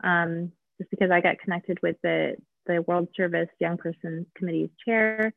um, 0.04 0.52
just 0.80 0.92
because 0.92 1.10
I 1.12 1.22
got 1.22 1.40
connected 1.40 1.80
with 1.82 1.98
the 2.04 2.36
the 2.68 2.84
World 2.84 3.08
Service 3.16 3.50
Young 3.60 3.78
Persons 3.78 4.28
Committee's 4.36 4.70
chair, 4.86 5.34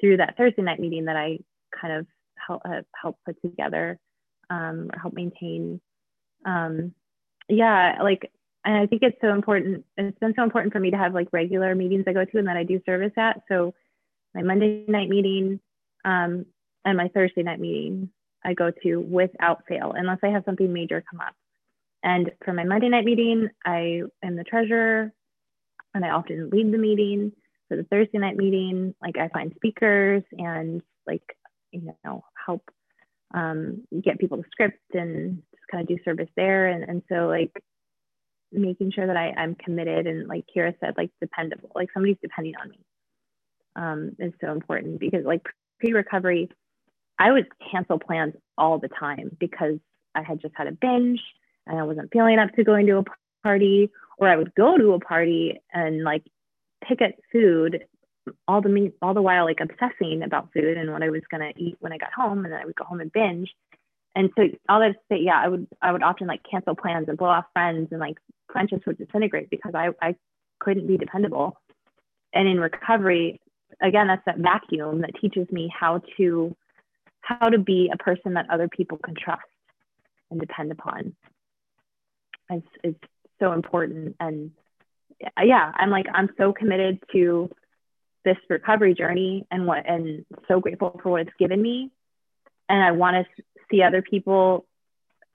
through 0.00 0.18
that 0.18 0.36
Thursday 0.36 0.62
night 0.62 0.80
meeting 0.80 1.06
that 1.06 1.16
I 1.16 1.38
kind 1.78 1.94
of 1.94 2.06
help 2.46 2.62
uh, 2.64 2.82
help 3.00 3.18
put 3.26 3.40
together 3.42 3.98
um, 4.50 4.90
or 4.92 4.98
help 4.98 5.14
maintain. 5.14 5.80
Um, 6.46 6.94
yeah, 7.48 7.98
like 8.02 8.30
and 8.64 8.76
I 8.76 8.86
think 8.86 9.02
it's 9.02 9.18
so 9.20 9.32
important. 9.32 9.84
It's 9.96 10.18
been 10.18 10.34
so 10.36 10.42
important 10.42 10.72
for 10.72 10.80
me 10.80 10.90
to 10.90 10.96
have 10.96 11.14
like 11.14 11.28
regular 11.32 11.74
meetings 11.74 12.04
I 12.06 12.12
go 12.12 12.24
to 12.24 12.38
and 12.38 12.48
that 12.48 12.56
I 12.56 12.64
do 12.64 12.80
service 12.84 13.12
at. 13.16 13.42
So 13.48 13.74
my 14.36 14.42
Monday 14.42 14.84
night 14.86 15.08
meeting 15.08 15.60
um, 16.04 16.44
and 16.84 16.96
my 16.96 17.08
Thursday 17.08 17.42
night 17.42 17.58
meeting 17.58 18.10
I 18.44 18.52
go 18.52 18.70
to 18.82 18.96
without 18.96 19.64
fail, 19.66 19.92
unless 19.96 20.18
I 20.22 20.28
have 20.28 20.44
something 20.44 20.72
major 20.72 21.02
come 21.10 21.20
up. 21.20 21.34
And 22.02 22.30
for 22.44 22.52
my 22.52 22.64
Monday 22.64 22.88
night 22.88 23.04
meeting, 23.04 23.48
I 23.64 24.02
am 24.22 24.36
the 24.36 24.44
treasurer 24.44 25.12
and 25.94 26.04
I 26.04 26.10
often 26.10 26.50
lead 26.50 26.72
the 26.72 26.78
meeting. 26.78 27.32
For 27.68 27.76
the 27.76 27.82
Thursday 27.84 28.18
night 28.18 28.36
meeting, 28.36 28.94
like 29.02 29.16
I 29.18 29.28
find 29.28 29.52
speakers 29.56 30.22
and 30.38 30.80
like, 31.06 31.24
you 31.72 31.92
know, 32.04 32.22
help 32.46 32.62
um, 33.34 33.82
get 34.04 34.20
people 34.20 34.36
to 34.36 34.44
script 34.52 34.78
and 34.94 35.42
just 35.52 35.66
kind 35.68 35.82
of 35.82 35.88
do 35.88 35.98
service 36.04 36.28
there. 36.36 36.68
And, 36.68 36.84
and 36.84 37.02
so 37.08 37.26
like 37.26 37.50
making 38.52 38.92
sure 38.92 39.08
that 39.08 39.16
I, 39.16 39.30
I'm 39.36 39.56
committed 39.56 40.06
and 40.06 40.28
like 40.28 40.44
Kira 40.54 40.74
said, 40.78 40.94
like 40.96 41.10
dependable, 41.20 41.72
like 41.74 41.88
somebody's 41.92 42.18
depending 42.22 42.54
on 42.62 42.68
me 42.68 42.78
um, 43.76 44.16
is 44.18 44.32
so 44.40 44.50
important 44.50 44.98
because 44.98 45.24
like 45.24 45.42
pre-recovery, 45.78 46.50
I 47.18 47.30
would 47.30 47.46
cancel 47.70 47.98
plans 47.98 48.34
all 48.58 48.78
the 48.78 48.88
time 48.88 49.36
because 49.38 49.78
I 50.14 50.22
had 50.22 50.40
just 50.40 50.54
had 50.56 50.66
a 50.66 50.72
binge 50.72 51.20
and 51.66 51.78
I 51.78 51.82
wasn't 51.84 52.10
feeling 52.12 52.38
up 52.38 52.52
to 52.54 52.64
going 52.64 52.86
to 52.86 52.98
a 52.98 53.04
party, 53.42 53.90
or 54.18 54.28
I 54.28 54.36
would 54.36 54.54
go 54.54 54.76
to 54.76 54.92
a 54.92 55.00
party 55.00 55.60
and 55.72 56.02
like 56.02 56.24
pick 56.86 57.00
at 57.02 57.14
food 57.32 57.84
all 58.48 58.60
the 58.60 58.92
all 59.02 59.14
the 59.14 59.22
while 59.22 59.44
like 59.44 59.60
obsessing 59.60 60.22
about 60.22 60.52
food 60.52 60.76
and 60.76 60.90
what 60.90 61.02
I 61.02 61.10
was 61.10 61.22
gonna 61.30 61.52
eat 61.56 61.76
when 61.80 61.92
I 61.92 61.98
got 61.98 62.12
home, 62.12 62.44
and 62.44 62.52
then 62.52 62.60
I 62.60 62.64
would 62.64 62.74
go 62.74 62.84
home 62.84 63.00
and 63.00 63.12
binge. 63.12 63.50
And 64.14 64.30
so 64.36 64.44
all 64.68 64.80
that 64.80 64.92
to 64.92 64.98
say, 65.10 65.20
yeah, 65.20 65.40
I 65.42 65.48
would 65.48 65.66
I 65.82 65.92
would 65.92 66.02
often 66.02 66.26
like 66.26 66.40
cancel 66.50 66.74
plans 66.74 67.08
and 67.08 67.18
blow 67.18 67.28
off 67.28 67.44
friends, 67.52 67.88
and 67.90 68.00
like 68.00 68.16
friendships 68.50 68.86
would 68.86 68.98
disintegrate 68.98 69.50
because 69.50 69.72
I 69.74 69.90
I 70.00 70.16
couldn't 70.58 70.86
be 70.86 70.96
dependable. 70.96 71.60
And 72.32 72.48
in 72.48 72.58
recovery, 72.58 73.40
again, 73.80 74.08
that's 74.08 74.24
that 74.26 74.38
vacuum 74.38 75.02
that 75.02 75.14
teaches 75.20 75.50
me 75.50 75.72
how 75.72 76.02
to 76.16 76.56
how 77.20 77.48
to 77.48 77.58
be 77.58 77.90
a 77.92 77.96
person 77.96 78.34
that 78.34 78.48
other 78.50 78.68
people 78.68 78.98
can 78.98 79.14
trust 79.14 79.42
and 80.30 80.38
depend 80.38 80.70
upon. 80.70 81.14
It's, 82.48 82.66
it's 82.84 83.04
so 83.40 83.52
important. 83.52 84.14
And 84.20 84.52
yeah, 85.42 85.72
I'm 85.74 85.90
like, 85.90 86.06
I'm 86.12 86.30
so 86.38 86.52
committed 86.52 87.00
to 87.12 87.50
this 88.24 88.36
recovery 88.48 88.94
journey 88.94 89.44
and 89.50 89.66
what, 89.66 89.88
and 89.88 90.24
so 90.46 90.60
grateful 90.60 91.00
for 91.02 91.10
what 91.10 91.22
it's 91.22 91.36
given 91.36 91.60
me. 91.60 91.90
And 92.68 92.82
I 92.82 92.92
want 92.92 93.16
to 93.16 93.42
see 93.70 93.82
other 93.82 94.02
people, 94.02 94.66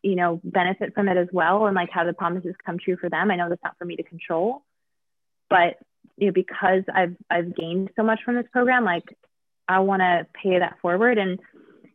you 0.01 0.15
know, 0.15 0.39
benefit 0.43 0.93
from 0.93 1.09
it 1.09 1.17
as 1.17 1.27
well. 1.33 1.65
And 1.65 1.75
like 1.75 1.89
how 1.89 2.05
the 2.05 2.13
promises 2.13 2.55
come 2.65 2.77
true 2.79 2.95
for 2.95 3.09
them. 3.09 3.31
I 3.31 3.35
know 3.35 3.49
that's 3.49 3.63
not 3.63 3.77
for 3.77 3.85
me 3.85 3.97
to 3.97 4.03
control, 4.03 4.63
but 5.49 5.77
you 6.22 6.28
know, 6.28 6.34
because 6.34 6.84
I've, 6.93 7.15
I've 7.30 7.55
gained 7.55 7.89
so 7.95 8.03
much 8.03 8.19
from 8.24 8.36
this 8.36 8.45
program, 8.51 8.86
like 8.86 9.03
I 9.67 9.80
want 9.80 10.01
to 10.01 10.28
pay 10.41 10.59
that 10.59 10.78
forward. 10.82 11.17
And 11.17 11.39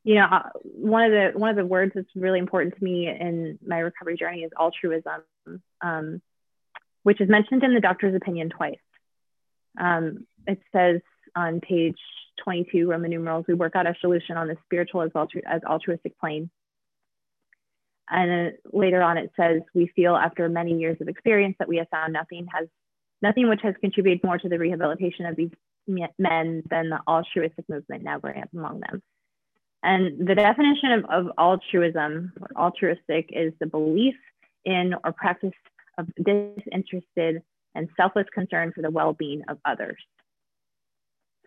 you 0.02 0.16
know, 0.16 0.26
uh, 0.30 0.50
one 0.62 1.04
of 1.04 1.12
the 1.12 1.38
one 1.38 1.50
of 1.50 1.56
the 1.56 1.64
words 1.64 1.92
that's 1.94 2.08
really 2.16 2.40
important 2.40 2.76
to 2.76 2.84
me 2.84 3.08
in 3.08 3.58
my 3.64 3.78
recovery 3.78 4.16
journey 4.16 4.42
is 4.42 4.50
altruism, 4.58 5.22
um, 5.80 6.20
which 7.04 7.20
is 7.20 7.28
mentioned 7.28 7.62
in 7.62 7.72
the 7.72 7.80
doctor's 7.80 8.16
opinion 8.16 8.50
twice. 8.50 8.78
Um, 9.78 10.26
it 10.46 10.60
says 10.72 11.00
on 11.36 11.60
page 11.60 11.98
22, 12.44 12.88
Roman 12.88 13.10
numerals, 13.10 13.46
we 13.46 13.54
work 13.54 13.76
out 13.76 13.86
a 13.86 13.94
solution 14.00 14.36
on 14.36 14.48
the 14.48 14.56
spiritual 14.64 15.02
as, 15.02 15.10
altru- 15.10 15.42
as 15.46 15.62
altruistic 15.64 16.18
plane. 16.18 16.50
And 18.08 18.52
later 18.72 19.02
on, 19.02 19.18
it 19.18 19.32
says, 19.36 19.62
we 19.74 19.90
feel 19.94 20.14
after 20.14 20.48
many 20.48 20.78
years 20.78 20.98
of 21.00 21.08
experience 21.08 21.56
that 21.58 21.68
we 21.68 21.78
have 21.78 21.88
found 21.88 22.12
nothing 22.12 22.46
has 22.54 22.68
nothing 23.22 23.48
which 23.48 23.60
has 23.62 23.74
contributed 23.80 24.22
more 24.24 24.38
to 24.38 24.48
the 24.48 24.58
rehabilitation 24.58 25.26
of 25.26 25.36
these 25.36 25.50
men 25.86 26.62
than 26.68 26.90
the 26.90 27.00
altruistic 27.08 27.68
movement 27.68 28.02
now 28.02 28.18
growing 28.18 28.42
up 28.42 28.48
among 28.54 28.80
them. 28.80 29.02
And 29.82 30.26
the 30.26 30.34
definition 30.34 30.92
of, 30.92 31.04
of 31.04 31.32
altruism 31.38 32.32
altruistic 32.56 33.30
is 33.30 33.52
the 33.60 33.66
belief 33.66 34.16
in 34.64 34.94
or 35.04 35.12
practice 35.12 35.52
of 35.96 36.08
disinterested 36.16 37.42
and 37.74 37.88
selfless 37.96 38.26
concern 38.34 38.72
for 38.74 38.82
the 38.82 38.90
well-being 38.90 39.42
of 39.48 39.58
others. 39.64 39.98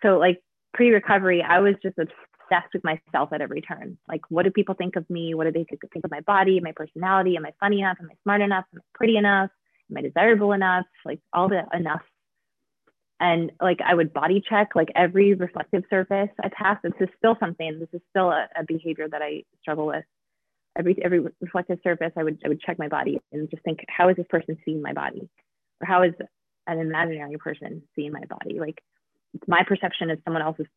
So 0.02 0.18
like 0.18 0.42
pre-recovery, 0.74 1.44
I 1.44 1.60
was 1.60 1.76
just 1.84 1.98
obsessed 1.98 2.74
with 2.74 2.84
myself 2.84 3.34
at 3.34 3.42
every 3.42 3.62
turn. 3.62 3.98
Like, 4.08 4.22
what 4.30 4.44
do 4.44 4.52
people 4.52 4.76
think 4.76 4.96
of 4.96 5.10
me? 5.10 5.34
What 5.34 5.46
do 5.46 5.52
they 5.52 5.66
think 5.66 6.06
of 6.06 6.12
my 6.12 6.22
body, 6.22 6.60
my 6.62 6.72
personality? 6.72 7.36
Am 7.36 7.46
I 7.46 7.52
funny 7.60 7.80
enough? 7.80 7.98
Am 8.00 8.10
I 8.10 8.16
smart 8.24 8.42
enough? 8.42 8.66
Am 8.74 8.80
I 8.80 8.84
pretty 8.96 9.18
enough? 9.18 9.50
Am 9.90 9.98
I 9.98 10.02
desirable 10.02 10.54
enough? 10.54 10.86
Like 11.06 11.20
all 11.34 11.50
the 11.50 11.64
enough 11.74 12.02
and 13.20 13.52
like 13.62 13.80
I 13.86 13.94
would 13.94 14.14
body 14.14 14.42
check 14.48 14.76
like 14.76 14.90
every 14.96 15.34
reflective 15.34 15.84
surface 15.90 16.30
I 16.42 16.50
pass. 16.50 16.78
This 16.84 16.94
is 17.00 17.10
still 17.18 17.36
something. 17.40 17.80
This 17.80 17.90
is 17.94 18.02
still 18.10 18.30
a, 18.30 18.48
a, 18.56 18.64
behavior 18.66 19.08
that 19.10 19.22
I 19.22 19.44
struggle 19.62 19.88
with. 19.88 20.06
Every 20.78 20.98
every 21.04 21.20
reflective 21.42 21.80
surface, 21.84 22.12
I 22.16 22.24
would 22.24 22.40
I 22.46 22.48
would 22.48 22.62
check 22.62 22.80
my 22.80 22.88
body 22.88 23.20
and 23.32 23.50
just 23.50 23.64
think, 23.64 23.80
how 23.90 24.10
is 24.10 24.16
this 24.16 24.26
person 24.30 24.58
seeing 24.64 24.82
my 24.82 24.94
body, 24.94 25.30
or 25.82 25.86
how 25.86 26.04
is 26.04 26.14
an 26.68 26.80
imaginary 26.80 27.38
person 27.38 27.84
seeing 27.96 28.14
my 28.14 28.24
body? 28.30 28.60
Like 28.60 28.82
my 29.48 29.64
perception 29.68 30.10
is 30.10 30.20
someone 30.24 30.44
else's 30.44 30.68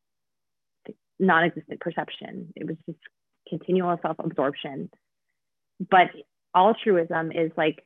non-existent 1.20 1.80
perception. 1.80 2.52
It 2.56 2.66
was 2.66 2.76
just 2.86 2.98
continual 3.48 3.96
self-absorption. 4.02 4.90
But 5.90 6.08
altruism 6.54 7.30
is 7.30 7.52
like 7.56 7.84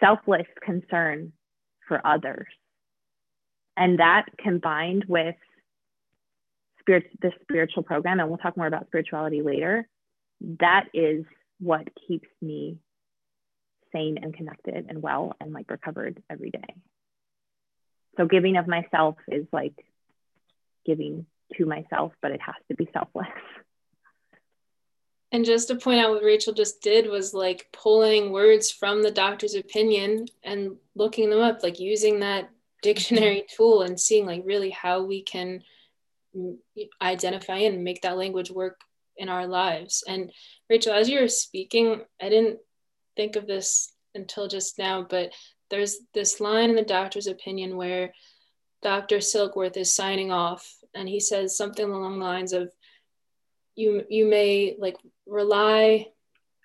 selfless 0.00 0.46
concern 0.64 1.32
for 1.88 2.00
others 2.06 2.46
and 3.76 3.98
that 3.98 4.26
combined 4.38 5.04
with 5.08 5.34
spirit, 6.80 7.04
the 7.20 7.32
spiritual 7.42 7.82
program, 7.82 8.20
and 8.20 8.28
we'll 8.28 8.38
talk 8.38 8.56
more 8.56 8.66
about 8.66 8.86
spirituality 8.86 9.42
later, 9.42 9.88
that 10.60 10.86
is 10.92 11.24
what 11.60 11.88
keeps 12.06 12.28
me 12.40 12.78
sane 13.92 14.18
and 14.20 14.34
connected 14.34 14.86
and 14.88 15.02
well 15.02 15.34
and 15.40 15.52
like 15.52 15.70
recovered 15.70 16.22
every 16.28 16.50
day. 16.50 16.74
So 18.16 18.26
giving 18.26 18.56
of 18.56 18.66
myself 18.66 19.16
is 19.28 19.46
like 19.52 19.74
giving 20.86 21.26
to 21.56 21.66
myself, 21.66 22.12
but 22.20 22.30
it 22.30 22.40
has 22.40 22.54
to 22.68 22.76
be 22.76 22.88
selfless. 22.92 23.26
And 25.34 25.44
just 25.44 25.66
to 25.66 25.74
point 25.74 25.98
out 25.98 26.10
what 26.10 26.22
Rachel 26.22 26.52
just 26.52 26.80
did 26.80 27.10
was 27.10 27.34
like 27.34 27.66
pulling 27.72 28.30
words 28.30 28.70
from 28.70 29.02
the 29.02 29.10
doctor's 29.10 29.56
opinion 29.56 30.28
and 30.44 30.76
looking 30.94 31.28
them 31.28 31.40
up, 31.40 31.64
like 31.64 31.80
using 31.80 32.20
that 32.20 32.50
dictionary 32.82 33.44
tool 33.56 33.82
and 33.82 33.98
seeing 33.98 34.26
like 34.26 34.44
really 34.46 34.70
how 34.70 35.02
we 35.02 35.22
can 35.22 35.64
identify 37.02 37.56
and 37.56 37.82
make 37.82 38.02
that 38.02 38.16
language 38.16 38.52
work 38.52 38.80
in 39.16 39.28
our 39.28 39.48
lives. 39.48 40.04
And 40.06 40.30
Rachel, 40.70 40.92
as 40.92 41.08
you 41.08 41.20
were 41.20 41.26
speaking, 41.26 42.02
I 42.22 42.28
didn't 42.28 42.60
think 43.16 43.34
of 43.34 43.48
this 43.48 43.92
until 44.14 44.46
just 44.46 44.78
now, 44.78 45.02
but 45.02 45.32
there's 45.68 45.96
this 46.14 46.38
line 46.38 46.70
in 46.70 46.76
the 46.76 46.82
doctor's 46.82 47.26
opinion 47.26 47.76
where 47.76 48.14
Dr. 48.82 49.16
Silkworth 49.16 49.76
is 49.76 49.92
signing 49.92 50.30
off 50.30 50.76
and 50.94 51.08
he 51.08 51.18
says 51.18 51.56
something 51.56 51.90
along 51.90 52.20
the 52.20 52.24
lines 52.24 52.52
of 52.52 52.70
you 53.76 54.04
you 54.08 54.24
may 54.24 54.76
like 54.78 54.96
rely 55.26 56.08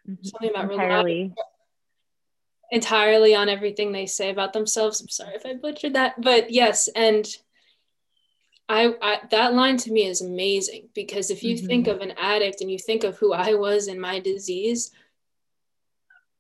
mm-hmm. 0.07 0.24
something 0.24 0.49
about 0.49 0.72
entirely 0.72 1.34
entirely 2.72 3.36
on 3.36 3.49
everything 3.49 3.91
they 3.91 4.05
say 4.05 4.30
about 4.30 4.53
themselves. 4.53 5.01
I'm 5.01 5.10
sorry 5.10 5.36
if 5.36 5.45
I 5.45 5.55
butchered 5.55 5.93
that, 5.93 6.22
but 6.22 6.51
yes, 6.51 6.88
and 6.95 7.28
I, 8.68 8.93
I 9.01 9.20
that 9.32 9.55
line 9.55 9.78
to 9.78 9.91
me 9.91 10.05
is 10.05 10.22
amazing 10.22 10.89
because 10.93 11.32
if 11.32 11.43
you 11.43 11.55
mm-hmm. 11.55 11.66
think 11.66 11.88
of 11.88 12.01
an 12.01 12.14
addict 12.18 12.62
and 12.62 12.72
you 12.72 12.78
think 12.78 13.03
of 13.03 13.18
who 13.18 13.34
I 13.34 13.55
was 13.55 13.88
in 13.88 13.99
my 13.99 14.20
disease, 14.20 14.91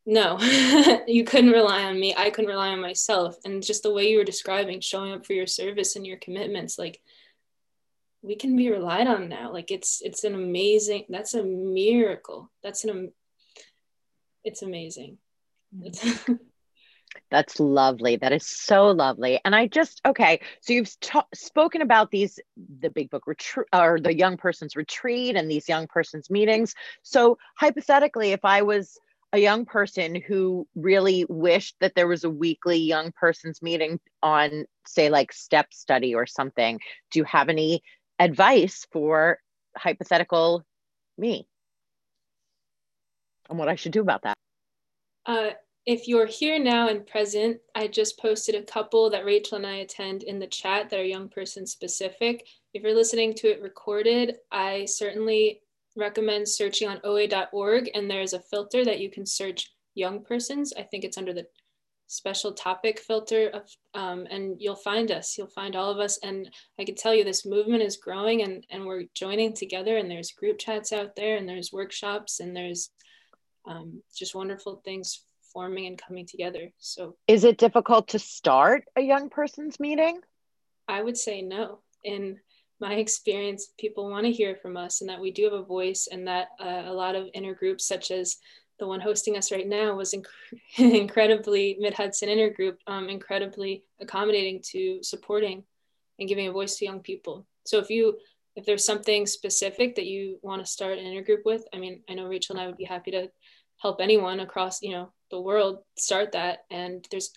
no, 0.05 0.39
you 1.07 1.23
couldn't 1.23 1.51
rely 1.51 1.83
on 1.83 1.99
me. 1.99 2.13
I 2.15 2.29
couldn't 2.29 2.49
rely 2.49 2.69
on 2.69 2.81
myself. 2.81 3.37
And 3.45 3.63
just 3.63 3.83
the 3.83 3.93
way 3.93 4.09
you 4.09 4.19
were 4.19 4.23
describing 4.23 4.79
showing 4.79 5.13
up 5.13 5.25
for 5.25 5.33
your 5.33 5.47
service 5.47 5.95
and 5.95 6.05
your 6.05 6.17
commitments, 6.17 6.77
like 6.77 7.01
we 8.21 8.35
can 8.35 8.55
be 8.55 8.69
relied 8.69 9.07
on 9.07 9.29
now. 9.29 9.51
Like 9.51 9.71
it's 9.71 10.01
it's 10.01 10.23
an 10.23 10.35
amazing. 10.35 11.05
That's 11.09 11.33
a 11.33 11.43
miracle. 11.43 12.51
That's 12.63 12.83
an. 12.83 13.11
It's 14.43 14.61
amazing. 14.61 15.17
Mm-hmm. 15.75 16.33
That's 17.31 17.59
lovely. 17.59 18.15
That 18.17 18.33
is 18.33 18.45
so 18.45 18.87
lovely. 18.87 19.39
And 19.45 19.55
I 19.55 19.67
just, 19.67 20.01
okay, 20.05 20.41
so 20.61 20.73
you've 20.73 20.99
t- 20.99 21.19
spoken 21.33 21.81
about 21.81 22.11
these, 22.11 22.39
the 22.79 22.89
big 22.89 23.09
book 23.09 23.27
retreat 23.27 23.67
or 23.73 23.99
the 23.99 24.15
young 24.15 24.37
person's 24.37 24.75
retreat 24.75 25.35
and 25.35 25.49
these 25.49 25.69
young 25.69 25.87
person's 25.87 26.29
meetings. 26.29 26.73
So, 27.03 27.37
hypothetically, 27.55 28.31
if 28.31 28.43
I 28.43 28.61
was 28.61 28.97
a 29.31 29.37
young 29.37 29.65
person 29.65 30.15
who 30.15 30.67
really 30.75 31.25
wished 31.29 31.75
that 31.81 31.93
there 31.95 32.07
was 32.07 32.23
a 32.23 32.29
weekly 32.29 32.77
young 32.77 33.11
person's 33.11 33.61
meeting 33.61 33.99
on, 34.23 34.65
say, 34.87 35.09
like 35.09 35.31
step 35.31 35.71
study 35.71 36.15
or 36.15 36.25
something, 36.25 36.79
do 37.11 37.19
you 37.19 37.25
have 37.25 37.49
any 37.49 37.83
advice 38.19 38.85
for 38.91 39.39
hypothetical 39.75 40.65
me 41.17 41.47
and 43.49 43.57
what 43.57 43.69
I 43.69 43.75
should 43.75 43.91
do 43.91 44.01
about 44.01 44.23
that. 44.23 44.35
Uh, 45.25 45.51
if 45.85 46.07
you're 46.07 46.27
here 46.27 46.59
now 46.59 46.87
and 46.89 47.05
present, 47.05 47.57
I 47.73 47.87
just 47.87 48.19
posted 48.19 48.55
a 48.55 48.61
couple 48.61 49.09
that 49.09 49.25
Rachel 49.25 49.57
and 49.57 49.65
I 49.65 49.77
attend 49.77 50.23
in 50.23 50.37
the 50.37 50.47
chat 50.47 50.89
that 50.89 50.99
are 50.99 51.03
young 51.03 51.29
person 51.29 51.65
specific. 51.65 52.45
If 52.73 52.83
you're 52.83 52.93
listening 52.93 53.33
to 53.35 53.47
it 53.47 53.61
recorded, 53.61 54.35
I 54.51 54.85
certainly 54.85 55.61
recommend 55.95 56.47
searching 56.47 56.87
on 56.87 57.01
oa.org 57.03 57.89
and 57.95 58.09
there's 58.09 58.33
a 58.33 58.39
filter 58.39 58.85
that 58.85 58.99
you 58.99 59.09
can 59.09 59.25
search 59.25 59.71
young 59.95 60.23
persons. 60.23 60.73
I 60.77 60.83
think 60.83 61.03
it's 61.03 61.17
under 61.17 61.33
the 61.33 61.47
special 62.09 62.51
topic 62.51 62.99
filter 62.99 63.49
of, 63.49 63.61
um, 63.93 64.25
and 64.31 64.55
you'll 64.59 64.75
find 64.75 65.11
us, 65.11 65.37
you'll 65.37 65.47
find 65.47 65.75
all 65.75 65.91
of 65.91 65.99
us. 65.99 66.17
And 66.23 66.49
I 66.79 66.83
can 66.83 66.95
tell 66.95 67.13
you 67.13 67.23
this 67.23 67.45
movement 67.45 67.83
is 67.83 67.97
growing 67.97 68.41
and, 68.41 68.65
and 68.71 68.85
we're 68.85 69.05
joining 69.13 69.53
together 69.53 69.95
and 69.95 70.09
there's 70.09 70.31
group 70.31 70.57
chats 70.57 70.91
out 70.91 71.15
there 71.15 71.37
and 71.37 71.47
there's 71.47 71.71
workshops 71.71 72.39
and 72.39 72.55
there's 72.55 72.89
um, 73.67 74.01
just 74.17 74.33
wonderful 74.33 74.81
things 74.83 75.23
forming 75.53 75.85
and 75.85 76.01
coming 76.01 76.25
together. 76.25 76.71
So 76.79 77.15
is 77.27 77.43
it 77.43 77.57
difficult 77.59 78.09
to 78.09 78.19
start 78.19 78.85
a 78.95 79.01
young 79.01 79.29
person's 79.29 79.79
meeting? 79.79 80.19
I 80.87 81.01
would 81.03 81.17
say 81.17 81.43
no. 81.43 81.79
In 82.03 82.39
my 82.79 82.95
experience, 82.95 83.71
people 83.77 84.09
want 84.09 84.25
to 84.25 84.31
hear 84.31 84.55
from 84.55 84.77
us 84.77 85.01
and 85.01 85.09
that 85.11 85.21
we 85.21 85.29
do 85.29 85.43
have 85.43 85.53
a 85.53 85.63
voice 85.63 86.07
and 86.11 86.27
that 86.27 86.47
uh, 86.59 86.83
a 86.85 86.93
lot 86.93 87.15
of 87.15 87.27
intergroups 87.35 87.81
such 87.81 88.09
as 88.09 88.37
the 88.79 88.87
one 88.87 88.99
hosting 88.99 89.37
us 89.37 89.51
right 89.51 89.67
now 89.67 89.95
was 89.95 90.13
inc- 90.13 90.25
incredibly 90.77 91.77
Mid 91.79 91.93
Hudson 91.93 92.29
Intergroup, 92.29 92.77
um, 92.87 93.09
incredibly 93.09 93.83
accommodating 93.99 94.61
to 94.71 95.03
supporting 95.03 95.63
and 96.17 96.27
giving 96.27 96.47
a 96.47 96.51
voice 96.51 96.77
to 96.77 96.85
young 96.85 97.01
people. 97.01 97.45
So 97.65 97.77
if 97.77 97.89
you 97.89 98.17
if 98.55 98.65
there's 98.65 98.85
something 98.85 99.25
specific 99.25 99.95
that 99.95 100.05
you 100.05 100.39
want 100.41 100.65
to 100.65 100.69
start 100.69 100.97
an 100.97 101.05
intergroup 101.05 101.45
with, 101.45 101.63
I 101.73 101.77
mean, 101.77 102.01
I 102.09 102.13
know 102.15 102.27
Rachel 102.27 102.55
and 102.55 102.63
I 102.63 102.67
would 102.67 102.77
be 102.77 102.83
happy 102.83 103.11
to 103.11 103.29
help 103.77 104.01
anyone 104.01 104.39
across 104.39 104.81
you 104.81 104.91
know 104.91 105.11
the 105.31 105.39
world 105.39 105.79
start 105.97 106.31
that, 106.31 106.59
and 106.71 107.05
there's 107.11 107.31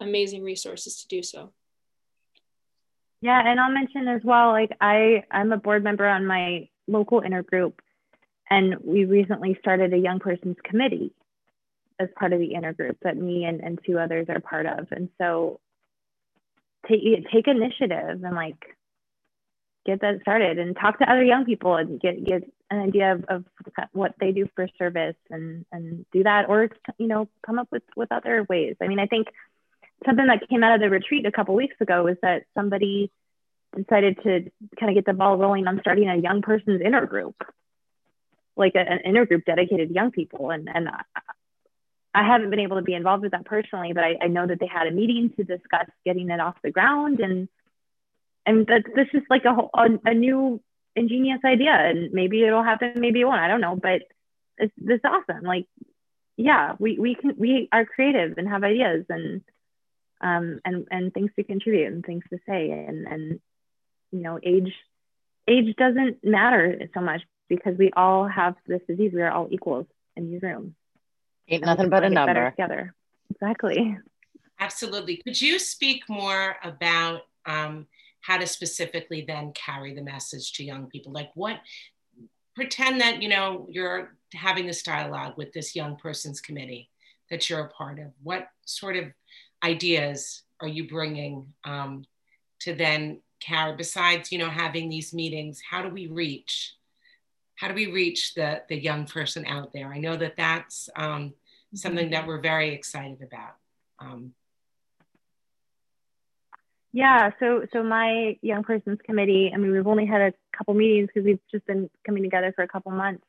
amazing 0.00 0.42
resources 0.42 0.96
to 1.02 1.08
do 1.08 1.22
so. 1.22 1.52
Yeah, 3.20 3.42
and 3.44 3.58
I'll 3.58 3.72
mention 3.72 4.08
as 4.08 4.22
well, 4.24 4.50
like 4.50 4.70
I 4.80 5.24
I'm 5.30 5.52
a 5.52 5.56
board 5.56 5.82
member 5.82 6.06
on 6.06 6.26
my 6.26 6.68
local 6.86 7.22
intergroup 7.22 7.72
and 8.50 8.76
we 8.84 9.04
recently 9.04 9.56
started 9.60 9.92
a 9.92 9.98
young 9.98 10.18
person's 10.18 10.56
committee 10.64 11.12
as 11.98 12.08
part 12.18 12.32
of 12.32 12.38
the 12.38 12.50
intergroup 12.54 12.96
that 13.02 13.16
me 13.16 13.44
and, 13.44 13.60
and 13.60 13.78
two 13.84 13.98
others 13.98 14.26
are 14.28 14.40
part 14.40 14.66
of. 14.66 14.88
And 14.90 15.08
so 15.18 15.60
take 16.88 17.00
take 17.32 17.48
initiative 17.48 18.22
and 18.22 18.34
like 18.34 18.76
get 19.84 20.00
that 20.00 20.20
started 20.20 20.58
and 20.58 20.76
talk 20.76 20.98
to 20.98 21.10
other 21.10 21.24
young 21.24 21.44
people 21.44 21.76
and 21.76 22.00
get 22.00 22.24
get 22.24 22.42
an 22.70 22.80
idea 22.80 23.12
of, 23.12 23.24
of 23.28 23.44
what 23.92 24.14
they 24.20 24.32
do 24.32 24.48
for 24.54 24.68
service 24.78 25.16
and 25.30 25.64
and 25.72 26.04
do 26.12 26.22
that 26.24 26.48
or 26.48 26.68
you 26.98 27.06
know 27.06 27.28
come 27.44 27.58
up 27.58 27.68
with 27.70 27.82
with 27.96 28.12
other 28.12 28.44
ways. 28.48 28.76
I 28.80 28.88
mean, 28.88 28.98
I 28.98 29.06
think 29.06 29.28
something 30.04 30.26
that 30.26 30.48
came 30.48 30.62
out 30.62 30.74
of 30.74 30.80
the 30.80 30.90
retreat 30.90 31.26
a 31.26 31.32
couple 31.32 31.54
weeks 31.54 31.76
ago 31.80 32.04
was 32.04 32.16
that 32.22 32.44
somebody 32.54 33.10
decided 33.74 34.18
to 34.22 34.50
kind 34.78 34.90
of 34.90 34.94
get 34.94 35.06
the 35.06 35.12
ball 35.12 35.36
rolling 35.36 35.66
on 35.66 35.80
starting 35.80 36.08
a 36.08 36.16
young 36.16 36.42
person's 36.42 36.82
intergroup 36.82 37.34
like 38.56 38.74
a, 38.74 38.80
an 38.80 39.00
intergroup 39.06 39.44
dedicated 39.44 39.88
to 39.88 39.94
young 39.94 40.10
people. 40.10 40.50
And, 40.50 40.68
and 40.72 40.88
I 42.14 42.24
haven't 42.24 42.50
been 42.50 42.60
able 42.60 42.76
to 42.76 42.82
be 42.82 42.94
involved 42.94 43.22
with 43.22 43.32
that 43.32 43.44
personally, 43.44 43.92
but 43.92 44.04
I, 44.04 44.16
I 44.22 44.26
know 44.28 44.46
that 44.46 44.58
they 44.58 44.66
had 44.66 44.86
a 44.86 44.90
meeting 44.90 45.30
to 45.36 45.44
discuss 45.44 45.86
getting 46.04 46.30
it 46.30 46.40
off 46.40 46.56
the 46.62 46.70
ground. 46.70 47.20
And, 47.20 47.48
and 48.46 48.66
that 48.68 48.84
this 48.94 49.08
is 49.12 49.22
like 49.28 49.44
a, 49.44 49.54
whole, 49.54 49.70
a, 49.74 49.88
a 50.04 50.14
new 50.14 50.60
ingenious 50.94 51.40
idea 51.44 51.72
and 51.72 52.12
maybe 52.12 52.42
it'll 52.42 52.62
happen, 52.62 52.94
maybe 52.96 53.20
it 53.20 53.24
won't, 53.24 53.40
I 53.40 53.48
don't 53.48 53.60
know, 53.60 53.76
but 53.76 54.02
it's, 54.56 54.72
this 54.78 55.00
awesome. 55.04 55.42
Like, 55.42 55.66
yeah, 56.38 56.74
we, 56.78 56.98
we 56.98 57.14
can, 57.14 57.34
we 57.36 57.68
are 57.70 57.84
creative 57.84 58.38
and 58.38 58.48
have 58.48 58.64
ideas 58.64 59.04
and, 59.10 59.42
um, 60.22 60.60
and, 60.64 60.86
and 60.90 61.12
things 61.12 61.30
to 61.36 61.44
contribute 61.44 61.92
and 61.92 62.04
things 62.04 62.24
to 62.30 62.38
say 62.48 62.70
and, 62.70 63.06
and, 63.06 63.40
you 64.10 64.20
know, 64.20 64.38
age, 64.42 64.72
age 65.46 65.76
doesn't 65.76 66.24
matter 66.24 66.88
so 66.94 67.00
much 67.00 67.20
because 67.48 67.76
we 67.78 67.90
all 67.96 68.26
have 68.26 68.54
this 68.66 68.82
disease. 68.88 69.12
We 69.14 69.22
are 69.22 69.30
all 69.30 69.48
equals 69.50 69.86
in 70.16 70.30
these 70.30 70.42
rooms. 70.42 70.72
Ain't 71.48 71.64
nothing 71.64 71.90
but 71.90 72.04
a 72.04 72.10
number. 72.10 72.50
Together. 72.50 72.94
Exactly. 73.30 73.98
Absolutely. 74.58 75.18
Could 75.18 75.40
you 75.40 75.58
speak 75.58 76.08
more 76.08 76.56
about 76.64 77.22
um, 77.44 77.86
how 78.20 78.38
to 78.38 78.46
specifically 78.46 79.24
then 79.26 79.52
carry 79.52 79.94
the 79.94 80.02
message 80.02 80.54
to 80.54 80.64
young 80.64 80.86
people? 80.86 81.12
Like 81.12 81.30
what, 81.34 81.60
pretend 82.54 83.00
that, 83.00 83.22
you 83.22 83.28
know, 83.28 83.66
you're 83.70 84.16
having 84.32 84.66
this 84.66 84.82
dialogue 84.82 85.34
with 85.36 85.52
this 85.52 85.76
young 85.76 85.96
person's 85.96 86.40
committee 86.40 86.90
that 87.30 87.48
you're 87.48 87.60
a 87.60 87.68
part 87.68 87.98
of. 87.98 88.06
What 88.22 88.48
sort 88.64 88.96
of 88.96 89.04
ideas 89.62 90.42
are 90.60 90.68
you 90.68 90.88
bringing 90.88 91.52
um, 91.64 92.04
to 92.60 92.74
then 92.74 93.20
carry 93.40 93.76
besides, 93.76 94.32
you 94.32 94.38
know, 94.38 94.48
having 94.50 94.88
these 94.88 95.12
meetings? 95.12 95.60
How 95.68 95.82
do 95.82 95.90
we 95.90 96.06
reach 96.06 96.74
how 97.56 97.68
do 97.68 97.74
we 97.74 97.90
reach 97.90 98.34
the 98.34 98.62
the 98.68 98.76
young 98.76 99.06
person 99.06 99.44
out 99.46 99.72
there? 99.72 99.92
I 99.92 99.98
know 99.98 100.16
that 100.16 100.36
that's 100.36 100.88
um, 100.96 101.34
something 101.74 102.10
that 102.10 102.26
we're 102.26 102.40
very 102.40 102.72
excited 102.74 103.22
about. 103.22 103.56
Um, 103.98 104.32
yeah, 106.92 107.30
so 107.40 107.66
so 107.72 107.82
my 107.82 108.38
young 108.42 108.62
persons 108.62 108.98
committee. 109.04 109.50
I 109.52 109.58
mean, 109.58 109.72
we've 109.72 109.86
only 109.86 110.06
had 110.06 110.20
a 110.20 110.32
couple 110.56 110.74
meetings 110.74 111.08
because 111.12 111.26
we've 111.26 111.40
just 111.50 111.66
been 111.66 111.90
coming 112.06 112.22
together 112.22 112.52
for 112.54 112.62
a 112.62 112.68
couple 112.68 112.92
months, 112.92 113.24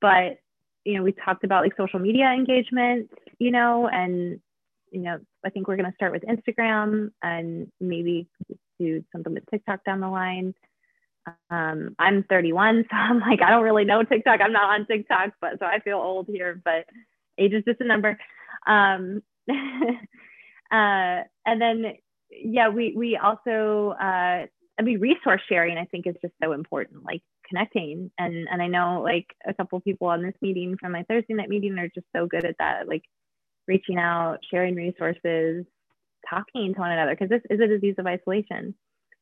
but 0.00 0.38
you 0.84 0.94
know, 0.94 1.02
we 1.02 1.12
talked 1.12 1.44
about 1.44 1.62
like 1.62 1.76
social 1.76 1.98
media 1.98 2.26
engagement, 2.26 3.10
you 3.38 3.50
know, 3.50 3.88
and 3.88 4.40
you 4.90 5.00
know, 5.00 5.18
I 5.44 5.50
think 5.50 5.68
we're 5.68 5.76
going 5.76 5.90
to 5.90 5.94
start 5.94 6.12
with 6.12 6.24
Instagram 6.24 7.12
and 7.22 7.70
maybe 7.80 8.26
do 8.78 9.04
something 9.12 9.34
with 9.34 9.44
TikTok 9.50 9.84
down 9.84 10.00
the 10.00 10.08
line. 10.08 10.54
Um, 11.50 11.94
I'm 11.98 12.24
31, 12.24 12.84
so 12.90 12.96
I'm 12.96 13.20
like, 13.20 13.42
I 13.42 13.50
don't 13.50 13.64
really 13.64 13.84
know 13.84 14.02
TikTok. 14.02 14.40
I'm 14.40 14.52
not 14.52 14.80
on 14.80 14.86
TikTok, 14.86 15.30
but 15.40 15.58
so 15.58 15.66
I 15.66 15.80
feel 15.80 15.98
old 15.98 16.26
here, 16.28 16.60
but 16.64 16.86
age 17.38 17.52
is 17.52 17.64
just 17.66 17.80
a 17.80 17.84
number. 17.84 18.18
Um, 18.66 19.22
uh, 19.50 21.22
and 21.46 21.60
then, 21.60 21.84
yeah, 22.30 22.68
we, 22.68 22.94
we 22.96 23.16
also, 23.16 23.94
uh, 24.00 24.46
I 24.78 24.82
mean, 24.82 25.00
resource 25.00 25.42
sharing, 25.48 25.78
I 25.78 25.84
think 25.86 26.06
is 26.06 26.16
just 26.22 26.34
so 26.42 26.52
important, 26.52 27.04
like 27.04 27.22
connecting. 27.48 28.10
And, 28.18 28.48
and 28.50 28.62
I 28.62 28.66
know 28.66 29.02
like 29.02 29.26
a 29.46 29.52
couple 29.52 29.80
people 29.80 30.06
on 30.06 30.22
this 30.22 30.34
meeting 30.40 30.76
from 30.80 30.92
my 30.92 31.02
Thursday 31.04 31.34
night 31.34 31.48
meeting 31.48 31.78
are 31.78 31.88
just 31.88 32.06
so 32.14 32.26
good 32.26 32.44
at 32.44 32.56
that, 32.58 32.88
like 32.88 33.02
reaching 33.66 33.98
out, 33.98 34.38
sharing 34.50 34.74
resources, 34.74 35.66
talking 36.28 36.74
to 36.74 36.80
one 36.80 36.92
another, 36.92 37.14
because 37.14 37.28
this 37.28 37.42
is 37.50 37.60
a 37.60 37.66
disease 37.66 37.96
of 37.98 38.06
isolation 38.06 38.74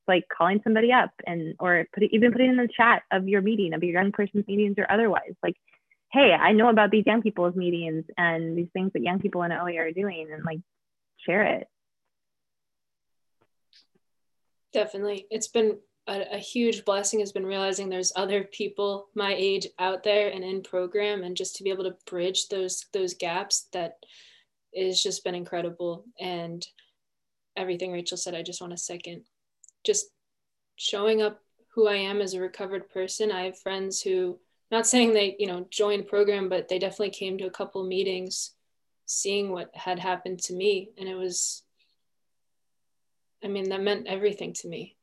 like 0.09 0.25
calling 0.37 0.61
somebody 0.65 0.93
up 0.93 1.11
and 1.27 1.55
or 1.61 1.87
put 1.93 2.03
even 2.05 2.33
putting 2.33 2.51
in 2.51 2.57
the 2.57 2.69
chat 2.75 3.03
of 3.13 3.29
your 3.29 3.43
meeting 3.43 3.75
of 3.75 3.83
your 3.83 4.01
young 4.01 4.13
person's 4.13 4.47
meetings 4.49 4.77
or 4.79 4.91
otherwise. 4.91 5.35
Like 5.43 5.57
hey 6.11 6.33
i 6.33 6.53
know 6.53 6.71
about 6.71 6.91
these 6.91 7.05
young 7.05 7.21
people's 7.21 7.55
meetings 7.55 8.03
and 8.17 8.57
these 8.57 8.69
things 8.73 8.91
that 8.95 9.03
young 9.03 9.19
people 9.19 9.43
in 9.43 9.53
oa 9.53 9.77
are 9.77 9.93
doing 9.93 10.29
and 10.33 10.43
like 10.45 10.61
share 11.19 11.43
it. 11.43 11.69
Definitely. 14.73 15.27
It's 15.31 15.49
been 15.49 15.79
a, 16.07 16.37
a, 16.37 16.39
huge 16.39 16.85
blessing 16.85 17.21
has 17.21 17.33
been 17.33 17.45
realizing 17.45 17.89
there's 17.89 18.13
other 18.17 18.45
people 18.45 19.09
my 19.15 19.35
age 19.37 19.67
out 19.79 20.05
there 20.05 20.31
and 20.31 20.45
in 20.45 20.63
program 20.63 21.23
and 21.23 21.37
just 21.37 21.57
to 21.57 21.65
be 21.65 21.71
able 21.71 21.85
to 21.85 21.97
bridge 22.07 22.49
those 22.49 22.87
those 22.93 23.15
gaps 23.15 23.69
that 23.73 23.97
is 24.73 25.03
just 25.03 25.25
been 25.25 25.35
incredible. 25.35 26.05
And 26.21 26.67
everything 27.57 27.91
rachel 27.91 28.17
said 28.17 28.37
i 28.37 28.43
just 28.43 28.61
want 28.61 28.71
to 28.71 28.77
second 28.77 29.25
just 29.85 30.07
showing 30.77 31.23
up 31.23 31.41
who 31.75 31.87
I 31.87 31.97
am 31.97 32.21
as 32.21 32.35
a 32.35 32.41
recovered 32.41 32.89
person. 32.91 33.31
I 33.31 33.45
have 33.45 33.59
friends 33.59 34.01
who, 34.03 34.39
not 34.71 34.87
saying 34.87 35.13
they, 35.13 35.37
you 35.39 35.47
know, 35.47 35.67
joined 35.71 36.09
program, 36.09 36.49
but 36.49 36.69
they 36.69 36.79
definitely 36.79 37.11
came 37.11 37.39
to 37.39 37.47
a 37.47 37.51
couple 37.51 37.85
meetings 37.85 38.53
seeing 39.07 39.51
what 39.51 39.71
had 39.75 39.99
happened 39.99 40.41
to 40.41 40.55
me. 40.55 40.91
And 40.99 41.09
it 41.09 41.15
was, 41.15 41.63
I 43.43 43.49
mean, 43.49 43.69
that 43.71 43.81
meant 43.81 44.07
everything 44.07 44.53
to 44.55 44.69
me, 44.69 44.97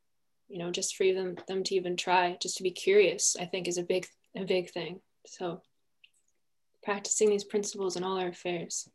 you 0.48 0.58
know, 0.58 0.70
just 0.70 0.96
for 0.96 1.04
them, 1.12 1.36
them 1.48 1.64
to 1.64 1.74
even 1.74 1.96
try, 1.96 2.36
just 2.40 2.58
to 2.58 2.62
be 2.62 2.70
curious, 2.70 3.36
I 3.40 3.46
think 3.46 3.66
is 3.66 3.78
a 3.78 3.82
big, 3.82 4.06
a 4.36 4.44
big 4.44 4.70
thing. 4.70 5.00
So 5.26 5.62
practicing 6.82 7.30
these 7.30 7.44
principles 7.44 7.96
in 7.96 8.04
all 8.04 8.18
our 8.18 8.28
affairs. 8.28 8.88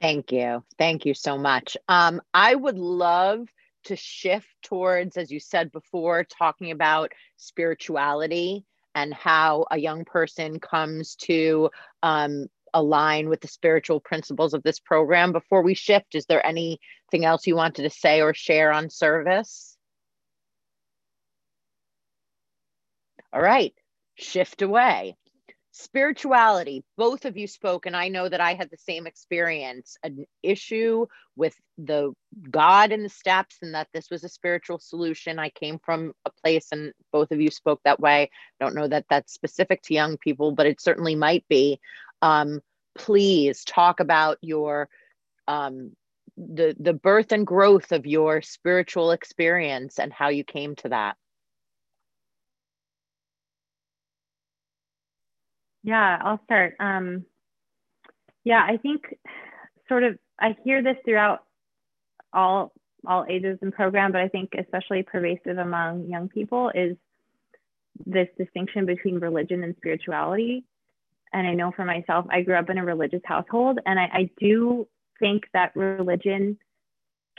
Thank 0.00 0.32
you. 0.32 0.62
Thank 0.78 1.06
you 1.06 1.14
so 1.14 1.38
much. 1.38 1.76
Um, 1.88 2.20
I 2.32 2.54
would 2.54 2.78
love 2.78 3.48
to 3.86 3.96
shift 3.96 4.48
towards, 4.62 5.16
as 5.16 5.30
you 5.30 5.40
said 5.40 5.72
before, 5.72 6.24
talking 6.24 6.70
about 6.70 7.12
spirituality 7.36 8.64
and 8.94 9.12
how 9.12 9.66
a 9.70 9.78
young 9.78 10.04
person 10.04 10.58
comes 10.60 11.16
to 11.16 11.70
um, 12.02 12.46
align 12.72 13.28
with 13.28 13.40
the 13.40 13.48
spiritual 13.48 14.00
principles 14.00 14.54
of 14.54 14.62
this 14.62 14.78
program. 14.78 15.32
Before 15.32 15.62
we 15.62 15.74
shift, 15.74 16.14
is 16.14 16.26
there 16.26 16.44
anything 16.44 17.24
else 17.24 17.46
you 17.46 17.56
wanted 17.56 17.82
to 17.82 17.90
say 17.90 18.20
or 18.20 18.34
share 18.34 18.72
on 18.72 18.90
service? 18.90 19.76
All 23.32 23.42
right, 23.42 23.74
shift 24.14 24.62
away. 24.62 25.16
Spirituality, 25.78 26.82
both 26.96 27.26
of 27.26 27.36
you 27.36 27.46
spoke, 27.46 27.84
and 27.84 27.94
I 27.94 28.08
know 28.08 28.30
that 28.30 28.40
I 28.40 28.54
had 28.54 28.70
the 28.70 28.78
same 28.78 29.06
experience 29.06 29.98
an 30.02 30.24
issue 30.42 31.04
with 31.36 31.54
the 31.76 32.14
God 32.50 32.92
and 32.92 33.04
the 33.04 33.10
steps, 33.10 33.58
and 33.60 33.74
that 33.74 33.88
this 33.92 34.08
was 34.10 34.24
a 34.24 34.28
spiritual 34.30 34.78
solution. 34.78 35.38
I 35.38 35.50
came 35.50 35.78
from 35.78 36.14
a 36.24 36.30
place, 36.42 36.68
and 36.72 36.94
both 37.12 37.30
of 37.30 37.42
you 37.42 37.50
spoke 37.50 37.82
that 37.84 38.00
way. 38.00 38.22
I 38.22 38.64
don't 38.64 38.74
know 38.74 38.88
that 38.88 39.04
that's 39.10 39.34
specific 39.34 39.82
to 39.82 39.92
young 39.92 40.16
people, 40.16 40.50
but 40.52 40.64
it 40.64 40.80
certainly 40.80 41.14
might 41.14 41.44
be. 41.46 41.78
Um, 42.22 42.62
please 42.96 43.62
talk 43.62 44.00
about 44.00 44.38
your 44.40 44.88
um, 45.46 45.92
the 46.38 46.74
the 46.80 46.94
birth 46.94 47.32
and 47.32 47.46
growth 47.46 47.92
of 47.92 48.06
your 48.06 48.40
spiritual 48.40 49.10
experience 49.10 49.98
and 49.98 50.10
how 50.10 50.30
you 50.30 50.42
came 50.42 50.74
to 50.76 50.88
that. 50.88 51.16
Yeah, 55.86 56.18
I'll 56.20 56.40
start. 56.44 56.74
Um, 56.80 57.24
yeah, 58.42 58.60
I 58.68 58.76
think 58.76 59.02
sort 59.88 60.02
of 60.02 60.18
I 60.38 60.56
hear 60.64 60.82
this 60.82 60.96
throughout 61.04 61.44
all 62.32 62.72
all 63.06 63.24
ages 63.28 63.58
and 63.62 63.72
program, 63.72 64.10
but 64.10 64.20
I 64.20 64.26
think 64.26 64.50
especially 64.58 65.04
pervasive 65.04 65.58
among 65.58 66.08
young 66.08 66.28
people 66.28 66.72
is 66.74 66.96
this 68.04 68.26
distinction 68.36 68.84
between 68.84 69.20
religion 69.20 69.62
and 69.62 69.76
spirituality. 69.76 70.64
And 71.32 71.46
I 71.46 71.54
know 71.54 71.70
for 71.70 71.84
myself, 71.84 72.26
I 72.30 72.42
grew 72.42 72.56
up 72.56 72.68
in 72.68 72.78
a 72.78 72.84
religious 72.84 73.22
household, 73.24 73.78
and 73.86 73.98
I, 73.98 74.08
I 74.12 74.30
do 74.40 74.88
think 75.20 75.44
that 75.54 75.76
religion 75.76 76.58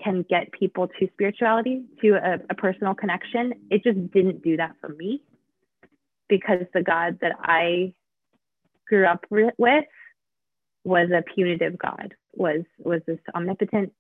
can 0.02 0.24
get 0.30 0.53
people 0.53 0.88
to 0.88 1.10
spirituality, 1.11 1.84
to 2.02 2.14
a, 2.14 2.40
a 2.49 2.56
personal 2.56 2.95
connection. 2.95 3.53
It 3.69 3.84
just 3.84 4.11
didn't 4.14 4.41
do 4.41 4.56
that 4.56 4.76
for 4.80 4.88
me 4.90 5.22
because 6.30 6.65
the 6.74 6.84
God 6.84 7.18
that 7.22 7.34
I 7.41 7.94
grew 8.88 9.05
up 9.05 9.26
with 9.30 9.85
was 10.84 11.09
a 11.11 11.23
punitive 11.34 11.77
god 11.77 12.14
was 12.34 12.64
was 12.80 13.01
this 13.07 13.19
omnipotent 13.35 13.91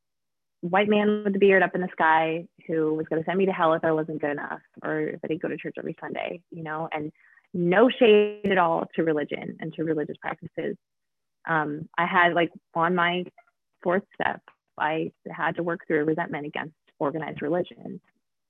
white 0.61 0.89
man 0.89 1.23
with 1.23 1.35
a 1.35 1.39
beard 1.39 1.63
up 1.63 1.75
in 1.75 1.81
the 1.81 1.89
sky 1.91 2.45
who 2.67 2.93
was 2.93 3.05
going 3.07 3.21
to 3.21 3.25
send 3.25 3.37
me 3.37 3.45
to 3.45 3.51
hell 3.51 3.73
if 3.73 3.83
I 3.83 3.91
wasn't 3.91 4.21
good 4.21 4.31
enough 4.31 4.59
or 4.83 5.01
if 5.01 5.19
I 5.23 5.27
didn't 5.27 5.41
go 5.41 5.49
to 5.49 5.57
church 5.57 5.75
every 5.77 5.95
Sunday, 5.99 6.41
you 6.51 6.63
know, 6.63 6.89
and 6.91 7.11
no 7.53 7.89
shade 7.89 8.51
at 8.51 8.57
all 8.57 8.85
to 8.95 9.03
religion 9.03 9.57
and 9.59 9.73
to 9.73 9.83
religious 9.83 10.17
practices. 10.17 10.75
Um, 11.47 11.87
I 11.97 12.05
had 12.05 12.33
like 12.33 12.51
on 12.73 12.95
my 12.95 13.25
fourth 13.83 14.03
step, 14.19 14.41
I 14.77 15.11
had 15.31 15.55
to 15.55 15.63
work 15.63 15.81
through 15.87 16.05
resentment 16.05 16.45
against 16.45 16.75
organized 16.99 17.41
religion, 17.41 18.01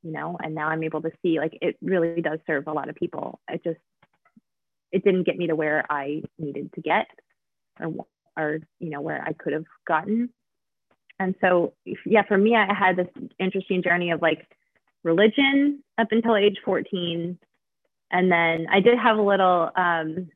you 0.04 0.12
know, 0.12 0.38
and 0.42 0.56
now 0.56 0.70
I'm 0.70 0.84
able 0.84 1.02
to 1.02 1.12
see 1.22 1.40
like 1.40 1.58
it 1.62 1.78
really 1.82 2.22
does 2.22 2.40
serve 2.48 2.68
a 2.68 2.74
lot 2.74 2.90
of 2.90 2.96
people. 2.96 3.40
It 3.50 3.64
just 3.64 3.80
it 4.92 5.04
didn't 5.04 5.24
get 5.24 5.38
me 5.38 5.48
to 5.48 5.56
where 5.56 5.86
I 5.90 6.24
needed 6.38 6.72
to 6.74 6.82
get 6.82 7.08
or, 7.80 7.94
or 8.38 8.60
you 8.80 8.90
know, 8.90 9.02
where 9.02 9.22
I 9.22 9.34
could 9.34 9.54
have 9.54 9.66
gotten. 9.88 10.30
And 11.20 11.36
so, 11.42 11.74
yeah, 12.06 12.24
for 12.28 12.38
me, 12.38 12.56
I 12.56 12.74
had 12.74 12.96
this 12.96 13.08
interesting 13.40 13.82
journey 13.82 14.12
of 14.12 14.22
like 14.22 14.48
religion 15.04 15.84
up 15.98 16.08
until 16.12 16.36
age 16.36 16.58
14. 16.64 17.38
And 18.12 18.32
then 18.32 18.68
I 18.72 18.80
did 18.80 18.98
have 19.00 19.18
a 19.18 19.22
little 19.22 19.72
um, 19.76 20.30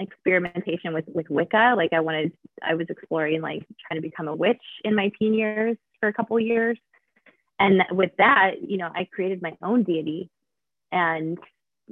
experimentation 0.00 0.92
with, 0.92 1.04
with 1.06 1.30
Wicca. 1.30 1.74
Like 1.76 1.92
I 1.92 2.00
wanted, 2.00 2.32
I 2.62 2.74
was 2.74 2.86
exploring 2.90 3.40
like 3.40 3.64
trying 3.86 4.00
to 4.00 4.06
become 4.06 4.28
a 4.28 4.34
witch 4.34 4.62
in 4.84 4.94
my 4.94 5.10
teen 5.18 5.34
years 5.34 5.76
for 6.00 6.08
a 6.08 6.12
couple 6.12 6.38
years. 6.40 6.78
And 7.60 7.82
with 7.92 8.10
that, 8.18 8.54
you 8.66 8.76
know, 8.76 8.90
I 8.92 9.06
created 9.12 9.40
my 9.40 9.56
own 9.62 9.84
deity 9.84 10.28
and 10.90 11.38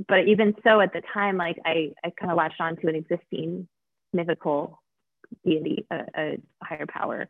but 0.09 0.27
even 0.27 0.55
so 0.65 0.81
at 0.81 0.93
the 0.93 1.03
time 1.13 1.37
like 1.37 1.59
i 1.65 1.93
i 2.05 2.11
kind 2.19 2.31
of 2.31 2.37
latched 2.37 2.61
on 2.61 2.77
to 2.77 2.89
an 2.89 2.95
existing 2.95 3.67
mythical 4.13 4.81
deity 5.45 5.87
a, 5.91 6.05
a, 6.17 6.39
higher 6.63 6.87
power 6.87 7.29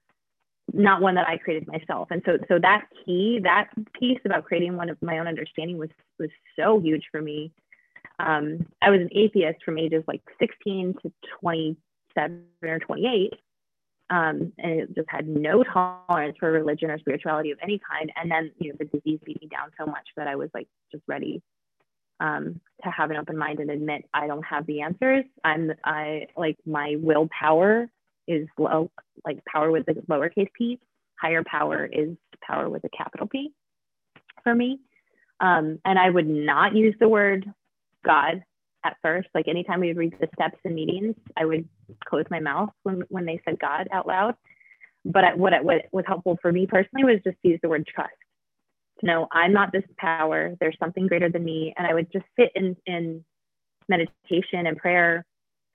not 0.72 1.00
one 1.02 1.14
that 1.14 1.28
i 1.28 1.36
created 1.36 1.68
myself. 1.68 2.08
And 2.10 2.22
so 2.24 2.38
so 2.48 2.58
that 2.60 2.86
key 3.04 3.40
that 3.42 3.68
piece 3.98 4.20
about 4.24 4.44
creating 4.44 4.76
one 4.76 4.88
of 4.88 5.00
my 5.02 5.18
own 5.18 5.26
understanding 5.26 5.78
was 5.78 5.90
was 6.18 6.30
so 6.58 6.80
huge 6.80 7.04
for 7.10 7.20
me. 7.20 7.52
Um, 8.18 8.66
i 8.80 8.90
was 8.90 9.00
an 9.00 9.10
atheist 9.12 9.64
from 9.64 9.78
ages 9.78 10.04
like 10.06 10.22
16 10.38 10.94
to 11.02 11.12
27 11.40 12.44
or 12.62 12.78
28 12.78 13.32
um, 14.10 14.52
and 14.58 14.80
it 14.80 14.94
just 14.94 15.08
had 15.08 15.26
no 15.26 15.62
tolerance 15.64 16.36
for 16.38 16.52
religion 16.52 16.90
or 16.90 16.98
spirituality 16.98 17.50
of 17.50 17.58
any 17.62 17.80
kind. 17.90 18.12
And 18.16 18.30
then 18.30 18.52
you 18.58 18.70
know 18.70 18.76
the 18.78 18.84
disease 18.84 19.20
beat 19.24 19.40
me 19.40 19.48
down 19.48 19.70
so 19.78 19.86
much 19.86 20.06
that 20.16 20.28
i 20.28 20.36
was 20.36 20.50
like 20.54 20.68
just 20.90 21.04
ready 21.06 21.42
um, 22.22 22.60
to 22.84 22.90
have 22.90 23.10
an 23.10 23.16
open 23.16 23.36
mind 23.36 23.58
and 23.58 23.70
admit 23.70 24.08
I 24.14 24.28
don't 24.28 24.44
have 24.44 24.64
the 24.66 24.80
answers. 24.80 25.24
I'm 25.44 25.72
I 25.84 26.28
like 26.36 26.56
my 26.64 26.96
willpower 26.98 27.90
is 28.28 28.46
low, 28.56 28.90
like 29.26 29.44
power 29.44 29.70
with 29.70 29.86
the 29.86 29.94
lowercase 30.08 30.48
p. 30.56 30.78
Higher 31.20 31.42
power 31.44 31.84
is 31.84 32.16
power 32.40 32.68
with 32.68 32.84
a 32.84 32.88
capital 32.96 33.26
P 33.26 33.52
for 34.44 34.54
me. 34.54 34.78
Um, 35.40 35.80
and 35.84 35.98
I 35.98 36.10
would 36.10 36.28
not 36.28 36.76
use 36.76 36.94
the 37.00 37.08
word 37.08 37.44
God 38.04 38.42
at 38.84 38.96
first. 39.02 39.28
Like 39.34 39.48
anytime 39.48 39.80
we 39.80 39.88
would 39.88 39.96
read 39.96 40.14
the 40.20 40.28
steps 40.34 40.58
in 40.64 40.74
meetings, 40.74 41.16
I 41.36 41.44
would 41.44 41.68
close 42.04 42.24
my 42.30 42.40
mouth 42.40 42.70
when, 42.84 43.02
when 43.08 43.24
they 43.24 43.40
said 43.44 43.58
God 43.60 43.88
out 43.92 44.06
loud. 44.06 44.34
But 45.04 45.36
what, 45.36 45.52
what 45.64 45.82
was 45.90 46.04
helpful 46.06 46.38
for 46.40 46.52
me 46.52 46.66
personally 46.66 47.04
was 47.04 47.20
just 47.24 47.36
to 47.42 47.48
use 47.48 47.60
the 47.62 47.68
word 47.68 47.86
trust 47.92 48.12
to 49.02 49.06
know 49.06 49.28
I'm 49.32 49.52
not 49.52 49.72
this 49.72 49.84
power, 49.98 50.54
there's 50.60 50.76
something 50.78 51.06
greater 51.06 51.28
than 51.28 51.44
me. 51.44 51.74
And 51.76 51.86
I 51.86 51.94
would 51.94 52.10
just 52.12 52.24
sit 52.38 52.50
in, 52.54 52.76
in 52.86 53.24
meditation 53.88 54.66
and 54.66 54.76
prayer, 54.76 55.24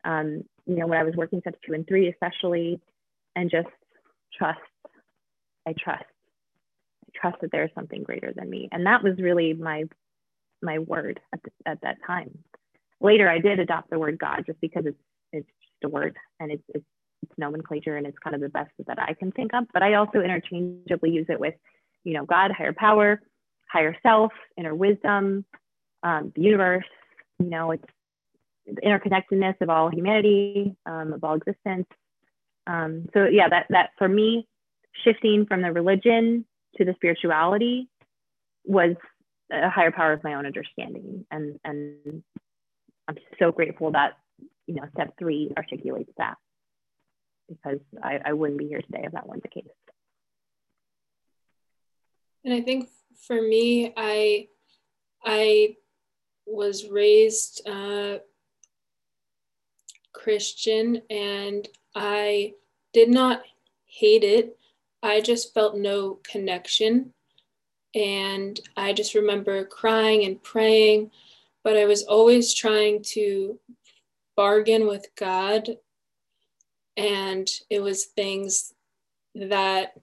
um, 0.04 0.44
you 0.66 0.76
know, 0.76 0.88
when 0.88 0.98
I 0.98 1.04
was 1.04 1.16
working 1.16 1.40
steps 1.42 1.60
two 1.66 1.74
and 1.74 1.88
three, 1.88 2.10
especially, 2.10 2.80
and 3.36 3.50
just 3.50 3.68
trust. 4.38 4.60
I 5.68 5.74
trust. 5.74 6.06
I 7.06 7.20
trust 7.20 7.42
that 7.42 7.52
there 7.52 7.64
is 7.64 7.72
something 7.76 8.04
greater 8.04 8.34
than 8.36 8.50
me. 8.50 8.70
And 8.72 8.86
that 8.86 9.04
was 9.04 9.18
really 9.20 9.54
my 9.54 9.84
my 10.64 10.80
word 10.80 11.20
at, 11.34 11.40
the, 11.44 11.52
at 11.68 11.82
that 11.82 11.98
time. 12.06 12.36
Later, 13.00 13.30
I 13.30 13.38
did 13.38 13.60
adopt 13.60 13.92
the 13.92 14.00
word 14.00 14.18
God 14.18 14.44
just 14.46 14.60
because 14.60 14.86
it's 14.86 14.98
it's 15.32 15.48
just 15.62 15.84
a 15.84 15.90
word 15.90 16.16
and 16.40 16.52
it's, 16.52 16.64
it's 16.74 16.86
it's 17.24 17.38
nomenclature 17.38 17.98
and 17.98 18.06
it's 18.06 18.18
kind 18.20 18.36
of 18.36 18.42
the 18.42 18.50
best 18.50 18.72
that 18.86 19.00
I 19.00 19.14
can 19.14 19.32
think 19.32 19.52
of. 19.54 19.66
But 19.74 19.84
I 19.84 19.96
also 19.96 20.20
interchangeably 20.20 21.12
use 21.12 21.26
it 21.30 21.40
with 21.40 21.56
you 22.08 22.14
know, 22.14 22.26
God, 22.26 22.52
higher 22.58 22.72
power, 22.72 23.22
higher 23.70 23.94
self, 24.02 24.32
inner 24.56 24.74
wisdom, 24.74 25.44
um, 26.04 26.32
the 26.34 26.42
universe, 26.42 26.86
you 27.38 27.50
know, 27.50 27.72
it's 27.72 27.84
the 28.66 28.82
interconnectedness 28.82 29.60
of 29.60 29.70
all 29.70 29.90
humanity, 29.90 30.74
um, 30.86 31.12
of 31.12 31.22
all 31.26 31.36
existence. 31.36 31.86
Um, 32.66 33.08
so 33.14 33.26
yeah, 33.26 33.50
that, 33.50 33.66
that 33.72 33.90
for 33.98 34.08
me, 34.08 34.48
shifting 35.04 35.46
from 35.48 35.62
the 35.62 35.74
religion 35.74 36.46
to 36.78 36.86
the 36.86 36.94
spirituality 36.96 37.90
was 38.64 38.96
a 39.52 39.70
higher 39.70 39.92
power 39.92 40.14
of 40.14 40.24
my 40.24 40.36
own 40.36 40.46
understanding. 40.46 41.26
And, 41.30 41.60
and 41.66 42.24
I'm 43.10 43.18
so 43.38 43.52
grateful 43.52 43.92
that, 43.92 44.14
you 44.66 44.76
know, 44.76 44.84
step 44.94 45.14
three 45.20 45.52
articulates 45.58 46.12
that 46.18 46.36
because 47.50 47.80
I, 48.02 48.20
I 48.24 48.34
wouldn't 48.34 48.60
be 48.60 48.68
here 48.68 48.82
today 48.82 49.02
if 49.04 49.12
that 49.12 49.28
weren't 49.28 49.44
the 49.44 49.50
case. 49.50 49.66
And 52.48 52.56
I 52.56 52.62
think 52.62 52.88
for 53.28 53.42
me, 53.42 53.92
I 53.98 54.48
I 55.22 55.76
was 56.46 56.88
raised 56.88 57.68
uh, 57.68 58.20
Christian 60.14 61.02
and 61.10 61.68
I 61.94 62.54
did 62.94 63.10
not 63.10 63.42
hate 63.86 64.24
it. 64.24 64.58
I 65.04 65.20
just 65.20 65.54
felt 65.54 65.76
no 65.76 66.20
connection. 66.24 67.12
And 67.94 68.58
I 68.78 68.94
just 68.94 69.14
remember 69.14 69.66
crying 69.66 70.24
and 70.24 70.42
praying, 70.42 71.12
but 71.66 71.76
I 71.76 71.84
was 71.84 72.04
always 72.04 72.54
trying 72.54 73.04
to 73.08 73.60
bargain 74.38 74.88
with 74.88 75.10
God. 75.18 75.68
And 76.96 77.50
it 77.70 77.82
was 77.82 78.06
things 78.06 78.74
that 79.36 79.96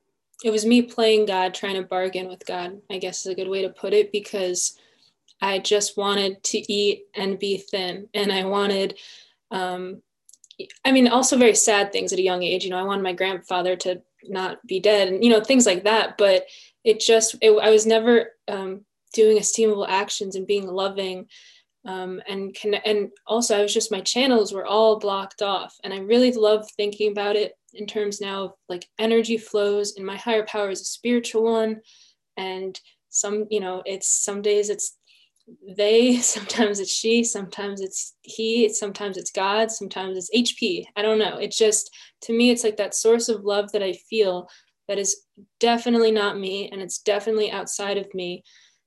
it 0.44 0.50
was 0.50 0.66
me 0.66 0.82
playing 0.82 1.24
God, 1.24 1.54
trying 1.54 1.74
to 1.74 1.82
bargain 1.82 2.28
with 2.28 2.44
God, 2.44 2.80
I 2.90 2.98
guess 2.98 3.20
is 3.20 3.32
a 3.32 3.34
good 3.34 3.48
way 3.48 3.62
to 3.62 3.70
put 3.70 3.94
it, 3.94 4.12
because 4.12 4.78
I 5.40 5.58
just 5.58 5.96
wanted 5.96 6.42
to 6.44 6.72
eat 6.72 7.06
and 7.14 7.38
be 7.38 7.56
thin. 7.56 8.08
And 8.12 8.30
I 8.30 8.44
wanted, 8.44 8.98
um, 9.50 10.02
I 10.84 10.92
mean, 10.92 11.08
also 11.08 11.38
very 11.38 11.54
sad 11.54 11.90
things 11.90 12.12
at 12.12 12.18
a 12.18 12.22
young 12.22 12.42
age. 12.42 12.62
You 12.62 12.70
know, 12.70 12.78
I 12.78 12.84
wanted 12.84 13.02
my 13.02 13.14
grandfather 13.14 13.74
to 13.76 14.02
not 14.22 14.64
be 14.66 14.80
dead 14.80 15.08
and, 15.08 15.24
you 15.24 15.30
know, 15.30 15.42
things 15.42 15.64
like 15.64 15.84
that. 15.84 16.18
But 16.18 16.44
it 16.84 17.00
just, 17.00 17.36
it, 17.40 17.50
I 17.50 17.70
was 17.70 17.86
never 17.86 18.32
um, 18.46 18.84
doing 19.14 19.38
esteemable 19.38 19.88
actions 19.88 20.36
and 20.36 20.46
being 20.46 20.68
loving. 20.68 21.26
Um, 21.86 22.20
and 22.28 22.54
can, 22.54 22.74
and 22.74 23.10
also 23.26 23.58
I 23.58 23.62
was 23.62 23.74
just 23.74 23.90
my 23.90 24.00
channels 24.00 24.52
were 24.52 24.66
all 24.66 24.98
blocked 24.98 25.42
off, 25.42 25.74
and 25.82 25.92
I 25.92 25.98
really 25.98 26.32
love 26.32 26.66
thinking 26.76 27.12
about 27.12 27.36
it 27.36 27.52
in 27.74 27.86
terms 27.86 28.20
now 28.20 28.44
of 28.44 28.52
like 28.68 28.86
energy 28.98 29.36
flows 29.36 29.96
and 29.96 30.06
my 30.06 30.16
higher 30.16 30.44
power 30.44 30.70
is 30.70 30.80
a 30.80 30.84
spiritual 30.84 31.44
one 31.44 31.80
and 32.36 32.80
some 33.10 33.46
you 33.50 33.60
know 33.60 33.82
it's 33.86 34.08
some 34.08 34.42
days 34.42 34.68
it's 34.70 34.96
they, 35.76 36.16
sometimes 36.20 36.80
it's 36.80 36.92
she, 36.92 37.24
sometimes 37.24 37.80
it's 37.80 38.14
he, 38.22 38.68
sometimes 38.68 39.16
it's 39.16 39.30
God, 39.30 39.70
sometimes 39.70 40.16
it's 40.16 40.30
HP. 40.34 40.84
I 40.96 41.02
don't 41.02 41.18
know. 41.18 41.38
It's 41.38 41.56
just, 41.56 41.90
to 42.22 42.32
me, 42.32 42.50
it's 42.50 42.64
like 42.64 42.76
that 42.78 42.94
source 42.94 43.28
of 43.28 43.44
love 43.44 43.72
that 43.72 43.82
I 43.82 43.92
feel 43.92 44.48
that 44.88 44.98
is 44.98 45.22
definitely 45.60 46.10
not 46.10 46.38
me 46.38 46.68
and 46.70 46.82
it's 46.82 46.98
definitely 46.98 47.50
outside 47.50 47.96
of 47.96 48.12
me, 48.14 48.42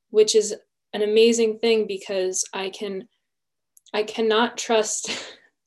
which 0.09 0.35
is 0.35 0.55
an 0.93 1.01
amazing 1.01 1.59
thing 1.59 1.87
because 1.87 2.45
I 2.53 2.69
can, 2.69 3.07
I 3.93 4.03
cannot 4.03 4.57
trust 4.57 5.09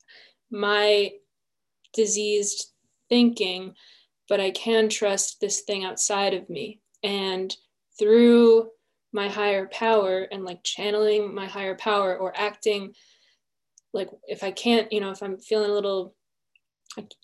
my 0.51 1.11
diseased 1.93 2.70
thinking, 3.11 3.75
but 4.29 4.39
I 4.39 4.51
can 4.51 4.87
trust 4.87 5.41
this 5.41 5.61
thing 5.61 5.83
outside 5.83 6.33
of 6.33 6.49
me. 6.49 6.79
And 7.03 7.53
through 7.99 8.69
my 9.11 9.27
higher 9.27 9.67
power 9.67 10.27
and 10.31 10.45
like 10.45 10.63
channeling 10.63 11.35
my 11.35 11.45
higher 11.45 11.75
power 11.75 12.17
or 12.17 12.31
acting 12.35 12.93
like 13.93 14.09
if 14.23 14.43
I 14.43 14.51
can't, 14.51 14.91
you 14.91 15.01
know, 15.01 15.11
if 15.11 15.21
I'm 15.21 15.37
feeling 15.37 15.69
a 15.69 15.73
little, 15.73 16.15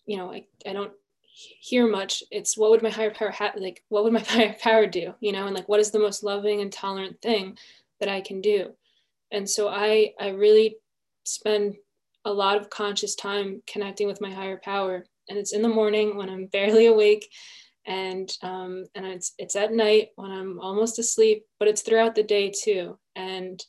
you 0.06 0.18
know, 0.18 0.32
I, 0.32 0.46
I 0.66 0.74
don't 0.74 0.92
hear 1.24 1.88
much, 1.88 2.24
it's 2.30 2.58
what 2.58 2.72
would 2.72 2.84
my 2.84 2.90
higher 2.90 3.14
power 3.14 3.32
have, 3.32 3.56
like, 3.56 3.84
what 3.90 4.04
would 4.04 4.14
my 4.14 4.20
higher 4.28 4.56
power 4.62 4.86
do, 4.86 5.14
you 5.22 5.32
know, 5.32 5.46
and 5.48 5.56
like, 5.56 5.70
what 5.70 5.80
is 5.80 5.92
the 5.92 6.00
most 6.00 6.24
loving 6.24 6.62
and 6.62 6.72
tolerant 6.72 7.22
thing 7.22 7.58
that 8.00 8.10
I 8.10 8.22
can 8.22 8.42
do? 8.42 8.74
And 9.32 9.50
so 9.50 9.70
I, 9.70 10.14
I 10.20 10.30
really 10.30 10.78
spend 11.24 11.76
a 12.26 12.34
lot 12.34 12.58
of 12.58 12.70
conscious 12.70 13.16
time 13.16 13.62
connecting 13.66 14.08
with 14.08 14.22
my 14.22 14.32
higher 14.32 14.60
power. 14.62 15.06
And 15.30 15.38
it's 15.38 15.54
in 15.54 15.62
the 15.62 15.70
morning 15.70 16.16
when 16.16 16.30
I'm 16.30 16.46
barely 16.48 16.88
awake 16.88 17.30
and 17.88 18.30
um, 18.42 18.86
and 18.96 19.06
it's 19.06 19.34
it's 19.38 19.56
at 19.56 19.72
night 19.72 20.10
when 20.16 20.30
I'm 20.30 20.60
almost 20.60 21.00
asleep, 21.00 21.46
but 21.58 21.70
it's 21.70 21.82
throughout 21.82 22.16
the 22.16 22.24
day 22.24 22.52
too. 22.52 23.00
And 23.16 23.64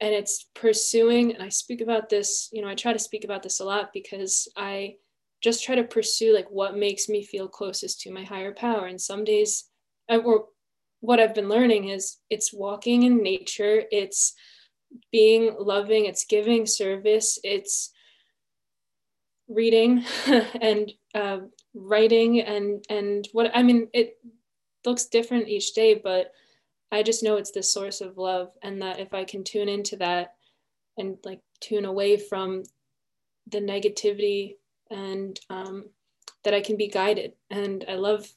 and 0.00 0.12
it's 0.12 0.46
pursuing, 0.54 1.32
and 1.32 1.42
I 1.42 1.48
speak 1.48 1.80
about 1.80 2.08
this, 2.08 2.48
you 2.52 2.60
know, 2.60 2.68
I 2.68 2.74
try 2.74 2.92
to 2.92 2.98
speak 2.98 3.24
about 3.24 3.42
this 3.42 3.60
a 3.60 3.64
lot 3.64 3.92
because 3.94 4.48
I 4.56 4.96
just 5.40 5.64
try 5.64 5.76
to 5.76 5.84
pursue 5.84 6.34
like 6.34 6.48
what 6.50 6.76
makes 6.76 7.08
me 7.08 7.24
feel 7.24 7.48
closest 7.48 8.00
to 8.02 8.12
my 8.12 8.24
higher 8.24 8.52
power. 8.52 8.86
And 8.86 9.00
some 9.00 9.24
days, 9.24 9.64
or 10.08 10.46
what 11.00 11.18
I've 11.18 11.34
been 11.34 11.48
learning 11.48 11.88
is 11.88 12.18
it's 12.30 12.52
walking 12.52 13.04
in 13.04 13.22
nature, 13.22 13.84
it's 13.90 14.34
being 15.10 15.54
loving, 15.58 16.06
it's 16.06 16.24
giving 16.26 16.66
service, 16.66 17.38
it's 17.42 17.92
reading 19.54 20.04
and 20.60 20.92
uh, 21.14 21.38
writing 21.74 22.40
and 22.40 22.84
and 22.88 23.28
what 23.32 23.50
I 23.54 23.62
mean 23.62 23.88
it 23.92 24.18
looks 24.84 25.06
different 25.06 25.48
each 25.48 25.74
day, 25.74 25.94
but 25.94 26.32
I 26.90 27.02
just 27.02 27.22
know 27.22 27.36
it's 27.36 27.52
the 27.52 27.62
source 27.62 28.00
of 28.00 28.18
love, 28.18 28.50
and 28.62 28.82
that 28.82 29.00
if 29.00 29.14
I 29.14 29.24
can 29.24 29.44
tune 29.44 29.68
into 29.68 29.96
that 29.96 30.34
and 30.98 31.16
like 31.24 31.40
tune 31.60 31.84
away 31.84 32.16
from 32.16 32.64
the 33.50 33.60
negativity 33.60 34.56
and 34.90 35.38
um, 35.48 35.86
that 36.44 36.54
I 36.54 36.60
can 36.60 36.76
be 36.76 36.88
guided. 36.88 37.32
And 37.50 37.84
I 37.88 37.94
love 37.94 38.30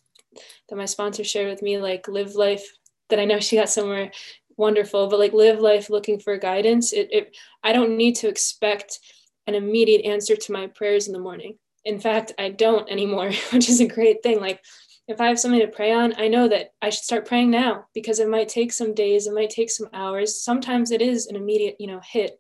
that 0.70 0.76
my 0.76 0.86
sponsor 0.86 1.24
shared 1.24 1.50
with 1.50 1.62
me 1.62 1.78
like 1.78 2.08
live 2.08 2.36
life 2.36 2.66
that 3.10 3.20
I 3.20 3.26
know 3.26 3.40
she 3.40 3.58
got 3.58 3.70
somewhere 3.70 4.12
wonderful, 4.58 5.08
but 5.08 5.20
like 5.20 5.34
live 5.34 5.60
life 5.60 5.90
looking 5.90 6.20
for 6.20 6.38
guidance. 6.38 6.94
It, 6.94 7.10
it 7.12 7.36
I 7.64 7.74
don't 7.74 7.98
need 7.98 8.16
to 8.18 8.28
expect 8.28 9.00
an 9.48 9.56
immediate 9.56 10.06
answer 10.06 10.36
to 10.36 10.52
my 10.52 10.68
prayers 10.68 11.08
in 11.08 11.14
the 11.14 11.20
morning. 11.20 11.58
In 11.84 12.00
fact, 12.00 12.34
I 12.38 12.50
don't 12.50 12.90
anymore, 12.90 13.32
which 13.52 13.70
is 13.70 13.80
a 13.80 13.88
great 13.88 14.24
thing. 14.24 14.40
Like, 14.40 14.62
if 15.08 15.22
I 15.22 15.28
have 15.28 15.40
something 15.40 15.60
to 15.60 15.68
pray 15.68 15.92
on, 15.92 16.14
I 16.18 16.28
know 16.28 16.48
that 16.48 16.72
I 16.82 16.90
should 16.90 17.04
start 17.04 17.28
praying 17.28 17.52
now 17.52 17.86
because 17.94 18.20
it 18.20 18.28
might 18.28 18.50
take 18.50 18.74
some 18.74 18.96
days, 18.96 19.28
it 19.28 19.34
might 19.34 19.52
take 19.52 19.70
some 19.70 19.88
hours. 19.94 20.42
Sometimes 20.42 20.90
it 20.90 21.02
is 21.02 21.28
an 21.28 21.36
immediate, 21.36 21.76
you 21.80 21.88
know, 21.88 22.02
hit, 22.04 22.40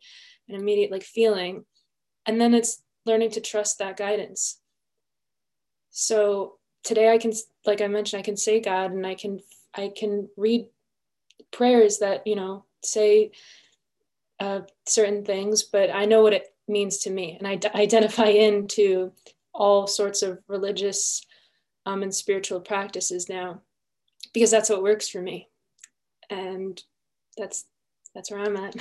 an 0.49 0.55
immediate 0.55 0.91
like 0.91 1.03
feeling. 1.03 1.65
And 2.25 2.41
then 2.41 2.55
it's 2.55 2.81
learning 3.05 3.31
to 3.31 3.41
trust 3.41 3.77
that 3.77 3.97
guidance. 3.97 4.59
So 5.91 6.55
today 6.83 7.13
I 7.13 7.19
can, 7.19 7.33
like 7.65 7.81
I 7.81 7.87
mentioned, 7.87 8.19
I 8.19 8.23
can 8.23 8.35
say 8.35 8.59
God 8.59 8.91
and 8.91 9.05
I 9.05 9.13
can, 9.13 9.41
I 9.75 9.91
can 9.95 10.27
read 10.35 10.65
prayers 11.51 11.99
that, 11.99 12.25
you 12.25 12.35
know, 12.35 12.65
say 12.83 13.31
uh, 14.39 14.61
certain 14.87 15.23
things, 15.23 15.63
but 15.63 15.91
I 15.91 16.05
know 16.05 16.23
what 16.23 16.33
it 16.33 16.47
means 16.67 16.99
to 16.99 17.09
me. 17.09 17.35
And 17.37 17.47
I 17.47 17.55
d- 17.55 17.69
identify 17.73 18.27
into 18.27 19.11
all 19.53 19.87
sorts 19.87 20.21
of 20.21 20.39
religious 20.47 21.25
um, 21.85 22.03
and 22.03 22.13
spiritual 22.13 22.59
practices 22.59 23.29
now 23.29 23.61
because 24.33 24.51
that's 24.51 24.69
what 24.69 24.83
works 24.83 25.07
for 25.07 25.21
me. 25.21 25.49
And 26.29 26.81
that's 27.37 27.65
that's 28.13 28.31
where 28.31 28.41
I'm 28.41 28.57
at. 28.57 28.75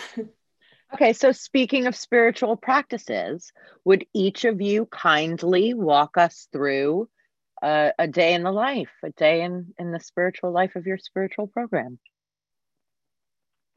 okay, 0.94 1.12
so 1.12 1.32
speaking 1.32 1.86
of 1.86 1.96
spiritual 1.96 2.56
practices, 2.56 3.52
would 3.84 4.06
each 4.14 4.44
of 4.44 4.60
you 4.60 4.86
kindly 4.86 5.74
walk 5.74 6.16
us 6.16 6.48
through 6.52 7.08
a, 7.62 7.92
a 7.98 8.06
day 8.06 8.34
in 8.34 8.44
the 8.44 8.52
life, 8.52 8.90
a 9.02 9.10
day 9.10 9.42
in, 9.42 9.74
in 9.78 9.90
the 9.90 10.00
spiritual 10.00 10.52
life 10.52 10.76
of 10.76 10.86
your 10.86 10.98
spiritual 10.98 11.48
program? 11.48 11.98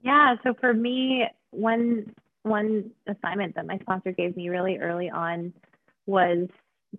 Yeah, 0.01 0.35
so 0.43 0.53
for 0.53 0.73
me, 0.73 1.27
one 1.49 2.13
one 2.49 2.91
assignment 3.07 3.55
that 3.55 3.67
my 3.67 3.77
sponsor 3.79 4.11
gave 4.11 4.35
me 4.35 4.49
really 4.49 4.77
early 4.77 5.09
on 5.09 5.53
was 6.05 6.47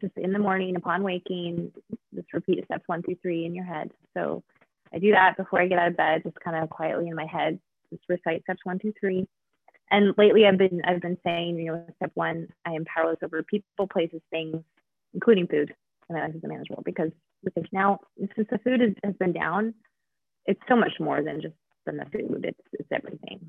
just 0.01 0.17
in 0.17 0.33
the 0.33 0.39
morning 0.39 0.77
upon 0.77 1.03
waking, 1.03 1.73
just 2.15 2.33
repeat 2.33 2.65
steps 2.65 2.85
one 2.87 3.03
through 3.03 3.17
three 3.23 3.45
in 3.45 3.55
your 3.55 3.65
head. 3.65 3.91
So 4.15 4.43
I 4.93 4.99
do 4.99 5.13
that 5.13 5.37
before 5.37 5.61
I 5.61 5.67
get 5.67 5.79
out 5.79 5.89
of 5.89 5.97
bed, 5.97 6.23
just 6.25 6.39
kind 6.41 6.57
of 6.57 6.71
quietly 6.71 7.09
in 7.09 7.15
my 7.15 7.27
head, 7.27 7.59
just 7.91 8.03
recite 8.09 8.43
steps 8.43 8.61
one, 8.65 8.79
two, 8.79 8.93
three. 8.99 9.27
And 9.91 10.15
lately 10.19 10.45
I've 10.47 10.59
been 10.59 10.83
I've 10.85 11.01
been 11.01 11.19
saying, 11.25 11.59
you 11.59 11.67
know, 11.67 11.85
step 11.97 12.11
one, 12.15 12.49
I 12.67 12.73
am 12.73 12.85
powerless 12.85 13.19
over 13.23 13.43
people, 13.43 13.87
places, 13.87 14.21
things, 14.31 14.63
including 15.15 15.47
food. 15.47 15.75
And 16.09 16.19
my 16.19 16.27
life 16.27 16.35
is 16.35 16.43
manageable 16.43 16.83
because 16.85 17.11
because 17.43 17.65
now 17.73 18.01
since 18.19 18.49
the 18.51 18.59
food 18.59 18.83
is, 18.83 18.95
has 19.03 19.15
been 19.15 19.33
down, 19.33 19.75
it's 20.47 20.61
so 20.69 20.77
much 20.77 20.93
more 21.01 21.23
than 21.23 21.41
just 21.41 21.55
than 21.87 21.97
the 21.97 22.05
food. 22.07 22.45
It's 22.47 22.61
it's 22.73 22.89
everything 22.93 23.41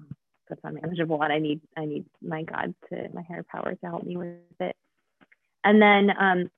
that's 0.50 0.62
unmanageable 0.64 1.22
and 1.22 1.32
I 1.32 1.40
need 1.40 1.62
I 1.78 1.86
need 1.86 2.06
my 2.22 2.44
God 2.44 2.74
to 2.90 3.08
my 3.14 3.22
higher 3.22 3.46
power 3.50 3.76
to 3.76 3.86
help 3.86 4.04
me 4.04 4.18
with 4.18 4.38
it. 4.60 4.76
And 5.64 5.82
then 5.82 6.12
um, 6.18 6.50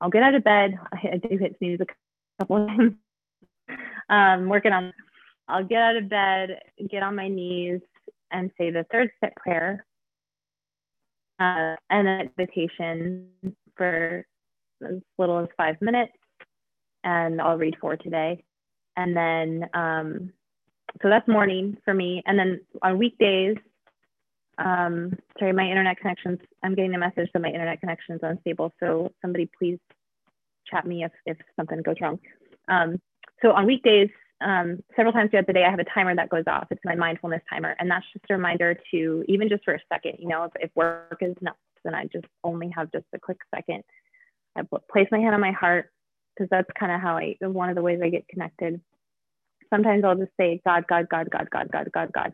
I'll 0.00 0.10
get 0.10 0.22
out 0.22 0.34
of 0.34 0.44
bed. 0.44 0.78
I, 0.92 1.10
I 1.12 1.16
do 1.16 1.36
hit 1.36 1.56
snooze 1.58 1.80
a 1.80 1.86
couple 2.42 2.56
of 2.56 2.68
times. 2.68 2.94
um, 4.08 4.48
working 4.48 4.72
on. 4.72 4.92
I'll 5.48 5.64
get 5.64 5.82
out 5.82 5.96
of 5.96 6.08
bed, 6.08 6.60
get 6.88 7.02
on 7.02 7.16
my 7.16 7.26
knees, 7.26 7.80
and 8.30 8.50
say 8.56 8.70
the 8.70 8.86
third 8.92 9.10
step 9.16 9.34
prayer, 9.34 9.84
uh, 11.40 11.74
and 11.90 12.06
then 12.06 12.30
meditation 12.38 13.26
for 13.76 14.24
as 14.84 15.00
little 15.18 15.40
as 15.40 15.48
five 15.56 15.80
minutes, 15.80 16.12
and 17.02 17.40
I'll 17.40 17.58
read 17.58 17.76
for 17.80 17.96
today, 17.96 18.44
and 18.96 19.16
then 19.16 19.68
um, 19.74 20.32
so 21.02 21.08
that's 21.08 21.26
morning 21.28 21.76
for 21.84 21.94
me. 21.94 22.22
And 22.26 22.38
then 22.38 22.60
on 22.82 22.98
weekdays, 22.98 23.56
um, 24.58 25.16
sorry, 25.38 25.52
my 25.52 25.68
internet 25.68 25.98
connections, 25.98 26.38
I'm 26.62 26.74
getting 26.74 26.94
a 26.94 26.98
message 26.98 27.30
that 27.32 27.40
my 27.40 27.48
internet 27.48 27.80
connection 27.80 28.16
is 28.16 28.20
unstable. 28.22 28.72
So 28.80 29.12
somebody 29.22 29.48
please 29.58 29.78
chat 30.70 30.86
me 30.86 31.04
if, 31.04 31.12
if 31.26 31.38
something 31.56 31.80
goes 31.82 31.96
wrong. 32.00 32.18
Um, 32.68 33.00
so 33.42 33.52
on 33.52 33.66
weekdays, 33.66 34.10
um, 34.42 34.82
several 34.96 35.12
times 35.12 35.30
throughout 35.30 35.46
the 35.46 35.52
day, 35.52 35.64
I 35.64 35.70
have 35.70 35.80
a 35.80 35.84
timer 35.84 36.14
that 36.14 36.28
goes 36.28 36.44
off. 36.46 36.66
It's 36.70 36.80
my 36.84 36.94
mindfulness 36.94 37.42
timer. 37.48 37.74
And 37.78 37.90
that's 37.90 38.06
just 38.12 38.24
a 38.30 38.34
reminder 38.34 38.78
to, 38.90 39.24
even 39.28 39.48
just 39.48 39.64
for 39.64 39.74
a 39.74 39.80
second, 39.92 40.16
you 40.18 40.28
know, 40.28 40.44
if, 40.44 40.52
if 40.60 40.70
work 40.74 41.18
is 41.20 41.34
nuts, 41.40 41.58
then 41.84 41.94
I 41.94 42.04
just 42.04 42.26
only 42.44 42.70
have 42.76 42.92
just 42.92 43.06
a 43.14 43.18
quick 43.18 43.38
second. 43.54 43.82
I 44.56 44.62
place 44.90 45.08
my 45.10 45.18
hand 45.18 45.34
on 45.34 45.40
my 45.40 45.52
heart 45.52 45.90
because 46.34 46.48
that's 46.50 46.68
kind 46.78 46.92
of 46.92 47.00
how 47.00 47.16
I, 47.16 47.36
one 47.40 47.70
of 47.70 47.76
the 47.76 47.82
ways 47.82 48.00
I 48.02 48.08
get 48.08 48.28
connected 48.28 48.80
sometimes 49.70 50.04
I'll 50.04 50.16
just 50.16 50.32
say 50.38 50.60
God, 50.64 50.84
God, 50.88 51.08
God, 51.08 51.30
God, 51.30 51.48
God, 51.50 51.70
God, 51.72 51.88
God, 51.92 52.12
God, 52.12 52.32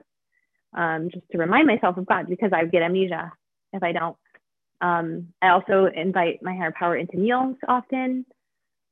um, 0.74 1.10
just 1.12 1.24
to 1.32 1.38
remind 1.38 1.66
myself 1.66 1.96
of 1.96 2.06
God 2.06 2.28
because 2.28 2.50
I 2.52 2.64
get 2.64 2.82
amnesia 2.82 3.32
if 3.72 3.82
I 3.82 3.92
don't. 3.92 4.16
Um, 4.80 5.28
I 5.40 5.48
also 5.50 5.86
invite 5.94 6.42
my 6.42 6.54
higher 6.54 6.72
power 6.76 6.96
into 6.96 7.16
meals 7.16 7.56
often. 7.66 8.26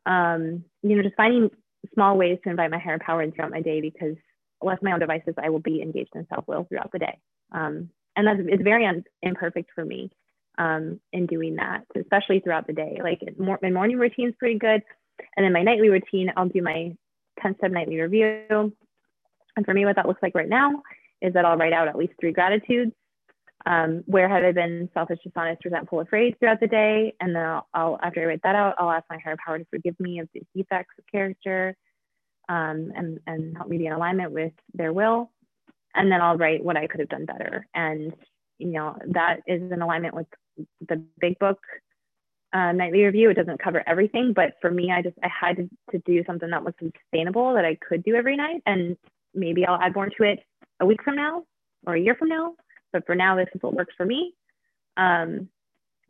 Um, 0.07 0.65
you 0.83 0.97
know, 0.97 1.03
just 1.03 1.17
finding 1.17 1.51
small 1.95 2.17
ways 2.17 2.39
to 2.45 2.51
invite 2.51 2.71
my 2.71 2.79
higher 2.79 2.99
power 2.99 3.23
in 3.23 3.33
throughout 3.33 3.51
my 3.51 3.61
day 3.61 3.81
because 3.81 4.17
left 4.63 4.83
my 4.83 4.93
own 4.93 5.01
devices, 5.01 5.35
I 5.43 5.51
will 5.51 5.61
be 5.61 5.83
engaged 5.83 6.11
in 6.15 6.27
self 6.29 6.47
will 6.49 6.65
throughout 6.65 6.91
the 6.93 6.99
day. 6.99 7.19
Um, 7.53 7.91
and 8.17 8.27
that's 8.27 8.41
it's 8.47 8.63
very 8.63 8.87
un- 8.87 9.05
imperfect 9.23 9.71
for 9.75 9.85
me 9.85 10.11
um, 10.59 11.01
in 11.13 11.27
doing 11.27 11.57
that, 11.57 11.85
especially 12.01 12.41
throughout 12.41 12.67
the 12.67 12.73
day. 12.73 13.01
Like 13.03 13.21
my 13.39 13.71
morning 13.71 13.99
routine 13.99 14.29
is 14.29 14.35
pretty 14.39 14.59
good, 14.59 14.83
and 15.37 15.45
then 15.45 15.53
my 15.53 15.63
nightly 15.63 15.89
routine, 15.89 16.33
I'll 16.37 16.49
do 16.49 16.63
my 16.63 16.97
10 17.43 17.57
step 17.59 17.71
nightly 17.71 18.01
review. 18.01 18.73
And 19.57 19.65
for 19.65 19.75
me, 19.75 19.85
what 19.85 19.97
that 19.97 20.07
looks 20.07 20.23
like 20.23 20.35
right 20.35 20.49
now 20.49 20.83
is 21.21 21.33
that 21.35 21.45
I'll 21.45 21.57
write 21.57 21.73
out 21.73 21.89
at 21.89 21.97
least 21.97 22.15
three 22.21 22.33
gratitudes. 22.33 22.93
Um, 23.67 24.03
where 24.07 24.29
have 24.29 24.45
I 24.45 24.53
been 24.53 24.91
selfish, 24.93 25.21
dishonest, 25.25 25.65
resentful, 25.65 26.01
afraid 26.01 26.39
throughout 26.39 26.61
the 26.61 26.67
day? 26.67 27.15
And 27.21 27.35
then 27.35 27.43
I'll, 27.43 27.67
I'll, 27.73 27.99
after 28.03 28.21
I 28.21 28.27
write 28.27 28.43
that 28.43 28.55
out, 28.55 28.75
I'll 28.79 28.91
ask 28.91 29.05
my 29.09 29.19
higher 29.25 29.37
power 29.43 29.59
to 29.59 29.65
forgive 29.71 29.99
me 29.99 30.19
of 30.19 30.29
the 30.35 30.43
defects 30.55 30.95
of 30.99 31.05
character 31.11 31.75
um, 32.49 32.93
and, 32.95 33.21
and 33.27 33.57
help 33.57 33.69
me 33.69 33.79
be 33.79 33.87
in 33.87 33.93
alignment 33.93 34.33
with 34.33 34.53
their 34.75 34.93
will. 34.93 35.31
and 35.95 36.11
then 36.11 36.21
I'll 36.21 36.37
write 36.37 36.63
what 36.63 36.77
I 36.77 36.87
could 36.87 37.01
have 37.01 37.09
done 37.09 37.25
better. 37.25 37.67
And 37.75 38.13
you 38.59 38.69
know 38.69 38.97
that 39.09 39.41
is 39.47 39.61
in 39.71 39.83
alignment 39.83 40.15
with 40.15 40.27
the 40.89 41.03
big 41.21 41.39
book 41.39 41.59
uh, 42.55 42.73
nightly 42.73 43.03
review. 43.03 43.31
It 43.31 43.35
doesn't 43.35 43.63
cover 43.63 43.83
everything, 43.87 44.33
but 44.35 44.55
for 44.61 44.71
me, 44.71 44.93
I 44.93 45.03
just 45.03 45.17
I 45.23 45.29
had 45.29 45.57
to, 45.57 45.69
to 45.91 45.99
do 46.07 46.25
something 46.25 46.49
that 46.51 46.65
was 46.65 46.75
sustainable 46.79 47.55
that 47.55 47.65
I 47.65 47.77
could 47.87 48.05
do 48.05 48.15
every 48.15 48.37
night, 48.37 48.63
and 48.65 48.97
maybe 49.35 49.67
I'll 49.67 49.81
add 49.81 49.95
more 49.95 50.09
to 50.09 50.23
it 50.23 50.39
a 50.81 50.87
week 50.87 51.03
from 51.03 51.17
now 51.17 51.45
or 51.87 51.95
a 51.95 52.01
year 52.01 52.15
from 52.15 52.29
now. 52.29 52.55
But 52.93 53.07
for 53.07 53.17
now, 53.17 53.37
this 53.37 53.49
is 53.55 53.61
what 53.61 53.75
works 53.75 53.95
for 53.97 54.07
me. 54.07 54.35
Um, 54.97 55.49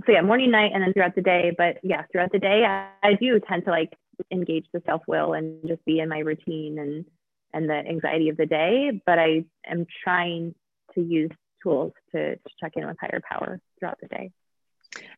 so 0.04 0.12
yeah, 0.12 0.20
morning, 0.20 0.50
night, 0.50 0.72
and 0.74 0.82
then 0.82 0.92
throughout 0.92 1.14
the 1.14 1.22
day. 1.22 1.52
But 1.56 1.78
yeah, 1.82 2.02
throughout 2.12 2.32
the 2.32 2.38
day, 2.38 2.64
I, 2.64 2.88
I 3.02 3.14
do 3.14 3.40
tend 3.40 3.64
to 3.64 3.70
like 3.70 3.94
engage 4.30 4.66
the 4.72 4.82
self 4.84 5.02
will 5.08 5.32
and 5.32 5.66
just 5.66 5.84
be 5.86 6.00
in 6.00 6.08
my 6.08 6.18
routine 6.18 6.78
and 6.78 7.06
and 7.54 7.70
the 7.70 7.74
anxiety 7.74 8.28
of 8.28 8.36
the 8.36 8.46
day. 8.46 9.00
But 9.06 9.18
I 9.18 9.44
am 9.66 9.86
trying 10.02 10.54
to 10.94 11.00
use 11.00 11.30
tools 11.62 11.92
to, 12.12 12.36
to 12.36 12.50
check 12.60 12.72
in 12.76 12.86
with 12.86 12.98
higher 13.00 13.22
power 13.26 13.60
throughout 13.78 13.98
the 14.02 14.08
day. 14.08 14.30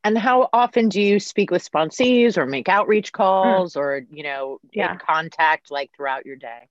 And 0.04 0.16
how 0.16 0.48
often 0.52 0.88
do 0.88 1.00
you 1.00 1.18
speak 1.18 1.50
with 1.50 1.68
sponsees 1.68 2.36
or 2.36 2.46
make 2.46 2.68
outreach 2.68 3.12
calls 3.12 3.74
mm. 3.74 3.80
or, 3.80 4.06
you 4.10 4.22
know, 4.22 4.58
yeah. 4.72 4.96
contact 4.96 5.70
like 5.70 5.90
throughout 5.96 6.26
your 6.26 6.36
day? 6.36 6.68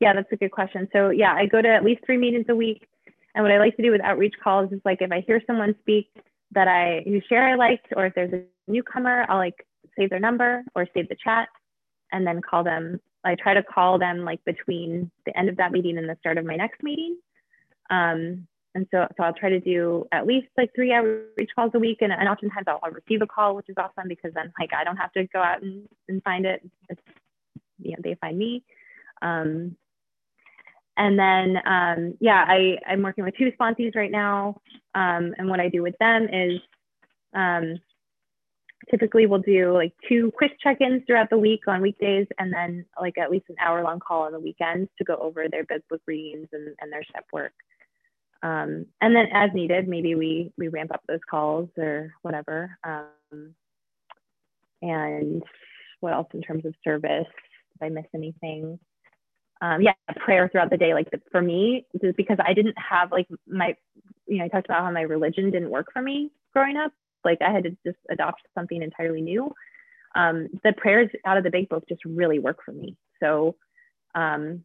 Yeah, 0.00 0.12
that's 0.14 0.32
a 0.32 0.36
good 0.36 0.50
question. 0.50 0.88
So, 0.92 1.10
yeah, 1.10 1.34
I 1.34 1.46
go 1.46 1.62
to 1.62 1.68
at 1.68 1.84
least 1.84 2.04
three 2.04 2.16
meetings 2.16 2.46
a 2.48 2.54
week. 2.54 2.86
And 3.34 3.42
what 3.42 3.52
I 3.52 3.58
like 3.58 3.76
to 3.76 3.82
do 3.82 3.90
with 3.90 4.00
outreach 4.00 4.34
calls 4.42 4.72
is 4.72 4.80
like 4.84 5.02
if 5.02 5.10
I 5.10 5.20
hear 5.26 5.40
someone 5.46 5.74
speak 5.80 6.08
that 6.52 6.68
I 6.68 7.02
who 7.04 7.20
share 7.28 7.48
I 7.48 7.54
liked, 7.54 7.88
or 7.96 8.06
if 8.06 8.14
there's 8.14 8.32
a 8.32 8.42
newcomer, 8.70 9.26
I'll 9.28 9.38
like 9.38 9.66
save 9.96 10.10
their 10.10 10.20
number 10.20 10.64
or 10.74 10.86
save 10.94 11.08
the 11.08 11.16
chat 11.22 11.48
and 12.12 12.26
then 12.26 12.40
call 12.40 12.64
them. 12.64 13.00
I 13.24 13.34
try 13.34 13.54
to 13.54 13.62
call 13.62 13.98
them 13.98 14.24
like 14.24 14.44
between 14.44 15.10
the 15.26 15.36
end 15.36 15.48
of 15.48 15.56
that 15.56 15.72
meeting 15.72 15.98
and 15.98 16.08
the 16.08 16.16
start 16.20 16.38
of 16.38 16.44
my 16.44 16.56
next 16.56 16.82
meeting. 16.82 17.16
Um, 17.90 18.46
and 18.74 18.86
so, 18.90 19.06
so 19.16 19.22
I'll 19.22 19.34
try 19.34 19.50
to 19.50 19.60
do 19.60 20.06
at 20.10 20.26
least 20.26 20.48
like 20.58 20.70
three 20.74 20.92
outreach 20.92 21.50
calls 21.54 21.70
a 21.74 21.78
week. 21.78 21.98
And, 22.00 22.12
and 22.12 22.28
oftentimes 22.28 22.66
I'll, 22.66 22.80
I'll 22.82 22.90
receive 22.90 23.22
a 23.22 23.26
call, 23.26 23.54
which 23.54 23.68
is 23.68 23.76
awesome 23.78 24.08
because 24.08 24.32
then 24.34 24.52
like 24.58 24.70
I 24.76 24.82
don't 24.82 24.96
have 24.96 25.12
to 25.12 25.26
go 25.28 25.40
out 25.40 25.62
and, 25.62 25.88
and 26.08 26.22
find 26.24 26.44
it. 26.44 26.60
It's, 26.88 27.00
you 27.78 27.92
know, 27.92 27.98
they 28.02 28.16
find 28.20 28.36
me. 28.36 28.64
Um, 29.22 29.76
and 30.96 31.18
then, 31.18 31.56
um, 31.66 32.14
yeah, 32.20 32.44
I, 32.46 32.78
I'm 32.86 33.02
working 33.02 33.24
with 33.24 33.36
two 33.36 33.52
sponsees 33.58 33.96
right 33.96 34.10
now. 34.10 34.60
Um, 34.94 35.34
and 35.38 35.48
what 35.48 35.60
I 35.60 35.68
do 35.68 35.82
with 35.82 35.96
them 35.98 36.28
is 36.32 36.60
um, 37.34 37.78
typically 38.90 39.26
we'll 39.26 39.40
do 39.40 39.72
like 39.72 39.92
two 40.08 40.32
quick 40.36 40.52
check-ins 40.60 41.02
throughout 41.06 41.30
the 41.30 41.38
week 41.38 41.62
on 41.66 41.80
weekdays 41.80 42.26
and 42.38 42.52
then 42.52 42.84
like 43.00 43.18
at 43.18 43.30
least 43.30 43.46
an 43.48 43.56
hour 43.60 43.82
long 43.82 44.00
call 44.00 44.22
on 44.22 44.32
the 44.32 44.38
weekends 44.38 44.88
to 44.98 45.04
go 45.04 45.16
over 45.16 45.46
their 45.48 45.64
big 45.64 45.82
book 45.88 46.02
readings 46.06 46.48
and, 46.52 46.74
and 46.80 46.92
their 46.92 47.04
step 47.04 47.24
work. 47.32 47.52
Um, 48.42 48.86
and 49.00 49.16
then 49.16 49.26
as 49.32 49.50
needed, 49.54 49.88
maybe 49.88 50.14
we, 50.14 50.52
we 50.58 50.68
ramp 50.68 50.92
up 50.92 51.02
those 51.08 51.20
calls 51.30 51.68
or 51.78 52.12
whatever. 52.22 52.76
Um, 52.84 53.54
and 54.82 55.42
what 56.00 56.12
else 56.12 56.28
in 56.34 56.42
terms 56.42 56.66
of 56.66 56.74
service? 56.84 57.26
Did 57.80 57.86
I 57.86 57.88
miss 57.88 58.04
anything? 58.14 58.78
Um, 59.62 59.80
yeah, 59.80 59.92
prayer 60.16 60.48
throughout 60.48 60.70
the 60.70 60.76
day. 60.76 60.92
Like 60.92 61.08
for 61.30 61.40
me, 61.40 61.86
because 62.16 62.38
I 62.44 62.52
didn't 62.52 62.76
have 62.76 63.10
like 63.12 63.26
my, 63.48 63.74
you 64.26 64.38
know, 64.38 64.44
I 64.44 64.48
talked 64.48 64.66
about 64.66 64.82
how 64.82 64.90
my 64.90 65.02
religion 65.02 65.50
didn't 65.50 65.70
work 65.70 65.86
for 65.92 66.02
me 66.02 66.30
growing 66.52 66.76
up. 66.76 66.92
Like 67.24 67.38
I 67.40 67.50
had 67.50 67.64
to 67.64 67.70
just 67.86 67.98
adopt 68.10 68.42
something 68.54 68.82
entirely 68.82 69.22
new. 69.22 69.52
Um, 70.14 70.48
the 70.62 70.72
prayers 70.76 71.08
out 71.24 71.38
of 71.38 71.44
the 71.44 71.50
big 71.50 71.68
book 71.68 71.84
just 71.88 72.04
really 72.04 72.38
work 72.38 72.58
for 72.64 72.72
me. 72.72 72.96
So 73.20 73.56
um, 74.14 74.62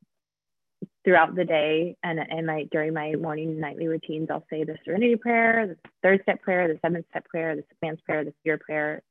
throughout 1.03 1.35
the 1.35 1.45
day 1.45 1.95
and, 2.03 2.19
and 2.19 2.45
my 2.45 2.65
during 2.71 2.93
my 2.93 3.13
morning 3.15 3.49
and 3.49 3.59
nightly 3.59 3.87
routines, 3.87 4.27
I'll 4.29 4.45
say 4.49 4.63
the 4.63 4.77
serenity 4.83 5.15
prayer, 5.15 5.67
the 5.67 5.77
third 6.03 6.21
step 6.23 6.41
prayer, 6.41 6.67
the 6.67 6.79
seventh 6.81 7.05
step 7.09 7.25
prayer, 7.25 7.55
the 7.55 7.63
man's 7.81 8.01
prayer, 8.01 8.23
the 8.23 8.33
fear 8.43 8.57
prayer. 8.57 9.01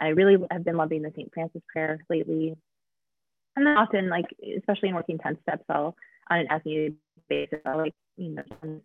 I 0.00 0.08
really 0.08 0.36
have 0.50 0.64
been 0.64 0.76
loving 0.76 1.02
the 1.02 1.12
St. 1.16 1.32
Francis 1.32 1.62
prayer 1.72 1.98
lately. 2.10 2.56
And 3.54 3.66
then 3.66 3.76
often, 3.76 4.10
like, 4.10 4.26
especially 4.58 4.90
in 4.90 4.94
working 4.94 5.18
10 5.18 5.38
steps, 5.42 5.64
I'll 5.70 5.96
on 6.28 6.40
an 6.40 6.46
as 6.50 6.60
needed 6.64 6.96
basis, 7.28 7.60
I'll 7.64 7.78
like, 7.78 7.94
you 8.16 8.30
know, 8.30 8.80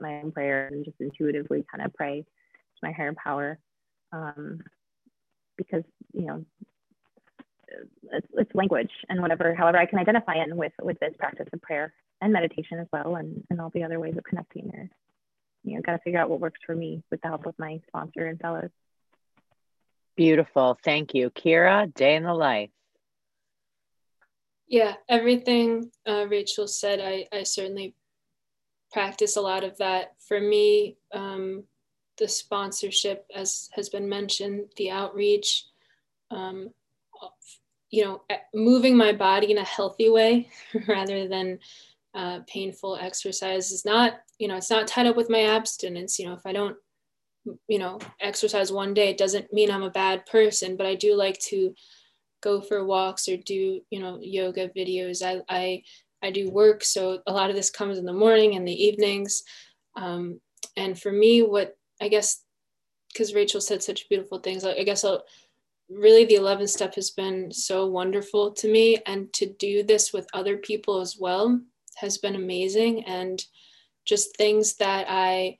my 0.00 0.20
own 0.22 0.32
prayer 0.32 0.68
and 0.68 0.84
just 0.84 0.96
intuitively 1.00 1.64
kind 1.70 1.84
of 1.84 1.92
pray 1.94 2.22
to 2.22 2.80
my 2.82 2.92
higher 2.92 3.14
power. 3.22 3.58
Um, 4.12 4.60
because, 5.56 5.82
you 6.12 6.26
know, 6.26 6.44
it's, 8.12 8.26
it's 8.34 8.54
language 8.54 8.90
and 9.08 9.20
whatever, 9.20 9.54
however 9.54 9.78
I 9.78 9.86
can 9.86 9.98
identify 9.98 10.34
it 10.34 10.54
with, 10.54 10.72
with 10.82 10.98
this 11.00 11.14
practice 11.18 11.48
of 11.52 11.62
prayer 11.62 11.92
and 12.20 12.32
meditation 12.32 12.78
as 12.78 12.86
well 12.92 13.16
and, 13.16 13.44
and 13.50 13.60
all 13.60 13.70
the 13.70 13.84
other 13.84 14.00
ways 14.00 14.16
of 14.16 14.24
connecting 14.24 14.70
there. 14.72 14.90
You 15.64 15.76
know, 15.76 15.82
got 15.82 15.92
to 15.92 15.98
figure 15.98 16.20
out 16.20 16.30
what 16.30 16.40
works 16.40 16.60
for 16.64 16.74
me 16.74 17.02
with 17.10 17.20
the 17.22 17.28
help 17.28 17.46
of 17.46 17.54
my 17.58 17.80
sponsor 17.88 18.26
and 18.26 18.38
fellows. 18.38 18.70
Beautiful. 20.16 20.78
Thank 20.84 21.14
you. 21.14 21.30
Kira, 21.30 21.92
day 21.92 22.14
in 22.16 22.22
the 22.22 22.34
life. 22.34 22.70
Yeah, 24.66 24.94
everything 25.08 25.90
uh, 26.06 26.26
Rachel 26.28 26.66
said, 26.66 27.00
I, 27.00 27.26
I 27.36 27.42
certainly 27.42 27.94
practice 28.92 29.36
a 29.36 29.40
lot 29.40 29.64
of 29.64 29.76
that. 29.78 30.14
For 30.26 30.40
me, 30.40 30.96
um, 31.12 31.64
the 32.18 32.28
sponsorship, 32.28 33.26
as 33.34 33.68
has 33.72 33.88
been 33.88 34.08
mentioned, 34.08 34.66
the 34.76 34.90
outreach, 34.90 35.66
um, 36.30 36.70
you 37.90 38.04
know, 38.04 38.22
moving 38.52 38.96
my 38.96 39.12
body 39.12 39.52
in 39.52 39.58
a 39.58 39.64
healthy 39.64 40.10
way 40.10 40.48
rather 40.88 41.28
than 41.28 41.58
uh, 42.14 42.40
painful 42.46 42.96
exercise 43.00 43.70
is 43.70 43.84
not, 43.84 44.14
you 44.38 44.48
know, 44.48 44.56
it's 44.56 44.70
not 44.70 44.86
tied 44.86 45.06
up 45.06 45.16
with 45.16 45.30
my 45.30 45.42
abstinence. 45.42 46.18
You 46.18 46.26
know, 46.26 46.34
if 46.34 46.44
I 46.44 46.52
don't, 46.52 46.76
you 47.68 47.78
know, 47.78 47.98
exercise 48.20 48.72
one 48.72 48.94
day, 48.94 49.10
it 49.10 49.18
doesn't 49.18 49.52
mean 49.52 49.70
I'm 49.70 49.82
a 49.82 49.90
bad 49.90 50.26
person, 50.26 50.76
but 50.76 50.86
I 50.86 50.94
do 50.94 51.14
like 51.14 51.38
to 51.50 51.74
go 52.42 52.60
for 52.60 52.84
walks 52.84 53.28
or 53.28 53.36
do, 53.36 53.80
you 53.90 54.00
know, 54.00 54.18
yoga 54.20 54.68
videos. 54.68 55.22
I, 55.22 55.42
I, 55.48 55.82
I 56.22 56.30
do 56.30 56.50
work. 56.50 56.82
So 56.84 57.20
a 57.26 57.32
lot 57.32 57.50
of 57.50 57.56
this 57.56 57.70
comes 57.70 57.98
in 57.98 58.06
the 58.06 58.12
morning 58.12 58.56
and 58.56 58.66
the 58.66 58.84
evenings. 58.84 59.42
Um, 59.96 60.40
and 60.76 60.98
for 60.98 61.12
me, 61.12 61.42
what 61.42 61.76
I 62.00 62.08
guess, 62.08 62.42
because 63.12 63.34
Rachel 63.34 63.60
said 63.60 63.82
such 63.82 64.08
beautiful 64.08 64.38
things, 64.38 64.64
I 64.64 64.82
guess 64.82 65.04
I'll, 65.04 65.24
really 65.90 66.24
the 66.24 66.34
11th 66.34 66.70
step 66.70 66.94
has 66.94 67.10
been 67.10 67.52
so 67.52 67.86
wonderful 67.86 68.52
to 68.52 68.68
me 68.68 68.98
and 69.06 69.32
to 69.34 69.46
do 69.46 69.82
this 69.82 70.12
with 70.12 70.26
other 70.32 70.56
people 70.56 71.00
as 71.00 71.16
well 71.18 71.60
has 71.96 72.18
been 72.18 72.34
amazing 72.34 73.04
and 73.04 73.44
just 74.04 74.36
things 74.36 74.74
that 74.76 75.06
I 75.08 75.58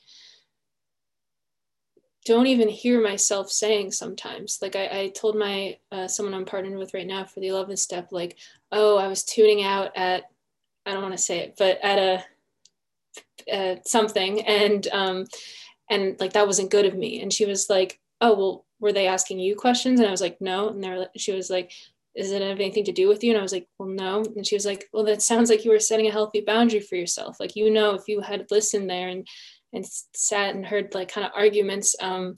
don't 2.24 2.46
even 2.46 2.68
hear 2.68 3.02
myself 3.02 3.50
saying 3.50 3.92
sometimes. 3.92 4.58
Like 4.62 4.76
I, 4.76 4.84
I 4.86 5.12
told 5.14 5.36
my 5.36 5.76
uh, 5.92 6.08
someone 6.08 6.34
I'm 6.34 6.44
partnered 6.44 6.78
with 6.78 6.94
right 6.94 7.06
now 7.06 7.24
for 7.24 7.40
the 7.40 7.48
11th 7.48 7.78
step, 7.78 8.08
like, 8.10 8.38
oh, 8.72 8.96
I 8.96 9.08
was 9.08 9.24
tuning 9.24 9.62
out 9.62 9.92
at, 9.94 10.24
I 10.86 10.92
don't 10.92 11.02
want 11.02 11.14
to 11.14 11.22
say 11.22 11.40
it, 11.40 11.54
but 11.58 11.78
at 11.82 12.24
a, 13.48 13.80
something, 13.84 14.40
and 14.42 14.86
um, 14.88 15.26
and 15.90 16.18
like 16.18 16.32
that 16.32 16.46
wasn't 16.46 16.70
good 16.70 16.86
of 16.86 16.94
me. 16.94 17.20
And 17.20 17.32
she 17.32 17.44
was 17.44 17.68
like, 17.68 18.00
oh, 18.20 18.34
well, 18.34 18.63
were 18.84 18.92
they 18.92 19.06
asking 19.06 19.38
you 19.38 19.56
questions? 19.56 19.98
And 19.98 20.06
I 20.06 20.12
was 20.12 20.20
like, 20.20 20.36
no. 20.42 20.68
And 20.68 20.84
they're, 20.84 21.08
she 21.16 21.32
was 21.32 21.48
like, 21.48 21.72
does 22.14 22.30
it 22.30 22.42
have 22.42 22.60
anything 22.60 22.84
to 22.84 22.92
do 22.92 23.08
with 23.08 23.24
you? 23.24 23.30
And 23.30 23.38
I 23.38 23.42
was 23.42 23.52
like, 23.52 23.66
well, 23.78 23.88
no. 23.88 24.22
And 24.36 24.46
she 24.46 24.54
was 24.54 24.66
like, 24.66 24.84
well, 24.92 25.04
that 25.04 25.22
sounds 25.22 25.48
like 25.48 25.64
you 25.64 25.70
were 25.70 25.80
setting 25.80 26.06
a 26.06 26.12
healthy 26.12 26.42
boundary 26.42 26.80
for 26.80 26.94
yourself. 26.94 27.40
Like, 27.40 27.56
you 27.56 27.70
know, 27.70 27.94
if 27.94 28.02
you 28.08 28.20
had 28.20 28.44
listened 28.50 28.90
there 28.90 29.08
and, 29.08 29.26
and 29.72 29.86
sat 30.14 30.54
and 30.54 30.66
heard 30.66 30.94
like 30.94 31.10
kind 31.10 31.26
of 31.26 31.32
arguments, 31.34 31.96
um, 32.02 32.36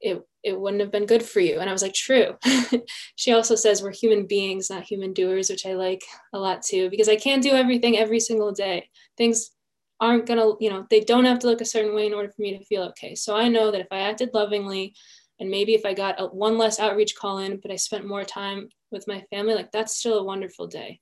it, 0.00 0.20
it 0.42 0.58
wouldn't 0.58 0.82
have 0.82 0.90
been 0.90 1.06
good 1.06 1.22
for 1.22 1.38
you. 1.38 1.60
And 1.60 1.70
I 1.70 1.72
was 1.72 1.82
like, 1.82 1.94
true. 1.94 2.36
she 3.14 3.32
also 3.32 3.54
says 3.54 3.80
we're 3.80 3.92
human 3.92 4.26
beings, 4.26 4.70
not 4.70 4.82
human 4.82 5.12
doers, 5.12 5.48
which 5.48 5.64
I 5.64 5.74
like 5.74 6.02
a 6.32 6.40
lot 6.40 6.62
too, 6.62 6.90
because 6.90 7.08
I 7.08 7.16
can't 7.16 7.42
do 7.42 7.52
everything 7.52 7.96
every 7.96 8.18
single 8.18 8.50
day. 8.50 8.90
Things 9.16 9.52
aren't 10.00 10.26
gonna, 10.26 10.54
you 10.58 10.70
know, 10.70 10.86
they 10.90 11.00
don't 11.00 11.24
have 11.24 11.38
to 11.40 11.46
look 11.46 11.60
a 11.60 11.64
certain 11.64 11.94
way 11.94 12.06
in 12.06 12.14
order 12.14 12.30
for 12.30 12.42
me 12.42 12.58
to 12.58 12.64
feel 12.64 12.82
okay. 12.82 13.14
So 13.14 13.36
I 13.36 13.48
know 13.48 13.70
that 13.70 13.80
if 13.80 13.88
I 13.92 14.00
acted 14.00 14.30
lovingly, 14.34 14.94
and 15.40 15.50
maybe 15.50 15.74
if 15.74 15.84
I 15.84 15.94
got 15.94 16.20
a, 16.20 16.26
one 16.26 16.58
less 16.58 16.80
outreach 16.80 17.14
call 17.16 17.38
in, 17.38 17.58
but 17.60 17.70
I 17.70 17.76
spent 17.76 18.06
more 18.06 18.24
time 18.24 18.68
with 18.90 19.06
my 19.06 19.24
family, 19.30 19.54
like 19.54 19.70
that's 19.70 19.96
still 19.96 20.18
a 20.18 20.24
wonderful 20.24 20.66
day. 20.66 21.00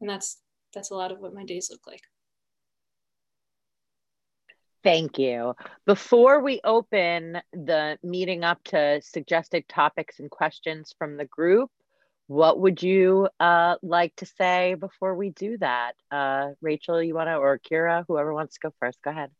And 0.00 0.08
that's 0.08 0.40
that's 0.72 0.90
a 0.90 0.94
lot 0.94 1.12
of 1.12 1.20
what 1.20 1.34
my 1.34 1.44
days 1.44 1.68
look 1.70 1.86
like. 1.86 2.02
Thank 4.82 5.18
you. 5.18 5.54
Before 5.86 6.40
we 6.40 6.60
open 6.62 7.40
the 7.52 7.98
meeting 8.02 8.44
up 8.44 8.62
to 8.64 9.00
suggested 9.02 9.66
topics 9.66 10.20
and 10.20 10.30
questions 10.30 10.94
from 10.98 11.16
the 11.16 11.24
group, 11.24 11.70
what 12.26 12.60
would 12.60 12.82
you 12.82 13.28
uh, 13.40 13.76
like 13.82 14.14
to 14.16 14.26
say 14.26 14.74
before 14.74 15.14
we 15.14 15.30
do 15.30 15.56
that? 15.58 15.92
Uh, 16.10 16.50
Rachel, 16.60 17.02
you 17.02 17.14
want 17.14 17.28
to, 17.28 17.36
or 17.36 17.58
Kira, 17.58 18.04
whoever 18.06 18.34
wants 18.34 18.54
to 18.54 18.60
go 18.68 18.74
first, 18.78 18.98
go 19.02 19.10
ahead. 19.10 19.30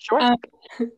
Sure. 0.00 0.20
Um, 0.20 0.36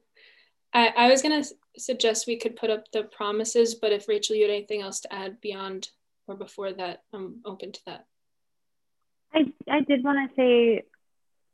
I, 0.73 0.89
I 0.97 1.11
was 1.11 1.23
going 1.23 1.43
to 1.43 1.49
suggest 1.77 2.27
we 2.27 2.39
could 2.39 2.57
put 2.57 2.70
up 2.70 2.91
the 2.93 3.03
promises, 3.05 3.74
but 3.74 3.93
if 3.93 4.09
Rachel, 4.09 4.37
you 4.37 4.43
had 4.43 4.51
anything 4.51 4.81
else 4.81 5.01
to 5.01 5.12
add 5.12 5.41
beyond 5.41 5.89
or 6.27 6.37
before 6.37 6.73
that, 6.73 7.03
I'm 7.12 7.41
open 7.45 7.73
to 7.73 7.81
that. 7.87 8.07
I, 9.35 9.53
I 9.69 9.81
did 9.81 10.05
want 10.05 10.31
to 10.31 10.37
say, 10.37 10.83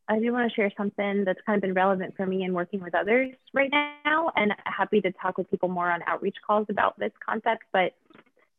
I 0.09 0.19
do 0.19 0.33
want 0.33 0.51
to 0.51 0.55
share 0.55 0.70
something 0.77 1.25
that's 1.25 1.41
kind 1.47 1.57
of 1.57 1.62
been 1.62 1.75
relevant 1.75 2.16
for 2.16 2.27
me 2.27 2.43
in 2.43 2.53
working 2.53 2.81
with 2.81 2.95
others 2.95 3.35
right 3.55 3.70
now, 3.70 4.31
and 4.37 4.53
happy 4.65 5.01
to 5.01 5.12
talk 5.12 5.39
with 5.39 5.51
people 5.51 5.69
more 5.69 5.91
on 5.91 6.01
outreach 6.07 6.37
calls 6.47 6.66
about 6.69 6.99
this 6.99 7.12
concept. 7.25 7.65
But, 7.73 7.95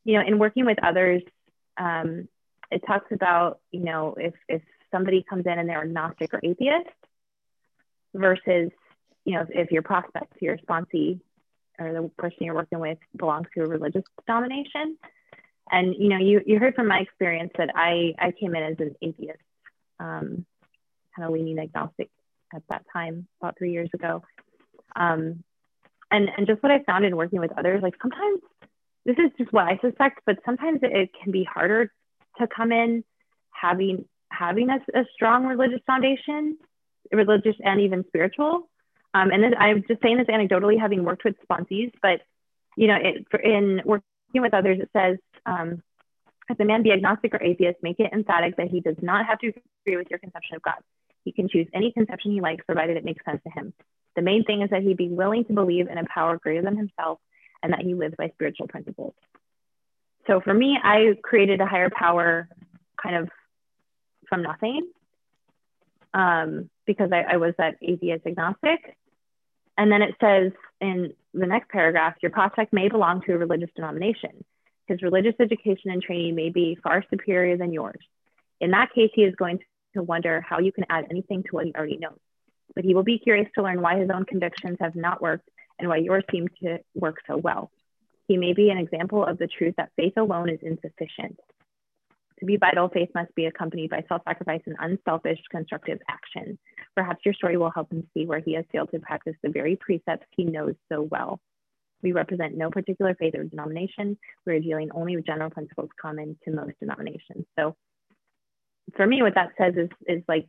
you 0.04 0.18
know, 0.18 0.26
in 0.26 0.40
working 0.40 0.66
with 0.66 0.78
others, 0.84 1.22
um, 1.78 2.28
it 2.72 2.84
talks 2.86 3.12
about, 3.12 3.60
you 3.72 3.82
know, 3.82 4.16
if, 4.18 4.34
if 4.48 4.62
somebody 4.92 5.24
comes 5.28 5.46
in 5.46 5.60
and 5.60 5.68
they're 5.68 5.82
agnostic 5.82 6.34
or 6.34 6.40
atheist 6.44 6.90
versus, 8.14 8.72
you 9.30 9.36
know, 9.36 9.46
if, 9.48 9.70
your 9.70 9.84
prospect, 9.84 10.34
your 10.42 10.58
sponsee, 10.58 11.20
or 11.78 11.94
the 11.94 12.10
person 12.18 12.38
you're 12.42 12.56
working 12.56 12.80
with 12.80 12.98
belongs 13.16 13.46
to 13.56 13.64
a 13.64 13.68
religious 13.68 14.02
denomination. 14.26 14.98
And 15.72 15.94
you 15.94 16.10
know, 16.10 16.18
you 16.18 16.42
you 16.48 16.58
heard 16.58 16.74
from 16.74 16.88
my 16.88 16.98
experience 16.98 17.52
that 17.60 17.70
I 17.76 18.16
I 18.18 18.32
came 18.32 18.56
in 18.56 18.64
as 18.64 18.76
an 18.80 18.96
atheist, 19.04 19.38
um, 20.00 20.48
kind 21.16 21.28
of 21.28 21.30
leaning 21.30 21.60
agnostic 21.60 22.10
at 22.56 22.64
that 22.72 22.86
time, 22.92 23.28
about 23.40 23.56
three 23.60 23.72
years 23.72 23.92
ago. 23.94 24.24
Um, 24.96 25.44
and 26.10 26.28
and 26.36 26.48
just 26.48 26.64
what 26.64 26.72
I 26.72 26.80
found 26.80 27.06
in 27.06 27.16
working 27.16 27.40
with 27.40 27.52
others, 27.56 27.84
like 27.84 27.94
sometimes 28.02 28.40
this 29.06 29.18
is 29.20 29.30
just 29.38 29.54
what 29.54 29.66
I 29.66 29.78
suspect, 29.78 30.22
but 30.26 30.40
sometimes 30.44 30.80
it, 30.82 30.92
it 30.92 31.10
can 31.22 31.32
be 31.32 31.44
harder 31.44 31.92
to 32.40 32.48
come 32.48 32.72
in 32.72 33.04
having 33.52 34.06
having 34.32 34.72
a, 34.72 34.80
a 35.00 35.06
strong 35.14 35.46
religious 35.46 35.82
foundation, 35.86 36.58
religious 37.12 37.58
and 37.64 37.80
even 37.80 38.04
spiritual, 38.08 38.68
um, 39.14 39.32
and 39.32 39.44
this, 39.44 39.54
I'm 39.58 39.84
just 39.88 40.02
saying 40.02 40.18
this 40.18 40.28
anecdotally, 40.28 40.80
having 40.80 41.04
worked 41.04 41.24
with 41.24 41.36
sponsees, 41.50 41.92
but 42.02 42.22
you 42.78 42.88
know, 42.88 42.98
it, 43.02 43.26
in 43.44 43.82
working 43.86 44.04
with 44.36 44.54
others, 44.54 44.80
it 44.80 44.90
says, 44.94 45.18
um, 45.46 45.82
if 46.50 46.60
a 46.60 46.66
man 46.66 46.84
be 46.84 46.92
agnostic 46.92 47.34
or 47.34 47.44
atheist, 47.44 47.78
make 47.82 48.00
it 48.00 48.12
emphatic 48.14 48.58
that 48.58 48.70
he 48.70 48.80
does 48.80 48.96
not 49.02 49.26
have 49.26 49.40
to 49.40 49.48
agree 49.48 49.98
with 49.98 50.10
your 50.10 50.20
conception 50.20 50.56
of 50.56 50.62
God. 50.62 50.78
He 51.24 51.32
can 51.32 51.48
choose 51.50 51.68
any 51.74 51.92
conception 51.92 52.32
he 52.32 52.42
likes, 52.42 52.66
provided 52.66 52.98
it 52.98 53.06
makes 53.06 53.24
sense 53.26 53.42
to 53.44 53.52
him. 53.52 53.74
The 54.16 54.22
main 54.22 54.44
thing 54.44 54.62
is 54.62 54.70
that 54.72 54.82
he 54.82 54.94
be 54.94 55.10
willing 55.10 55.46
to 55.46 55.54
believe 55.54 55.88
in 55.88 55.98
a 55.98 56.06
power 56.06 56.38
greater 56.38 56.62
than 56.62 56.78
himself 56.78 57.20
and 57.62 57.74
that 57.74 57.82
he 57.82 57.94
lives 57.94 58.16
by 58.18 58.30
spiritual 58.30 58.68
principles. 58.68 59.14
So 60.28 60.42
for 60.42 60.54
me, 60.54 60.78
I 60.82 61.16
created 61.22 61.62
a 61.62 61.66
higher 61.66 61.90
power 61.90 62.48
kind 63.02 63.16
of 63.16 63.30
from 64.28 64.44
nothing 64.44 64.90
um, 66.14 66.70
because 66.86 67.12
I, 67.12 67.22
I 67.34 67.38
was 67.38 67.54
that 67.58 67.76
atheist 67.82 68.26
agnostic. 68.26 68.98
And 69.80 69.90
then 69.90 70.02
it 70.02 70.14
says 70.20 70.52
in 70.82 71.14
the 71.34 71.46
next 71.46 71.70
paragraph, 71.70 72.16
your 72.22 72.32
prospect 72.32 72.74
may 72.74 72.90
belong 72.90 73.22
to 73.22 73.34
a 73.34 73.38
religious 73.38 73.70
denomination. 73.78 74.44
His 74.88 75.02
religious 75.02 75.36
education 75.40 75.90
and 75.90 76.02
training 76.02 76.36
may 76.36 76.50
be 76.50 76.78
far 76.84 77.02
superior 77.10 77.56
than 77.56 77.72
yours. 77.72 78.02
In 78.60 78.72
that 78.72 78.94
case, 78.94 79.10
he 79.14 79.22
is 79.22 79.34
going 79.36 79.60
to 79.94 80.04
wonder 80.04 80.42
how 80.42 80.60
you 80.60 80.74
can 80.74 80.84
add 80.90 81.06
anything 81.10 81.44
to 81.44 81.50
what 81.52 81.66
he 81.66 81.74
already 81.74 81.96
knows. 81.96 82.20
But 82.76 82.84
he 82.84 82.94
will 82.94 83.04
be 83.04 83.20
curious 83.20 83.48
to 83.56 83.64
learn 83.64 83.82
why 83.82 83.98
his 83.98 84.10
own 84.14 84.26
convictions 84.26 84.76
have 84.82 84.98
not 84.98 85.22
worked 85.22 85.50
and 85.80 85.88
why 85.88 85.98
yours 85.98 86.26
seem 86.30 86.50
to 86.62 86.80
work 86.94 87.20
so 87.26 87.38
well. 87.38 87.72
He 88.28 88.36
may 88.36 88.52
be 88.52 88.72
an 88.72 88.80
example 88.80 89.24
of 89.24 89.38
the 89.38 89.48
truth 89.48 89.76
that 89.78 89.94
faith 89.96 90.18
alone 90.18 90.50
is 90.50 90.60
insufficient. 90.62 91.40
To 92.40 92.46
be 92.46 92.58
vital, 92.58 92.88
faith 92.88 93.10
must 93.14 93.34
be 93.36 93.46
accompanied 93.46 93.90
by 93.90 94.04
self 94.08 94.22
sacrifice 94.26 94.62
and 94.66 94.76
unselfish, 94.80 95.40
constructive 95.52 96.00
action. 96.08 96.58
Perhaps 96.96 97.26
your 97.26 97.34
story 97.34 97.58
will 97.58 97.72
help 97.72 97.92
him 97.92 98.08
see 98.14 98.26
where 98.26 98.40
he 98.40 98.54
has 98.54 98.66
failed 98.72 98.90
to 98.94 99.00
practice 99.00 99.36
the 99.44 99.50
very 99.50 99.76
precepts 99.76 100.26
he 100.32 100.46
knows 100.46 100.76
so 100.90 101.02
well. 101.02 101.40
We 102.02 102.14
represent 102.14 102.56
no 102.56 102.70
particular 102.70 103.14
faith 103.16 103.36
or 103.36 103.44
denomination. 103.44 104.18
We're 104.46 104.62
dealing 104.62 104.90
only 104.94 105.18
with 105.18 105.26
general 105.26 105.50
principles 105.50 105.90
common 106.02 106.38
to 106.46 106.52
most 106.52 106.80
denominations. 106.80 107.46
So, 107.58 107.76
for 108.96 109.06
me, 109.06 109.22
what 109.22 109.36
that 109.36 109.50
says 109.58 109.74
is, 109.76 109.90
is 110.08 110.24
like 110.30 110.48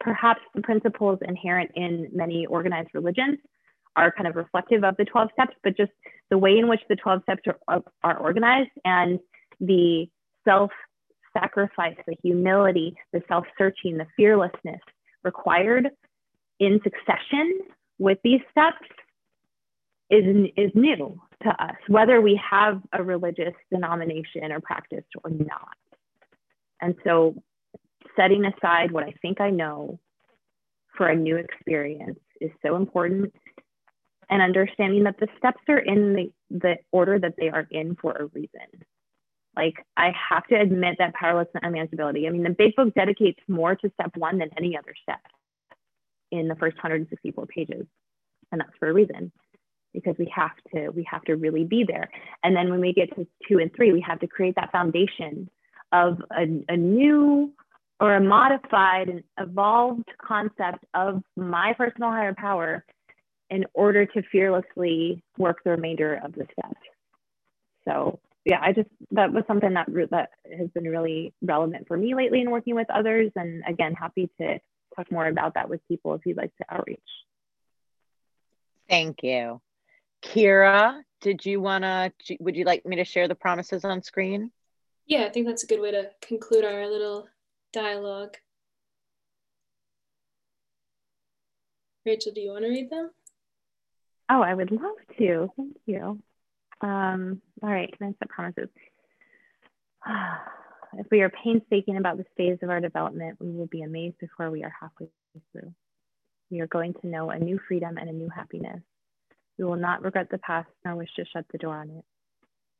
perhaps 0.00 0.40
the 0.54 0.62
principles 0.62 1.20
inherent 1.22 1.70
in 1.76 2.08
many 2.12 2.46
organized 2.46 2.90
religions 2.94 3.38
are 3.96 4.10
kind 4.10 4.26
of 4.26 4.34
reflective 4.34 4.82
of 4.82 4.96
the 4.96 5.04
12 5.04 5.30
steps, 5.32 5.54
but 5.62 5.76
just 5.76 5.92
the 6.30 6.38
way 6.38 6.58
in 6.58 6.68
which 6.68 6.80
the 6.88 6.96
12 6.96 7.22
steps 7.22 7.42
are, 7.68 7.80
are 8.02 8.18
organized 8.18 8.70
and 8.84 9.20
the 9.60 10.08
self 10.44 10.70
sacrifice, 11.32 11.96
the 12.06 12.16
humility, 12.22 12.96
the 13.12 13.22
self 13.28 13.44
searching, 13.58 13.98
the 13.98 14.06
fearlessness 14.16 14.80
required 15.22 15.90
in 16.60 16.80
succession 16.82 17.60
with 17.98 18.18
these 18.22 18.40
steps 18.50 18.86
is, 20.10 20.24
is 20.56 20.70
new 20.74 21.20
to 21.42 21.48
us, 21.50 21.76
whether 21.88 22.20
we 22.20 22.40
have 22.50 22.80
a 22.92 23.02
religious 23.02 23.54
denomination 23.72 24.52
or 24.52 24.60
practice 24.60 25.04
or 25.22 25.30
not. 25.30 25.76
And 26.80 26.94
so, 27.04 27.34
setting 28.16 28.44
aside 28.44 28.92
what 28.92 29.04
I 29.04 29.12
think 29.22 29.40
I 29.40 29.50
know 29.50 29.98
for 30.96 31.08
a 31.08 31.16
new 31.16 31.36
experience 31.36 32.20
is 32.40 32.50
so 32.64 32.76
important. 32.76 33.32
And 34.30 34.40
understanding 34.40 35.04
that 35.04 35.18
the 35.18 35.28
steps 35.36 35.60
are 35.68 35.78
in 35.78 36.14
the, 36.14 36.32
the 36.50 36.76
order 36.92 37.18
that 37.18 37.34
they 37.36 37.50
are 37.50 37.66
in 37.70 37.96
for 38.00 38.12
a 38.12 38.26
reason. 38.26 38.84
Like 39.56 39.84
I 39.96 40.12
have 40.30 40.46
to 40.48 40.56
admit 40.56 40.96
that 40.98 41.14
powerlessness 41.14 41.60
and 41.62 41.74
unmanageability. 41.74 42.26
I 42.26 42.30
mean, 42.30 42.42
the 42.42 42.50
big 42.50 42.74
book 42.76 42.94
dedicates 42.94 43.40
more 43.48 43.76
to 43.76 43.90
step 43.94 44.16
one 44.16 44.38
than 44.38 44.50
any 44.56 44.76
other 44.76 44.94
step 45.02 45.20
in 46.30 46.48
the 46.48 46.56
first 46.56 46.76
164 46.76 47.46
pages. 47.46 47.86
And 48.50 48.60
that's 48.60 48.72
for 48.78 48.88
a 48.88 48.92
reason, 48.92 49.32
because 49.92 50.16
we 50.18 50.30
have 50.34 50.52
to, 50.74 50.90
we 50.90 51.06
have 51.10 51.22
to 51.22 51.36
really 51.36 51.64
be 51.64 51.84
there. 51.84 52.10
And 52.42 52.54
then 52.54 52.70
when 52.70 52.80
we 52.80 52.92
get 52.92 53.14
to 53.16 53.26
two 53.48 53.58
and 53.58 53.70
three, 53.74 53.92
we 53.92 54.00
have 54.00 54.20
to 54.20 54.26
create 54.26 54.56
that 54.56 54.72
foundation 54.72 55.48
of 55.92 56.20
a, 56.32 56.46
a 56.68 56.76
new 56.76 57.52
or 58.00 58.16
a 58.16 58.20
modified 58.20 59.08
and 59.08 59.22
evolved 59.38 60.08
concept 60.20 60.84
of 60.94 61.22
my 61.36 61.72
personal 61.76 62.10
higher 62.10 62.34
power 62.34 62.84
in 63.50 63.64
order 63.72 64.04
to 64.04 64.22
fearlessly 64.32 65.22
work 65.38 65.58
the 65.64 65.70
remainder 65.70 66.20
of 66.24 66.32
the 66.32 66.44
steps. 66.52 66.80
So 67.86 68.18
yeah, 68.44 68.58
I 68.60 68.72
just 68.72 68.88
that 69.12 69.32
was 69.32 69.44
something 69.46 69.74
that 69.74 69.88
that 70.10 70.30
has 70.58 70.68
been 70.68 70.84
really 70.84 71.32
relevant 71.40 71.88
for 71.88 71.96
me 71.96 72.14
lately 72.14 72.40
in 72.40 72.50
working 72.50 72.74
with 72.74 72.90
others. 72.90 73.32
And 73.36 73.62
again, 73.66 73.94
happy 73.94 74.30
to 74.40 74.58
talk 74.94 75.10
more 75.10 75.26
about 75.26 75.54
that 75.54 75.68
with 75.68 75.86
people 75.88 76.14
if 76.14 76.26
you'd 76.26 76.36
like 76.36 76.54
to 76.56 76.64
outreach. 76.68 77.00
Thank 78.88 79.22
you. 79.22 79.60
Kira, 80.22 81.00
did 81.20 81.44
you 81.44 81.60
want 81.60 81.84
to, 81.84 82.12
would 82.40 82.56
you 82.56 82.64
like 82.64 82.84
me 82.86 82.96
to 82.96 83.04
share 83.04 83.28
the 83.28 83.34
promises 83.34 83.84
on 83.84 84.02
screen? 84.02 84.50
Yeah, 85.06 85.24
I 85.24 85.30
think 85.30 85.46
that's 85.46 85.64
a 85.64 85.66
good 85.66 85.80
way 85.80 85.90
to 85.90 86.10
conclude 86.22 86.64
our 86.64 86.86
little 86.88 87.28
dialogue. 87.72 88.36
Rachel, 92.06 92.32
do 92.32 92.40
you 92.40 92.50
want 92.50 92.64
to 92.64 92.70
read 92.70 92.90
them? 92.90 93.10
Oh, 94.30 94.42
I 94.42 94.54
would 94.54 94.70
love 94.70 94.96
to. 95.18 95.50
Thank 95.56 95.76
you. 95.86 96.22
Um, 96.84 97.40
all 97.62 97.70
right, 97.70 97.90
can 97.96 98.08
I 98.08 98.14
set 98.18 98.28
promises? 98.28 98.68
if 100.98 101.06
we 101.10 101.22
are 101.22 101.30
painstaking 101.30 101.96
about 101.96 102.18
this 102.18 102.26
phase 102.36 102.58
of 102.62 102.68
our 102.68 102.80
development, 102.80 103.38
we 103.40 103.50
will 103.52 103.68
be 103.68 103.82
amazed 103.82 104.18
before 104.18 104.50
we 104.50 104.64
are 104.64 104.74
halfway 104.78 105.08
through. 105.50 105.72
We 106.50 106.60
are 106.60 106.66
going 106.66 106.92
to 107.00 107.06
know 107.06 107.30
a 107.30 107.38
new 107.38 107.58
freedom 107.66 107.96
and 107.96 108.10
a 108.10 108.12
new 108.12 108.28
happiness. 108.28 108.82
We 109.58 109.64
will 109.64 109.76
not 109.76 110.02
regret 110.02 110.28
the 110.30 110.36
past 110.38 110.68
nor 110.84 110.94
wish 110.96 111.08
to 111.16 111.24
shut 111.24 111.46
the 111.50 111.58
door 111.58 111.74
on 111.74 111.88
it. 111.88 112.04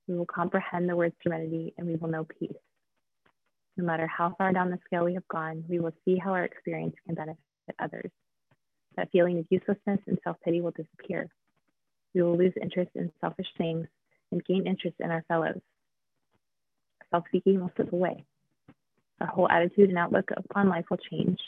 We 0.06 0.18
will 0.18 0.26
comprehend 0.26 0.86
the 0.86 0.97
word 0.97 1.14
serenity 1.22 1.72
and 1.78 1.86
we 1.86 1.97
will 1.97 2.10
know 2.10 2.26
peace. 2.39 2.52
No 3.78 3.86
matter 3.86 4.06
how 4.06 4.35
far 4.36 4.52
down 4.52 4.70
the 4.70 4.78
scale 4.85 5.05
we 5.05 5.14
have 5.14 5.26
gone, 5.28 5.64
we 5.66 5.81
will 5.81 5.94
see 6.05 6.18
how 6.18 6.32
our 6.32 6.44
experience 6.44 6.94
can 7.06 7.14
benefit 7.14 7.39
others. 7.78 8.10
That 8.98 9.09
feeling 9.12 9.39
of 9.39 9.47
uselessness 9.48 10.01
and 10.06 10.18
self 10.22 10.36
pity 10.44 10.60
will 10.60 10.72
disappear. 10.72 11.31
We 12.15 12.23
will 12.23 12.36
lose 12.36 12.53
interest 12.61 12.91
in 12.95 13.11
selfish 13.20 13.49
things 13.59 13.86
and 14.31 14.45
gain 14.45 14.66
interest 14.66 14.97
in 15.01 15.11
our 15.11 15.24
fellows. 15.28 15.61
Self 17.11 17.24
seeking 17.32 17.61
will 17.61 17.73
slip 17.77 17.93
away. 17.93 18.24
Our 19.20 19.27
whole 19.27 19.49
attitude 19.49 19.89
and 19.89 19.99
outlook 19.99 20.31
upon 20.36 20.69
life 20.69 20.86
will 20.91 20.99
change. 21.11 21.39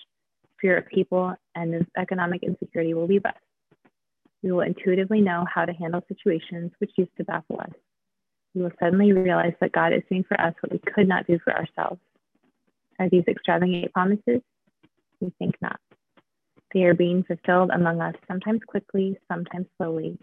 Fear 0.60 0.78
of 0.78 0.86
people 0.86 1.34
and 1.54 1.86
economic 1.96 2.42
insecurity 2.42 2.94
will 2.94 3.06
leave 3.06 3.24
us. 3.24 3.34
We 4.42 4.52
will 4.52 4.60
intuitively 4.60 5.20
know 5.20 5.44
how 5.52 5.64
to 5.64 5.72
handle 5.72 6.04
situations 6.08 6.72
which 6.78 6.92
used 6.96 7.16
to 7.16 7.24
baffle 7.24 7.60
us. 7.60 7.72
We 8.54 8.62
will 8.62 8.72
suddenly 8.80 9.12
realize 9.12 9.54
that 9.60 9.72
God 9.72 9.92
is 9.92 10.02
doing 10.08 10.24
for 10.26 10.40
us 10.40 10.54
what 10.60 10.72
we 10.72 10.78
could 10.78 11.08
not 11.08 11.26
do 11.26 11.38
for 11.42 11.52
ourselves. 11.52 12.00
Are 12.98 13.10
these 13.10 13.24
extravagant 13.28 13.92
promises? 13.92 14.40
We 15.20 15.32
think 15.38 15.56
not. 15.60 15.78
They 16.72 16.84
are 16.84 16.94
being 16.94 17.22
fulfilled 17.24 17.70
among 17.72 18.00
us, 18.00 18.14
sometimes 18.28 18.60
quickly, 18.66 19.18
sometimes 19.28 19.66
slowly, 19.76 20.18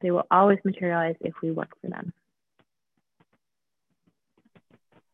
they 0.00 0.10
will 0.10 0.26
always 0.30 0.58
materialize 0.64 1.16
if 1.20 1.34
we 1.42 1.50
work 1.50 1.70
for 1.80 1.88
them. 1.88 2.12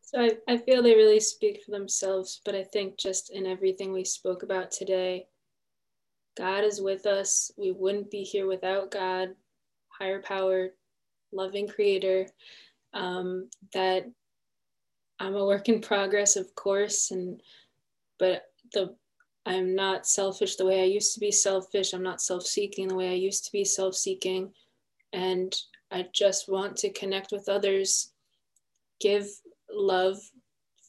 So 0.01 0.21
I, 0.21 0.31
I 0.47 0.57
feel 0.57 0.81
they 0.81 0.95
really 0.95 1.19
speak 1.19 1.63
for 1.63 1.71
themselves, 1.71 2.41
but 2.45 2.55
I 2.55 2.63
think 2.63 2.97
just 2.97 3.29
in 3.29 3.45
everything 3.45 3.91
we 3.91 4.05
spoke 4.05 4.41
about 4.41 4.71
today, 4.71 5.27
God 6.37 6.63
is 6.63 6.79
with 6.79 7.05
us. 7.05 7.51
We 7.57 7.71
wouldn't 7.71 8.09
be 8.09 8.23
here 8.23 8.47
without 8.47 8.89
God, 8.89 9.35
higher 9.89 10.21
power, 10.21 10.69
loving 11.33 11.67
creator. 11.67 12.27
Um, 12.93 13.49
that 13.73 14.09
I'm 15.19 15.35
a 15.35 15.45
work 15.45 15.67
in 15.67 15.81
progress, 15.81 16.35
of 16.35 16.55
course, 16.55 17.11
and 17.11 17.41
but 18.17 18.43
the 18.73 18.95
I'm 19.45 19.75
not 19.75 20.07
selfish 20.07 20.55
the 20.55 20.65
way 20.65 20.81
I 20.81 20.85
used 20.85 21.13
to 21.15 21.19
be 21.19 21.31
selfish. 21.31 21.93
I'm 21.93 22.03
not 22.03 22.21
self-seeking 22.21 22.89
the 22.89 22.95
way 22.95 23.09
I 23.09 23.15
used 23.15 23.45
to 23.45 23.51
be 23.51 23.63
self-seeking, 23.63 24.51
and 25.13 25.53
I 25.91 26.07
just 26.13 26.49
want 26.49 26.77
to 26.77 26.89
connect 26.91 27.31
with 27.31 27.49
others, 27.49 28.11
give 28.99 29.27
love, 29.71 30.17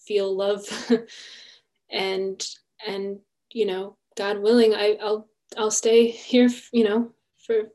feel 0.07 0.35
love, 0.35 0.65
and 1.91 2.47
and 2.87 3.19
you 3.53 3.67
know, 3.67 3.97
God 4.17 4.39
willing, 4.39 4.75
I, 4.75 4.99
I'll 5.01 5.29
I'll 5.57 5.71
stay 5.71 6.09
here, 6.09 6.49
you 6.73 6.85
know, 6.85 7.13
for 7.47 7.71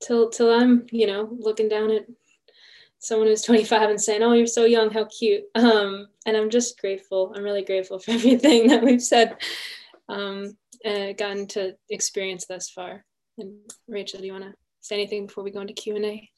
till 0.00 0.30
till 0.30 0.52
I'm, 0.52 0.86
you 0.90 1.06
know, 1.06 1.28
looking 1.38 1.68
down 1.68 1.90
at 1.90 2.06
someone 2.98 3.28
who's 3.28 3.42
25 3.42 3.90
and 3.90 4.00
saying, 4.00 4.22
"Oh, 4.22 4.32
you're 4.32 4.46
so 4.46 4.64
young, 4.64 4.90
how 4.90 5.04
cute." 5.06 5.44
Um, 5.54 6.08
and 6.26 6.36
I'm 6.36 6.50
just 6.50 6.80
grateful. 6.80 7.32
I'm 7.34 7.42
really 7.42 7.64
grateful 7.64 7.98
for 7.98 8.10
everything 8.12 8.68
that 8.68 8.82
we've 8.82 9.02
said 9.02 9.36
um, 10.08 10.56
and 10.84 11.16
gotten 11.16 11.46
to 11.48 11.76
experience 11.90 12.46
thus 12.46 12.70
far. 12.70 13.04
And 13.38 13.54
Rachel, 13.88 14.20
do 14.20 14.26
you 14.26 14.32
want 14.32 14.44
to 14.44 14.54
say 14.82 14.96
anything 14.96 15.26
before 15.26 15.44
we 15.44 15.50
go 15.50 15.60
into 15.60 15.72
Q 15.72 15.96
and 15.96 16.04
A? 16.04 16.30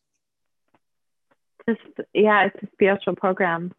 Just 1.69 1.81
yeah, 2.13 2.47
it's 2.47 2.63
a 2.63 2.69
spiritual 2.73 3.17
program. 3.17 3.73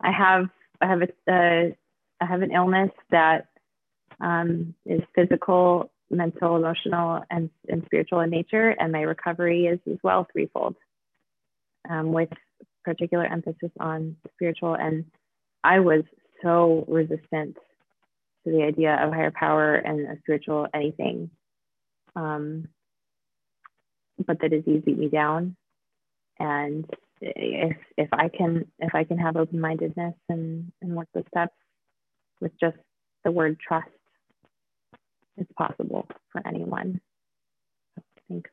I 0.00 0.10
have 0.10 0.48
I 0.80 0.86
have 0.86 1.02
a 1.02 1.32
uh, 1.32 1.70
I 2.20 2.26
have 2.26 2.42
an 2.42 2.52
illness 2.52 2.90
that 3.10 3.48
um, 4.20 4.74
is 4.86 5.02
physical, 5.14 5.90
mental, 6.10 6.56
emotional, 6.56 7.22
and, 7.30 7.50
and 7.68 7.82
spiritual 7.84 8.20
in 8.20 8.30
nature, 8.30 8.70
and 8.70 8.92
my 8.92 9.02
recovery 9.02 9.66
is 9.66 9.78
as 9.90 9.98
well 10.02 10.26
threefold, 10.32 10.76
um, 11.90 12.12
with 12.12 12.30
particular 12.84 13.24
emphasis 13.24 13.70
on 13.78 14.16
spiritual. 14.34 14.74
And 14.74 15.04
I 15.62 15.80
was 15.80 16.04
so 16.42 16.86
resistant 16.88 17.58
to 18.44 18.50
the 18.50 18.62
idea 18.62 18.94
of 18.94 19.12
higher 19.12 19.32
power 19.32 19.74
and 19.74 20.08
a 20.08 20.18
spiritual 20.20 20.68
anything. 20.72 21.30
Um, 22.14 22.68
but 24.24 24.40
the 24.40 24.48
disease 24.48 24.82
beat 24.84 24.98
me 24.98 25.08
down, 25.08 25.56
and 26.38 26.88
if 27.20 27.76
if 27.96 28.08
I 28.12 28.28
can 28.28 28.70
if 28.78 28.94
I 28.94 29.04
can 29.04 29.18
have 29.18 29.36
open 29.36 29.60
mindedness 29.60 30.14
and 30.28 30.72
and 30.82 30.94
work 30.94 31.08
the 31.14 31.24
steps 31.28 31.54
with 32.40 32.52
just 32.60 32.76
the 33.24 33.30
word 33.30 33.58
trust 33.58 33.88
it's 35.36 35.52
possible 35.52 36.08
for 36.30 36.46
anyone. 36.46 37.00
Thanks. 38.28 38.50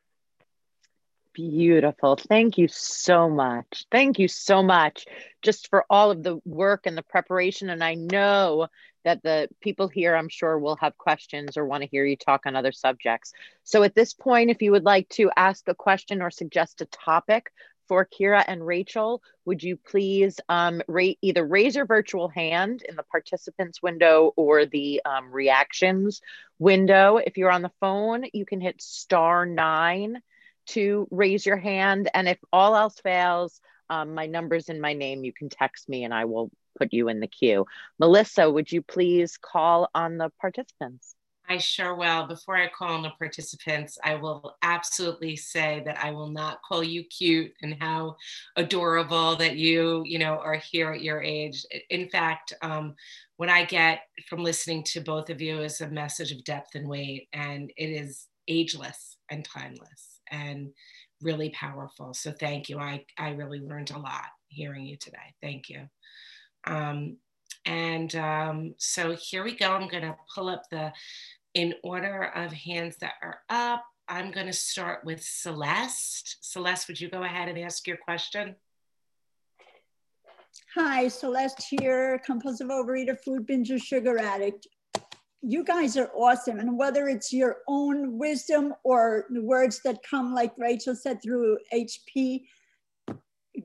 Beautiful. 1.32 2.16
Thank 2.16 2.58
you 2.58 2.68
so 2.68 3.28
much. 3.28 3.86
Thank 3.90 4.18
you 4.18 4.28
so 4.28 4.62
much 4.62 5.06
just 5.42 5.68
for 5.68 5.84
all 5.90 6.10
of 6.10 6.22
the 6.22 6.40
work 6.44 6.86
and 6.86 6.96
the 6.96 7.02
preparation. 7.02 7.70
And 7.70 7.82
I 7.82 7.94
know 7.94 8.68
that 9.04 9.22
the 9.22 9.48
people 9.60 9.88
here, 9.88 10.14
I'm 10.14 10.28
sure, 10.28 10.58
will 10.58 10.76
have 10.76 10.98
questions 10.98 11.56
or 11.56 11.66
want 11.66 11.82
to 11.82 11.88
hear 11.88 12.04
you 12.04 12.16
talk 12.16 12.42
on 12.46 12.56
other 12.56 12.72
subjects. 12.72 13.32
So 13.62 13.82
at 13.82 13.94
this 13.94 14.14
point, 14.14 14.50
if 14.50 14.62
you 14.62 14.72
would 14.72 14.84
like 14.84 15.08
to 15.10 15.30
ask 15.36 15.68
a 15.68 15.74
question 15.74 16.22
or 16.22 16.30
suggest 16.30 16.80
a 16.80 16.86
topic 16.86 17.50
for 17.86 18.06
Kira 18.06 18.42
and 18.46 18.66
Rachel, 18.66 19.22
would 19.44 19.62
you 19.62 19.76
please 19.76 20.40
um, 20.48 20.80
rate, 20.88 21.18
either 21.20 21.46
raise 21.46 21.76
your 21.76 21.86
virtual 21.86 22.28
hand 22.28 22.82
in 22.88 22.96
the 22.96 23.02
participants 23.02 23.82
window 23.82 24.32
or 24.36 24.66
the 24.66 25.02
um, 25.04 25.30
reactions 25.30 26.22
window. 26.58 27.18
If 27.18 27.36
you're 27.36 27.52
on 27.52 27.62
the 27.62 27.72
phone, 27.80 28.24
you 28.32 28.46
can 28.46 28.60
hit 28.60 28.80
star 28.80 29.44
nine 29.44 30.22
to 30.68 31.06
raise 31.10 31.44
your 31.44 31.58
hand. 31.58 32.10
And 32.14 32.26
if 32.26 32.38
all 32.52 32.74
else 32.74 32.98
fails, 33.00 33.60
um, 33.90 34.14
my 34.14 34.26
number's 34.26 34.70
in 34.70 34.80
my 34.80 34.94
name. 34.94 35.24
You 35.24 35.32
can 35.32 35.50
text 35.50 35.88
me 35.88 36.04
and 36.04 36.14
I 36.14 36.24
will 36.24 36.50
put 36.78 36.92
you 36.92 37.08
in 37.08 37.20
the 37.20 37.26
queue. 37.26 37.66
Melissa, 37.98 38.50
would 38.50 38.70
you 38.70 38.82
please 38.82 39.36
call 39.36 39.88
on 39.94 40.18
the 40.18 40.30
participants? 40.40 41.14
I 41.46 41.58
sure 41.58 41.94
will. 41.94 42.26
Before 42.26 42.56
I 42.56 42.68
call 42.68 42.94
on 42.94 43.02
the 43.02 43.10
participants, 43.18 43.98
I 44.02 44.14
will 44.14 44.56
absolutely 44.62 45.36
say 45.36 45.82
that 45.84 46.02
I 46.02 46.10
will 46.10 46.30
not 46.30 46.62
call 46.66 46.82
you 46.82 47.04
cute 47.04 47.52
and 47.60 47.76
how 47.78 48.16
adorable 48.56 49.36
that 49.36 49.56
you, 49.56 50.02
you 50.06 50.18
know, 50.18 50.38
are 50.38 50.56
here 50.56 50.92
at 50.92 51.02
your 51.02 51.22
age. 51.22 51.66
In 51.90 52.08
fact, 52.08 52.54
um, 52.62 52.94
what 53.36 53.50
I 53.50 53.64
get 53.64 54.00
from 54.26 54.42
listening 54.42 54.84
to 54.84 55.00
both 55.00 55.28
of 55.28 55.42
you 55.42 55.60
is 55.60 55.80
a 55.80 55.88
message 55.88 56.32
of 56.32 56.44
depth 56.44 56.76
and 56.76 56.88
weight, 56.88 57.28
and 57.34 57.70
it 57.76 57.90
is 57.90 58.26
ageless 58.48 59.18
and 59.30 59.44
timeless 59.44 60.20
and 60.30 60.70
really 61.20 61.50
powerful. 61.50 62.14
So 62.14 62.32
thank 62.32 62.70
you. 62.70 62.78
I, 62.78 63.04
I 63.18 63.30
really 63.30 63.60
learned 63.60 63.90
a 63.90 63.98
lot 63.98 64.28
hearing 64.48 64.86
you 64.86 64.96
today. 64.96 65.34
Thank 65.42 65.68
you. 65.68 65.88
Um, 66.66 67.16
and 67.66 68.14
um, 68.16 68.74
so 68.78 69.16
here 69.16 69.44
we 69.44 69.56
go. 69.56 69.72
I'm 69.72 69.88
going 69.88 70.02
to 70.02 70.16
pull 70.34 70.48
up 70.48 70.62
the 70.70 70.92
in 71.54 71.74
order 71.82 72.32
of 72.34 72.52
hands 72.52 72.96
that 72.96 73.14
are 73.22 73.38
up. 73.48 73.84
I'm 74.08 74.32
going 74.32 74.46
to 74.46 74.52
start 74.52 75.04
with 75.04 75.22
Celeste. 75.22 76.36
Celeste, 76.42 76.88
would 76.88 77.00
you 77.00 77.08
go 77.08 77.22
ahead 77.22 77.48
and 77.48 77.58
ask 77.58 77.86
your 77.86 77.96
question? 77.96 78.56
Hi, 80.74 81.08
Celeste 81.08 81.64
here, 81.70 82.20
compulsive 82.26 82.68
overeater, 82.68 83.18
food 83.18 83.46
binger, 83.46 83.82
sugar 83.82 84.18
addict. 84.18 84.66
You 85.40 85.62
guys 85.64 85.96
are 85.96 86.10
awesome. 86.14 86.58
And 86.58 86.76
whether 86.76 87.08
it's 87.08 87.32
your 87.32 87.58
own 87.68 88.18
wisdom 88.18 88.74
or 88.82 89.26
the 89.30 89.42
words 89.42 89.80
that 89.84 90.02
come, 90.08 90.34
like 90.34 90.52
Rachel 90.58 90.96
said, 90.96 91.22
through 91.22 91.58
HP, 91.72 92.42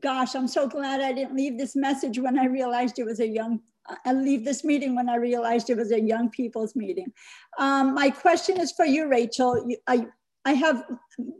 gosh, 0.01 0.35
I'm 0.35 0.47
so 0.47 0.67
glad 0.67 1.01
I 1.01 1.13
didn't 1.13 1.35
leave 1.35 1.57
this 1.57 1.75
message 1.75 2.19
when 2.19 2.37
I 2.37 2.45
realized 2.45 2.99
it 2.99 3.05
was 3.05 3.19
a 3.19 3.27
young 3.27 3.61
I 4.05 4.13
leave 4.13 4.45
this 4.45 4.63
meeting 4.63 4.95
when 4.95 5.09
I 5.09 5.15
realized 5.15 5.69
it 5.69 5.77
was 5.77 5.91
a 5.91 5.99
young 5.99 6.29
people's 6.29 6.75
meeting. 6.75 7.11
Um, 7.57 7.93
my 7.93 8.09
question 8.09 8.59
is 8.59 8.71
for 8.71 8.85
you, 8.85 9.07
Rachel. 9.07 9.67
I, 9.87 10.07
I 10.45 10.53
have 10.53 10.85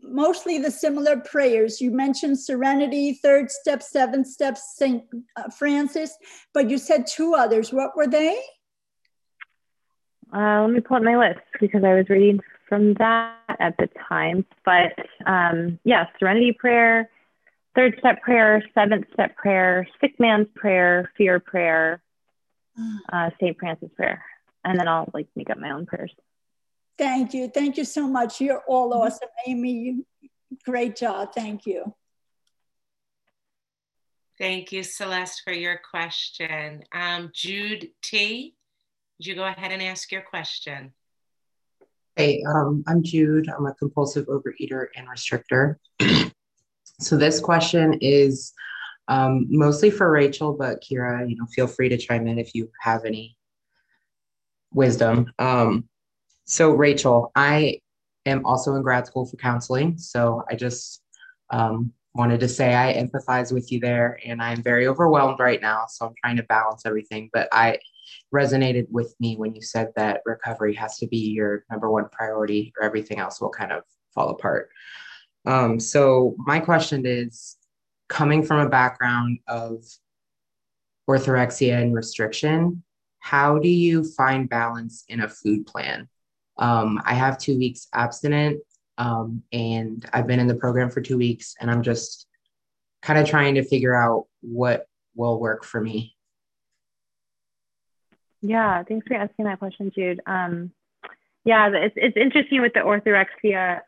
mostly 0.03 0.57
the 0.57 0.71
similar 0.71 1.17
prayers. 1.17 1.79
You 1.79 1.91
mentioned 1.91 2.39
Serenity, 2.39 3.13
Third 3.13 3.51
Step, 3.51 3.81
Seventh 3.81 4.27
Step, 4.27 4.57
St. 4.57 5.03
Uh, 5.35 5.49
Francis, 5.57 6.15
but 6.53 6.69
you 6.69 6.77
said 6.77 7.07
two 7.07 7.33
others. 7.33 7.71
What 7.71 7.95
were 7.95 8.07
they? 8.07 8.39
Uh, 10.33 10.61
let 10.61 10.71
me 10.71 10.79
pull 10.79 10.97
up 10.97 11.03
my 11.03 11.17
list 11.17 11.39
because 11.59 11.83
I 11.83 11.95
was 11.95 12.09
reading 12.09 12.39
from 12.67 12.93
that 12.95 13.35
at 13.59 13.75
the 13.77 13.89
time. 14.07 14.45
But 14.63 14.93
um, 15.25 15.79
yeah, 15.83 16.05
Serenity 16.19 16.51
Prayer, 16.51 17.09
Third 17.79 17.95
Step 17.99 18.21
Prayer, 18.21 18.61
Seventh 18.75 19.05
Step 19.13 19.37
Prayer, 19.37 19.87
Sick 20.01 20.19
Man's 20.19 20.47
Prayer, 20.53 21.09
Fear 21.15 21.39
Prayer, 21.39 22.01
uh, 23.13 23.29
St. 23.39 23.57
Francis 23.57 23.89
prayer. 23.95 24.21
And 24.65 24.77
then 24.77 24.89
I'll 24.89 25.09
like 25.13 25.29
make 25.33 25.49
up 25.49 25.59
my 25.59 25.71
own 25.71 25.85
prayers. 25.85 26.11
Thank 26.97 27.33
you. 27.33 27.47
Thank 27.47 27.77
you 27.77 27.85
so 27.85 28.05
much. 28.05 28.41
You're 28.41 28.61
all 28.67 28.91
mm-hmm. 28.91 28.99
awesome, 28.99 29.29
Amy. 29.47 30.01
Great 30.65 30.97
job. 30.97 31.29
Thank 31.33 31.65
you. 31.65 31.95
Thank 34.37 34.73
you, 34.73 34.83
Celeste, 34.83 35.41
for 35.45 35.53
your 35.53 35.79
question. 35.89 36.83
Um, 36.91 37.31
Jude 37.33 37.91
T, 38.01 38.55
would 39.17 39.25
you 39.25 39.35
go 39.35 39.45
ahead 39.45 39.71
and 39.71 39.81
ask 39.81 40.11
your 40.11 40.23
question? 40.23 40.93
Hey, 42.17 42.43
um, 42.45 42.83
I'm 42.87 43.03
Jude. 43.03 43.47
I'm 43.47 43.67
a 43.67 43.73
compulsive 43.75 44.25
overeater 44.25 44.87
and 44.97 45.07
restrictor. 45.07 45.75
so 46.99 47.17
this 47.17 47.39
question 47.39 47.97
is 48.01 48.53
um, 49.07 49.47
mostly 49.49 49.89
for 49.89 50.11
Rachel, 50.11 50.53
but 50.53 50.83
Kira, 50.83 51.27
you 51.27 51.35
know, 51.35 51.45
feel 51.47 51.67
free 51.67 51.89
to 51.89 51.97
chime 51.97 52.27
in 52.27 52.37
if 52.37 52.53
you 52.53 52.69
have 52.81 53.05
any 53.05 53.35
wisdom. 54.71 55.31
Um, 55.39 55.89
so, 56.45 56.71
Rachel, 56.71 57.31
I 57.35 57.79
am 58.25 58.45
also 58.45 58.75
in 58.75 58.83
grad 58.83 59.07
school 59.07 59.25
for 59.25 59.37
counseling. 59.37 59.97
So, 59.97 60.43
I 60.49 60.55
just 60.55 61.01
um, 61.49 61.91
wanted 62.13 62.39
to 62.41 62.47
say 62.47 62.75
I 62.75 62.93
empathize 62.93 63.51
with 63.51 63.71
you 63.71 63.79
there, 63.79 64.19
and 64.25 64.41
I'm 64.41 64.61
very 64.61 64.87
overwhelmed 64.87 65.39
right 65.39 65.61
now. 65.61 65.85
So, 65.87 66.05
I'm 66.05 66.13
trying 66.23 66.37
to 66.37 66.43
balance 66.43 66.85
everything. 66.85 67.29
But 67.33 67.47
I 67.51 67.79
resonated 68.33 68.87
with 68.91 69.15
me 69.19 69.37
when 69.37 69.55
you 69.55 69.61
said 69.61 69.91
that 69.95 70.21
recovery 70.25 70.75
has 70.75 70.97
to 70.97 71.07
be 71.07 71.17
your 71.17 71.63
number 71.71 71.89
one 71.89 72.09
priority, 72.11 72.73
or 72.77 72.83
everything 72.83 73.19
else 73.19 73.41
will 73.41 73.49
kind 73.49 73.71
of 73.71 73.83
fall 74.13 74.29
apart. 74.29 74.69
Um, 75.45 75.79
so, 75.79 76.35
my 76.37 76.59
question 76.59 77.05
is 77.05 77.57
coming 78.07 78.43
from 78.43 78.59
a 78.59 78.69
background 78.69 79.39
of 79.47 79.85
orthorexia 81.09 81.81
and 81.81 81.95
restriction, 81.95 82.83
how 83.19 83.59
do 83.59 83.69
you 83.69 84.03
find 84.03 84.49
balance 84.49 85.05
in 85.07 85.21
a 85.21 85.29
food 85.29 85.65
plan? 85.65 86.07
Um, 86.57 87.01
I 87.05 87.13
have 87.13 87.37
two 87.37 87.57
weeks 87.57 87.87
abstinent, 87.93 88.61
um, 88.97 89.43
and 89.51 90.07
I've 90.11 90.27
been 90.27 90.39
in 90.39 90.47
the 90.47 90.55
program 90.55 90.89
for 90.89 91.01
two 91.01 91.17
weeks, 91.17 91.55
and 91.59 91.71
I'm 91.71 91.83
just 91.83 92.27
kind 93.01 93.17
of 93.17 93.27
trying 93.27 93.55
to 93.55 93.63
figure 93.63 93.95
out 93.95 94.25
what 94.41 94.87
will 95.15 95.39
work 95.39 95.63
for 95.63 95.79
me. 95.79 96.15
Yeah, 98.41 98.83
thanks 98.83 99.07
for 99.07 99.15
asking 99.15 99.45
that 99.45 99.59
question, 99.59 99.91
Jude. 99.93 100.21
Um, 100.25 100.71
yeah, 101.45 101.69
it's, 101.73 101.95
it's 101.97 102.17
interesting 102.17 102.61
with 102.61 102.73
the 102.73 102.81
orthorexia. 102.81 103.81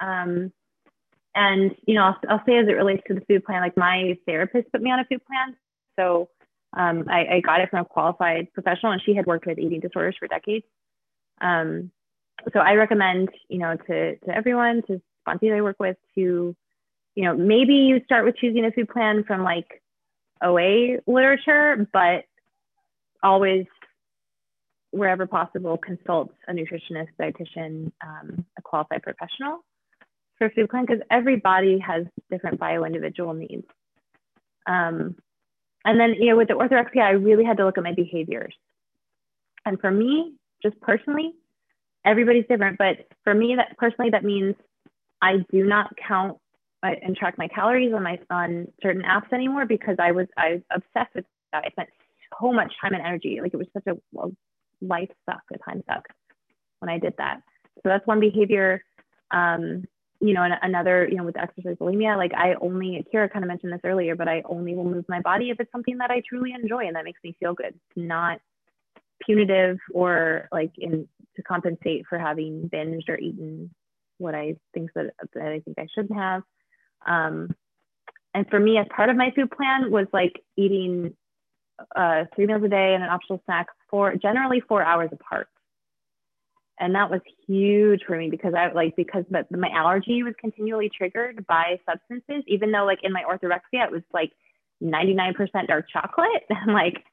And, 1.33 1.75
you 1.85 1.95
know, 1.95 2.03
I'll, 2.03 2.17
I'll 2.29 2.43
say 2.45 2.57
as 2.57 2.67
it 2.67 2.73
relates 2.73 3.03
to 3.07 3.13
the 3.13 3.21
food 3.21 3.45
plan, 3.45 3.61
like 3.61 3.77
my 3.77 4.17
therapist 4.25 4.71
put 4.71 4.81
me 4.81 4.91
on 4.91 4.99
a 4.99 5.05
food 5.05 5.21
plan. 5.25 5.55
So 5.97 6.29
Um, 6.73 7.03
I, 7.09 7.35
I, 7.35 7.39
got 7.41 7.59
it 7.59 7.69
from 7.69 7.81
a 7.81 7.85
qualified 7.85 8.47
professional, 8.53 8.93
and 8.93 9.01
she 9.01 9.13
had 9.13 9.25
worked 9.25 9.45
with 9.45 9.59
eating 9.59 9.81
disorders 9.81 10.15
for 10.17 10.27
decades. 10.27 10.65
Um, 11.41 11.91
so 12.53 12.59
I 12.59 12.75
recommend, 12.75 13.29
you 13.49 13.59
know, 13.59 13.75
to 13.75 14.15
to 14.17 14.29
everyone, 14.33 14.81
to 14.87 15.01
sponsees 15.27 15.53
I 15.53 15.61
work 15.61 15.79
with, 15.79 15.97
to, 16.15 16.55
you 17.15 17.23
know, 17.25 17.35
maybe 17.35 17.73
you 17.73 18.01
start 18.05 18.23
with 18.25 18.37
choosing 18.37 18.63
a 18.63 18.71
food 18.71 18.87
plan 18.87 19.25
from 19.25 19.43
like 19.43 19.81
OA 20.41 20.99
literature, 21.07 21.87
but 21.91 22.23
always 23.21 23.65
wherever 24.91 25.27
possible, 25.27 25.77
consult 25.77 26.33
a 26.47 26.53
nutritionist, 26.53 27.11
dietitian, 27.19 27.91
um, 28.01 28.45
a 28.57 28.61
qualified 28.61 29.03
professional 29.03 29.63
for 30.41 30.49
food 30.49 30.71
plan 30.71 30.85
because 30.87 31.03
every 31.11 31.35
body 31.35 31.77
has 31.77 32.03
different 32.31 32.59
bio-individual 32.59 33.35
needs. 33.35 33.67
Um, 34.65 35.15
and 35.85 35.99
then, 35.99 36.15
you 36.19 36.31
know, 36.31 36.37
with 36.37 36.47
the 36.47 36.55
orthorexia, 36.55 37.03
I 37.03 37.11
really 37.11 37.43
had 37.43 37.57
to 37.57 37.65
look 37.65 37.77
at 37.77 37.83
my 37.83 37.93
behaviors. 37.93 38.55
And 39.65 39.79
for 39.79 39.91
me, 39.91 40.33
just 40.63 40.81
personally, 40.81 41.33
everybody's 42.03 42.45
different, 42.49 42.79
but 42.79 43.07
for 43.23 43.35
me, 43.35 43.55
that 43.55 43.77
personally, 43.77 44.09
that 44.09 44.23
means 44.23 44.55
I 45.21 45.45
do 45.51 45.63
not 45.63 45.93
count 46.07 46.39
uh, 46.81 46.89
and 47.03 47.15
track 47.15 47.37
my 47.37 47.47
calories 47.47 47.93
on 47.93 48.01
my 48.01 48.17
on 48.31 48.67
certain 48.81 49.03
apps 49.03 49.31
anymore 49.31 49.67
because 49.67 49.97
I 49.99 50.11
was 50.11 50.25
I 50.37 50.53
was 50.53 50.61
obsessed 50.71 51.13
with 51.13 51.25
that. 51.53 51.65
I 51.67 51.69
spent 51.69 51.89
so 52.41 52.51
much 52.51 52.73
time 52.81 52.95
and 52.95 53.05
energy. 53.05 53.37
Like 53.39 53.53
it 53.53 53.57
was 53.57 53.67
such 53.73 53.85
a, 53.85 54.19
a 54.19 54.29
life 54.81 55.09
suck, 55.29 55.43
a 55.53 55.59
time 55.59 55.83
suck 55.87 56.07
when 56.79 56.89
I 56.89 56.97
did 56.97 57.13
that. 57.19 57.41
So 57.75 57.81
that's 57.85 58.07
one 58.07 58.19
behavior. 58.19 58.83
Um, 59.29 59.85
you 60.21 60.33
know, 60.33 60.47
another, 60.61 61.07
you 61.09 61.17
know, 61.17 61.23
with 61.23 61.37
exercise 61.37 61.75
bulimia, 61.81 62.15
like 62.15 62.31
I 62.33 62.53
only, 62.61 63.03
Kira 63.11 63.31
kind 63.31 63.43
of 63.43 63.49
mentioned 63.49 63.73
this 63.73 63.81
earlier, 63.83 64.15
but 64.15 64.27
I 64.27 64.43
only 64.45 64.75
will 64.75 64.85
move 64.85 65.05
my 65.09 65.19
body 65.19 65.49
if 65.49 65.59
it's 65.59 65.71
something 65.71 65.97
that 65.97 66.11
I 66.11 66.21
truly 66.27 66.53
enjoy 66.53 66.85
and 66.85 66.95
that 66.95 67.05
makes 67.05 67.19
me 67.23 67.35
feel 67.39 67.55
good. 67.55 67.73
It's 67.73 67.95
not 67.95 68.39
punitive 69.25 69.77
or 69.93 70.47
like 70.51 70.71
in 70.77 71.07
to 71.35 71.41
compensate 71.41 72.05
for 72.07 72.19
having 72.19 72.69
binged 72.69 73.09
or 73.09 73.17
eaten 73.17 73.73
what 74.19 74.35
I 74.35 74.57
think 74.73 74.91
that, 74.93 75.11
that 75.33 75.43
I 75.43 75.59
think 75.59 75.79
I 75.79 75.87
shouldn't 75.93 76.17
have. 76.17 76.43
Um, 77.05 77.55
and 78.33 78.47
for 78.49 78.59
me, 78.59 78.77
as 78.77 78.85
part 78.95 79.09
of 79.09 79.15
my 79.15 79.31
food 79.35 79.49
plan 79.49 79.91
was 79.91 80.07
like 80.13 80.39
eating 80.55 81.15
uh, 81.95 82.25
three 82.35 82.45
meals 82.45 82.63
a 82.63 82.69
day 82.69 82.93
and 82.93 83.03
an 83.03 83.09
optional 83.09 83.41
snack 83.45 83.67
for 83.89 84.15
generally 84.15 84.61
four 84.61 84.83
hours 84.83 85.09
apart. 85.11 85.47
And 86.79 86.95
that 86.95 87.11
was 87.11 87.21
huge 87.47 88.01
for 88.07 88.17
me 88.17 88.29
because 88.29 88.53
I 88.55 88.71
like 88.71 88.95
because 88.95 89.23
but 89.29 89.51
my 89.51 89.69
allergy 89.69 90.23
was 90.23 90.33
continually 90.39 90.89
triggered 90.89 91.45
by 91.45 91.79
substances, 91.87 92.43
even 92.47 92.71
though 92.71 92.85
like 92.85 92.99
in 93.03 93.13
my 93.13 93.23
orthorexia 93.23 93.85
it 93.85 93.91
was 93.91 94.01
like 94.13 94.31
99% 94.83 95.67
dark 95.67 95.85
chocolate 95.91 96.43
and 96.49 96.73
like 96.73 97.03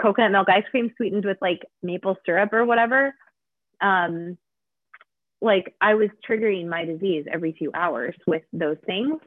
coconut 0.00 0.32
milk 0.32 0.48
ice 0.48 0.64
cream 0.70 0.92
sweetened 0.96 1.24
with 1.24 1.38
like 1.40 1.62
maple 1.82 2.16
syrup 2.26 2.52
or 2.52 2.64
whatever. 2.64 3.14
Um, 3.80 4.36
like 5.40 5.74
I 5.80 5.94
was 5.94 6.10
triggering 6.28 6.66
my 6.68 6.84
disease 6.84 7.26
every 7.30 7.52
few 7.52 7.70
hours 7.74 8.14
with 8.26 8.42
those 8.52 8.78
things. 8.86 9.20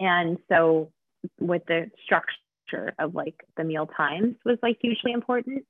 And 0.00 0.38
so 0.48 0.90
with 1.40 1.62
the 1.66 1.90
structure 2.04 2.94
of 2.98 3.14
like 3.14 3.36
the 3.56 3.64
meal 3.64 3.86
times 3.86 4.36
was 4.44 4.58
like 4.62 4.78
hugely 4.80 5.12
important. 5.12 5.64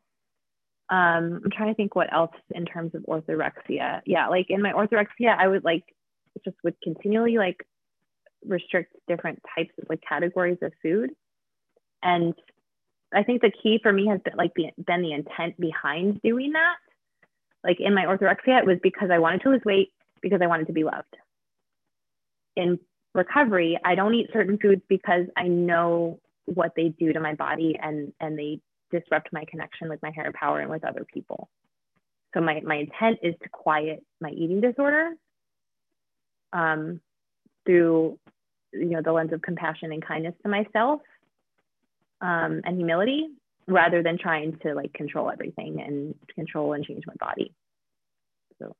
Um, 0.88 1.40
I'm 1.44 1.50
trying 1.50 1.68
to 1.68 1.74
think 1.74 1.96
what 1.96 2.12
else 2.12 2.34
in 2.54 2.64
terms 2.64 2.94
of 2.94 3.02
orthorexia. 3.02 4.02
Yeah, 4.06 4.28
like 4.28 4.46
in 4.50 4.62
my 4.62 4.72
orthorexia, 4.72 5.36
I 5.36 5.48
would 5.48 5.64
like 5.64 5.84
just 6.44 6.56
would 6.62 6.76
continually 6.82 7.38
like 7.38 7.66
restrict 8.44 8.94
different 9.08 9.40
types 9.56 9.72
of 9.80 9.88
like 9.88 10.00
categories 10.08 10.58
of 10.62 10.72
food. 10.82 11.10
And 12.02 12.34
I 13.14 13.22
think 13.22 13.40
the 13.40 13.52
key 13.62 13.80
for 13.82 13.92
me 13.92 14.06
has 14.08 14.20
been 14.24 14.36
like 14.36 14.52
the, 14.54 14.70
been 14.84 15.02
the 15.02 15.12
intent 15.12 15.58
behind 15.58 16.20
doing 16.22 16.52
that. 16.52 16.76
Like 17.64 17.78
in 17.80 17.94
my 17.94 18.04
orthorexia, 18.04 18.60
it 18.60 18.66
was 18.66 18.78
because 18.82 19.10
I 19.12 19.18
wanted 19.18 19.42
to 19.42 19.50
lose 19.50 19.62
weight 19.64 19.92
because 20.22 20.40
I 20.42 20.46
wanted 20.46 20.68
to 20.68 20.72
be 20.72 20.84
loved. 20.84 21.16
In 22.54 22.78
recovery, 23.14 23.78
I 23.84 23.94
don't 23.94 24.14
eat 24.14 24.30
certain 24.32 24.58
foods 24.58 24.82
because 24.88 25.26
I 25.36 25.48
know 25.48 26.20
what 26.44 26.72
they 26.76 26.88
do 26.88 27.12
to 27.12 27.20
my 27.20 27.34
body 27.34 27.76
and 27.80 28.12
and 28.20 28.38
they 28.38 28.60
disrupt 28.90 29.32
my 29.32 29.44
connection 29.48 29.88
with 29.88 30.02
my 30.02 30.10
higher 30.10 30.32
power 30.32 30.60
and 30.60 30.70
with 30.70 30.84
other 30.84 31.04
people. 31.12 31.48
So 32.34 32.40
my, 32.40 32.60
my 32.60 32.76
intent 32.76 33.18
is 33.22 33.34
to 33.42 33.48
quiet 33.48 34.04
my 34.20 34.30
eating 34.30 34.60
disorder 34.60 35.12
um, 36.52 37.00
through 37.64 38.18
you 38.72 38.90
know 38.90 39.00
the 39.02 39.12
lens 39.12 39.32
of 39.32 39.42
compassion 39.42 39.92
and 39.92 40.04
kindness 40.04 40.34
to 40.42 40.48
myself 40.48 41.00
um, 42.20 42.60
and 42.64 42.76
humility 42.76 43.28
rather 43.66 44.02
than 44.02 44.18
trying 44.18 44.58
to 44.62 44.74
like 44.74 44.92
control 44.92 45.30
everything 45.30 45.80
and 45.80 46.14
control 46.34 46.72
and 46.72 46.84
change 46.84 47.04
my 47.06 47.14
body. 47.18 47.52
So 48.58 48.74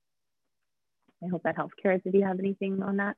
i 1.24 1.28
hope 1.28 1.42
that 1.44 1.56
helps. 1.56 1.74
Kara 1.82 1.98
did 1.98 2.14
you 2.14 2.24
have 2.24 2.38
anything 2.38 2.82
on 2.82 2.98
that? 2.98 3.16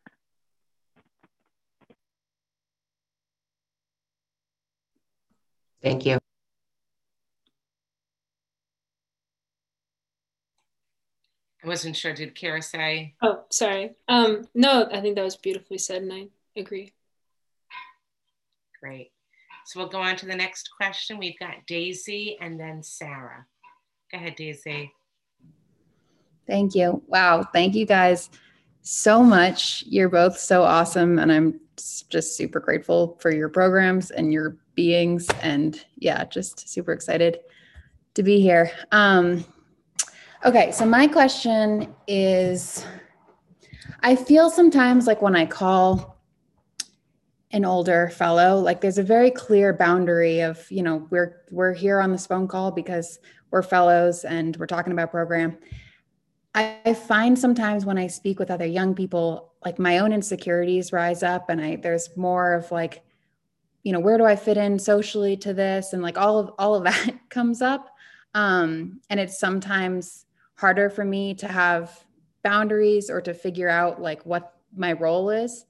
Thank 5.83 6.07
you. 6.07 6.19
I 11.63 11.67
wasn't 11.67 11.97
sure. 11.97 12.15
Did 12.15 12.35
Kara 12.35 12.63
say? 12.63 13.15
Oh, 13.21 13.45
sorry. 13.51 13.97
Um, 14.07 14.47
no, 14.55 14.89
I 14.93 15.01
think 15.01 15.17
that 15.17 15.25
was 15.25 15.37
beautifully 15.37 15.79
said, 15.79 16.03
and 16.03 16.13
I 16.13 16.29
agree. 16.57 16.93
Great. 18.81 19.11
So 19.67 19.81
we'll 19.81 19.89
go 19.89 20.01
on 20.01 20.17
to 20.17 20.27
the 20.27 20.35
next 20.35 20.71
question. 20.77 21.19
We've 21.19 21.39
got 21.39 21.67
Daisy 21.67 22.39
and 22.41 22.59
then 22.59 22.83
Sarah. 22.83 23.45
Go 24.11 24.19
ahead, 24.19 24.37
Daisy. 24.37 24.93
Thank 26.47 26.75
you. 26.75 27.03
Wow. 27.07 27.43
Thank 27.53 27.75
you 27.75 27.85
guys 27.85 28.31
so 28.81 29.23
much. 29.23 29.85
You're 29.87 30.09
both 30.09 30.39
so 30.39 30.63
awesome. 30.63 31.19
And 31.19 31.31
I'm 31.31 31.61
just 31.77 32.37
super 32.37 32.61
grateful 32.61 33.19
for 33.21 33.31
your 33.31 33.51
programs 33.51 34.11
and 34.11 34.33
your 34.33 34.57
beings. 34.75 35.29
And 35.43 35.85
yeah, 35.99 36.25
just 36.25 36.69
super 36.69 36.93
excited 36.93 37.41
to 38.15 38.23
be 38.23 38.41
here. 38.41 38.71
Um, 38.91 39.45
okay, 40.45 40.73
so 40.73 40.85
my 40.87 41.07
question 41.07 41.95
is 42.07 42.85
I 44.03 44.17
feel 44.17 44.51
sometimes 44.51 45.07
like 45.07 45.23
when 45.23 45.37
I 45.37 45.47
call 45.47 46.17
an 47.51 47.65
older 47.65 48.11
fellow, 48.11 48.59
like 48.59 48.81
there's 48.81 48.99
a 48.99 49.03
very 49.03 49.31
clear 49.31 49.73
boundary 49.73 50.41
of, 50.41 50.71
you 50.71 50.83
know, 50.83 51.07
we're 51.11 51.43
we're 51.51 51.73
here 51.73 52.01
on 52.01 52.13
this 52.13 52.27
phone 52.27 52.47
call 52.47 52.71
because 52.71 53.19
we're 53.51 53.63
fellows 53.63 54.25
and 54.25 54.57
we're 54.57 54.67
talking 54.67 54.93
about 54.93 55.11
program. 55.11 55.57
I 56.55 56.95
find 56.95 57.39
sometimes 57.39 57.85
when 57.85 57.99
I 57.99 58.09
speak 58.09 58.39
with 58.39 58.51
other 58.51 58.67
young 58.67 58.95
people, 58.95 59.53
like 59.65 59.79
my 59.79 59.99
own 59.99 60.13
insecurities 60.13 60.93
rise 60.93 61.23
up 61.23 61.49
and 61.51 61.61
I 61.61 61.77
there's 61.77 62.17
more 62.17 62.55
of 62.55 62.71
like 62.71 63.03
you 63.83 63.93
know 63.93 64.01
where 64.01 64.19
do 64.19 64.25
i 64.25 64.37
fit 64.37 64.57
in 64.57 64.79
socially 64.79 65.37
to 65.37 65.55
this 65.55 65.93
and 65.93 66.03
like 66.03 66.19
all 66.19 66.39
of 66.39 66.51
all 66.59 66.75
of 66.75 66.85
that 66.85 67.15
comes 67.31 67.63
up 67.63 67.89
um, 68.35 69.01
and 69.11 69.19
it's 69.19 69.39
sometimes 69.39 70.27
harder 70.59 70.91
for 70.91 71.05
me 71.05 71.35
to 71.35 71.49
have 71.49 72.05
boundaries 72.43 73.11
or 73.11 73.21
to 73.21 73.33
figure 73.33 73.69
out 73.69 74.03
like 74.03 74.25
what 74.27 74.55
my 74.75 74.93
role 74.93 75.31
is. 75.31 75.65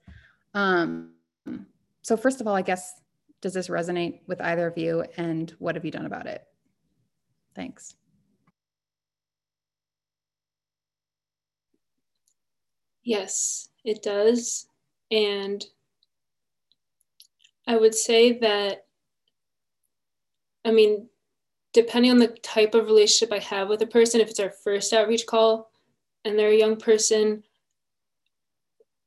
Um, 0.55 1.12
so 2.02 2.16
first 2.16 2.40
of 2.40 2.47
all 2.47 2.55
i 2.55 2.62
guess 2.62 3.01
does 3.40 3.52
this 3.52 3.69
resonate 3.69 4.20
with 4.27 4.40
either 4.40 4.66
of 4.66 4.77
you? 4.77 5.05
And 5.16 5.51
what 5.60 5.77
have 5.77 5.85
you 5.85 5.93
done 5.93 6.06
about 6.06 6.27
it? 6.27 6.43
Thanks. 7.55 7.94
Yes 13.05 13.69
it 13.89 14.02
does. 14.02 14.66
And 15.10 15.65
I 17.66 17.77
would 17.77 17.94
say 17.94 18.39
that, 18.39 18.86
I 20.65 20.70
mean, 20.70 21.09
depending 21.79 22.11
on 22.11 22.19
the 22.19 22.37
type 22.43 22.75
of 22.75 22.87
relationship 22.87 23.33
I 23.33 23.39
have 23.39 23.69
with 23.69 23.81
a 23.83 23.87
person, 23.87 24.21
if 24.21 24.29
it's 24.29 24.41
our 24.41 24.51
first 24.51 24.93
outreach 24.93 25.27
call 25.27 25.71
and 26.25 26.37
they're 26.37 26.51
a 26.51 26.59
young 26.59 26.77
person, 26.77 27.45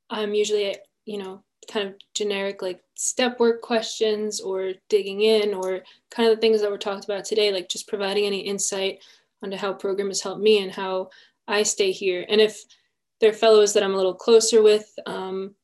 I'm 0.10 0.34
usually, 0.34 0.78
you 1.04 1.18
know, 1.18 1.44
kind 1.70 1.90
of 1.90 1.96
generic 2.14 2.62
like 2.62 2.82
step 2.96 3.42
work 3.42 3.62
questions 3.62 4.40
or 4.40 4.72
digging 4.88 5.20
in 5.20 5.54
or 5.54 5.82
kind 6.12 6.30
of 6.30 6.38
the 6.38 6.40
things 6.40 6.62
that 6.62 6.72
were 6.72 6.78
talked 6.78 7.04
about 7.04 7.26
today, 7.26 7.52
like 7.52 7.68
just 7.68 7.90
providing 7.90 8.26
any 8.26 8.40
insight 8.40 9.00
onto 9.44 9.58
how 9.58 9.74
program 9.74 10.08
has 10.08 10.22
helped 10.22 10.42
me 10.42 10.64
and 10.64 10.72
how 10.72 11.10
I 11.50 11.64
stay 11.64 11.92
here. 11.92 12.26
And 12.30 12.40
if 12.40 12.64
they're 13.20 13.34
fellows 13.34 13.74
that 13.74 13.84
I'm 13.84 13.94
a 13.94 13.98
little 13.98 14.16
closer 14.16 14.64
with, 14.64 14.90
um, 15.06 15.56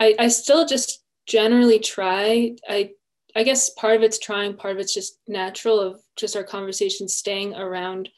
I, 0.00 0.14
I 0.18 0.28
still 0.28 0.66
just 0.66 1.04
generally 1.26 1.78
try. 1.78 2.56
I 2.66 2.92
I 3.36 3.42
guess 3.42 3.70
part 3.70 3.96
of 3.96 4.02
it's 4.02 4.18
trying, 4.18 4.56
part 4.56 4.74
of 4.74 4.80
it's 4.80 4.94
just 4.94 5.18
natural 5.28 5.78
of 5.78 6.01
just 6.16 6.36
our 6.36 6.44
conversation 6.44 7.08
staying 7.08 7.54
around 7.54 8.08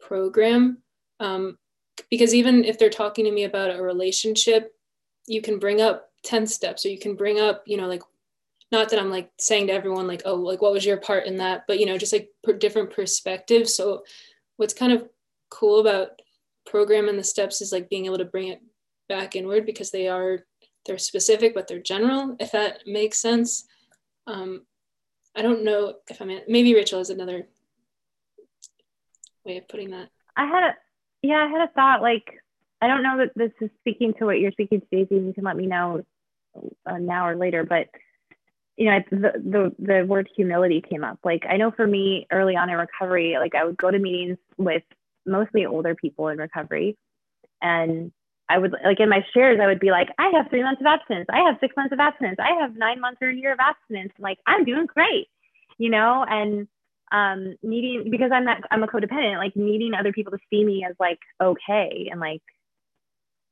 program. 0.00 0.78
Um, 1.20 1.58
because 2.10 2.34
even 2.34 2.64
if 2.64 2.78
they're 2.78 2.90
talking 2.90 3.24
to 3.24 3.30
me 3.30 3.44
about 3.44 3.74
a 3.74 3.82
relationship, 3.82 4.74
you 5.26 5.40
can 5.40 5.58
bring 5.58 5.80
up 5.80 6.10
10 6.24 6.46
steps 6.46 6.84
or 6.84 6.88
you 6.88 6.98
can 6.98 7.14
bring 7.14 7.40
up, 7.40 7.62
you 7.66 7.76
know, 7.76 7.86
like 7.86 8.02
not 8.72 8.88
that 8.90 8.98
I'm 8.98 9.10
like 9.10 9.30
saying 9.38 9.68
to 9.68 9.72
everyone 9.72 10.06
like, 10.06 10.22
oh, 10.24 10.34
like 10.34 10.60
what 10.60 10.72
was 10.72 10.84
your 10.84 10.96
part 10.96 11.26
in 11.26 11.36
that, 11.36 11.64
but 11.68 11.78
you 11.78 11.86
know, 11.86 11.96
just 11.96 12.12
like 12.12 12.30
per 12.42 12.52
different 12.52 12.90
perspectives. 12.90 13.74
So 13.74 14.04
what's 14.56 14.74
kind 14.74 14.92
of 14.92 15.08
cool 15.50 15.80
about 15.80 16.20
program 16.66 17.08
and 17.08 17.18
the 17.18 17.24
steps 17.24 17.60
is 17.60 17.72
like 17.72 17.88
being 17.88 18.06
able 18.06 18.18
to 18.18 18.24
bring 18.24 18.48
it 18.48 18.60
back 19.08 19.36
inward 19.36 19.66
because 19.66 19.90
they 19.90 20.08
are 20.08 20.40
they're 20.86 20.98
specific 20.98 21.54
but 21.54 21.68
they're 21.68 21.78
general 21.80 22.36
if 22.40 22.52
that 22.52 22.78
makes 22.86 23.18
sense 23.18 23.66
um, 24.26 24.62
i 25.34 25.42
don't 25.42 25.64
know 25.64 25.94
if 26.08 26.20
i'm 26.20 26.30
maybe 26.48 26.74
rachel 26.74 26.98
has 26.98 27.10
another 27.10 27.46
way 29.44 29.58
of 29.58 29.68
putting 29.68 29.90
that. 29.90 30.08
I 30.36 30.46
had 30.46 30.62
a 30.64 30.74
yeah 31.22 31.44
i 31.44 31.48
had 31.48 31.68
a 31.68 31.72
thought 31.72 32.02
like 32.02 32.42
i 32.80 32.88
don't 32.88 33.02
know 33.02 33.18
that 33.18 33.32
this 33.36 33.52
is 33.60 33.70
speaking 33.80 34.14
to 34.18 34.24
what 34.24 34.40
you're 34.40 34.52
speaking 34.52 34.80
to 34.80 34.86
daisy 34.90 35.16
you 35.16 35.32
can 35.34 35.44
let 35.44 35.56
me 35.56 35.66
know 35.66 36.02
uh, 36.86 36.98
now 36.98 37.26
or 37.26 37.36
later 37.36 37.64
but 37.64 37.88
you 38.76 38.90
know 38.90 38.98
the, 39.10 39.32
the 39.36 39.74
the 39.78 40.04
word 40.06 40.28
humility 40.34 40.82
came 40.82 41.04
up. 41.04 41.18
Like 41.24 41.44
i 41.48 41.56
know 41.56 41.70
for 41.70 41.86
me 41.86 42.26
early 42.30 42.56
on 42.56 42.70
in 42.70 42.76
recovery 42.76 43.36
like 43.38 43.54
i 43.54 43.64
would 43.64 43.76
go 43.76 43.90
to 43.90 43.98
meetings 43.98 44.38
with 44.56 44.82
mostly 45.26 45.66
older 45.66 45.94
people 45.94 46.28
in 46.28 46.38
recovery 46.38 46.96
and 47.62 48.12
I 48.48 48.58
would 48.58 48.74
like 48.84 49.00
in 49.00 49.08
my 49.08 49.24
shares, 49.32 49.58
I 49.60 49.66
would 49.66 49.80
be 49.80 49.90
like, 49.90 50.08
I 50.18 50.30
have 50.34 50.48
three 50.50 50.62
months 50.62 50.80
of 50.80 50.86
abstinence. 50.86 51.26
I 51.30 51.40
have 51.40 51.56
six 51.60 51.74
months 51.76 51.92
of 51.92 52.00
abstinence. 52.00 52.36
I 52.38 52.60
have 52.60 52.76
nine 52.76 53.00
months 53.00 53.22
or 53.22 53.30
a 53.30 53.34
year 53.34 53.52
of 53.52 53.58
abstinence. 53.58 54.12
Like 54.18 54.38
I'm 54.46 54.64
doing 54.64 54.86
great, 54.86 55.28
you 55.78 55.88
know, 55.88 56.24
and 56.28 56.68
um, 57.10 57.56
needing 57.62 58.10
because 58.10 58.30
I'm 58.32 58.44
that 58.44 58.62
I'm 58.70 58.82
a 58.82 58.86
codependent, 58.86 59.38
like 59.38 59.56
needing 59.56 59.94
other 59.94 60.12
people 60.12 60.32
to 60.32 60.38
see 60.50 60.64
me 60.64 60.84
as 60.88 60.94
like 61.00 61.20
okay 61.42 62.08
and 62.10 62.20
like 62.20 62.42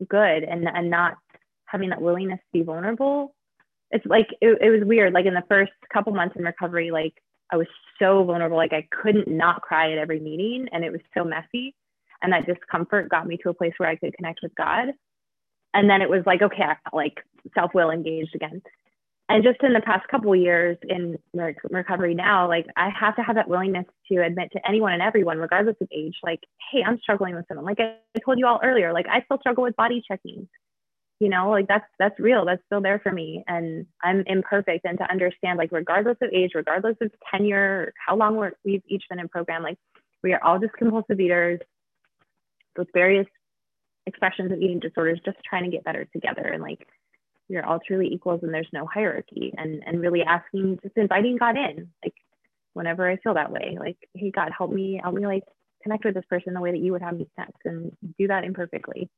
good 0.08 0.42
and 0.42 0.68
and 0.68 0.90
not 0.90 1.16
having 1.64 1.90
that 1.90 2.02
willingness 2.02 2.40
to 2.40 2.58
be 2.58 2.62
vulnerable. 2.62 3.34
It's 3.90 4.04
like 4.04 4.28
it, 4.42 4.58
it 4.60 4.70
was 4.70 4.82
weird. 4.84 5.14
Like 5.14 5.26
in 5.26 5.34
the 5.34 5.44
first 5.48 5.72
couple 5.92 6.12
months 6.12 6.36
in 6.36 6.44
recovery, 6.44 6.90
like 6.90 7.14
I 7.50 7.56
was 7.56 7.66
so 7.98 8.24
vulnerable, 8.24 8.58
like 8.58 8.74
I 8.74 8.86
couldn't 8.90 9.28
not 9.28 9.62
cry 9.62 9.92
at 9.92 9.98
every 9.98 10.20
meeting, 10.20 10.68
and 10.72 10.84
it 10.84 10.92
was 10.92 11.00
so 11.16 11.24
messy 11.24 11.74
and 12.22 12.32
that 12.32 12.46
discomfort 12.46 13.08
got 13.08 13.26
me 13.26 13.36
to 13.38 13.50
a 13.50 13.54
place 13.54 13.72
where 13.76 13.88
I 13.88 13.96
could 13.96 14.14
connect 14.16 14.40
with 14.42 14.54
God. 14.54 14.88
And 15.74 15.88
then 15.90 16.02
it 16.02 16.08
was 16.08 16.22
like, 16.26 16.42
okay, 16.42 16.62
I 16.62 16.76
felt 16.84 16.94
like 16.94 17.24
self 17.54 17.72
will 17.74 17.90
engaged 17.90 18.34
again. 18.34 18.62
And 19.28 19.42
just 19.42 19.62
in 19.62 19.72
the 19.72 19.80
past 19.80 20.06
couple 20.08 20.34
years 20.36 20.76
in 20.88 21.16
recovery 21.32 22.14
now, 22.14 22.48
like 22.48 22.66
I 22.76 22.90
have 22.90 23.16
to 23.16 23.22
have 23.22 23.36
that 23.36 23.48
willingness 23.48 23.86
to 24.10 24.22
admit 24.22 24.50
to 24.52 24.68
anyone 24.68 24.92
and 24.92 25.00
everyone, 25.00 25.38
regardless 25.38 25.76
of 25.80 25.88
age, 25.90 26.16
like, 26.22 26.40
hey, 26.70 26.82
I'm 26.86 26.98
struggling 27.00 27.34
with 27.34 27.46
something. 27.48 27.64
Like 27.64 27.80
I 27.80 27.96
told 28.24 28.38
you 28.38 28.46
all 28.46 28.60
earlier, 28.62 28.92
like 28.92 29.06
I 29.08 29.22
still 29.22 29.38
struggle 29.38 29.64
with 29.64 29.76
body 29.76 30.02
checking. 30.06 30.48
You 31.20 31.28
know, 31.28 31.50
like 31.50 31.68
that's 31.68 31.86
that's 32.00 32.18
real. 32.18 32.44
That's 32.44 32.60
still 32.66 32.80
there 32.80 32.98
for 32.98 33.12
me, 33.12 33.44
and 33.46 33.86
I'm 34.02 34.24
imperfect. 34.26 34.84
And 34.84 34.98
to 34.98 35.08
understand, 35.08 35.56
like, 35.56 35.70
regardless 35.70 36.16
of 36.20 36.30
age, 36.32 36.50
regardless 36.52 36.96
of 37.00 37.12
tenure, 37.30 37.92
how 38.04 38.16
long 38.16 38.34
we're, 38.34 38.50
we've 38.64 38.82
each 38.88 39.04
been 39.08 39.20
in 39.20 39.28
program, 39.28 39.62
like 39.62 39.78
we 40.24 40.32
are 40.32 40.42
all 40.42 40.58
just 40.58 40.72
compulsive 40.72 41.20
eaters 41.20 41.60
those 42.76 42.86
various 42.94 43.26
expressions 44.06 44.52
of 44.52 44.58
eating 44.58 44.80
disorders 44.80 45.20
just 45.24 45.38
trying 45.48 45.64
to 45.64 45.70
get 45.70 45.84
better 45.84 46.04
together 46.12 46.42
and 46.42 46.62
like 46.62 46.86
you're 47.48 47.64
all 47.64 47.78
truly 47.86 48.08
equals 48.08 48.40
and 48.42 48.52
there's 48.52 48.68
no 48.72 48.86
hierarchy 48.86 49.52
and 49.56 49.82
and 49.86 50.00
really 50.00 50.22
asking 50.22 50.78
just 50.82 50.96
inviting 50.96 51.36
god 51.36 51.56
in 51.56 51.88
like 52.04 52.14
whenever 52.72 53.08
i 53.08 53.16
feel 53.16 53.34
that 53.34 53.52
way 53.52 53.76
like 53.78 53.96
hey 54.14 54.30
god 54.30 54.50
help 54.56 54.72
me 54.72 55.00
help 55.02 55.14
me 55.14 55.26
like 55.26 55.44
connect 55.82 56.04
with 56.04 56.14
this 56.14 56.24
person 56.28 56.54
the 56.54 56.60
way 56.60 56.72
that 56.72 56.80
you 56.80 56.92
would 56.92 57.02
have 57.02 57.16
me 57.16 57.28
connect 57.36 57.64
and 57.64 57.96
do 58.18 58.26
that 58.28 58.44
imperfectly 58.44 59.08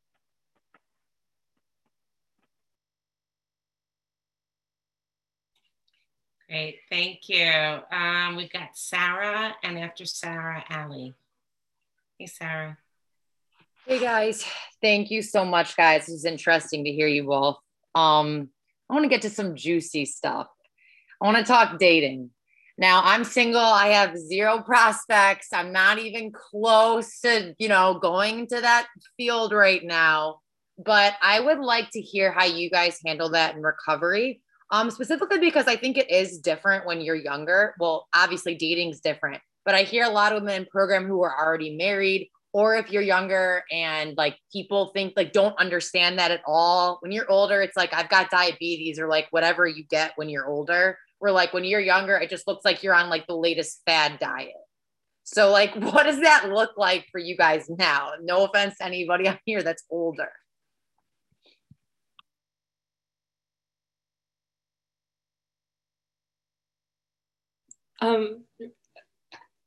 Great, 6.48 6.80
thank 6.90 7.28
you. 7.28 7.50
Um, 7.90 8.36
we've 8.36 8.52
got 8.52 8.76
Sarah, 8.76 9.56
and 9.62 9.78
after 9.78 10.04
Sarah, 10.04 10.62
Allie. 10.68 11.14
Hey, 12.18 12.26
Sarah. 12.26 12.76
Hey 13.86 14.00
guys, 14.00 14.42
thank 14.80 15.10
you 15.10 15.20
so 15.20 15.44
much, 15.44 15.76
guys. 15.76 16.08
It 16.08 16.12
was 16.12 16.24
interesting 16.24 16.84
to 16.84 16.90
hear 16.90 17.06
you 17.06 17.24
both. 17.24 17.58
Um, 17.94 18.48
I 18.88 18.94
want 18.94 19.04
to 19.04 19.10
get 19.10 19.20
to 19.22 19.30
some 19.30 19.56
juicy 19.56 20.06
stuff. 20.06 20.46
I 21.20 21.26
want 21.26 21.36
to 21.36 21.44
talk 21.44 21.78
dating. 21.78 22.30
Now, 22.78 23.02
I'm 23.04 23.24
single. 23.24 23.60
I 23.60 23.88
have 23.88 24.16
zero 24.16 24.62
prospects. 24.62 25.48
I'm 25.52 25.70
not 25.70 25.98
even 25.98 26.32
close 26.32 27.20
to, 27.20 27.54
you 27.58 27.68
know, 27.68 27.98
going 28.00 28.46
to 28.46 28.62
that 28.62 28.86
field 29.18 29.52
right 29.52 29.84
now. 29.84 30.38
But 30.82 31.12
I 31.20 31.40
would 31.40 31.58
like 31.58 31.90
to 31.90 32.00
hear 32.00 32.32
how 32.32 32.46
you 32.46 32.70
guys 32.70 32.98
handle 33.04 33.32
that 33.32 33.54
in 33.54 33.62
recovery. 33.62 34.40
Um, 34.70 34.90
specifically 34.90 35.40
because 35.40 35.66
I 35.66 35.76
think 35.76 35.98
it 35.98 36.10
is 36.10 36.38
different 36.38 36.86
when 36.86 37.02
you're 37.02 37.14
younger. 37.14 37.74
Well, 37.78 38.08
obviously 38.14 38.54
dating's 38.54 39.00
different, 39.00 39.42
but 39.66 39.74
I 39.74 39.82
hear 39.82 40.04
a 40.04 40.10
lot 40.10 40.32
of 40.32 40.42
women 40.42 40.62
in 40.62 40.68
program 40.68 41.06
who 41.06 41.22
are 41.22 41.38
already 41.38 41.76
married 41.76 42.30
or 42.54 42.76
if 42.76 42.90
you're 42.90 43.02
younger 43.02 43.64
and 43.72 44.16
like 44.16 44.38
people 44.52 44.92
think 44.94 45.12
like 45.16 45.32
don't 45.32 45.58
understand 45.58 46.18
that 46.20 46.30
at 46.30 46.40
all. 46.46 46.98
When 47.00 47.10
you're 47.12 47.30
older 47.30 47.60
it's 47.60 47.76
like 47.76 47.92
i've 47.92 48.08
got 48.08 48.30
diabetes 48.30 48.98
or 48.98 49.08
like 49.08 49.26
whatever 49.30 49.66
you 49.66 49.84
get 49.84 50.12
when 50.16 50.30
you're 50.30 50.46
older. 50.48 50.96
Where 51.18 51.32
like 51.32 51.52
when 51.52 51.64
you're 51.64 51.80
younger 51.80 52.16
it 52.16 52.30
just 52.30 52.46
looks 52.46 52.64
like 52.64 52.82
you're 52.82 52.94
on 52.94 53.10
like 53.10 53.26
the 53.26 53.36
latest 53.36 53.82
fad 53.84 54.18
diet. 54.20 54.52
So 55.24 55.50
like 55.50 55.74
what 55.92 56.04
does 56.04 56.20
that 56.20 56.48
look 56.50 56.78
like 56.78 57.06
for 57.10 57.18
you 57.18 57.36
guys 57.36 57.68
now? 57.68 58.12
No 58.22 58.44
offense 58.46 58.78
to 58.78 58.86
anybody 58.86 59.28
out 59.28 59.40
here 59.44 59.62
that's 59.62 59.84
older. 59.90 60.30
Um 68.00 68.44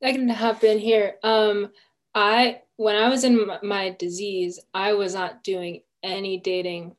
i 0.02 0.14
can 0.14 0.30
hop 0.30 0.64
in 0.64 0.80
here. 0.80 1.16
Um 1.24 1.70
I 2.16 2.62
when 2.78 2.96
I 2.96 3.10
was 3.10 3.24
in 3.24 3.50
my 3.64 3.96
disease, 4.00 4.60
I 4.74 4.94
was 4.94 5.14
not 5.14 5.44
doing 5.44 5.82
any 6.04 6.38
dating 6.38 6.96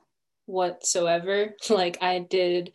whatsoever. 0.46 1.54
Like 1.70 2.02
I 2.02 2.18
did 2.18 2.72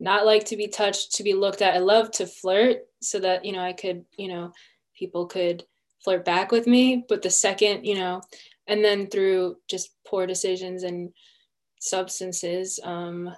not 0.00 0.26
like 0.26 0.44
to 0.46 0.56
be 0.56 0.68
touched, 0.68 1.14
to 1.16 1.22
be 1.22 1.34
looked 1.34 1.62
at. 1.62 1.74
I 1.74 1.78
love 1.78 2.10
to 2.12 2.26
flirt 2.26 2.78
so 3.00 3.18
that, 3.20 3.44
you 3.44 3.52
know, 3.52 3.60
I 3.60 3.72
could, 3.72 4.04
you 4.16 4.28
know, 4.28 4.52
people 4.94 5.26
could 5.26 5.64
flirt 6.02 6.24
back 6.24 6.50
with 6.50 6.66
me. 6.66 7.04
But 7.08 7.22
the 7.22 7.30
second, 7.30 7.84
you 7.84 7.94
know, 7.94 8.22
and 8.66 8.84
then 8.84 9.06
through 9.06 9.58
just 9.68 9.90
poor 10.06 10.26
decisions 10.26 10.82
and 10.82 11.12
substances, 11.80 12.80
um, 12.82 13.34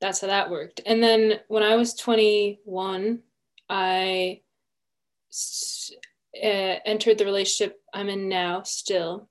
that's 0.00 0.20
how 0.20 0.28
that 0.28 0.50
worked. 0.50 0.80
And 0.86 1.02
then 1.02 1.40
when 1.48 1.62
I 1.62 1.74
was 1.74 1.94
21, 1.94 3.20
I 3.68 4.40
uh, 6.36 6.80
entered 6.84 7.18
the 7.18 7.24
relationship 7.24 7.80
I'm 7.92 8.08
in 8.08 8.28
now 8.28 8.62
still. 8.62 9.28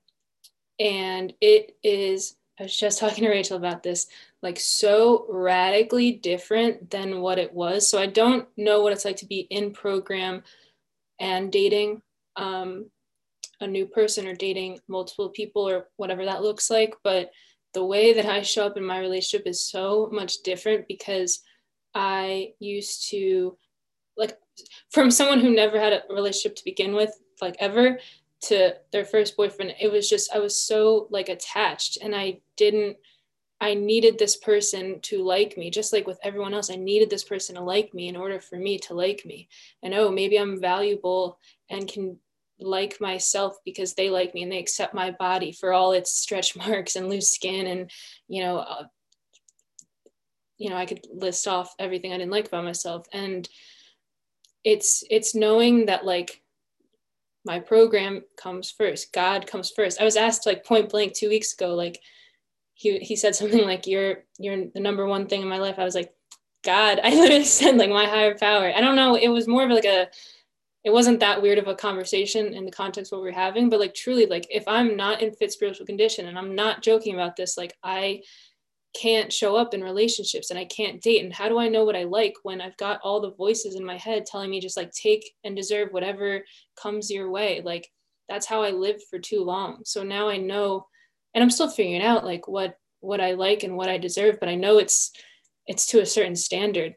And 0.80 1.32
it 1.40 1.76
is, 1.82 2.36
I 2.58 2.64
was 2.64 2.76
just 2.76 2.98
talking 3.00 3.24
to 3.24 3.30
Rachel 3.30 3.56
about 3.56 3.82
this, 3.82 4.06
like 4.42 4.58
so 4.58 5.26
radically 5.28 6.12
different 6.12 6.90
than 6.90 7.20
what 7.20 7.38
it 7.38 7.52
was. 7.52 7.88
So 7.88 8.00
I 8.00 8.06
don't 8.06 8.48
know 8.56 8.82
what 8.82 8.92
it's 8.92 9.04
like 9.04 9.16
to 9.16 9.26
be 9.26 9.40
in 9.40 9.72
program 9.72 10.42
and 11.18 11.50
dating 11.50 12.02
um, 12.36 12.90
a 13.60 13.66
new 13.66 13.86
person 13.86 14.28
or 14.28 14.34
dating 14.34 14.78
multiple 14.88 15.30
people 15.30 15.68
or 15.68 15.88
whatever 15.96 16.24
that 16.24 16.42
looks 16.42 16.70
like. 16.70 16.94
But 17.02 17.30
the 17.74 17.84
way 17.84 18.14
that 18.14 18.26
I 18.26 18.42
show 18.42 18.66
up 18.66 18.76
in 18.76 18.84
my 18.84 18.98
relationship 18.98 19.46
is 19.46 19.68
so 19.68 20.08
much 20.12 20.42
different 20.42 20.86
because 20.88 21.40
I 21.94 22.52
used 22.60 23.10
to 23.10 23.56
like 24.18 24.36
from 24.90 25.10
someone 25.10 25.40
who 25.40 25.54
never 25.54 25.80
had 25.80 25.92
a 25.92 26.02
relationship 26.10 26.56
to 26.56 26.64
begin 26.64 26.94
with, 26.94 27.16
like 27.40 27.56
ever, 27.60 27.98
to 28.40 28.74
their 28.92 29.04
first 29.04 29.36
boyfriend, 29.36 29.74
it 29.80 29.90
was 29.90 30.08
just, 30.08 30.34
I 30.34 30.38
was 30.38 30.60
so 30.60 31.06
like 31.10 31.28
attached 31.28 31.98
and 32.02 32.14
I 32.14 32.40
didn't, 32.56 32.96
I 33.60 33.74
needed 33.74 34.18
this 34.18 34.36
person 34.36 35.00
to 35.02 35.24
like 35.24 35.56
me, 35.56 35.70
just 35.70 35.92
like 35.92 36.06
with 36.06 36.20
everyone 36.22 36.54
else. 36.54 36.70
I 36.70 36.76
needed 36.76 37.10
this 37.10 37.24
person 37.24 37.56
to 37.56 37.60
like 37.60 37.92
me 37.92 38.08
in 38.08 38.16
order 38.16 38.40
for 38.40 38.56
me 38.56 38.78
to 38.80 38.94
like 38.94 39.22
me. 39.24 39.48
And 39.82 39.94
oh, 39.94 40.10
maybe 40.10 40.36
I'm 40.36 40.60
valuable 40.60 41.38
and 41.68 41.88
can 41.88 42.18
like 42.60 43.00
myself 43.00 43.56
because 43.64 43.94
they 43.94 44.10
like 44.10 44.34
me 44.34 44.42
and 44.42 44.50
they 44.50 44.58
accept 44.58 44.94
my 44.94 45.10
body 45.12 45.52
for 45.52 45.72
all 45.72 45.92
its 45.92 46.12
stretch 46.12 46.56
marks 46.68 46.94
and 46.96 47.08
loose 47.08 47.30
skin 47.30 47.66
and, 47.66 47.90
you 48.28 48.42
know, 48.42 48.58
uh, 48.58 48.84
you 50.56 50.70
know, 50.70 50.76
I 50.76 50.86
could 50.86 51.06
list 51.12 51.46
off 51.46 51.74
everything 51.78 52.12
I 52.12 52.18
didn't 52.18 52.32
like 52.32 52.48
about 52.48 52.64
myself. 52.64 53.06
And 53.12 53.48
it's 54.64 55.04
it's 55.10 55.34
knowing 55.34 55.86
that 55.86 56.04
like 56.04 56.42
my 57.44 57.58
program 57.58 58.22
comes 58.36 58.70
first 58.70 59.12
god 59.12 59.46
comes 59.46 59.70
first. 59.70 60.00
I 60.00 60.04
was 60.04 60.16
asked 60.16 60.46
like 60.46 60.64
point 60.64 60.90
blank 60.90 61.14
two 61.14 61.28
weeks 61.28 61.52
ago 61.54 61.74
like 61.74 62.00
he, 62.74 62.98
he 62.98 63.16
said 63.16 63.34
something 63.34 63.64
like 63.64 63.86
you're 63.86 64.24
you're 64.38 64.66
the 64.72 64.80
number 64.80 65.06
one 65.06 65.26
thing 65.26 65.42
in 65.42 65.48
my 65.48 65.58
life. 65.58 65.78
I 65.78 65.84
was 65.84 65.94
like 65.94 66.12
god 66.64 66.98
i 67.04 67.10
literally 67.14 67.44
said 67.44 67.76
like 67.76 67.90
my 67.90 68.06
higher 68.06 68.36
power. 68.36 68.72
I 68.74 68.80
don't 68.80 68.96
know 68.96 69.14
it 69.16 69.28
was 69.28 69.48
more 69.48 69.64
of 69.64 69.70
like 69.70 69.84
a 69.84 70.08
it 70.84 70.92
wasn't 70.92 71.20
that 71.20 71.42
weird 71.42 71.58
of 71.58 71.68
a 71.68 71.74
conversation 71.74 72.54
in 72.54 72.64
the 72.64 72.70
context 72.70 73.12
what 73.12 73.22
we 73.22 73.28
are 73.28 73.32
having 73.32 73.68
but 73.68 73.80
like 73.80 73.94
truly 73.94 74.26
like 74.26 74.46
if 74.50 74.66
i'm 74.66 74.96
not 74.96 75.20
in 75.20 75.32
fit 75.32 75.52
spiritual 75.52 75.84
condition 75.84 76.26
and 76.26 76.38
i'm 76.38 76.54
not 76.54 76.82
joking 76.82 77.14
about 77.14 77.36
this 77.36 77.58
like 77.58 77.76
i 77.82 78.20
can't 78.94 79.32
show 79.32 79.56
up 79.56 79.74
in 79.74 79.82
relationships 79.82 80.50
and 80.50 80.58
I 80.58 80.64
can't 80.64 81.00
date. 81.00 81.22
And 81.22 81.32
how 81.32 81.48
do 81.48 81.58
I 81.58 81.68
know 81.68 81.84
what 81.84 81.96
I 81.96 82.04
like 82.04 82.34
when 82.42 82.60
I've 82.60 82.76
got 82.76 83.00
all 83.02 83.20
the 83.20 83.34
voices 83.34 83.74
in 83.74 83.84
my 83.84 83.96
head 83.96 84.26
telling 84.26 84.50
me 84.50 84.60
just 84.60 84.76
like 84.76 84.90
take 84.92 85.32
and 85.44 85.54
deserve 85.54 85.90
whatever 85.90 86.44
comes 86.80 87.10
your 87.10 87.30
way? 87.30 87.60
Like 87.64 87.90
that's 88.28 88.46
how 88.46 88.62
I 88.62 88.70
lived 88.70 89.02
for 89.08 89.18
too 89.18 89.42
long. 89.42 89.80
So 89.84 90.02
now 90.02 90.28
I 90.28 90.36
know, 90.36 90.86
and 91.34 91.42
I'm 91.42 91.50
still 91.50 91.68
figuring 91.70 92.02
out 92.02 92.24
like 92.24 92.48
what 92.48 92.76
what 93.00 93.20
I 93.20 93.32
like 93.32 93.62
and 93.62 93.76
what 93.76 93.88
I 93.88 93.98
deserve, 93.98 94.40
but 94.40 94.48
I 94.48 94.54
know 94.54 94.78
it's 94.78 95.12
it's 95.66 95.86
to 95.86 96.00
a 96.00 96.06
certain 96.06 96.36
standard. 96.36 96.94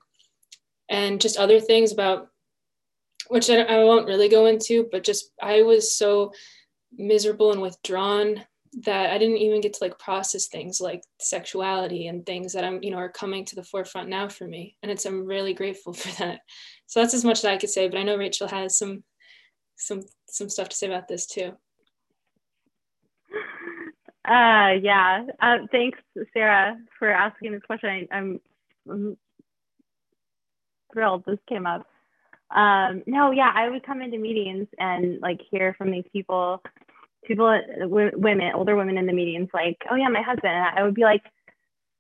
And 0.89 1.22
just 1.22 1.38
other 1.38 1.59
things 1.59 1.91
about 1.91 2.27
which 3.27 3.49
I, 3.49 3.61
I 3.61 3.84
won't 3.84 4.07
really 4.07 4.27
go 4.27 4.47
into, 4.47 4.89
but 4.91 5.03
just 5.03 5.31
I 5.41 5.61
was 5.61 5.95
so 5.95 6.34
miserable 6.91 7.51
and 7.51 7.61
withdrawn 7.61 8.43
that 8.73 9.11
I 9.11 9.18
didn't 9.18 9.38
even 9.38 9.60
get 9.60 9.73
to 9.73 9.84
like 9.84 9.99
process 9.99 10.48
things 10.48 10.80
like 10.80 11.03
sexuality 11.19 12.07
and 12.07 12.26
things 12.26 12.53
that 12.53 12.64
I'm, 12.64 12.81
you 12.81 12.91
know, 12.91 12.98
are 12.98 13.11
coming 13.11 13.43
to 13.45 13.56
the 13.56 13.64
forefront 13.64 14.07
now 14.07 14.30
for 14.30 14.48
me. 14.48 14.77
And 14.81 14.91
it's 14.91 15.06
I'm 15.06 15.26
really 15.26 15.53
grateful 15.53 15.93
for 15.93 16.10
that. 16.19 16.39
So 16.88 17.02
that's 17.02 17.14
as 17.14 17.26
much 17.26 17.39
as 17.39 17.45
I 17.45 17.57
could 17.57 17.69
say, 17.69 17.88
but 17.89 17.99
I 17.99 18.03
know 18.03 18.18
Rachel 18.18 18.48
has 18.48 18.77
some 18.77 19.03
some 19.77 20.02
some 20.30 20.49
stuff 20.49 20.69
to 20.69 20.76
say 20.76 20.88
about 20.88 21.07
this 21.07 21.26
too. 21.26 21.52
Uh 24.27 24.77
yeah. 24.81 25.26
Uh, 25.41 25.57
thanks, 25.72 25.99
Sarah, 26.34 26.77
for 26.98 27.10
asking 27.10 27.52
this 27.53 27.64
question. 27.64 28.07
I, 28.11 28.15
I'm, 28.15 28.39
I'm 28.89 29.18
thrilled 30.93 31.23
this 31.26 31.39
came 31.49 31.65
up. 31.65 31.88
Um, 32.56 33.03
no, 33.07 33.31
yeah, 33.31 33.52
I 33.53 33.69
would 33.69 33.85
come 33.85 34.02
into 34.02 34.18
meetings 34.18 34.68
and 34.77 35.19
like 35.22 35.39
hear 35.49 35.73
from 35.77 35.89
these 35.89 36.03
people 36.11 36.61
people, 37.26 37.60
women, 37.81 38.52
older 38.56 38.76
women 38.76 38.98
in 38.98 39.06
the 39.06 39.14
meetings, 39.14 39.49
like, 39.53 39.77
oh 39.89 39.95
yeah, 39.95 40.10
my 40.10 40.22
husband. 40.22 40.53
And 40.53 40.80
I 40.80 40.84
would 40.84 40.95
be 40.95 41.03
like, 41.03 41.23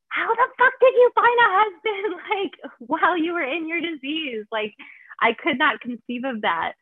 how 0.09 0.27
the 0.27 0.47
fuck 0.57 0.73
did 0.81 0.93
you 0.93 1.11
find 1.15 1.39
a 1.39 1.49
husband 1.49 2.15
like 2.35 2.73
while 2.79 3.17
you 3.17 3.33
were 3.33 3.43
in 3.43 3.67
your 3.67 3.81
disease? 3.81 4.45
Like, 4.51 4.73
I 5.21 5.33
could 5.33 5.57
not 5.57 5.81
conceive 5.81 6.23
of 6.25 6.41
that 6.41 6.73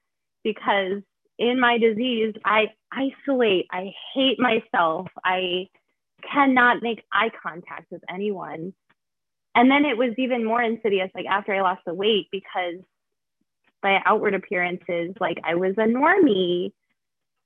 because 0.43 1.01
in 1.37 1.59
my 1.59 1.77
disease, 1.77 2.33
I 2.45 2.67
isolate, 2.91 3.67
I 3.71 3.91
hate 4.13 4.39
myself, 4.39 5.07
I 5.23 5.67
cannot 6.33 6.81
make 6.81 7.03
eye 7.11 7.31
contact 7.41 7.91
with 7.91 8.01
anyone. 8.09 8.73
And 9.55 9.69
then 9.71 9.85
it 9.85 9.97
was 9.97 10.13
even 10.17 10.45
more 10.45 10.61
insidious, 10.61 11.09
like 11.15 11.25
after 11.25 11.53
I 11.53 11.61
lost 11.61 11.81
the 11.85 11.93
weight, 11.93 12.27
because 12.31 12.75
by 13.81 13.99
outward 14.05 14.33
appearances, 14.33 15.15
like 15.19 15.37
I 15.43 15.55
was 15.55 15.73
a 15.77 15.81
normie 15.81 16.71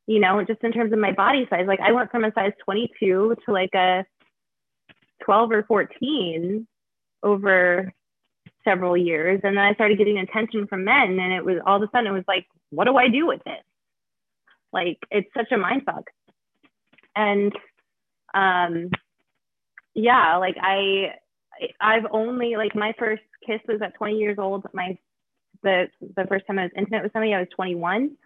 you 0.08 0.20
know, 0.20 0.44
just 0.44 0.64
in 0.64 0.72
terms 0.72 0.92
of 0.92 1.00
my 1.00 1.12
body 1.12 1.48
size. 1.50 1.66
Like 1.68 1.80
I 1.80 1.92
went 1.92 2.12
from 2.12 2.26
a 2.26 2.32
size 2.34 2.52
22 2.66 3.36
to 3.46 3.52
like 3.52 3.74
a 3.74 4.06
12 5.24 5.52
or 5.52 5.64
14 5.64 6.68
over 7.24 7.94
several 8.64 8.98
years. 8.98 9.40
And 9.44 9.58
then 9.58 9.64
I 9.64 9.74
started 9.74 9.98
getting 9.98 10.18
attention 10.18 10.68
from 10.68 10.84
men, 10.84 11.20
and 11.20 11.34
it 11.34 11.44
was 11.44 11.58
all 11.66 11.78
of 11.78 11.84
a 11.84 11.90
sudden 11.92 12.08
it 12.08 12.12
was 12.12 12.26
like, 12.28 12.46
what 12.70 12.86
do 12.86 12.98
I 12.98 13.08
do 13.10 13.28
with 13.28 13.44
this? 13.46 13.64
Like 14.72 14.98
it's 15.12 15.30
such 15.36 15.52
a 15.52 15.58
mind 15.58 15.84
fuck. 15.86 16.10
And 17.16 17.54
um, 18.34 18.90
yeah, 19.94 20.38
like 20.38 20.56
I, 20.60 21.14
I've 21.80 22.08
only 22.12 22.56
like 22.58 22.76
my 22.76 22.94
first 22.98 23.22
kiss 23.46 23.62
was 23.68 23.82
at 23.82 23.96
20 23.96 24.18
years 24.18 24.38
old. 24.40 24.66
My 24.74 24.98
the 25.62 25.88
the 26.02 26.26
first 26.28 26.46
time 26.48 26.60
I 26.60 26.64
was 26.64 26.72
intimate 26.76 27.04
with 27.04 27.14
somebody, 27.14 27.34
I 27.34 27.40
was 27.40 27.48
21 27.56 28.18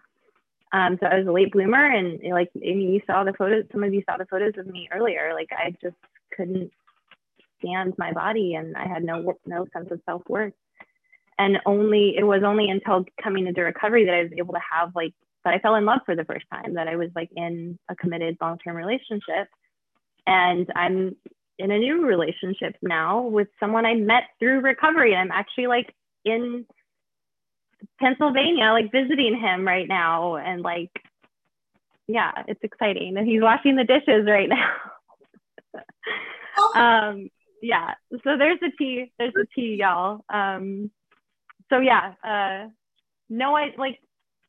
um, 0.72 0.98
so 1.00 1.06
I 1.06 1.18
was 1.18 1.26
a 1.26 1.32
late 1.32 1.52
bloomer, 1.52 1.84
and 1.84 2.20
like 2.32 2.50
I 2.56 2.60
mean, 2.60 2.92
you 2.92 3.00
saw 3.06 3.24
the 3.24 3.32
photos. 3.32 3.64
Some 3.72 3.84
of 3.84 3.94
you 3.94 4.02
saw 4.08 4.16
the 4.16 4.26
photos 4.26 4.52
of 4.58 4.66
me 4.66 4.88
earlier. 4.92 5.32
Like 5.34 5.48
I 5.52 5.70
just 5.82 5.96
couldn't 6.36 6.70
stand 7.58 7.94
my 7.96 8.12
body, 8.12 8.54
and 8.54 8.76
I 8.76 8.86
had 8.86 9.02
no 9.02 9.34
no 9.46 9.66
sense 9.72 9.88
of 9.90 10.00
self 10.04 10.22
worth. 10.28 10.52
And 11.38 11.58
only 11.64 12.14
it 12.18 12.24
was 12.24 12.42
only 12.44 12.68
until 12.68 13.04
coming 13.22 13.46
into 13.46 13.62
recovery 13.62 14.04
that 14.04 14.14
I 14.14 14.22
was 14.24 14.32
able 14.36 14.54
to 14.54 14.60
have 14.72 14.92
like 14.94 15.14
that 15.44 15.54
I 15.54 15.58
fell 15.58 15.76
in 15.76 15.86
love 15.86 16.00
for 16.04 16.14
the 16.14 16.24
first 16.24 16.44
time. 16.52 16.74
That 16.74 16.88
I 16.88 16.96
was 16.96 17.10
like 17.14 17.30
in 17.34 17.78
a 17.88 17.96
committed 17.96 18.36
long 18.40 18.58
term 18.58 18.76
relationship, 18.76 19.48
and 20.26 20.70
I'm 20.74 21.16
in 21.58 21.70
a 21.70 21.78
new 21.78 22.04
relationship 22.04 22.76
now 22.82 23.22
with 23.22 23.48
someone 23.58 23.86
I 23.86 23.94
met 23.94 24.24
through 24.38 24.60
recovery. 24.60 25.12
And 25.12 25.20
I'm 25.20 25.36
actually 25.36 25.66
like 25.66 25.94
in 26.24 26.66
Pennsylvania, 28.00 28.72
like 28.72 28.92
visiting 28.92 29.38
him 29.38 29.66
right 29.66 29.88
now. 29.88 30.36
And 30.36 30.62
like, 30.62 30.90
yeah, 32.06 32.32
it's 32.46 32.62
exciting. 32.62 33.16
And 33.16 33.26
he's 33.26 33.42
washing 33.42 33.76
the 33.76 33.84
dishes 33.84 34.26
right 34.26 34.48
now. 36.74 37.10
um, 37.10 37.28
yeah, 37.62 37.94
so 38.24 38.36
there's 38.38 38.60
the 38.60 38.70
tea. 38.78 39.12
There's 39.18 39.34
the 39.34 39.46
tea, 39.54 39.76
y'all. 39.80 40.24
Um, 40.28 40.90
so 41.70 41.80
yeah, 41.80 42.14
uh, 42.24 42.68
no, 43.28 43.54
I 43.54 43.74
like, 43.76 43.98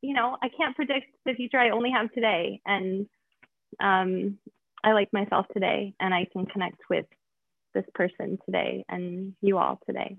you 0.02 0.14
know, 0.14 0.38
I 0.42 0.50
can't 0.50 0.76
predict 0.76 1.08
the 1.26 1.34
future. 1.34 1.60
I 1.60 1.72
only 1.72 1.92
have 1.92 2.12
today. 2.14 2.62
And 2.66 3.08
um, 3.80 4.38
I 4.84 4.94
like 4.94 5.12
myself 5.12 5.46
today 5.54 5.94
and 6.00 6.14
I 6.14 6.26
can 6.32 6.46
connect 6.46 6.80
with 6.90 7.06
this 7.74 7.86
person 7.94 8.38
today 8.46 8.86
and 8.88 9.34
you 9.42 9.58
all 9.58 9.80
today. 9.86 10.18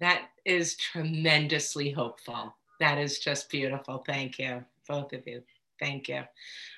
That 0.00 0.28
is 0.46 0.76
tremendously 0.76 1.90
hopeful. 1.90 2.56
That 2.80 2.98
is 2.98 3.18
just 3.18 3.50
beautiful. 3.50 4.02
Thank 4.06 4.38
you, 4.38 4.64
both 4.88 5.12
of 5.12 5.26
you. 5.26 5.42
Thank 5.78 6.08
you. 6.08 6.22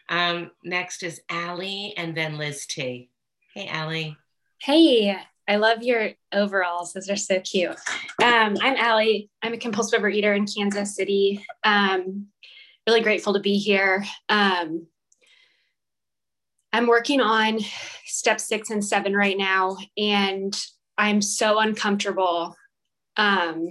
Um, 0.09 0.51
next 0.65 1.03
is 1.03 1.21
Allie 1.29 1.95
and 1.97 2.17
then 2.17 2.37
Liz 2.37 2.67
T. 2.67 3.11
Hey, 3.55 3.69
Allie. 3.69 4.17
Hey, 4.61 5.17
I 5.47 5.57
love 5.57 5.83
your 5.83 6.11
overalls. 6.33 6.93
Those 6.93 7.11
are 7.11 7.17
so 7.17 7.41
cute. 7.41 7.77
Um, 8.23 8.57
I'm 8.61 8.77
Allie. 8.77 9.31
I'm 9.43 9.53
a 9.53 9.59
compulsive 9.59 10.01
overeater 10.01 10.37
in 10.37 10.47
Kansas 10.47 10.97
City. 10.97 11.45
Um, 11.65 12.27
really 12.87 13.01
grateful 13.01 13.35
to 13.35 13.41
be 13.41 13.59
here. 13.59 14.05
Um, 14.29 14.87
I'm 16.73 16.87
working 16.87 17.21
on 17.21 17.59
step 18.07 18.41
six 18.41 18.71
and 18.71 18.85
seven 18.85 19.15
right 19.15 19.37
now, 19.37 19.77
and 19.97 20.57
I'm 20.97 21.21
so 21.21 21.59
uncomfortable 21.59 22.57
um, 23.17 23.69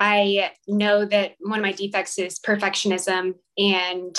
I 0.00 0.52
know 0.66 1.04
that 1.04 1.34
one 1.40 1.58
of 1.58 1.62
my 1.62 1.72
defects 1.72 2.18
is 2.18 2.38
perfectionism. 2.38 3.34
And 3.56 4.16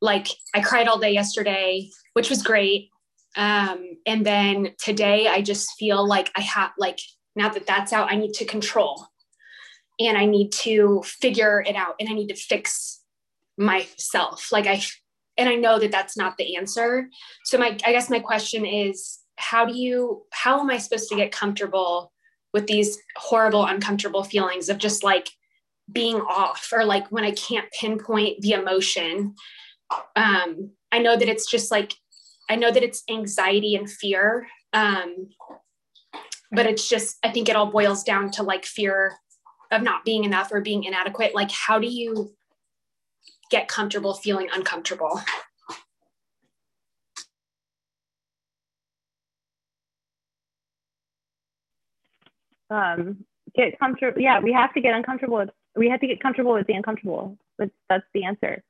like 0.00 0.28
I 0.54 0.60
cried 0.60 0.88
all 0.88 0.98
day 0.98 1.12
yesterday, 1.12 1.90
which 2.14 2.28
was 2.28 2.42
great. 2.42 2.90
Um, 3.36 3.98
and 4.06 4.24
then 4.24 4.72
today 4.82 5.28
I 5.28 5.42
just 5.42 5.70
feel 5.78 6.06
like 6.06 6.30
I 6.34 6.40
have, 6.40 6.72
like, 6.78 6.98
now 7.36 7.50
that 7.50 7.66
that's 7.66 7.92
out, 7.92 8.10
I 8.10 8.16
need 8.16 8.32
to 8.34 8.44
control 8.44 9.06
and 10.00 10.16
I 10.16 10.24
need 10.24 10.52
to 10.52 11.02
figure 11.04 11.62
it 11.66 11.76
out 11.76 11.94
and 12.00 12.08
I 12.08 12.12
need 12.12 12.28
to 12.28 12.34
fix 12.34 13.02
myself. 13.58 14.50
Like, 14.50 14.66
I, 14.66 14.82
and 15.36 15.48
I 15.48 15.54
know 15.54 15.78
that 15.78 15.90
that's 15.92 16.16
not 16.16 16.36
the 16.38 16.56
answer. 16.56 17.08
So, 17.44 17.58
my, 17.58 17.76
I 17.84 17.92
guess 17.92 18.08
my 18.08 18.20
question 18.20 18.64
is 18.64 19.18
how 19.36 19.64
do 19.64 19.74
you 19.76 20.22
how 20.32 20.60
am 20.60 20.70
i 20.70 20.78
supposed 20.78 21.08
to 21.08 21.16
get 21.16 21.32
comfortable 21.32 22.12
with 22.52 22.66
these 22.66 22.98
horrible 23.16 23.66
uncomfortable 23.66 24.24
feelings 24.24 24.68
of 24.68 24.78
just 24.78 25.04
like 25.04 25.28
being 25.92 26.16
off 26.16 26.70
or 26.72 26.84
like 26.84 27.06
when 27.12 27.24
i 27.24 27.30
can't 27.32 27.70
pinpoint 27.78 28.40
the 28.40 28.52
emotion? 28.52 29.34
Um 30.16 30.70
i 30.92 30.98
know 30.98 31.16
that 31.16 31.28
it's 31.28 31.50
just 31.50 31.70
like 31.70 31.92
i 32.48 32.56
know 32.56 32.70
that 32.70 32.82
it's 32.82 33.02
anxiety 33.10 33.76
and 33.76 33.90
fear 33.90 34.46
um 34.72 35.28
but 36.52 36.66
it's 36.66 36.88
just 36.88 37.18
i 37.22 37.30
think 37.30 37.48
it 37.48 37.56
all 37.56 37.70
boils 37.70 38.02
down 38.02 38.30
to 38.32 38.42
like 38.42 38.64
fear 38.64 39.12
of 39.70 39.82
not 39.82 40.04
being 40.04 40.24
enough 40.24 40.52
or 40.52 40.60
being 40.60 40.84
inadequate. 40.84 41.34
Like 41.34 41.50
how 41.50 41.78
do 41.78 41.86
you 41.86 42.34
get 43.50 43.68
comfortable 43.68 44.14
feeling 44.14 44.48
uncomfortable 44.52 45.20
um, 52.70 53.24
get 53.54 53.78
comfortable. 53.78 54.20
Yeah, 54.20 54.40
we 54.40 54.52
have 54.52 54.72
to 54.74 54.80
get 54.80 54.94
uncomfortable. 54.94 55.38
With, 55.38 55.50
we 55.76 55.88
have 55.88 56.00
to 56.00 56.06
get 56.06 56.22
comfortable 56.22 56.54
with 56.54 56.66
the 56.66 56.74
uncomfortable. 56.74 57.36
That's, 57.58 57.70
that's 57.88 58.04
the 58.14 58.24
answer. 58.24 58.62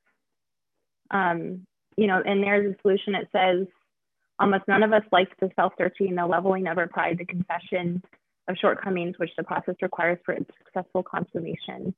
Um, 1.11 1.65
you 1.95 2.07
know, 2.07 2.21
and 2.25 2.43
there's 2.43 2.75
a 2.75 2.81
solution. 2.81 3.15
It 3.15 3.27
says 3.31 3.67
almost 4.39 4.63
none 4.67 4.83
of 4.83 4.93
us 4.93 5.03
likes 5.11 5.31
the 5.39 5.49
self-searching, 5.55 6.15
the 6.15 6.25
leveling 6.25 6.67
of 6.67 6.77
our 6.77 6.87
pride, 6.87 7.17
the 7.17 7.25
confession 7.25 8.03
of 8.47 8.55
shortcomings, 8.57 9.15
which 9.17 9.31
the 9.37 9.43
process 9.43 9.75
requires 9.81 10.19
for 10.25 10.33
its 10.33 10.49
successful 10.57 11.03
consummation. 11.03 11.93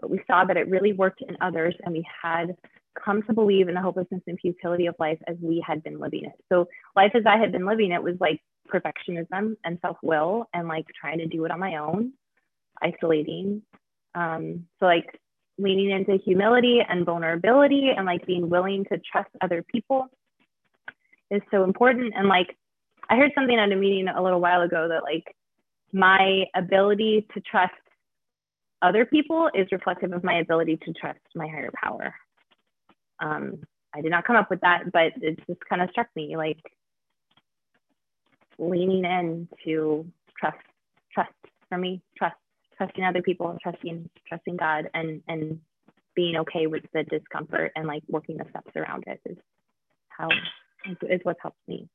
But 0.00 0.10
we 0.10 0.20
saw 0.26 0.44
that 0.44 0.56
it 0.56 0.68
really 0.68 0.92
worked 0.92 1.20
in 1.20 1.36
others, 1.40 1.74
and 1.84 1.92
we 1.92 2.06
had 2.22 2.56
come 3.02 3.22
to 3.22 3.32
believe 3.32 3.68
in 3.68 3.74
the 3.74 3.80
hopelessness 3.80 4.22
and 4.26 4.38
futility 4.40 4.86
of 4.86 4.94
life 4.98 5.18
as 5.26 5.36
we 5.40 5.62
had 5.66 5.82
been 5.82 5.98
living 5.98 6.24
it. 6.24 6.32
So 6.50 6.68
life 6.96 7.12
as 7.14 7.24
I 7.26 7.36
had 7.36 7.52
been 7.52 7.66
living 7.66 7.92
it 7.92 8.02
was 8.02 8.16
like 8.20 8.40
perfectionism 8.68 9.56
and 9.64 9.78
self-will 9.82 10.46
and 10.54 10.68
like 10.68 10.86
trying 10.98 11.18
to 11.18 11.26
do 11.26 11.44
it 11.44 11.50
on 11.50 11.58
my 11.58 11.76
own 11.76 12.12
isolating 12.82 13.62
um 14.14 14.64
so 14.78 14.86
like 14.86 15.20
leaning 15.60 15.90
into 15.90 16.16
humility 16.24 16.80
and 16.88 17.04
vulnerability 17.04 17.90
and 17.96 18.06
like 18.06 18.26
being 18.26 18.48
willing 18.48 18.84
to 18.86 18.98
trust 19.10 19.28
other 19.40 19.62
people 19.62 20.08
is 21.30 21.42
so 21.50 21.64
important. 21.64 22.14
And 22.16 22.28
like, 22.28 22.56
I 23.08 23.16
heard 23.16 23.32
something 23.34 23.58
at 23.58 23.70
a 23.70 23.76
meeting 23.76 24.08
a 24.08 24.22
little 24.22 24.40
while 24.40 24.62
ago 24.62 24.88
that 24.88 25.02
like 25.02 25.24
my 25.92 26.44
ability 26.54 27.26
to 27.34 27.40
trust 27.40 27.72
other 28.82 29.04
people 29.04 29.50
is 29.54 29.66
reflective 29.72 30.12
of 30.12 30.24
my 30.24 30.38
ability 30.38 30.78
to 30.84 30.92
trust 30.92 31.20
my 31.34 31.46
higher 31.46 31.70
power. 31.74 32.14
Um, 33.20 33.62
I 33.94 34.00
did 34.00 34.10
not 34.10 34.24
come 34.24 34.36
up 34.36 34.48
with 34.48 34.60
that, 34.60 34.84
but 34.92 35.12
it 35.20 35.38
just 35.46 35.60
kind 35.68 35.82
of 35.82 35.90
struck 35.90 36.06
me 36.16 36.36
like 36.36 36.60
leaning 38.60 39.04
in 39.04 39.48
to 39.64 40.06
trust, 40.38 40.58
trust 41.12 41.32
for 41.68 41.78
me, 41.78 42.02
trust, 42.16 42.36
trusting 42.76 43.02
other 43.02 43.22
people, 43.22 43.56
trusting, 43.62 44.08
trusting 44.28 44.56
God, 44.56 44.90
and 44.94 45.22
and 45.26 45.60
being 46.14 46.36
okay 46.36 46.66
with 46.66 46.84
the 46.92 47.04
discomfort 47.04 47.72
and 47.76 47.86
like 47.86 48.02
working 48.08 48.36
the 48.36 48.44
steps 48.50 48.72
around 48.76 49.04
it 49.06 49.20
is 49.24 49.38
how 50.08 50.28
is 51.08 51.20
what's 51.22 51.40
helped 51.40 51.58
me. 51.66 51.88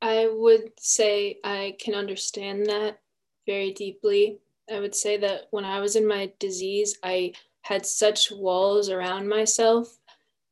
I 0.00 0.28
would 0.30 0.72
say 0.78 1.38
I 1.44 1.76
can 1.80 1.94
understand 1.94 2.66
that 2.66 2.98
very 3.46 3.72
deeply. 3.72 4.38
I 4.70 4.80
would 4.80 4.94
say 4.94 5.16
that 5.18 5.48
when 5.50 5.64
I 5.64 5.80
was 5.80 5.96
in 5.96 6.06
my 6.06 6.32
disease, 6.38 6.98
I 7.02 7.32
had 7.62 7.86
such 7.86 8.30
walls 8.30 8.90
around 8.90 9.28
myself 9.28 9.88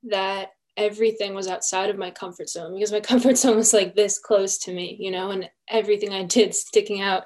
that 0.05 0.52
everything 0.77 1.35
was 1.35 1.49
outside 1.49 1.90
of 1.90 1.99
my 1.99 2.11
comfort 2.11 2.49
zone 2.49 2.74
because 2.74 2.93
my 2.93 3.01
comfort 3.12 3.36
zone 3.36 3.57
was 3.57 3.73
like 3.73 3.94
this 3.94 4.19
close 4.19 4.59
to 4.59 4.73
me, 4.73 4.97
you 4.99 5.11
know, 5.11 5.31
and 5.31 5.49
everything 5.69 6.12
I 6.12 6.24
did 6.24 6.55
sticking 6.55 7.01
out 7.01 7.24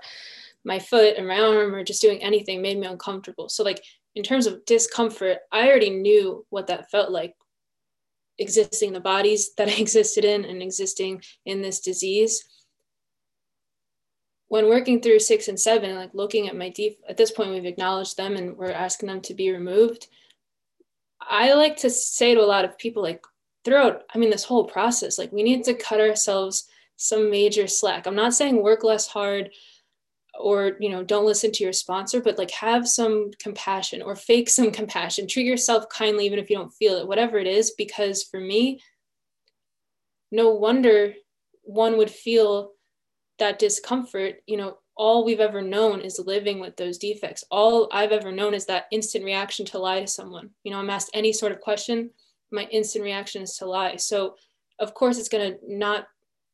my 0.64 0.78
foot 0.78 1.16
and 1.16 1.28
my 1.28 1.40
arm 1.40 1.74
or 1.74 1.84
just 1.84 2.02
doing 2.02 2.22
anything 2.22 2.60
made 2.60 2.78
me 2.78 2.86
uncomfortable. 2.86 3.48
So, 3.48 3.62
like, 3.62 3.82
in 4.16 4.22
terms 4.22 4.46
of 4.46 4.64
discomfort, 4.64 5.38
I 5.52 5.68
already 5.68 5.90
knew 5.90 6.44
what 6.50 6.66
that 6.66 6.90
felt 6.90 7.10
like 7.10 7.34
existing 8.38 8.92
the 8.92 9.00
bodies 9.00 9.54
that 9.58 9.68
I 9.68 9.74
existed 9.74 10.24
in 10.24 10.44
and 10.44 10.62
existing 10.62 11.22
in 11.44 11.62
this 11.62 11.80
disease. 11.80 12.44
When 14.48 14.68
working 14.68 15.00
through 15.00 15.20
six 15.20 15.48
and 15.48 15.58
seven, 15.58 15.96
like 15.96 16.10
looking 16.14 16.48
at 16.48 16.56
my 16.56 16.68
deep, 16.68 16.98
at 17.08 17.16
this 17.16 17.30
point, 17.30 17.50
we've 17.50 17.64
acknowledged 17.64 18.16
them 18.16 18.36
and 18.36 18.56
we're 18.56 18.70
asking 18.70 19.08
them 19.08 19.20
to 19.22 19.34
be 19.34 19.50
removed. 19.50 20.06
I 21.20 21.54
like 21.54 21.78
to 21.78 21.90
say 21.90 22.34
to 22.34 22.40
a 22.40 22.46
lot 22.46 22.64
of 22.64 22.78
people, 22.78 23.02
like, 23.02 23.24
throughout, 23.66 24.04
I 24.14 24.18
mean, 24.18 24.30
this 24.30 24.44
whole 24.44 24.64
process, 24.64 25.18
like, 25.18 25.32
we 25.32 25.42
need 25.42 25.64
to 25.64 25.74
cut 25.74 26.00
ourselves 26.00 26.68
some 26.96 27.30
major 27.30 27.66
slack. 27.66 28.06
I'm 28.06 28.14
not 28.14 28.32
saying 28.32 28.62
work 28.62 28.82
less 28.82 29.06
hard 29.06 29.50
or 30.38 30.76
you 30.80 30.90
know 30.90 31.02
don't 31.02 31.24
listen 31.24 31.50
to 31.50 31.64
your 31.64 31.72
sponsor 31.72 32.20
but 32.20 32.36
like 32.36 32.50
have 32.50 32.86
some 32.86 33.30
compassion 33.38 34.02
or 34.02 34.16
fake 34.16 34.48
some 34.48 34.70
compassion. 34.70 35.26
Treat 35.26 35.46
yourself 35.46 35.88
kindly 35.88 36.26
even 36.26 36.38
if 36.38 36.50
you 36.50 36.56
don't 36.56 36.72
feel 36.72 36.96
it 36.96 37.08
whatever 37.08 37.38
it 37.38 37.46
is 37.46 37.72
because 37.72 38.22
for 38.22 38.40
me 38.40 38.80
no 40.30 40.50
wonder 40.50 41.14
one 41.62 41.96
would 41.96 42.10
feel 42.10 42.72
that 43.38 43.58
discomfort. 43.58 44.36
You 44.46 44.56
know 44.56 44.78
all 44.94 45.24
we've 45.24 45.40
ever 45.40 45.60
known 45.60 46.00
is 46.00 46.18
living 46.18 46.60
with 46.60 46.76
those 46.76 46.98
defects. 46.98 47.44
All 47.50 47.88
i've 47.92 48.12
ever 48.12 48.32
known 48.32 48.54
is 48.54 48.66
that 48.66 48.86
instant 48.92 49.24
reaction 49.24 49.64
to 49.66 49.78
lie 49.78 50.00
to 50.00 50.06
someone. 50.06 50.50
You 50.64 50.70
know 50.70 50.78
i'm 50.78 50.90
asked 50.90 51.10
any 51.14 51.32
sort 51.32 51.52
of 51.52 51.60
question 51.60 52.10
my 52.52 52.64
instant 52.64 53.04
reaction 53.04 53.42
is 53.42 53.56
to 53.56 53.66
lie. 53.66 53.96
So 53.96 54.36
of 54.78 54.94
course 54.94 55.18
it's 55.18 55.28
going 55.28 55.52
to 55.52 55.58
not 55.66 56.06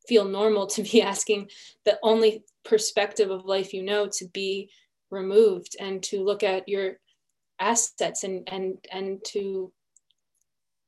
feel 0.07 0.25
normal 0.25 0.67
to 0.75 0.83
be 0.83 1.01
asking 1.01 1.49
the 1.85 1.97
only 2.03 2.43
perspective 2.65 3.29
of 3.29 3.45
life 3.45 3.73
you 3.73 3.83
know 3.83 4.07
to 4.07 4.25
be 4.29 4.69
removed 5.11 5.75
and 5.79 6.01
to 6.01 6.23
look 6.23 6.43
at 6.43 6.67
your 6.67 6.93
assets 7.59 8.23
and 8.23 8.47
and 8.51 8.77
and 8.91 9.23
to 9.25 9.71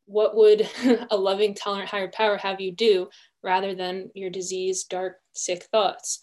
what 0.06 0.36
would 0.36 0.68
a 1.12 1.18
loving 1.18 1.54
tolerant 1.54 1.90
higher 1.90 2.10
power 2.10 2.38
have 2.38 2.62
you 2.62 2.72
do 2.72 3.08
rather 3.44 3.76
than 3.76 4.10
your 4.14 4.30
disease 4.30 4.84
dark 4.86 5.18
sick 5.34 5.64
thoughts. 5.72 6.22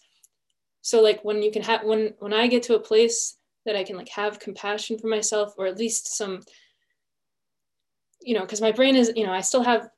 So 0.81 1.01
like 1.01 1.23
when 1.23 1.41
you 1.41 1.51
can 1.51 1.61
have 1.63 1.83
when 1.83 2.13
when 2.19 2.33
i 2.33 2.47
get 2.47 2.63
to 2.63 2.75
a 2.75 2.79
place 2.79 3.37
that 3.65 3.75
i 3.75 3.83
can 3.83 3.95
like 3.95 4.09
have 4.09 4.39
compassion 4.39 4.97
for 4.97 5.07
myself 5.07 5.53
or 5.57 5.65
at 5.65 5.77
least 5.77 6.15
some 6.15 6.41
you 8.25 8.33
know 8.33 8.41
because 8.41 8.61
my 8.61 8.71
brain 8.71 8.95
is 8.95 9.11
you 9.15 9.25
know 9.25 9.33
i 9.33 9.41
still 9.41 9.63
have 9.63 9.89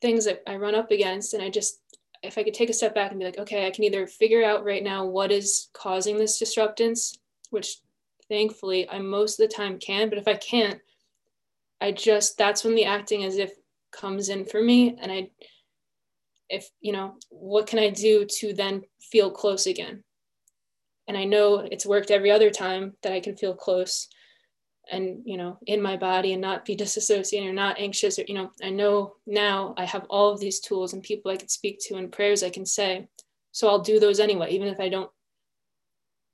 things 0.00 0.24
that 0.24 0.42
i 0.46 0.56
run 0.56 0.74
up 0.74 0.90
against 0.90 1.34
and 1.34 1.42
i 1.42 1.48
just 1.48 1.82
if 2.22 2.38
I 2.38 2.44
could 2.44 2.54
take 2.54 2.70
a 2.70 2.74
step 2.74 2.94
back 2.94 3.10
and 3.10 3.18
be 3.18 3.26
like, 3.26 3.38
okay, 3.38 3.66
I 3.66 3.70
can 3.70 3.84
either 3.84 4.06
figure 4.06 4.44
out 4.44 4.64
right 4.64 4.82
now 4.82 5.04
what 5.04 5.32
is 5.32 5.68
causing 5.72 6.16
this 6.16 6.38
disruptance, 6.38 7.18
which 7.50 7.78
thankfully 8.28 8.88
I 8.88 9.00
most 9.00 9.40
of 9.40 9.48
the 9.48 9.54
time 9.54 9.78
can, 9.78 10.08
but 10.08 10.18
if 10.18 10.28
I 10.28 10.34
can't, 10.34 10.80
I 11.80 11.90
just 11.90 12.38
that's 12.38 12.62
when 12.62 12.76
the 12.76 12.84
acting 12.84 13.24
as 13.24 13.38
if 13.38 13.50
comes 13.90 14.28
in 14.28 14.44
for 14.44 14.62
me 14.62 14.96
and 15.02 15.12
I 15.12 15.30
if 16.48 16.70
you 16.80 16.92
know 16.92 17.16
what 17.28 17.66
can 17.66 17.78
I 17.78 17.90
do 17.90 18.24
to 18.38 18.54
then 18.54 18.82
feel 19.00 19.30
close 19.30 19.66
again? 19.66 20.04
And 21.08 21.16
I 21.16 21.24
know 21.24 21.56
it's 21.58 21.84
worked 21.84 22.12
every 22.12 22.30
other 22.30 22.50
time 22.50 22.94
that 23.02 23.12
I 23.12 23.20
can 23.20 23.36
feel 23.36 23.54
close 23.54 24.08
and 24.90 25.22
you 25.24 25.36
know 25.36 25.58
in 25.66 25.80
my 25.80 25.96
body 25.96 26.32
and 26.32 26.42
not 26.42 26.64
be 26.64 26.74
disassociated 26.74 27.48
or 27.48 27.52
not 27.52 27.78
anxious 27.78 28.18
or 28.18 28.24
you 28.26 28.34
know 28.34 28.50
i 28.62 28.70
know 28.70 29.14
now 29.26 29.74
i 29.76 29.84
have 29.84 30.04
all 30.10 30.32
of 30.32 30.40
these 30.40 30.60
tools 30.60 30.92
and 30.92 31.02
people 31.02 31.30
i 31.30 31.36
can 31.36 31.48
speak 31.48 31.78
to 31.80 31.96
and 31.96 32.12
prayers 32.12 32.42
i 32.42 32.50
can 32.50 32.66
say. 32.66 33.08
So 33.52 33.68
i'll 33.68 33.80
do 33.80 34.00
those 34.00 34.18
anyway 34.18 34.50
even 34.50 34.68
if 34.68 34.80
i 34.80 34.88
don't 34.88 35.10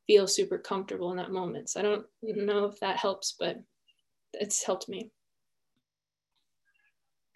feel 0.06 0.26
super 0.26 0.56
comfortable 0.56 1.10
in 1.10 1.18
that 1.18 1.30
moment. 1.30 1.68
So 1.68 1.80
i 1.80 1.82
don't 1.82 2.06
know 2.22 2.64
if 2.64 2.80
that 2.80 2.96
helps 2.96 3.34
but 3.38 3.60
it's 4.32 4.64
helped 4.64 4.88
me. 4.88 5.10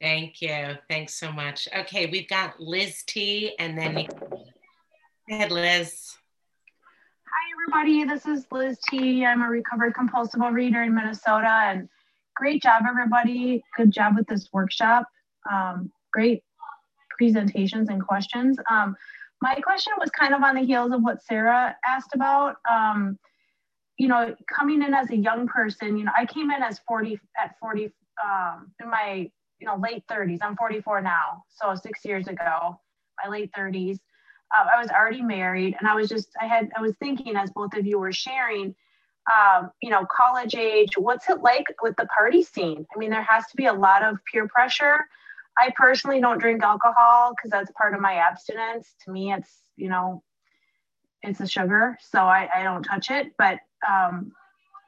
Thank 0.00 0.40
you. 0.40 0.76
Thanks 0.88 1.14
so 1.14 1.30
much. 1.30 1.68
Okay 1.76 2.06
we've 2.06 2.28
got 2.28 2.58
liz 2.58 3.02
t 3.06 3.54
and 3.58 3.76
then 3.76 4.06
go 4.06 4.44
ahead 5.30 5.52
liz 5.52 6.16
everybody. 7.62 8.04
This 8.04 8.26
is 8.26 8.46
Liz 8.50 8.78
T. 8.90 9.24
I'm 9.24 9.42
a 9.42 9.48
recovered 9.48 9.94
compulsive 9.94 10.40
eater 10.58 10.82
in 10.82 10.94
Minnesota, 10.94 11.48
and 11.48 11.88
great 12.34 12.62
job, 12.62 12.82
everybody. 12.88 13.62
Good 13.76 13.92
job 13.92 14.16
with 14.16 14.26
this 14.26 14.48
workshop. 14.52 15.06
Um, 15.50 15.92
great 16.12 16.42
presentations 17.16 17.88
and 17.88 18.04
questions. 18.04 18.58
Um, 18.68 18.96
my 19.40 19.54
question 19.60 19.92
was 19.98 20.10
kind 20.10 20.34
of 20.34 20.42
on 20.42 20.56
the 20.56 20.62
heels 20.62 20.92
of 20.92 21.02
what 21.02 21.22
Sarah 21.22 21.76
asked 21.86 22.14
about. 22.14 22.56
Um, 22.68 23.18
you 23.96 24.08
know, 24.08 24.34
coming 24.52 24.82
in 24.82 24.92
as 24.92 25.10
a 25.10 25.16
young 25.16 25.46
person, 25.46 25.96
you 25.96 26.04
know, 26.04 26.12
I 26.16 26.26
came 26.26 26.50
in 26.50 26.62
as 26.62 26.80
40 26.88 27.20
at 27.38 27.54
40 27.60 27.92
um, 28.24 28.72
in 28.82 28.90
my 28.90 29.30
you 29.60 29.66
know 29.66 29.76
late 29.76 30.02
30s. 30.10 30.38
I'm 30.42 30.56
44 30.56 31.00
now, 31.02 31.44
so 31.48 31.74
six 31.76 32.04
years 32.04 32.26
ago, 32.26 32.80
my 33.22 33.30
late 33.30 33.50
30s 33.56 33.98
uh, 34.56 34.66
I 34.74 34.80
was 34.80 34.90
already 34.90 35.22
married, 35.22 35.76
and 35.78 35.88
I 35.88 35.94
was 35.94 36.08
just 36.08 36.28
I 36.40 36.46
had 36.46 36.70
I 36.76 36.80
was 36.80 36.94
thinking 36.98 37.36
as 37.36 37.50
both 37.50 37.74
of 37.74 37.86
you 37.86 37.98
were 37.98 38.12
sharing, 38.12 38.74
um, 39.32 39.70
you 39.82 39.90
know, 39.90 40.06
college 40.14 40.54
age. 40.54 40.96
What's 40.96 41.28
it 41.28 41.40
like 41.42 41.66
with 41.82 41.96
the 41.96 42.06
party 42.06 42.42
scene? 42.42 42.86
I 42.94 42.98
mean, 42.98 43.10
there 43.10 43.22
has 43.22 43.46
to 43.48 43.56
be 43.56 43.66
a 43.66 43.72
lot 43.72 44.02
of 44.04 44.18
peer 44.30 44.48
pressure. 44.48 45.06
I 45.58 45.70
personally 45.76 46.20
don't 46.20 46.38
drink 46.38 46.62
alcohol 46.62 47.34
because 47.34 47.50
that's 47.50 47.70
part 47.72 47.94
of 47.94 48.00
my 48.00 48.14
abstinence. 48.14 48.94
To 49.04 49.12
me, 49.12 49.32
it's 49.32 49.50
you 49.76 49.88
know, 49.88 50.22
it's 51.22 51.40
a 51.40 51.48
sugar, 51.48 51.98
so 52.00 52.20
I, 52.20 52.48
I 52.54 52.62
don't 52.62 52.82
touch 52.82 53.10
it. 53.10 53.32
But 53.38 53.58
um, 53.88 54.32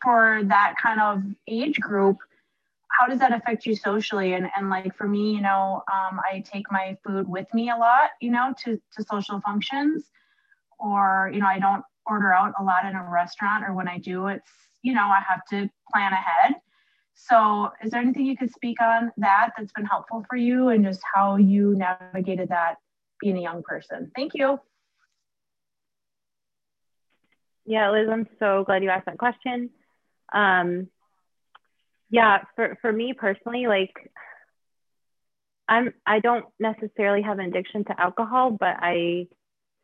for 0.02 0.42
that 0.44 0.74
kind 0.80 1.00
of 1.00 1.22
age 1.48 1.80
group, 1.80 2.18
how 2.98 3.06
does 3.06 3.18
that 3.18 3.32
affect 3.32 3.66
you 3.66 3.74
socially? 3.74 4.34
And, 4.34 4.48
and 4.56 4.70
like 4.70 4.94
for 4.96 5.08
me 5.08 5.32
you 5.34 5.40
know 5.40 5.82
um, 5.92 6.20
i 6.30 6.42
take 6.52 6.70
my 6.70 6.96
food 7.04 7.28
with 7.28 7.46
me 7.52 7.70
a 7.70 7.76
lot 7.76 8.10
you 8.20 8.30
know 8.30 8.54
to, 8.64 8.80
to 8.96 9.04
social 9.04 9.40
functions. 9.40 10.10
Or 10.78 11.30
you 11.32 11.40
know 11.40 11.46
i 11.46 11.58
don't 11.58 11.84
order 12.06 12.32
out 12.32 12.52
a 12.60 12.62
lot 12.62 12.84
in 12.84 12.94
a 12.94 13.04
restaurant 13.10 13.64
or 13.66 13.72
when 13.74 13.88
i 13.88 13.98
do 13.98 14.26
it's 14.26 14.50
you 14.82 14.92
know 14.92 15.06
i 15.06 15.20
have 15.26 15.44
to 15.50 15.68
plan 15.92 16.12
ahead. 16.12 16.56
So 17.14 17.70
is 17.82 17.92
there 17.92 18.00
anything 18.00 18.26
you 18.26 18.36
could 18.36 18.52
speak 18.52 18.80
on 18.82 19.12
that 19.18 19.50
that's 19.56 19.72
been 19.72 19.86
helpful 19.86 20.24
for 20.28 20.36
you 20.36 20.68
and 20.68 20.84
just 20.84 21.00
how 21.14 21.36
you 21.36 21.74
navigated 21.76 22.48
that 22.48 22.74
being 23.20 23.38
a 23.38 23.40
young 23.40 23.62
person? 23.62 24.10
Thank 24.16 24.34
you. 24.34 24.58
Yeah 27.64 27.90
liz 27.90 28.08
i'm 28.10 28.26
so 28.38 28.64
glad 28.64 28.82
you 28.82 28.90
asked 28.90 29.06
that 29.06 29.18
question. 29.18 29.70
Um, 30.32 30.88
yeah 32.14 32.38
for, 32.54 32.78
for 32.80 32.92
me 32.92 33.12
personally 33.12 33.66
like 33.66 33.92
i'm 35.68 35.92
i 36.06 36.20
don't 36.20 36.44
necessarily 36.60 37.22
have 37.22 37.38
an 37.38 37.46
addiction 37.46 37.84
to 37.84 38.00
alcohol 38.00 38.50
but 38.50 38.76
i 38.80 39.26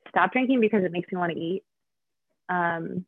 stop 0.08 0.32
drinking 0.32 0.60
because 0.60 0.84
it 0.84 0.92
makes 0.92 1.10
me 1.10 1.18
want 1.18 1.32
to 1.32 1.38
eat. 1.38 1.62
Um 2.48 3.04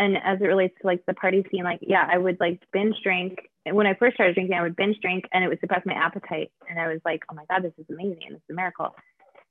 and 0.00 0.16
as 0.16 0.40
it 0.40 0.44
relates 0.44 0.74
to 0.80 0.86
like 0.86 1.04
the 1.06 1.14
party 1.14 1.44
scene 1.50 1.64
like 1.64 1.80
yeah 1.82 2.06
i 2.10 2.16
would 2.16 2.38
like 2.40 2.62
binge 2.72 2.96
drink. 3.02 3.38
And 3.66 3.76
when 3.76 3.86
i 3.86 3.94
first 3.94 4.14
started 4.14 4.34
drinking 4.34 4.56
i 4.56 4.62
would 4.62 4.76
binge 4.76 4.98
drink 5.00 5.24
and 5.32 5.44
it 5.44 5.48
would 5.48 5.60
suppress 5.60 5.82
my 5.84 5.94
appetite. 5.94 6.50
And 6.68 6.78
i 6.78 6.88
was 6.88 7.00
like 7.04 7.22
oh 7.30 7.34
my 7.34 7.44
god 7.50 7.62
this 7.62 7.72
is 7.78 7.86
amazing 7.90 8.28
this 8.30 8.38
is 8.38 8.50
a 8.50 8.54
miracle. 8.54 8.94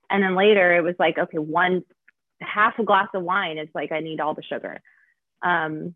And 0.09 0.23
then 0.23 0.35
later 0.35 0.75
it 0.75 0.81
was 0.81 0.95
like 0.99 1.17
okay 1.17 1.37
one 1.37 1.83
half 2.41 2.77
a 2.79 2.83
glass 2.83 3.07
of 3.13 3.23
wine 3.23 3.57
it's 3.57 3.73
like 3.73 3.91
i 3.91 3.99
need 3.99 4.19
all 4.19 4.33
the 4.33 4.43
sugar. 4.43 4.81
Um 5.41 5.95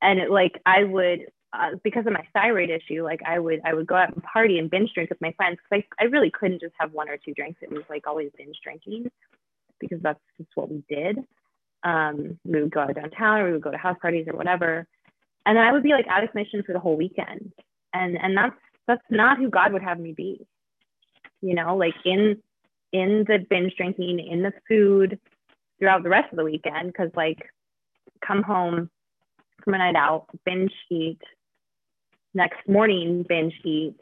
and 0.00 0.20
it, 0.20 0.30
like 0.30 0.60
I 0.64 0.84
would 0.84 1.26
uh, 1.52 1.70
because 1.82 2.06
of 2.06 2.12
my 2.12 2.26
thyroid 2.34 2.70
issue, 2.70 3.02
like 3.02 3.20
I 3.26 3.38
would 3.38 3.60
I 3.64 3.74
would 3.74 3.86
go 3.86 3.94
out 3.94 4.12
and 4.12 4.22
party 4.22 4.58
and 4.58 4.70
binge 4.70 4.92
drink 4.92 5.10
with 5.10 5.20
my 5.20 5.32
friends 5.32 5.58
because 5.58 5.84
I, 5.98 6.04
I 6.04 6.06
really 6.08 6.30
couldn't 6.30 6.60
just 6.60 6.74
have 6.78 6.92
one 6.92 7.08
or 7.08 7.16
two 7.16 7.32
drinks. 7.34 7.60
It 7.62 7.70
was 7.70 7.84
like 7.88 8.06
always 8.06 8.30
binge 8.36 8.56
drinking 8.62 9.10
because 9.80 10.00
that's 10.02 10.20
just 10.36 10.50
what 10.54 10.70
we 10.70 10.82
did. 10.88 11.18
Um, 11.84 12.38
we 12.44 12.60
would 12.60 12.70
go 12.70 12.80
out 12.80 12.94
downtown 12.94 13.40
or 13.40 13.46
we 13.46 13.52
would 13.52 13.62
go 13.62 13.70
to 13.70 13.78
house 13.78 13.96
parties 14.00 14.26
or 14.28 14.36
whatever. 14.36 14.86
And 15.46 15.56
then 15.56 15.64
I 15.64 15.72
would 15.72 15.82
be 15.82 15.92
like 15.92 16.06
out 16.08 16.24
of 16.24 16.30
commission 16.30 16.62
for 16.64 16.72
the 16.72 16.80
whole 16.80 16.96
weekend. 16.96 17.52
And 17.94 18.18
and 18.20 18.36
that's 18.36 18.56
that's 18.86 19.04
not 19.10 19.38
who 19.38 19.48
God 19.48 19.72
would 19.72 19.82
have 19.82 19.98
me 19.98 20.12
be. 20.12 20.46
You 21.40 21.54
know, 21.54 21.76
like 21.76 21.94
in 22.04 22.42
in 22.92 23.24
the 23.26 23.38
binge 23.48 23.74
drinking, 23.76 24.18
in 24.18 24.42
the 24.42 24.52
food 24.68 25.18
throughout 25.78 26.02
the 26.02 26.08
rest 26.10 26.30
of 26.30 26.36
the 26.36 26.44
weekend, 26.44 26.88
because 26.88 27.10
like 27.16 27.38
come 28.26 28.42
home 28.42 28.90
from 29.64 29.74
a 29.74 29.78
night 29.78 29.96
out, 29.96 30.26
binge 30.44 30.72
eat, 30.90 31.20
next 32.34 32.66
morning 32.68 33.24
binge 33.28 33.54
eat 33.64 33.94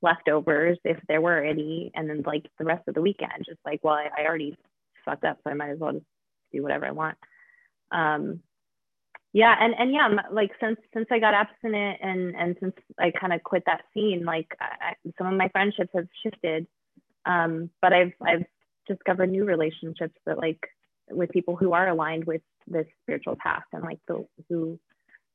leftovers 0.00 0.78
if 0.84 0.98
there 1.08 1.20
were 1.20 1.42
any, 1.42 1.90
and 1.94 2.08
then 2.08 2.22
like 2.24 2.46
the 2.58 2.64
rest 2.64 2.86
of 2.88 2.94
the 2.94 3.02
weekend, 3.02 3.44
just 3.46 3.58
like, 3.64 3.80
well, 3.82 3.94
I, 3.94 4.08
I 4.16 4.26
already 4.26 4.56
fucked 5.04 5.24
up, 5.24 5.38
so 5.42 5.50
I 5.50 5.54
might 5.54 5.70
as 5.70 5.78
well 5.78 5.92
just 5.92 6.04
do 6.52 6.62
whatever 6.62 6.86
I 6.86 6.92
want. 6.92 7.18
Um, 7.90 8.40
yeah, 9.32 9.54
and 9.60 9.74
and 9.78 9.92
yeah, 9.92 10.08
like 10.32 10.50
since 10.60 10.78
since 10.94 11.06
I 11.10 11.18
got 11.18 11.34
abstinent 11.34 11.98
and 12.02 12.34
and 12.34 12.56
since 12.60 12.74
I 12.98 13.10
kind 13.10 13.32
of 13.32 13.42
quit 13.42 13.64
that 13.66 13.82
scene, 13.92 14.24
like 14.24 14.48
I, 14.60 14.94
some 15.18 15.26
of 15.26 15.34
my 15.34 15.48
friendships 15.50 15.90
have 15.94 16.08
shifted, 16.22 16.66
um, 17.26 17.70
but 17.82 17.92
I've 17.92 18.12
I've 18.22 18.44
discovered 18.86 19.30
new 19.30 19.44
relationships 19.44 20.14
that 20.24 20.38
like 20.38 20.60
with 21.10 21.30
people 21.30 21.56
who 21.56 21.72
are 21.72 21.88
aligned 21.88 22.24
with 22.24 22.40
this 22.66 22.86
spiritual 23.02 23.36
path 23.36 23.64
and 23.72 23.82
like 23.82 23.98
the 24.08 24.26
who 24.48 24.78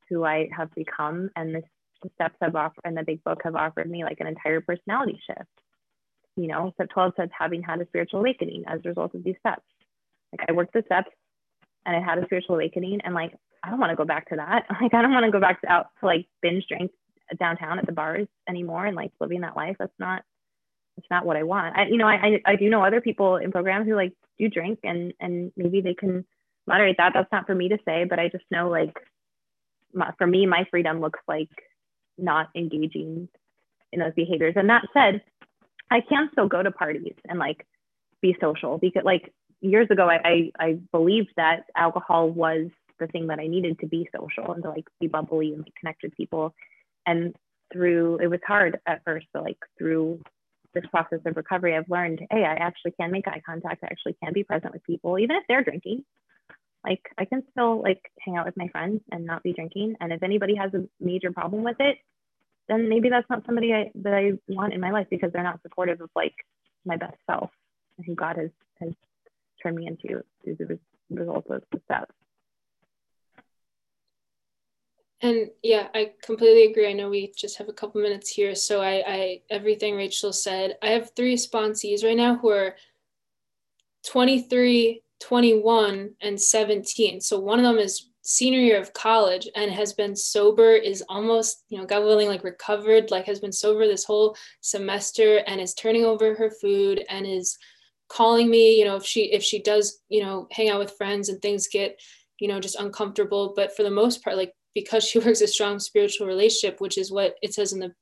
who 0.10 0.23
I 0.23 0.49
have 0.55 0.73
become 0.73 1.30
and 1.35 1.55
this 1.55 1.64
steps 2.16 2.36
have 2.42 2.56
offered 2.56 2.82
and 2.84 2.98
the 2.98 3.04
big 3.04 3.24
book 3.24 3.42
have 3.44 3.56
offered 3.56 3.90
me 3.90 4.04
like 4.04 4.20
an 4.20 4.28
entire 4.28 4.62
personality 4.62 5.20
shift. 5.26 5.50
You 6.36 6.48
know, 6.48 6.72
step 6.76 6.90
12 6.90 7.14
says 7.18 7.30
having 7.38 7.62
had 7.62 7.82
a 7.82 7.88
spiritual 7.88 8.20
awakening 8.20 8.64
as 8.68 8.80
a 8.84 8.90
result 8.90 9.14
of 9.16 9.24
these 9.24 9.36
steps. 9.40 9.64
Like 10.32 10.50
I 10.50 10.54
worked 10.54 10.74
the 10.74 10.84
steps 10.86 11.12
and 11.86 11.96
I 11.96 12.00
had 12.00 12.18
a 12.18 12.26
spiritual 12.26 12.56
awakening 12.56 13.02
and 13.04 13.14
like 13.14 13.36
I 13.64 13.70
don't 13.70 13.80
want 13.80 13.92
to 13.92 13.96
go 13.96 14.06
back 14.06 14.30
to 14.30 14.36
that. 14.36 14.66
Like 14.82 14.94
I 14.94 15.02
don't 15.02 15.14
want 15.14 15.26
to 15.26 15.32
go 15.32 15.40
back 15.40 15.62
to 15.62 15.72
out 15.72 15.88
to 16.00 16.06
like 16.06 16.28
binge 16.42 16.66
drink 16.68 16.92
downtown 17.40 17.80
at 17.80 17.86
the 17.86 17.92
bars 17.92 18.28
anymore 18.50 18.86
and 18.86 18.96
like 18.96 19.12
living 19.20 19.42
that 19.42 19.56
life. 19.56 19.76
That's 19.80 19.94
not 20.00 20.24
that's 20.96 21.10
not 21.10 21.26
what 21.26 21.38
I 21.38 21.44
want. 21.44 21.78
I 21.78 21.86
you 21.86 21.98
know, 21.98 22.08
I 22.08 22.16
I, 22.16 22.42
I 22.46 22.56
do 22.56 22.70
know 22.70 22.84
other 22.84 23.02
people 23.02 23.38
in 23.38 23.52
programs 23.52 23.88
who 23.88 23.96
like 23.96 24.14
do 24.40 24.50
drink 24.50 24.80
and 24.84 25.14
and 25.20 25.52
maybe 25.56 25.82
they 25.82 25.94
can 25.94 26.26
moderate 26.68 26.98
that. 26.98 27.12
That's 27.14 27.32
not 27.32 27.46
for 27.46 27.56
me 27.56 27.70
to 27.70 27.78
say, 27.86 28.06
but 28.06 28.20
I 28.20 28.30
just 28.30 28.46
know 28.52 28.70
like 28.70 28.98
my, 29.94 30.12
for 30.18 30.28
me, 30.28 30.46
my 30.46 30.66
freedom 30.70 31.00
looks 31.00 31.20
like 31.28 31.50
not 32.18 32.49
engaging 32.56 33.27
in 33.91 33.99
those 33.99 34.14
behaviors. 34.15 34.53
And 34.56 34.69
that 34.69 34.84
said, 34.94 35.22
I 35.91 36.02
can 36.02 36.30
still 36.31 36.48
go 36.48 36.64
to 36.64 36.72
parties 36.72 37.14
and 37.27 37.40
like 37.40 37.65
be 38.22 38.35
social 38.41 38.77
because 38.77 39.03
like 39.03 39.34
years 39.61 39.88
ago, 39.91 40.10
I, 40.10 40.19
I, 40.23 40.52
I 40.60 40.80
believed 40.91 41.30
that 41.38 41.65
alcohol 41.76 42.30
was 42.30 42.68
the 42.99 43.07
thing 43.07 43.27
that 43.27 43.40
I 43.40 43.48
needed 43.48 43.80
to 43.80 43.88
be 43.88 44.10
social 44.15 44.52
and 44.52 44.64
to 44.64 44.69
like 44.69 44.85
be 44.99 45.07
bubbly 45.07 45.53
and 45.53 45.68
connect 45.80 46.03
with 46.03 46.15
people. 46.15 46.53
And 47.06 47.35
through, 47.72 48.19
it 48.22 48.27
was 48.27 48.40
hard 48.45 48.80
at 48.85 49.03
first, 49.03 49.27
but 49.34 49.44
like 49.44 49.57
through 49.77 50.22
this 50.73 50.85
process 50.91 51.19
of 51.26 51.35
recovery, 51.35 51.76
I've 51.76 51.90
learned, 51.90 52.22
hey, 52.31 52.44
I 52.44 52.53
actually 52.56 52.91
can 52.99 53.11
make 53.11 53.27
eye 53.27 53.41
contact. 53.45 53.84
I 53.84 53.88
actually 53.88 54.15
can 54.23 54.34
be 54.34 54.44
present 54.44 54.73
with 54.73 54.84
people, 54.84 55.19
even 55.19 55.35
if 55.35 55.44
they're 55.48 55.64
drinking. 55.64 56.03
Like 56.84 57.01
I 57.18 57.26
can 57.26 57.43
still 57.51 57.81
like 57.81 58.11
hang 58.19 58.38
out 58.38 58.45
with 58.45 58.57
my 58.57 58.68
friends 58.68 59.01
and 59.11 59.26
not 59.26 59.43
be 59.43 59.53
drinking. 59.53 59.95
And 59.99 60.11
if 60.11 60.23
anybody 60.23 60.55
has 60.55 60.73
a 60.73 60.85
major 60.99 61.31
problem 61.31 61.64
with 61.64 61.77
it, 61.80 61.97
then 62.68 62.89
maybe 62.89 63.10
that's 63.10 63.30
not 63.30 63.45
somebody 63.45 63.73
I, 63.73 63.91
that 63.95 64.14
I 64.14 64.31
want 64.47 64.73
in 64.73 64.81
my 64.81 64.91
life 64.91 65.07
because 65.10 65.31
they're 65.31 65.43
not 65.43 65.61
supportive 65.61 66.01
of 66.01 66.10
like 66.15 66.35
my 66.85 66.97
best 66.97 67.18
self 67.30 67.51
who 68.05 68.15
God 68.15 68.38
has, 68.38 68.49
has 68.80 68.93
turned 69.61 69.77
me 69.77 69.88
into 69.88 70.23
as 70.49 70.57
a 70.60 70.77
result 71.14 71.45
of 71.49 71.64
the 71.72 71.81
steps. 71.85 72.14
And 75.22 75.51
yeah, 75.61 75.88
I 75.93 76.11
completely 76.22 76.65
agree. 76.65 76.89
I 76.89 76.93
know 76.93 77.10
we 77.10 77.31
just 77.38 77.57
have 77.57 77.69
a 77.69 77.73
couple 77.73 78.01
minutes 78.01 78.30
here. 78.30 78.55
So 78.55 78.81
I, 78.81 79.03
I 79.07 79.41
everything 79.49 79.95
Rachel 79.95 80.34
said, 80.34 80.76
I 80.81 80.88
have 80.88 81.11
three 81.15 81.38
sponsees 81.38 82.03
right 82.03 82.18
now 82.18 82.35
who 82.35 82.49
are 82.49 82.76
23, 84.05 85.03
21, 85.24 86.12
and 86.22 86.40
17. 86.40 87.22
So 87.22 87.40
one 87.40 87.58
of 87.58 87.64
them 87.64 87.78
is 87.78 88.10
senior 88.24 88.60
year 88.60 88.80
of 88.80 88.94
college 88.94 89.48
and 89.56 89.72
has 89.72 89.94
been 89.94 90.16
sober 90.16 90.72
is 90.72 91.04
almost 91.10 91.66
you 91.68 91.78
know 91.78 91.86
god 91.86 92.04
willing 92.04 92.30
like 92.30 92.44
recovered 92.45 93.12
like 93.12 93.26
has 93.26 93.41
been 93.41 93.52
sober 93.52 93.86
this 93.86 94.06
whole 94.06 94.34
semester 94.62 95.41
and 95.45 95.60
is 95.60 95.74
turning 95.74 96.06
over 96.06 96.34
her 96.34 96.50
food 96.50 97.04
and 97.10 97.28
is 97.28 97.58
calling 98.08 98.50
me 98.50 98.80
you 98.80 98.86
know 98.86 98.95
if 98.95 99.04
she 99.04 99.24
if 99.34 99.44
she 99.44 99.62
does 99.62 100.00
you 100.08 100.24
know 100.24 100.48
hang 100.52 100.70
out 100.70 100.80
with 100.80 100.95
friends 100.95 101.28
and 101.28 101.41
things 101.41 101.68
get 101.68 102.00
you 102.40 102.48
know 102.48 102.62
just 102.62 102.80
uncomfortable 102.80 103.52
but 103.58 103.76
for 103.76 103.84
the 103.84 103.91
most 103.91 104.24
part 104.24 104.38
like 104.38 104.54
because 104.74 105.04
she 105.08 105.20
works 105.20 105.41
a 105.41 105.48
strong 105.48 105.78
spiritual 105.78 106.26
relationship 106.26 106.80
which 106.80 106.98
is 106.98 107.12
what 107.12 107.36
it 107.41 107.54
says 107.54 107.74
in 107.74 107.80
the 107.80 107.94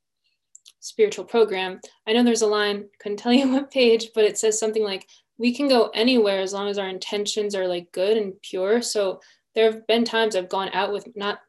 spiritual 0.82 1.26
program 1.26 1.80
i 2.08 2.14
know 2.14 2.24
there's 2.24 2.44
a 2.44 2.48
line 2.48 2.86
couldn't 3.00 3.18
tell 3.18 3.34
you 3.34 3.50
what 3.52 3.72
page 3.72 4.10
but 4.14 4.24
it 4.24 4.38
says 4.38 4.60
something 4.60 4.84
like 4.84 5.08
we 5.42 5.54
can 5.54 5.68
go 5.68 5.90
anywhere 5.96 6.40
as 6.40 6.54
long 6.54 6.68
as 6.70 6.78
our 6.78 6.88
intentions 6.88 7.56
are 7.56 7.68
like 7.68 7.92
good 7.92 8.16
and 8.16 8.34
pure 8.42 8.82
so 8.82 9.20
there 9.56 9.72
have 9.72 9.86
been 9.88 10.04
times 10.04 10.36
I've 10.36 10.50
gone 10.50 10.70
out 10.74 10.92
with 10.92 11.08
not, 11.16 11.40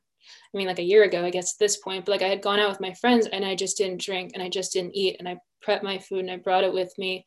I 0.54 0.58
mean, 0.58 0.66
like 0.66 0.78
a 0.78 0.84
year 0.84 1.04
ago, 1.04 1.24
I 1.24 1.30
guess 1.30 1.54
at 1.54 1.58
this 1.58 1.78
point, 1.78 2.04
but 2.04 2.12
like 2.12 2.22
I 2.22 2.28
had 2.28 2.42
gone 2.42 2.58
out 2.58 2.70
with 2.70 2.80
my 2.80 2.92
friends 2.94 3.26
and 3.26 3.44
I 3.44 3.54
just 3.54 3.76
didn't 3.76 4.00
drink 4.00 4.32
and 4.34 4.42
I 4.42 4.48
just 4.48 4.72
didn't 4.72 4.96
eat 4.96 5.16
and 5.18 5.28
I 5.28 5.38
prepped 5.66 5.82
my 5.82 5.98
food 5.98 6.20
and 6.20 6.30
I 6.30 6.36
brought 6.36 6.64
it 6.64 6.72
with 6.72 6.92
me. 6.98 7.24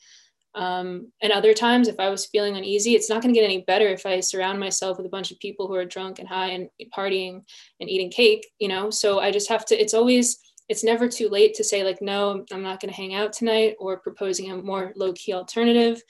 Um, 0.54 1.12
and 1.22 1.34
other 1.34 1.54
times, 1.54 1.90
if 1.90 2.00
I 2.00 2.10
was 2.10 2.28
feeling 2.28 2.56
uneasy, 2.56 2.96
it's 2.96 3.10
not 3.10 3.22
going 3.22 3.34
to 3.34 3.40
get 3.40 3.46
any 3.46 3.62
better 3.68 3.88
if 3.90 4.06
I 4.06 4.22
surround 4.22 4.58
myself 4.58 4.98
with 4.98 5.06
a 5.06 5.10
bunch 5.10 5.32
of 5.32 5.40
people 5.40 5.68
who 5.68 5.76
are 5.76 5.86
drunk 5.86 6.20
and 6.20 6.28
high 6.30 6.50
and 6.50 6.70
partying 6.96 7.42
and 7.82 7.90
eating 7.90 8.10
cake, 8.10 8.48
you 8.60 8.70
know? 8.70 8.90
So 8.90 9.20
I 9.20 9.32
just 9.32 9.50
have 9.50 9.66
to, 9.66 9.76
it's 9.82 9.94
always, 9.94 10.40
it's 10.70 10.84
never 10.84 11.10
too 11.10 11.28
late 11.28 11.56
to 11.56 11.64
say, 11.64 11.84
like, 11.84 12.02
no, 12.02 12.46
I'm 12.54 12.64
not 12.64 12.80
going 12.80 12.90
to 12.90 12.96
hang 12.96 13.14
out 13.14 13.34
tonight 13.34 13.76
or 13.80 14.00
proposing 14.00 14.50
a 14.50 14.56
more 14.56 14.94
low 14.96 15.12
key 15.12 15.34
alternative. 15.34 16.02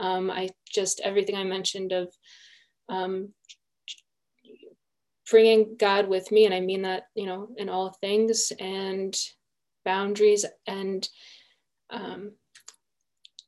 Um, 0.00 0.30
I 0.30 0.48
just, 0.66 1.00
everything 1.04 1.36
I 1.36 1.44
mentioned 1.44 1.92
of 1.92 2.08
um, 2.88 3.34
bringing 5.30 5.76
God 5.78 6.08
with 6.08 6.32
me, 6.32 6.46
and 6.46 6.54
I 6.54 6.60
mean 6.60 6.82
that, 6.82 7.04
you 7.14 7.26
know, 7.26 7.48
in 7.56 7.68
all 7.68 7.90
things 8.00 8.50
and 8.58 9.14
boundaries. 9.84 10.44
And 10.66 11.08
um, 11.90 12.32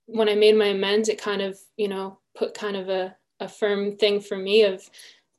when 0.06 0.28
I 0.28 0.34
made 0.34 0.56
my 0.56 0.66
amends, 0.66 1.08
it 1.08 1.20
kind 1.20 1.42
of, 1.42 1.58
you 1.76 1.88
know, 1.88 2.18
put 2.36 2.54
kind 2.54 2.76
of 2.76 2.88
a, 2.88 3.16
a 3.40 3.48
firm 3.48 3.96
thing 3.96 4.20
for 4.20 4.36
me 4.36 4.64
of, 4.64 4.88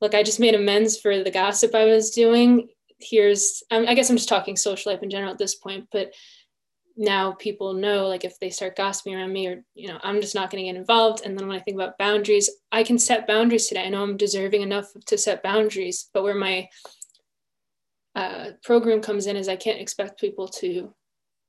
look, 0.02 0.16
I 0.16 0.24
just 0.24 0.40
made 0.40 0.56
amends 0.56 1.00
for 1.00 1.24
the 1.24 1.32
gossip 1.32 1.74
I 1.76 1.86
was 1.86 2.10
doing. 2.10 2.70
Here's, 3.00 3.64
I 3.72 3.94
guess 3.94 4.10
I'm 4.10 4.18
just 4.18 4.30
talking 4.30 4.56
social 4.56 4.92
life 4.92 5.04
in 5.04 5.10
general 5.10 5.32
at 5.32 5.38
this 5.38 5.56
point, 5.56 5.88
but 5.92 6.14
now 6.96 7.32
people 7.34 7.74
know 7.74 8.08
like 8.08 8.24
if 8.24 8.40
they 8.40 8.50
start 8.50 8.76
gossiping 8.76 9.16
around 9.16 9.34
me 9.34 9.48
or 9.48 9.64
you 9.74 9.88
know 9.88 10.00
i'm 10.04 10.22
just 10.22 10.36
not 10.36 10.52
going 10.52 10.64
to 10.64 10.72
get 10.72 10.78
involved. 10.78 11.24
And 11.26 11.38
then 11.38 11.48
when 11.48 11.58
i 11.58 11.60
think 11.60 11.76
about 11.76 11.98
boundaries 11.98 12.50
i 12.72 12.84
can 12.84 13.00
set 13.00 13.28
boundaries 13.28 13.68
today. 13.68 13.86
I 13.86 13.90
know 13.90 14.04
i'm 14.04 14.18
deserving 14.18 14.62
enough 14.62 14.92
to 15.08 15.18
set 15.18 15.44
boundaries 15.44 16.10
but 16.14 16.24
where 16.24 16.36
my 16.36 16.68
uh, 18.16 18.52
program 18.64 19.02
comes 19.02 19.26
in 19.26 19.36
is 19.36 19.50
i 19.50 19.56
can't 19.56 19.82
expect 19.82 20.22
people 20.22 20.48
to 20.48 20.94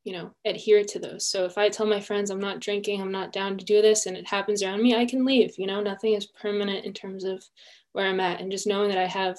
you 0.05 0.13
know 0.13 0.35
adhere 0.45 0.85
to 0.85 0.99
those. 0.99 1.29
So 1.29 1.45
if 1.45 1.59
i 1.59 1.69
tell 1.69 1.87
my 1.87 2.01
friends 2.01 2.31
i'm 2.31 2.41
not 2.41 2.61
drinking 2.61 3.03
i'm 3.03 3.13
not 3.13 3.33
down 3.33 3.59
to 3.59 3.65
do 3.65 3.83
this 3.83 4.07
and 4.07 4.17
it 4.17 4.27
happens 4.27 4.63
around 4.63 4.83
me 4.83 4.95
i 4.95 5.05
can 5.05 5.25
leave 5.25 5.55
you 5.59 5.67
know? 5.67 5.83
Nothing 5.83 6.15
is 6.15 6.27
permanent 6.27 6.87
in 6.87 6.95
terms 6.95 7.25
of 7.25 7.45
where 7.93 8.07
i'm 8.07 8.21
at. 8.21 8.41
And 8.41 8.51
just 8.51 8.67
knowing 8.67 8.89
that 8.89 8.99
i 8.99 9.07
have 9.07 9.39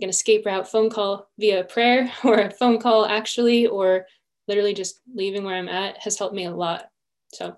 an 0.00 0.08
escape 0.08 0.46
route 0.46 0.68
phone 0.68 0.90
call 0.90 1.28
via 1.38 1.64
prayer 1.64 2.10
or 2.24 2.38
a 2.38 2.50
phone 2.50 2.80
call 2.80 3.06
actually 3.06 3.66
or 3.66 4.06
literally 4.48 4.74
just 4.74 5.00
leaving 5.12 5.44
where 5.44 5.56
I'm 5.56 5.68
at 5.68 5.98
has 5.98 6.18
helped 6.18 6.34
me 6.34 6.46
a 6.46 6.54
lot. 6.54 6.88
So 7.32 7.56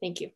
thank 0.00 0.20
you. 0.20 0.30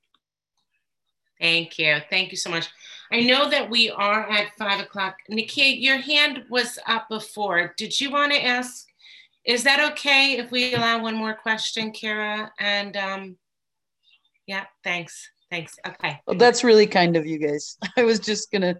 Thank 1.40 1.78
you. 1.78 1.98
Thank 2.10 2.30
you 2.30 2.36
so 2.36 2.50
much. 2.50 2.68
I 3.12 3.20
know 3.20 3.50
that 3.50 3.68
we 3.68 3.90
are 3.90 4.28
at 4.30 4.56
five 4.56 4.80
o'clock. 4.80 5.16
Nikki, 5.28 5.62
your 5.62 5.98
hand 5.98 6.44
was 6.48 6.78
up 6.86 7.08
before. 7.08 7.74
Did 7.76 8.00
you 8.00 8.10
want 8.10 8.32
to 8.32 8.44
ask? 8.44 8.86
Is 9.44 9.62
that 9.64 9.92
okay 9.92 10.38
if 10.38 10.50
we 10.50 10.74
allow 10.74 11.02
one 11.02 11.16
more 11.16 11.34
question, 11.34 11.92
Kira? 11.92 12.50
And 12.58 12.96
um, 12.96 13.36
yeah, 14.46 14.64
thanks. 14.82 15.28
Thanks. 15.50 15.76
Okay. 15.86 16.20
Well, 16.26 16.38
that's 16.38 16.64
really 16.64 16.86
kind 16.86 17.16
of 17.16 17.26
you 17.26 17.38
guys. 17.38 17.76
I 17.96 18.04
was 18.04 18.20
just 18.20 18.50
gonna 18.50 18.76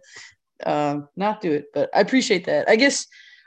uh, 0.65 1.01
not 1.17 1.41
do 1.41 1.53
it, 1.53 1.67
but 1.75 1.91
I 1.95 2.01
appreciate 2.01 2.47
that. 2.47 2.69
I 2.69 2.77
guess 2.77 3.07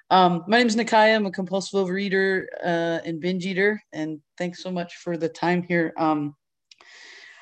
um, 0.10 0.44
my 0.48 0.58
name 0.58 0.68
is 0.68 0.76
Nikaya. 0.76 1.16
I'm 1.16 1.26
a 1.26 1.32
compulsive 1.32 1.80
overeater 1.80 2.46
uh, 2.64 3.00
and 3.04 3.20
binge 3.20 3.46
eater, 3.46 3.82
and 3.92 4.22
thanks 4.38 4.64
so 4.64 4.72
much 4.72 4.96
for 4.96 5.18
the 5.18 5.28
time 5.28 5.64
here. 5.64 5.94
Um, 5.98 6.36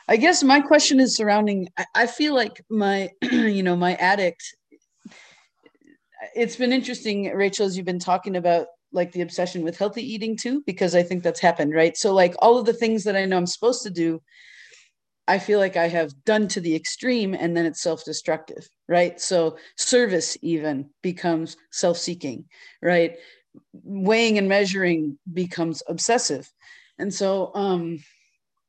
I 0.08 0.18
guess 0.18 0.44
my 0.44 0.62
question 0.62 1.00
is 1.00 1.16
surrounding. 1.16 1.70
I, 1.78 1.86
I 1.96 2.08
feel 2.08 2.34
like 2.34 2.64
my, 2.70 3.12
you 3.22 3.64
know, 3.64 3.76
my 3.76 3.96
addict. 3.96 4.44
it's 6.36 6.56
been 6.56 6.74
interesting, 6.74 7.26
Rachel, 7.36 7.66
as 7.66 7.78
you've 7.78 7.86
been 7.86 8.00
talking 8.00 8.36
about 8.36 8.68
like 8.92 9.12
the 9.12 9.22
obsession 9.22 9.64
with 9.64 9.78
healthy 9.78 10.02
eating 10.02 10.38
too, 10.38 10.64
because 10.66 10.96
I 10.96 11.04
think 11.04 11.22
that's 11.22 11.40
happened, 11.40 11.74
right? 11.74 11.96
So, 11.96 12.14
like 12.14 12.34
all 12.40 12.58
of 12.58 12.66
the 12.66 12.74
things 12.74 13.04
that 13.04 13.16
I 13.16 13.26
know 13.26 13.38
I'm 13.38 13.46
supposed 13.46 13.84
to 13.84 13.90
do, 13.90 14.22
I 15.28 15.40
feel 15.40 15.60
like 15.60 15.76
I 15.76 15.88
have 15.88 16.24
done 16.24 16.48
to 16.50 16.62
the 16.62 16.76
extreme 16.76 17.34
and 17.34 17.58
then 17.58 17.66
it's 17.66 17.82
self 17.82 18.06
destructive, 18.06 18.68
right? 18.88 19.20
So, 19.20 19.58
service 19.76 20.38
even 20.42 20.90
becomes 21.02 21.58
self 21.72 21.98
seeking, 21.98 22.46
right? 22.82 23.18
Weighing 23.74 24.38
and 24.38 24.48
measuring 24.48 25.18
becomes 25.32 25.82
obsessive. 25.88 26.52
And 27.00 27.14
so, 27.14 27.52
um, 27.56 28.00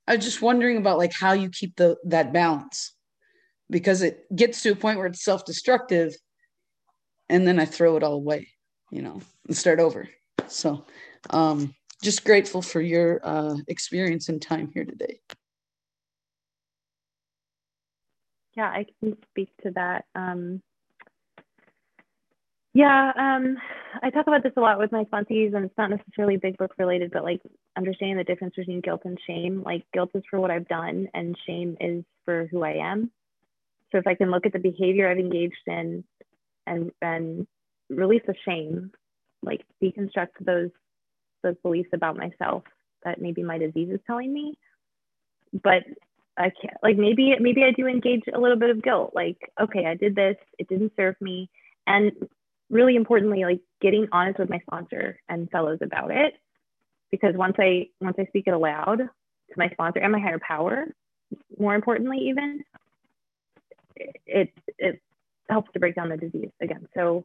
I 0.07 0.17
was 0.17 0.25
just 0.25 0.43
wondering 0.43 0.79
about 0.79 0.99
like 0.99 1.13
how 1.13 1.33
you 1.33 1.51
keep 1.51 1.77
the 1.77 1.97
that 2.05 2.33
balance 2.33 2.95
because 3.69 4.03
it 4.03 4.25
gets 4.35 4.63
to 4.63 4.71
a 4.71 4.77
point 4.77 4.99
where 4.99 5.09
it's 5.09 5.25
self 5.25 5.45
destructive 5.45 6.15
and 7.29 7.47
then 7.47 7.59
I 7.59 7.65
throw 7.65 7.97
it 7.97 8.03
all 8.03 8.15
away, 8.15 8.49
you 8.91 9.03
know, 9.03 9.21
and 9.47 9.57
start 9.57 9.81
over. 9.81 10.09
So, 10.47 10.85
um, 11.31 11.75
just 12.03 12.25
grateful 12.25 12.63
for 12.63 12.81
your 12.81 13.21
uh, 13.25 13.57
experience 13.69 14.29
and 14.29 14.41
time 14.41 14.71
here 14.73 14.85
today. 14.85 15.21
Yeah, 18.57 18.69
I 18.69 18.87
can 19.01 19.17
speak 19.31 19.51
to 19.63 19.71
that. 19.73 20.07
Um, 20.15 20.63
yeah, 22.75 23.13
um, 23.17 23.57
I 24.03 24.11
talk 24.11 24.27
about 24.27 24.43
this 24.43 24.53
a 24.57 24.61
lot 24.61 24.79
with 24.79 24.93
my 24.93 25.05
sponsees, 25.05 25.55
and 25.55 25.65
it's 25.65 25.79
not 25.79 25.91
necessarily 25.91 26.37
big 26.37 26.59
book 26.59 26.73
related, 26.79 27.11
but 27.11 27.25
like 27.25 27.41
understanding 27.77 28.19
the 28.19 28.25
difference 28.25 28.55
between 28.57 28.81
guilt 28.81 29.03
and 29.05 29.19
shame. 29.27 29.63
Like 29.65 29.85
guilt 29.95 30.11
is 30.15 30.23
for 30.31 30.41
what 30.41 30.51
I've 30.51 30.69
done, 30.69 31.09
and 31.15 31.37
shame 31.47 31.77
is 31.81 32.05
for 32.25 32.49
who 32.51 32.63
I 32.65 32.73
am. 32.73 33.11
So 33.93 33.99
if 33.99 34.07
I 34.07 34.15
can 34.15 34.31
look 34.31 34.47
at 34.47 34.53
the 34.53 34.59
behavior 34.59 35.09
I've 35.11 35.19
engaged 35.19 35.55
in 35.67 36.05
and 36.67 36.91
and 37.01 37.47
release 37.89 38.23
the 38.27 38.35
shame, 38.47 38.91
like 39.43 39.63
deconstruct 39.83 40.29
those 40.41 40.71
those 41.43 41.57
beliefs 41.63 41.91
about 41.95 42.17
myself 42.17 42.65
that 43.05 43.21
maybe 43.21 43.43
my 43.43 43.59
disease 43.59 43.89
is 43.91 44.01
telling 44.07 44.33
me. 44.33 44.59
But 45.63 45.85
I 46.39 46.51
can't 46.61 46.77
like 46.83 46.97
maybe 46.97 47.35
maybe 47.41 47.63
I 47.65 47.73
do 47.73 47.87
engage 47.87 48.23
a 48.33 48.39
little 48.39 48.59
bit 48.59 48.71
of 48.71 48.83
guilt. 48.83 49.13
Like, 49.15 49.39
okay, 49.61 49.87
I 49.87 49.95
did 49.95 50.15
this, 50.15 50.37
it 50.59 50.69
didn't 50.69 50.93
serve 50.97 51.17
me. 51.21 51.51
And 51.87 52.13
really 52.71 52.97
importantly, 52.97 53.45
like 53.45 53.61
getting 53.81 54.07
honest 54.13 54.39
with 54.39 54.51
my 54.51 54.61
sponsor 54.61 55.19
and 55.29 55.51
fellows 55.51 55.79
about 55.83 56.11
it. 56.11 56.35
Because 57.11 57.35
once 57.37 57.57
I 57.59 57.89
once 58.01 58.17
I 58.19 58.27
speak 58.27 58.45
it 58.47 58.55
aloud 58.55 58.99
to 58.99 59.55
my 59.57 59.69
sponsor 59.71 60.01
and 60.01 60.13
my 60.13 60.19
higher 60.19 60.41
power, 60.47 60.87
more 61.59 61.75
importantly 61.75 62.19
even, 62.29 62.63
it 64.27 64.53
it 64.79 65.01
helps 65.49 65.73
to 65.73 65.81
break 65.81 65.95
down 65.95 66.09
the 66.09 66.17
disease 66.17 66.51
again. 66.61 66.87
So 66.95 67.25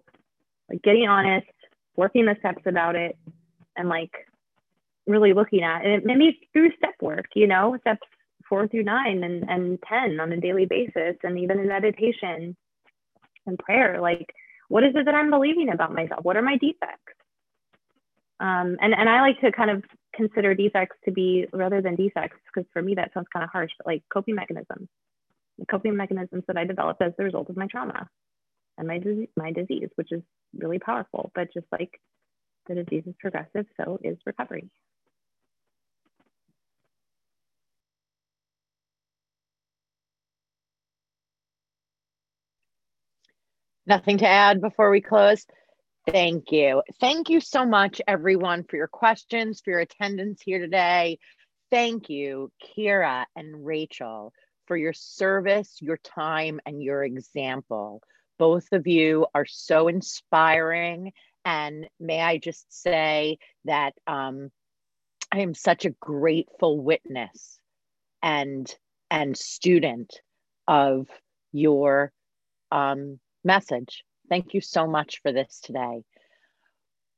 like 0.70 0.82
getting 0.84 1.08
honest, 1.08 1.48
working 1.96 2.26
the 2.26 2.36
steps 2.40 2.64
about 2.66 2.96
it, 2.96 3.18
and 3.76 3.90
like 3.90 4.12
really 5.08 5.34
looking 5.34 5.64
at 5.64 5.84
and 5.86 6.04
maybe 6.06 6.40
through 6.54 6.72
step 6.78 6.96
work, 7.02 7.26
you 7.36 7.48
know, 7.48 7.76
steps 7.82 8.08
four 8.52 8.68
through 8.68 8.84
nine 8.84 9.24
and, 9.24 9.50
and 9.50 9.80
10 9.88 10.20
on 10.20 10.32
a 10.32 10.40
daily 10.40 10.66
basis, 10.66 11.16
and 11.24 11.40
even 11.40 11.60
in 11.60 11.68
meditation 11.68 12.56
and 13.48 13.58
prayer, 13.58 14.00
like 14.02 14.32
what 14.68 14.84
is 14.84 14.92
it 14.96 15.06
that 15.06 15.16
I'm 15.16 15.32
believing 15.32 15.70
about 15.74 15.94
myself? 15.94 16.24
What 16.24 16.38
are 16.38 16.42
my 16.42 16.58
defects? 16.58 17.16
Um, 18.40 18.78
and, 18.82 18.94
and 18.94 19.10
I 19.10 19.22
like 19.22 19.40
to 19.42 19.52
kind 19.52 19.70
of 19.70 19.84
consider 20.14 20.54
defects 20.54 20.98
to 21.06 21.12
be 21.12 21.46
rather 21.54 21.82
than 21.82 21.96
defects, 21.96 22.38
because 22.46 22.70
for 22.74 22.82
me 22.82 22.96
that 22.96 23.12
sounds 23.14 23.28
kind 23.34 23.44
of 23.44 23.50
harsh, 23.50 23.72
but 23.78 23.88
like 23.88 24.04
coping 24.14 24.36
mechanisms 24.36 24.90
the 25.62 25.66
coping 25.66 25.96
mechanisms 25.96 26.44
that 26.48 26.58
I 26.58 26.66
developed 26.66 27.02
as 27.02 27.14
the 27.18 27.24
result 27.24 27.50
of 27.50 27.56
my 27.56 27.68
trauma 27.68 28.10
and 28.78 28.88
my 28.88 29.00
my 29.38 29.52
disease, 29.52 29.90
which 29.96 30.12
is 30.12 30.22
really 30.58 30.80
powerful. 30.80 31.32
But 31.36 31.54
just 31.54 31.68
like 31.72 32.02
the 32.68 32.76
disease 32.76 33.04
is 33.06 33.16
progressive, 33.20 33.66
so 33.78 34.00
is 34.04 34.18
recovery. 34.26 34.70
Nothing 43.88 44.20
to 44.20 44.28
add 44.28 44.62
before 44.62 44.90
we 44.90 45.02
close. 45.02 45.46
Thank 46.08 46.52
you. 46.52 46.82
Thank 47.00 47.30
you 47.30 47.40
so 47.40 47.66
much, 47.66 48.02
everyone, 48.08 48.64
for 48.64 48.76
your 48.76 48.88
questions, 48.88 49.62
for 49.64 49.72
your 49.72 49.80
attendance 49.82 50.42
here 50.44 50.60
today. 50.60 51.20
Thank 51.70 52.10
you, 52.10 52.52
Kira 52.62 53.26
and 53.36 53.66
Rachel, 53.66 54.34
for 54.68 54.76
your 54.76 54.94
service, 54.94 55.78
your 55.80 55.98
time, 55.98 56.60
and 56.66 56.82
your 56.82 57.04
example. 57.04 58.02
Both 58.40 58.68
of 58.72 58.88
you 58.88 59.28
are 59.34 59.46
so 59.46 59.88
inspiring. 59.88 61.14
And 61.46 61.88
may 62.00 62.22
I 62.22 62.38
just 62.38 62.66
say 62.82 63.38
that 63.66 63.94
um, 64.08 64.50
I 65.32 65.40
am 65.40 65.54
such 65.54 65.86
a 65.86 65.92
grateful 65.92 66.80
witness 66.80 67.60
and 68.22 68.74
and 69.10 69.36
student 69.36 70.14
of 70.68 71.08
your 71.52 72.12
um, 72.72 73.20
message. 73.44 74.04
Thank 74.30 74.54
you 74.54 74.62
so 74.62 74.88
much 74.88 75.22
for 75.22 75.32
this 75.32 75.60
today. 75.62 76.04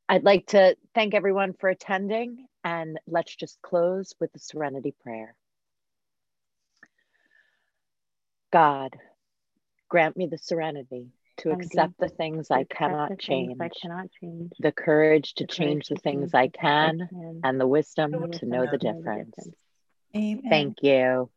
I'd 0.09 0.23
like 0.23 0.47
to 0.47 0.75
thank 0.93 1.13
everyone 1.13 1.53
for 1.53 1.69
attending, 1.69 2.45
and 2.63 2.99
let's 3.07 3.35
just 3.35 3.61
close 3.61 4.13
with 4.19 4.31
the 4.33 4.39
Serenity 4.39 4.93
Prayer. 5.03 5.35
God, 8.51 8.95
grant 9.89 10.17
me 10.17 10.27
the 10.27 10.37
serenity 10.37 11.07
to 11.37 11.51
accept 11.51 11.93
the 11.99 12.09
things 12.09 12.51
I 12.51 12.65
cannot 12.65 13.17
change, 13.17 13.57
I 13.59 13.69
cannot 13.69 14.09
change, 14.21 14.51
the 14.59 14.71
courage 14.71 15.33
to 15.35 15.47
change 15.47 15.87
the 15.87 15.95
things 15.95 16.33
I 16.33 16.47
can, 16.47 17.09
and 17.43 17.59
the 17.59 17.67
wisdom 17.67 18.31
to 18.33 18.45
know 18.45 18.67
the 18.69 18.77
difference. 18.77 19.49
Amen. 20.15 20.41
Thank 20.49 20.83
you. 20.83 21.29